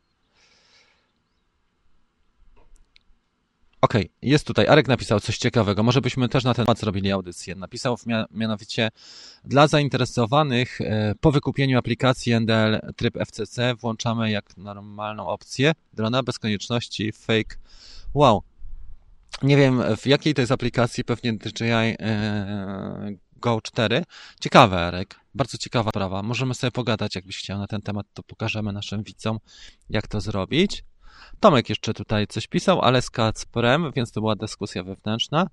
Okej, 3.81 4.03
okay, 4.03 4.11
jest 4.23 4.47
tutaj. 4.47 4.67
Arek 4.67 4.89
napisał 4.89 5.21
coś 5.21 5.39
ciekawego. 5.39 5.83
Może 5.83 6.01
byśmy 6.01 6.29
też 6.29 6.45
na 6.45 6.55
ten 6.55 6.65
temat 6.65 6.79
zrobili 6.79 7.13
audycję. 7.13 7.55
Napisał 7.55 7.97
mianowicie 8.31 8.91
dla 9.45 9.67
zainteresowanych 9.67 10.81
e, 10.81 11.15
po 11.21 11.33
wykupieniu 11.33 11.79
aplikacji 11.79 12.33
NDL 12.33 12.81
tryb 12.97 13.19
FCC 13.27 13.75
włączamy 13.75 14.31
jak 14.31 14.57
normalną 14.57 15.27
opcję 15.27 15.73
drona 15.93 16.23
bez 16.23 16.39
konieczności 16.39 17.13
fake. 17.13 17.57
Wow. 18.15 18.43
Nie 19.43 19.57
wiem 19.57 19.83
w 19.97 20.07
jakiej 20.07 20.35
to 20.35 20.41
jest 20.41 20.53
aplikacji, 20.53 21.05
pewnie 21.05 21.33
DJI 21.33 21.65
e, 21.71 23.17
Go 23.39 23.61
4. 23.63 24.05
Ciekawe, 24.41 24.81
Erek. 24.81 25.21
Bardzo 25.35 25.59
ciekawa 25.59 25.91
sprawa. 25.91 26.23
Możemy 26.23 26.55
sobie 26.55 26.71
pogadać, 26.71 27.15
jakbyś 27.15 27.39
chciał 27.39 27.59
na 27.59 27.67
ten 27.67 27.83
temat, 27.83 28.07
to 28.15 28.23
pokażemy 28.23 28.73
naszym 28.73 29.03
widzom, 29.03 29.39
jak 29.89 30.07
to 30.07 30.21
zrobić. 30.21 30.85
Tomek 31.41 31.69
jeszcze 31.69 31.95
tutaj 31.95 32.27
coś 32.27 32.47
pisał, 32.47 32.81
ale 32.81 33.03
z 33.03 33.11
Kacprem, 33.11 33.93
więc 33.97 34.13
to 34.13 34.21
była 34.21 34.37
dyskusja 34.37 34.83
wewnętrzna. 34.83 35.47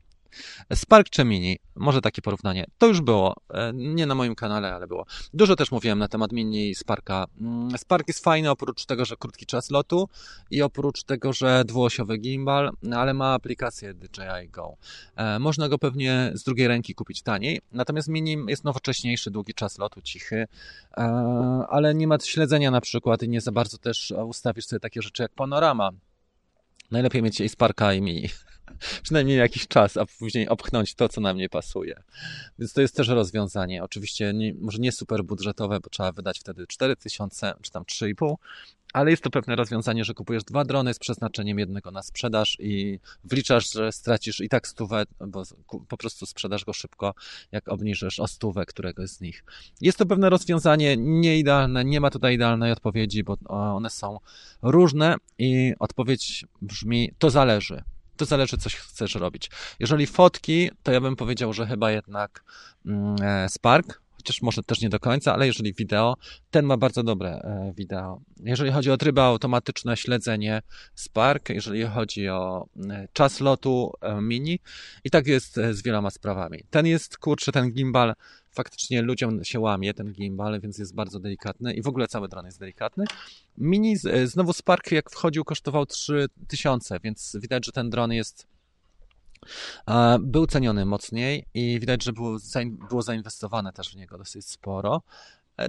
Spark 0.73 1.09
czy 1.09 1.25
Mini? 1.25 1.57
Może 1.75 2.01
takie 2.01 2.21
porównanie. 2.21 2.65
To 2.77 2.87
już 2.87 3.01
było. 3.01 3.35
E, 3.53 3.71
nie 3.73 4.05
na 4.05 4.15
moim 4.15 4.35
kanale, 4.35 4.75
ale 4.75 4.87
było. 4.87 5.05
Dużo 5.33 5.55
też 5.55 5.71
mówiłem 5.71 5.99
na 5.99 6.07
temat 6.07 6.31
Mini 6.31 6.69
i 6.69 6.75
Sparka. 6.75 7.25
Mm, 7.41 7.77
Spark 7.77 8.07
jest 8.07 8.23
fajny 8.23 8.49
oprócz 8.49 8.85
tego, 8.85 9.05
że 9.05 9.15
krótki 9.15 9.45
czas 9.45 9.71
lotu 9.71 10.09
i 10.51 10.61
oprócz 10.61 11.03
tego, 11.03 11.33
że 11.33 11.63
dwuosiowy 11.65 12.17
gimbal, 12.17 12.71
ale 12.95 13.13
ma 13.13 13.33
aplikację 13.33 13.93
DJI 13.93 14.49
Go. 14.49 14.77
E, 15.15 15.39
można 15.39 15.69
go 15.69 15.77
pewnie 15.77 16.31
z 16.33 16.43
drugiej 16.43 16.67
ręki 16.67 16.95
kupić 16.95 17.21
taniej. 17.21 17.61
Natomiast 17.71 18.07
Mini 18.07 18.37
jest 18.47 18.63
nowocześniejszy, 18.63 19.31
długi 19.31 19.53
czas 19.53 19.77
lotu, 19.77 20.01
cichy, 20.01 20.47
e, 20.97 21.01
ale 21.69 21.95
nie 21.95 22.07
ma 22.07 22.17
śledzenia 22.19 22.71
na 22.71 22.81
przykład 22.81 23.23
i 23.23 23.29
nie 23.29 23.41
za 23.41 23.51
bardzo 23.51 23.77
też 23.77 24.13
ustawisz 24.25 24.65
sobie 24.65 24.79
takie 24.79 25.01
rzeczy 25.01 25.23
jak 25.23 25.31
panorama. 25.33 25.91
Najlepiej 26.91 27.21
mieć 27.21 27.41
i 27.41 27.49
Sparka 27.49 27.93
i 27.93 28.01
Mini. 28.01 28.29
przynajmniej 29.03 29.37
jakiś 29.37 29.67
czas, 29.67 29.97
a 29.97 30.05
później 30.05 30.49
opchnąć 30.49 30.95
to, 30.95 31.09
co 31.09 31.21
nam 31.21 31.37
nie 31.37 31.49
pasuje. 31.49 32.03
Więc 32.59 32.73
to 32.73 32.81
jest 32.81 32.95
też 32.95 33.07
rozwiązanie. 33.07 33.83
Oczywiście 33.83 34.33
nie, 34.33 34.53
może 34.53 34.77
nie 34.77 34.91
super 34.91 35.23
budżetowe, 35.23 35.79
bo 35.79 35.89
trzeba 35.89 36.11
wydać 36.11 36.39
wtedy 36.39 36.67
4000 36.67 37.53
czy 37.61 37.71
tam 37.71 37.83
3,5, 37.83 38.35
ale 38.95 39.11
jest 39.11 39.23
to 39.23 39.29
pewne 39.29 39.55
rozwiązanie, 39.55 40.03
że 40.03 40.13
kupujesz 40.13 40.43
dwa 40.43 40.65
drony 40.65 40.93
z 40.93 40.99
przeznaczeniem 40.99 41.59
jednego 41.59 41.91
na 41.91 42.03
sprzedaż 42.03 42.57
i 42.59 42.99
wliczasz, 43.23 43.71
że 43.73 43.91
stracisz 43.91 44.39
i 44.39 44.49
tak 44.49 44.67
stówę, 44.67 45.03
bo 45.27 45.43
po 45.87 45.97
prostu 45.97 46.25
sprzedasz 46.25 46.65
go 46.65 46.73
szybko, 46.73 47.13
jak 47.51 47.69
obniżysz 47.69 48.19
o 48.19 48.27
stówę 48.27 48.65
któregoś 48.65 49.09
z 49.09 49.21
nich. 49.21 49.43
Jest 49.81 49.97
to 49.97 50.05
pewne 50.05 50.29
rozwiązanie 50.29 50.97
nieidealne, 50.97 51.85
nie 51.85 52.01
ma 52.01 52.09
tutaj 52.09 52.35
idealnej 52.35 52.71
odpowiedzi, 52.71 53.23
bo 53.23 53.37
one 53.49 53.89
są 53.89 54.19
różne 54.61 55.15
i 55.37 55.73
odpowiedź 55.79 56.45
brzmi, 56.61 57.11
to 57.19 57.29
zależy. 57.29 57.83
To 58.17 58.25
zależy, 58.25 58.57
coś 58.57 58.75
chcesz 58.75 59.15
robić. 59.15 59.49
Jeżeli 59.79 60.07
fotki, 60.07 60.69
to 60.83 60.91
ja 60.91 61.01
bym 61.01 61.15
powiedział, 61.15 61.53
że 61.53 61.67
chyba 61.67 61.91
jednak 61.91 62.43
mm, 62.85 63.15
e, 63.21 63.49
Spark, 63.49 64.04
chociaż 64.25 64.41
może 64.41 64.63
też 64.63 64.81
nie 64.81 64.89
do 64.89 64.99
końca, 64.99 65.33
ale 65.33 65.47
jeżeli 65.47 65.73
wideo, 65.73 66.15
ten 66.51 66.65
ma 66.65 66.77
bardzo 66.77 67.03
dobre 67.03 67.29
e, 67.29 67.73
wideo. 67.77 68.21
Jeżeli 68.43 68.71
chodzi 68.71 68.91
o 68.91 68.97
tryby 68.97 69.21
automatyczne 69.21 69.97
śledzenie 69.97 70.61
Spark, 70.95 71.49
jeżeli 71.49 71.83
chodzi 71.83 72.29
o 72.29 72.67
e, 72.89 73.07
czas 73.13 73.39
lotu 73.39 73.93
e, 74.01 74.21
mini 74.21 74.59
i 75.03 75.09
tak 75.09 75.27
jest 75.27 75.55
z 75.71 75.83
wieloma 75.83 76.09
sprawami. 76.09 76.63
Ten 76.69 76.85
jest, 76.85 77.17
kurczę, 77.17 77.51
ten 77.51 77.71
gimbal 77.71 78.13
faktycznie 78.51 79.01
ludziom 79.01 79.43
się 79.43 79.59
łamie, 79.59 79.93
ten 79.93 80.13
gimbal, 80.13 80.61
więc 80.61 80.77
jest 80.77 80.95
bardzo 80.95 81.19
delikatny 81.19 81.73
i 81.73 81.81
w 81.81 81.87
ogóle 81.87 82.07
cały 82.07 82.27
dron 82.27 82.45
jest 82.45 82.59
delikatny. 82.59 83.05
Mini, 83.57 83.95
znowu 84.25 84.53
Spark 84.53 84.91
jak 84.91 85.11
wchodził 85.11 85.43
kosztował 85.43 85.85
3000, 85.85 86.99
więc 87.03 87.37
widać, 87.41 87.65
że 87.65 87.71
ten 87.71 87.89
dron 87.89 88.13
jest 88.13 88.47
był 90.19 90.47
ceniony 90.47 90.85
mocniej 90.85 91.45
i 91.53 91.79
widać, 91.79 92.03
że 92.03 92.13
było, 92.13 92.37
było 92.89 93.01
zainwestowane 93.01 93.73
też 93.73 93.91
w 93.91 93.95
niego 93.95 94.17
dosyć 94.17 94.45
sporo. 94.45 95.01
E, 95.59 95.67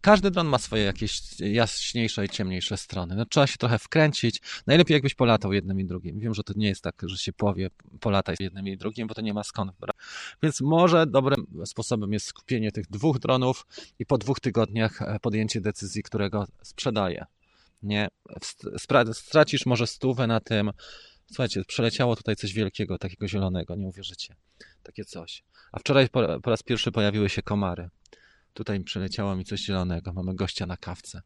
każdy 0.00 0.30
dron 0.30 0.46
ma 0.46 0.58
swoje 0.58 0.82
jakieś 0.82 1.40
jaśniejsze 1.40 2.24
i 2.24 2.28
ciemniejsze 2.28 2.76
strony. 2.76 3.14
No, 3.14 3.26
trzeba 3.26 3.46
się 3.46 3.56
trochę 3.56 3.78
wkręcić. 3.78 4.40
Najlepiej 4.66 4.94
jakbyś 4.94 5.14
polatał 5.14 5.52
jednym 5.52 5.80
i 5.80 5.84
drugim. 5.84 6.18
Wiem, 6.18 6.34
że 6.34 6.42
to 6.42 6.52
nie 6.56 6.68
jest 6.68 6.82
tak, 6.82 7.02
że 7.06 7.18
się 7.18 7.32
powie 7.32 7.70
polataj 8.00 8.36
jednym 8.40 8.68
i 8.68 8.76
drugim, 8.76 9.08
bo 9.08 9.14
to 9.14 9.20
nie 9.20 9.34
ma 9.34 9.44
skąd. 9.44 9.72
Więc 10.42 10.60
może 10.60 11.06
dobrym 11.06 11.46
sposobem 11.64 12.12
jest 12.12 12.26
skupienie 12.26 12.72
tych 12.72 12.86
dwóch 12.90 13.18
dronów 13.18 13.66
i 13.98 14.06
po 14.06 14.18
dwóch 14.18 14.40
tygodniach 14.40 15.02
e, 15.02 15.18
podjęcie 15.20 15.60
decyzji, 15.60 16.02
którego 16.02 16.46
sprzedaję. 16.62 17.26
Nie, 17.82 18.08
stracisz 19.12 19.66
może 19.66 19.86
stówę 19.86 20.26
na 20.26 20.40
tym, 20.40 20.72
Słuchajcie, 21.28 21.64
przeleciało 21.64 22.16
tutaj 22.16 22.36
coś 22.36 22.52
wielkiego, 22.52 22.98
takiego 22.98 23.28
zielonego, 23.28 23.74
nie 23.74 23.86
uwierzycie. 23.86 24.34
Takie 24.82 25.04
coś. 25.04 25.42
A 25.72 25.78
wczoraj 25.78 26.08
po, 26.08 26.40
po 26.40 26.50
raz 26.50 26.62
pierwszy 26.62 26.92
pojawiły 26.92 27.28
się 27.28 27.42
komary. 27.42 27.88
Tutaj 28.54 28.80
przeleciało 28.80 29.36
mi 29.36 29.44
coś 29.44 29.60
zielonego. 29.60 30.12
Mamy 30.12 30.34
gościa 30.34 30.66
na 30.66 30.76
kawce. 30.76 31.22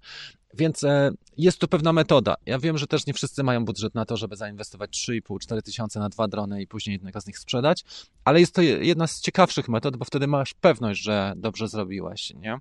Więc 0.54 0.84
e, 0.84 1.10
jest 1.36 1.58
tu 1.58 1.68
pewna 1.68 1.92
metoda. 1.92 2.34
Ja 2.46 2.58
wiem, 2.58 2.78
że 2.78 2.86
też 2.86 3.06
nie 3.06 3.14
wszyscy 3.14 3.42
mają 3.42 3.64
budżet 3.64 3.94
na 3.94 4.04
to, 4.04 4.16
żeby 4.16 4.36
zainwestować 4.36 4.90
3,5-4 4.90 5.62
tysiące 5.62 6.00
na 6.00 6.08
dwa 6.08 6.28
drony 6.28 6.62
i 6.62 6.66
później 6.66 6.94
jednego 6.94 7.20
z 7.20 7.26
nich 7.26 7.38
sprzedać, 7.38 7.84
ale 8.24 8.40
jest 8.40 8.54
to 8.54 8.62
jedna 8.62 9.06
z 9.06 9.20
ciekawszych 9.20 9.68
metod, 9.68 9.96
bo 9.96 10.04
wtedy 10.04 10.26
masz 10.26 10.54
pewność, 10.54 11.02
że 11.02 11.32
dobrze 11.36 11.68
zrobiłeś, 11.68 12.32
nie? 12.34 12.58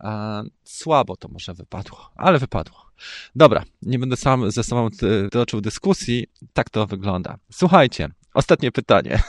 E, 0.00 0.42
słabo 0.64 1.16
to 1.16 1.28
może 1.28 1.54
wypadło, 1.54 2.10
ale 2.16 2.38
wypadło. 2.38 2.89
Dobra, 3.36 3.64
nie 3.82 3.98
będę 3.98 4.16
sam 4.16 4.50
ze 4.50 4.64
sobą 4.64 4.88
toczył 5.30 5.60
dyskusji. 5.60 6.26
Tak 6.52 6.70
to 6.70 6.86
wygląda. 6.86 7.38
Słuchajcie, 7.52 8.08
ostatnie 8.34 8.72
pytanie. 8.72 9.22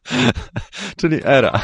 Czyli 1.00 1.20
era. 1.24 1.62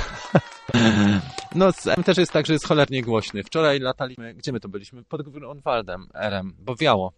No, 1.55 1.73
z 1.73 1.87
M 1.87 2.05
też 2.05 2.19
jest 2.19 2.33
tak, 2.33 2.47
że 2.47 2.53
jest 2.53 2.67
cholernie 2.67 3.03
głośny. 3.03 3.45
Wczoraj 3.45 3.81
lataliśmy, 3.81 4.35
gdzie 4.35 4.53
my 4.53 4.61
to 4.61 4.69
byliśmy? 4.69 5.05
Pod 5.05 5.29
Grunwaldem, 5.29 6.07
RM, 6.15 6.55
bo 6.59 6.77
wiało 6.77 7.13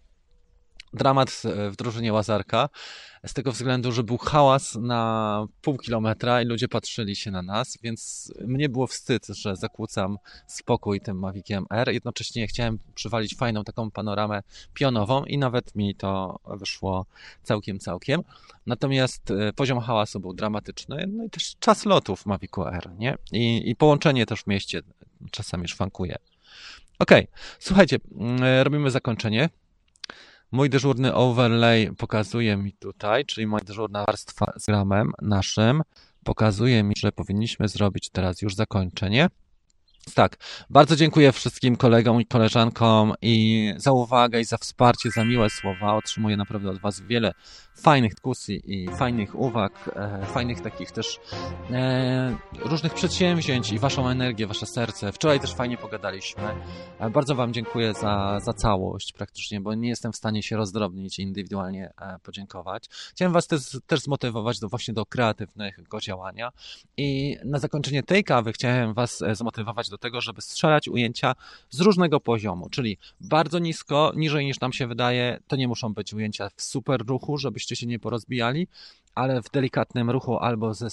dramat 0.93 1.43
w 1.70 1.77
drużynie 1.77 2.12
Łazarka, 2.12 2.69
z 3.27 3.35
tego 3.35 3.52
względu, 3.52 3.93
że 3.93 4.02
był 4.02 4.19
hałas 4.19 4.74
na 4.74 5.47
pół 5.62 5.78
kilometra 5.78 6.43
i 6.43 6.44
ludzie 6.44 6.69
patrzyli 6.69 7.16
się 7.16 7.31
na 7.31 7.43
nas, 7.43 7.78
więc 7.82 8.32
mnie 8.40 8.69
było 8.69 8.86
wstyd, 8.86 9.27
że 9.27 9.56
zakłócam 9.56 10.19
spokój 10.47 11.01
tym 11.01 11.19
Maviciem 11.19 11.66
R. 11.70 11.89
Jednocześnie 11.93 12.47
chciałem 12.47 12.78
przywalić 12.94 13.35
fajną 13.35 13.65
taką 13.65 13.90
panoramę 13.90 14.43
pionową 14.74 15.24
i 15.24 15.39
nawet 15.39 15.74
mi 15.74 15.94
to 15.94 16.40
wyszło 16.47 17.06
całkiem, 17.43 17.78
całkiem. 17.78 18.23
Natomiast 18.66 19.31
e, 19.31 19.52
poziom 19.52 19.81
hałasu 19.81 20.20
był 20.20 20.35
dramatyczny, 20.35 21.06
no 21.09 21.24
i 21.24 21.31
też 21.31 21.56
czas 21.60 21.85
lotów 21.85 22.27
Mavicu 22.27 22.66
R, 22.66 22.90
nie? 22.98 23.16
I, 23.32 23.70
i 23.70 23.77
połączenie 23.77 24.27
też 24.27 24.43
w 24.43 24.47
mieście 24.47 24.82
czasami 25.31 25.69
szwankuje. 25.69 26.16
Okej, 26.98 27.23
okay. 27.23 27.40
słuchajcie, 27.59 27.97
mm, 28.19 28.43
e, 28.43 28.65
robimy 28.65 28.90
zakończenie. 28.90 29.48
Mój 30.52 30.70
dyżurny 30.70 31.14
overlay 31.14 31.90
pokazuje 31.98 32.56
mi 32.56 32.72
tutaj, 32.72 33.24
czyli 33.24 33.46
moja 33.46 33.64
dyżurna 33.64 34.04
warstwa 34.06 34.52
z 34.56 34.66
gramem 34.66 35.12
naszym, 35.22 35.82
pokazuje 36.24 36.82
mi, 36.82 36.94
że 36.98 37.12
powinniśmy 37.12 37.68
zrobić 37.68 38.10
teraz 38.10 38.42
już 38.42 38.54
zakończenie. 38.54 39.28
Tak, 40.14 40.36
bardzo 40.70 40.97
dziękuję 40.97 41.32
wszystkim 41.32 41.76
kolegom 41.76 42.20
i 42.20 42.26
koleżankom 42.26 43.14
i 43.22 43.74
za 43.76 43.93
uwagę 43.93 44.40
i 44.40 44.44
za 44.44 44.56
wsparcie, 44.56 45.10
za 45.10 45.24
miłe 45.24 45.51
słowa. 45.51 45.94
Otrzymuję 45.94 46.36
naprawdę 46.36 46.70
od 46.70 46.80
Was 46.80 47.01
wiele 47.01 47.32
fajnych 47.80 48.12
dyskusji 48.12 48.62
i 48.64 48.89
fajnych 48.89 49.35
uwag, 49.35 49.90
e, 49.97 50.26
fajnych 50.26 50.60
takich 50.60 50.90
też 50.90 51.20
e, 51.70 52.36
różnych 52.59 52.94
przedsięwzięć 52.94 53.72
i 53.72 53.78
Waszą 53.78 54.09
energię, 54.09 54.47
Wasze 54.47 54.66
serce. 54.66 55.12
Wczoraj 55.12 55.40
też 55.40 55.55
fajnie 55.55 55.76
pogadaliśmy. 55.76 56.43
E, 56.98 57.10
bardzo 57.10 57.35
Wam 57.35 57.52
dziękuję 57.52 57.94
za, 57.94 58.40
za 58.40 58.52
całość 58.52 59.12
praktycznie, 59.12 59.60
bo 59.60 59.74
nie 59.74 59.89
jestem 59.89 60.12
w 60.12 60.16
stanie 60.16 60.43
się 60.43 60.56
rozdrobnić 60.56 61.18
i 61.18 61.22
indywidualnie 61.22 61.93
e, 62.01 62.18
podziękować. 62.22 62.89
Chciałem 62.89 63.32
Was 63.32 63.47
też, 63.47 63.78
też 63.86 64.01
zmotywować 64.01 64.59
do, 64.59 64.68
właśnie 64.68 64.94
do 64.94 65.06
kreatywnego 65.06 66.01
działania 66.01 66.52
i 66.97 67.36
na 67.44 67.59
zakończenie 67.59 68.02
tej 68.02 68.24
kawy 68.24 68.52
chciałem 68.52 68.94
Was 68.94 69.22
e, 69.22 69.35
zmotywować 69.35 69.89
do 69.89 69.97
tego, 69.98 70.20
żeby 70.20 70.40
strzelać 70.40 70.88
ujęcia 70.88 71.34
z 71.70 71.80
różnego 71.80 72.20
poziomu, 72.20 72.68
czyli 72.70 72.98
bardzo 73.20 73.58
nisko, 73.58 74.12
niżej 74.16 74.46
niż 74.46 74.60
nam 74.60 74.72
się 74.72 74.86
wydaje, 74.86 75.40
to 75.46 75.56
nie 75.56 75.68
muszą 75.68 75.94
być 75.94 76.14
ujęcia 76.14 76.50
w 76.56 76.62
super 76.62 77.06
ruchu, 77.06 77.38
żebyście 77.38 77.76
się 77.76 77.86
nie 77.86 77.98
porozbijali, 77.98 78.68
ale 79.18 79.42
w 79.42 79.50
delikatnym 79.50 80.10
ruchu 80.10 80.38
albo 80.38 80.74
ze, 80.74 80.88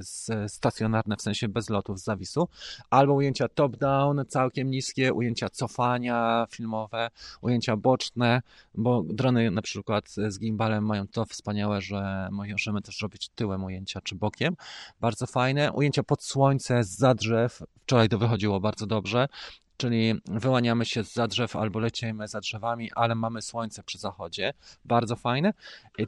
ze 0.00 0.48
stacjonarne, 0.48 1.16
w 1.16 1.22
sensie 1.22 1.48
bez 1.48 1.70
lotów 1.70 2.00
z 2.00 2.04
zawisu, 2.04 2.48
albo 2.90 3.14
ujęcia 3.14 3.48
top-down, 3.48 4.24
całkiem 4.28 4.70
niskie, 4.70 5.12
ujęcia 5.12 5.48
cofania 5.48 6.46
filmowe, 6.50 7.10
ujęcia 7.40 7.76
boczne, 7.76 8.42
bo 8.74 9.02
drony 9.02 9.50
na 9.50 9.62
przykład 9.62 10.10
z 10.28 10.38
gimbalem 10.38 10.86
mają 10.86 11.08
to 11.08 11.24
wspaniałe, 11.24 11.80
że 11.80 12.28
możemy 12.32 12.82
też 12.82 13.00
robić 13.00 13.28
tyłem 13.28 13.64
ujęcia 13.64 14.00
czy 14.00 14.14
bokiem. 14.14 14.56
Bardzo 15.00 15.26
fajne. 15.26 15.72
Ujęcia 15.72 16.02
pod 16.02 16.22
słońce, 16.22 16.84
za 16.84 17.14
drzew. 17.14 17.62
Wczoraj 17.82 18.08
to 18.08 18.18
wychodziło 18.18 18.60
bardzo 18.60 18.86
dobrze 18.86 19.28
czyli 19.76 20.14
wyłaniamy 20.24 20.84
się 20.84 21.02
za 21.02 21.26
drzew 21.26 21.56
albo 21.56 21.78
lecimy 21.80 22.28
za 22.28 22.40
drzewami, 22.40 22.90
ale 22.94 23.14
mamy 23.14 23.42
słońce 23.42 23.82
przy 23.82 23.98
zachodzie. 23.98 24.52
Bardzo 24.84 25.16
fajne. 25.16 25.52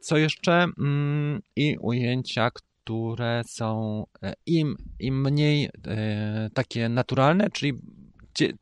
Co 0.00 0.16
jeszcze? 0.16 0.66
Mm, 0.78 1.42
I 1.56 1.76
ujęcia, 1.80 2.50
które 2.50 3.42
są 3.46 4.06
e, 4.22 4.34
im, 4.46 4.76
im 4.98 5.22
mniej 5.22 5.70
e, 5.86 6.50
takie 6.54 6.88
naturalne, 6.88 7.50
czyli 7.50 7.72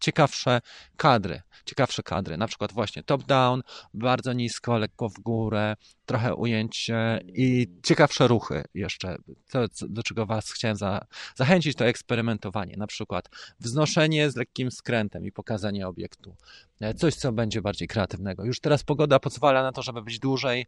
ciekawsze 0.01 0.61
kadry, 0.97 1.43
ciekawsze 1.65 2.03
kadry, 2.03 2.37
na 2.37 2.47
przykład 2.47 2.73
właśnie 2.73 3.03
top-down, 3.03 3.63
bardzo 3.95 4.33
nisko, 4.33 4.79
lekko 4.79 5.09
w 5.09 5.21
górę, 5.21 5.77
trochę 6.07 6.35
ujęcie 6.35 7.21
i 7.25 7.67
ciekawsze 7.83 8.29
ruchy 8.29 8.65
jeszcze, 8.75 9.17
to, 9.51 9.65
do 9.89 10.03
czego 10.03 10.27
Was 10.27 10.51
chciałem 10.51 10.77
za, 10.77 11.07
zachęcić, 11.35 11.77
to 11.77 11.85
eksperymentowanie, 11.85 12.77
na 12.77 12.87
przykład 12.87 13.29
wznoszenie 13.61 14.31
z 14.31 14.37
lekkim 14.37 14.71
skrętem 14.71 15.27
i 15.27 15.33
pokazanie 15.33 15.89
obiektu, 15.89 16.37
e, 16.81 16.95
coś, 16.95 17.15
co 17.15 17.33
będzie 17.33 17.63
bardziej 17.63 17.89
kreatywnego. 17.89 18.45
Już 18.45 18.61
teraz 18.61 18.83
pogoda 18.83 19.19
pozwala 19.19 19.63
na 19.63 19.73
to, 19.73 19.83
żeby 19.83 20.03
być 20.03 20.19
dłużej, 20.19 20.67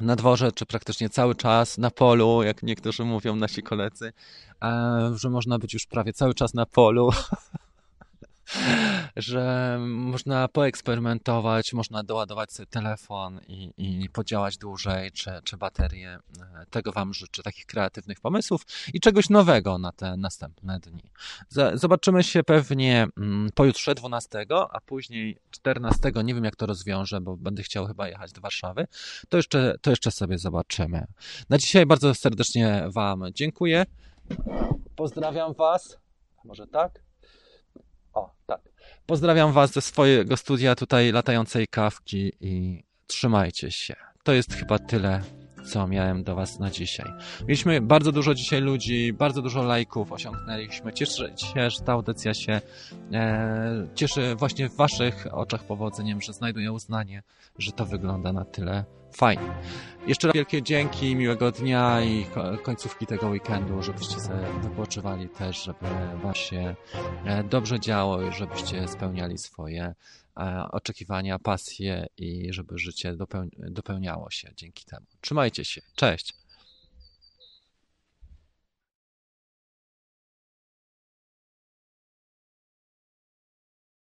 na 0.00 0.16
dworze, 0.16 0.52
czy 0.52 0.66
praktycznie 0.66 1.10
cały 1.10 1.34
czas 1.34 1.78
na 1.78 1.90
polu, 1.90 2.42
jak 2.42 2.62
niektórzy 2.62 3.04
mówią 3.04 3.36
nasi 3.36 3.62
koledzy, 3.62 4.12
e, 4.62 5.12
że 5.14 5.30
można 5.30 5.58
być 5.58 5.74
już 5.74 5.86
prawie 5.86 6.12
cały 6.12 6.34
czas 6.34 6.54
na 6.54 6.66
polu. 6.66 7.10
że 9.16 9.76
można 9.80 10.48
poeksperymentować, 10.48 11.72
można 11.72 12.02
doładować 12.02 12.52
sobie 12.52 12.66
telefon 12.66 13.40
i, 13.48 13.72
i 13.76 14.08
podziałać 14.08 14.58
dłużej, 14.58 15.12
czy, 15.12 15.30
czy 15.44 15.56
baterię. 15.56 16.18
Tego 16.70 16.92
Wam 16.92 17.14
życzę, 17.14 17.42
takich 17.42 17.66
kreatywnych 17.66 18.20
pomysłów 18.20 18.62
i 18.94 19.00
czegoś 19.00 19.30
nowego 19.30 19.78
na 19.78 19.92
te 19.92 20.16
następne 20.16 20.80
dni. 20.80 21.10
Zobaczymy 21.74 22.22
się 22.22 22.42
pewnie 22.42 23.06
mm, 23.16 23.50
pojutrze 23.54 23.94
12, 23.94 24.46
a 24.70 24.80
później 24.80 25.38
14. 25.50 26.12
Nie 26.24 26.34
wiem, 26.34 26.44
jak 26.44 26.56
to 26.56 26.66
rozwiążę, 26.66 27.20
bo 27.20 27.36
będę 27.36 27.62
chciał 27.62 27.86
chyba 27.86 28.08
jechać 28.08 28.32
do 28.32 28.40
Warszawy. 28.40 28.86
To 29.28 29.36
jeszcze, 29.36 29.74
to 29.80 29.90
jeszcze 29.90 30.10
sobie 30.10 30.38
zobaczymy. 30.38 31.06
Na 31.48 31.58
dzisiaj 31.58 31.86
bardzo 31.86 32.14
serdecznie 32.14 32.84
Wam 32.88 33.24
dziękuję. 33.34 33.84
Pozdrawiam 34.96 35.54
Was. 35.54 35.98
Może 36.44 36.66
tak? 36.66 37.02
O, 38.14 38.30
tak. 38.46 38.60
Pozdrawiam 39.06 39.52
Was 39.52 39.72
ze 39.72 39.80
swojego 39.80 40.36
studia 40.36 40.74
tutaj 40.74 41.12
latającej 41.12 41.66
kawki 41.68 42.32
i 42.40 42.84
trzymajcie 43.06 43.70
się. 43.70 43.96
To 44.22 44.32
jest 44.32 44.54
chyba 44.54 44.78
tyle 44.78 45.22
co 45.64 45.88
miałem 45.88 46.24
do 46.24 46.34
Was 46.34 46.58
na 46.58 46.70
dzisiaj. 46.70 47.12
Mieliśmy 47.40 47.80
bardzo 47.80 48.12
dużo 48.12 48.34
dzisiaj 48.34 48.60
ludzi, 48.60 49.12
bardzo 49.12 49.42
dużo 49.42 49.62
lajków 49.62 50.12
osiągnęliśmy. 50.12 50.92
Cieszę 50.92 51.36
się, 51.36 51.70
że 51.70 51.80
ta 51.84 51.92
audycja 51.92 52.34
się 52.34 52.60
e, 53.12 53.88
cieszy 53.94 54.34
właśnie 54.34 54.68
w 54.68 54.76
Waszych 54.76 55.26
oczach 55.30 55.64
powodzeniem, 55.64 56.20
że 56.20 56.32
znajduje 56.32 56.72
uznanie, 56.72 57.22
że 57.58 57.72
to 57.72 57.86
wygląda 57.86 58.32
na 58.32 58.44
tyle 58.44 58.84
fajnie. 59.12 59.54
Jeszcze 60.06 60.26
raz 60.26 60.34
wielkie 60.34 60.62
dzięki, 60.62 61.16
miłego 61.16 61.52
dnia 61.52 62.00
i 62.00 62.26
końcówki 62.62 63.06
tego 63.06 63.28
weekendu, 63.28 63.82
żebyście 63.82 64.20
sobie 64.20 64.46
wypoczywali 64.62 65.28
też, 65.28 65.62
żeby 65.64 65.86
Wam 66.22 66.34
się 66.34 66.76
e, 67.24 67.44
dobrze 67.44 67.80
działo 67.80 68.22
i 68.22 68.32
żebyście 68.32 68.88
spełniali 68.88 69.38
swoje 69.38 69.94
e, 70.36 70.66
oczekiwania, 70.70 71.38
pasje 71.38 72.06
i 72.16 72.52
żeby 72.52 72.78
życie 72.78 73.16
dopełniało 73.58 74.30
się 74.30 74.50
dzięki 74.56 74.84
temu. 74.84 75.06
Trzymajcie 75.20 75.64
się. 75.64 75.82
Cześć. 75.94 76.41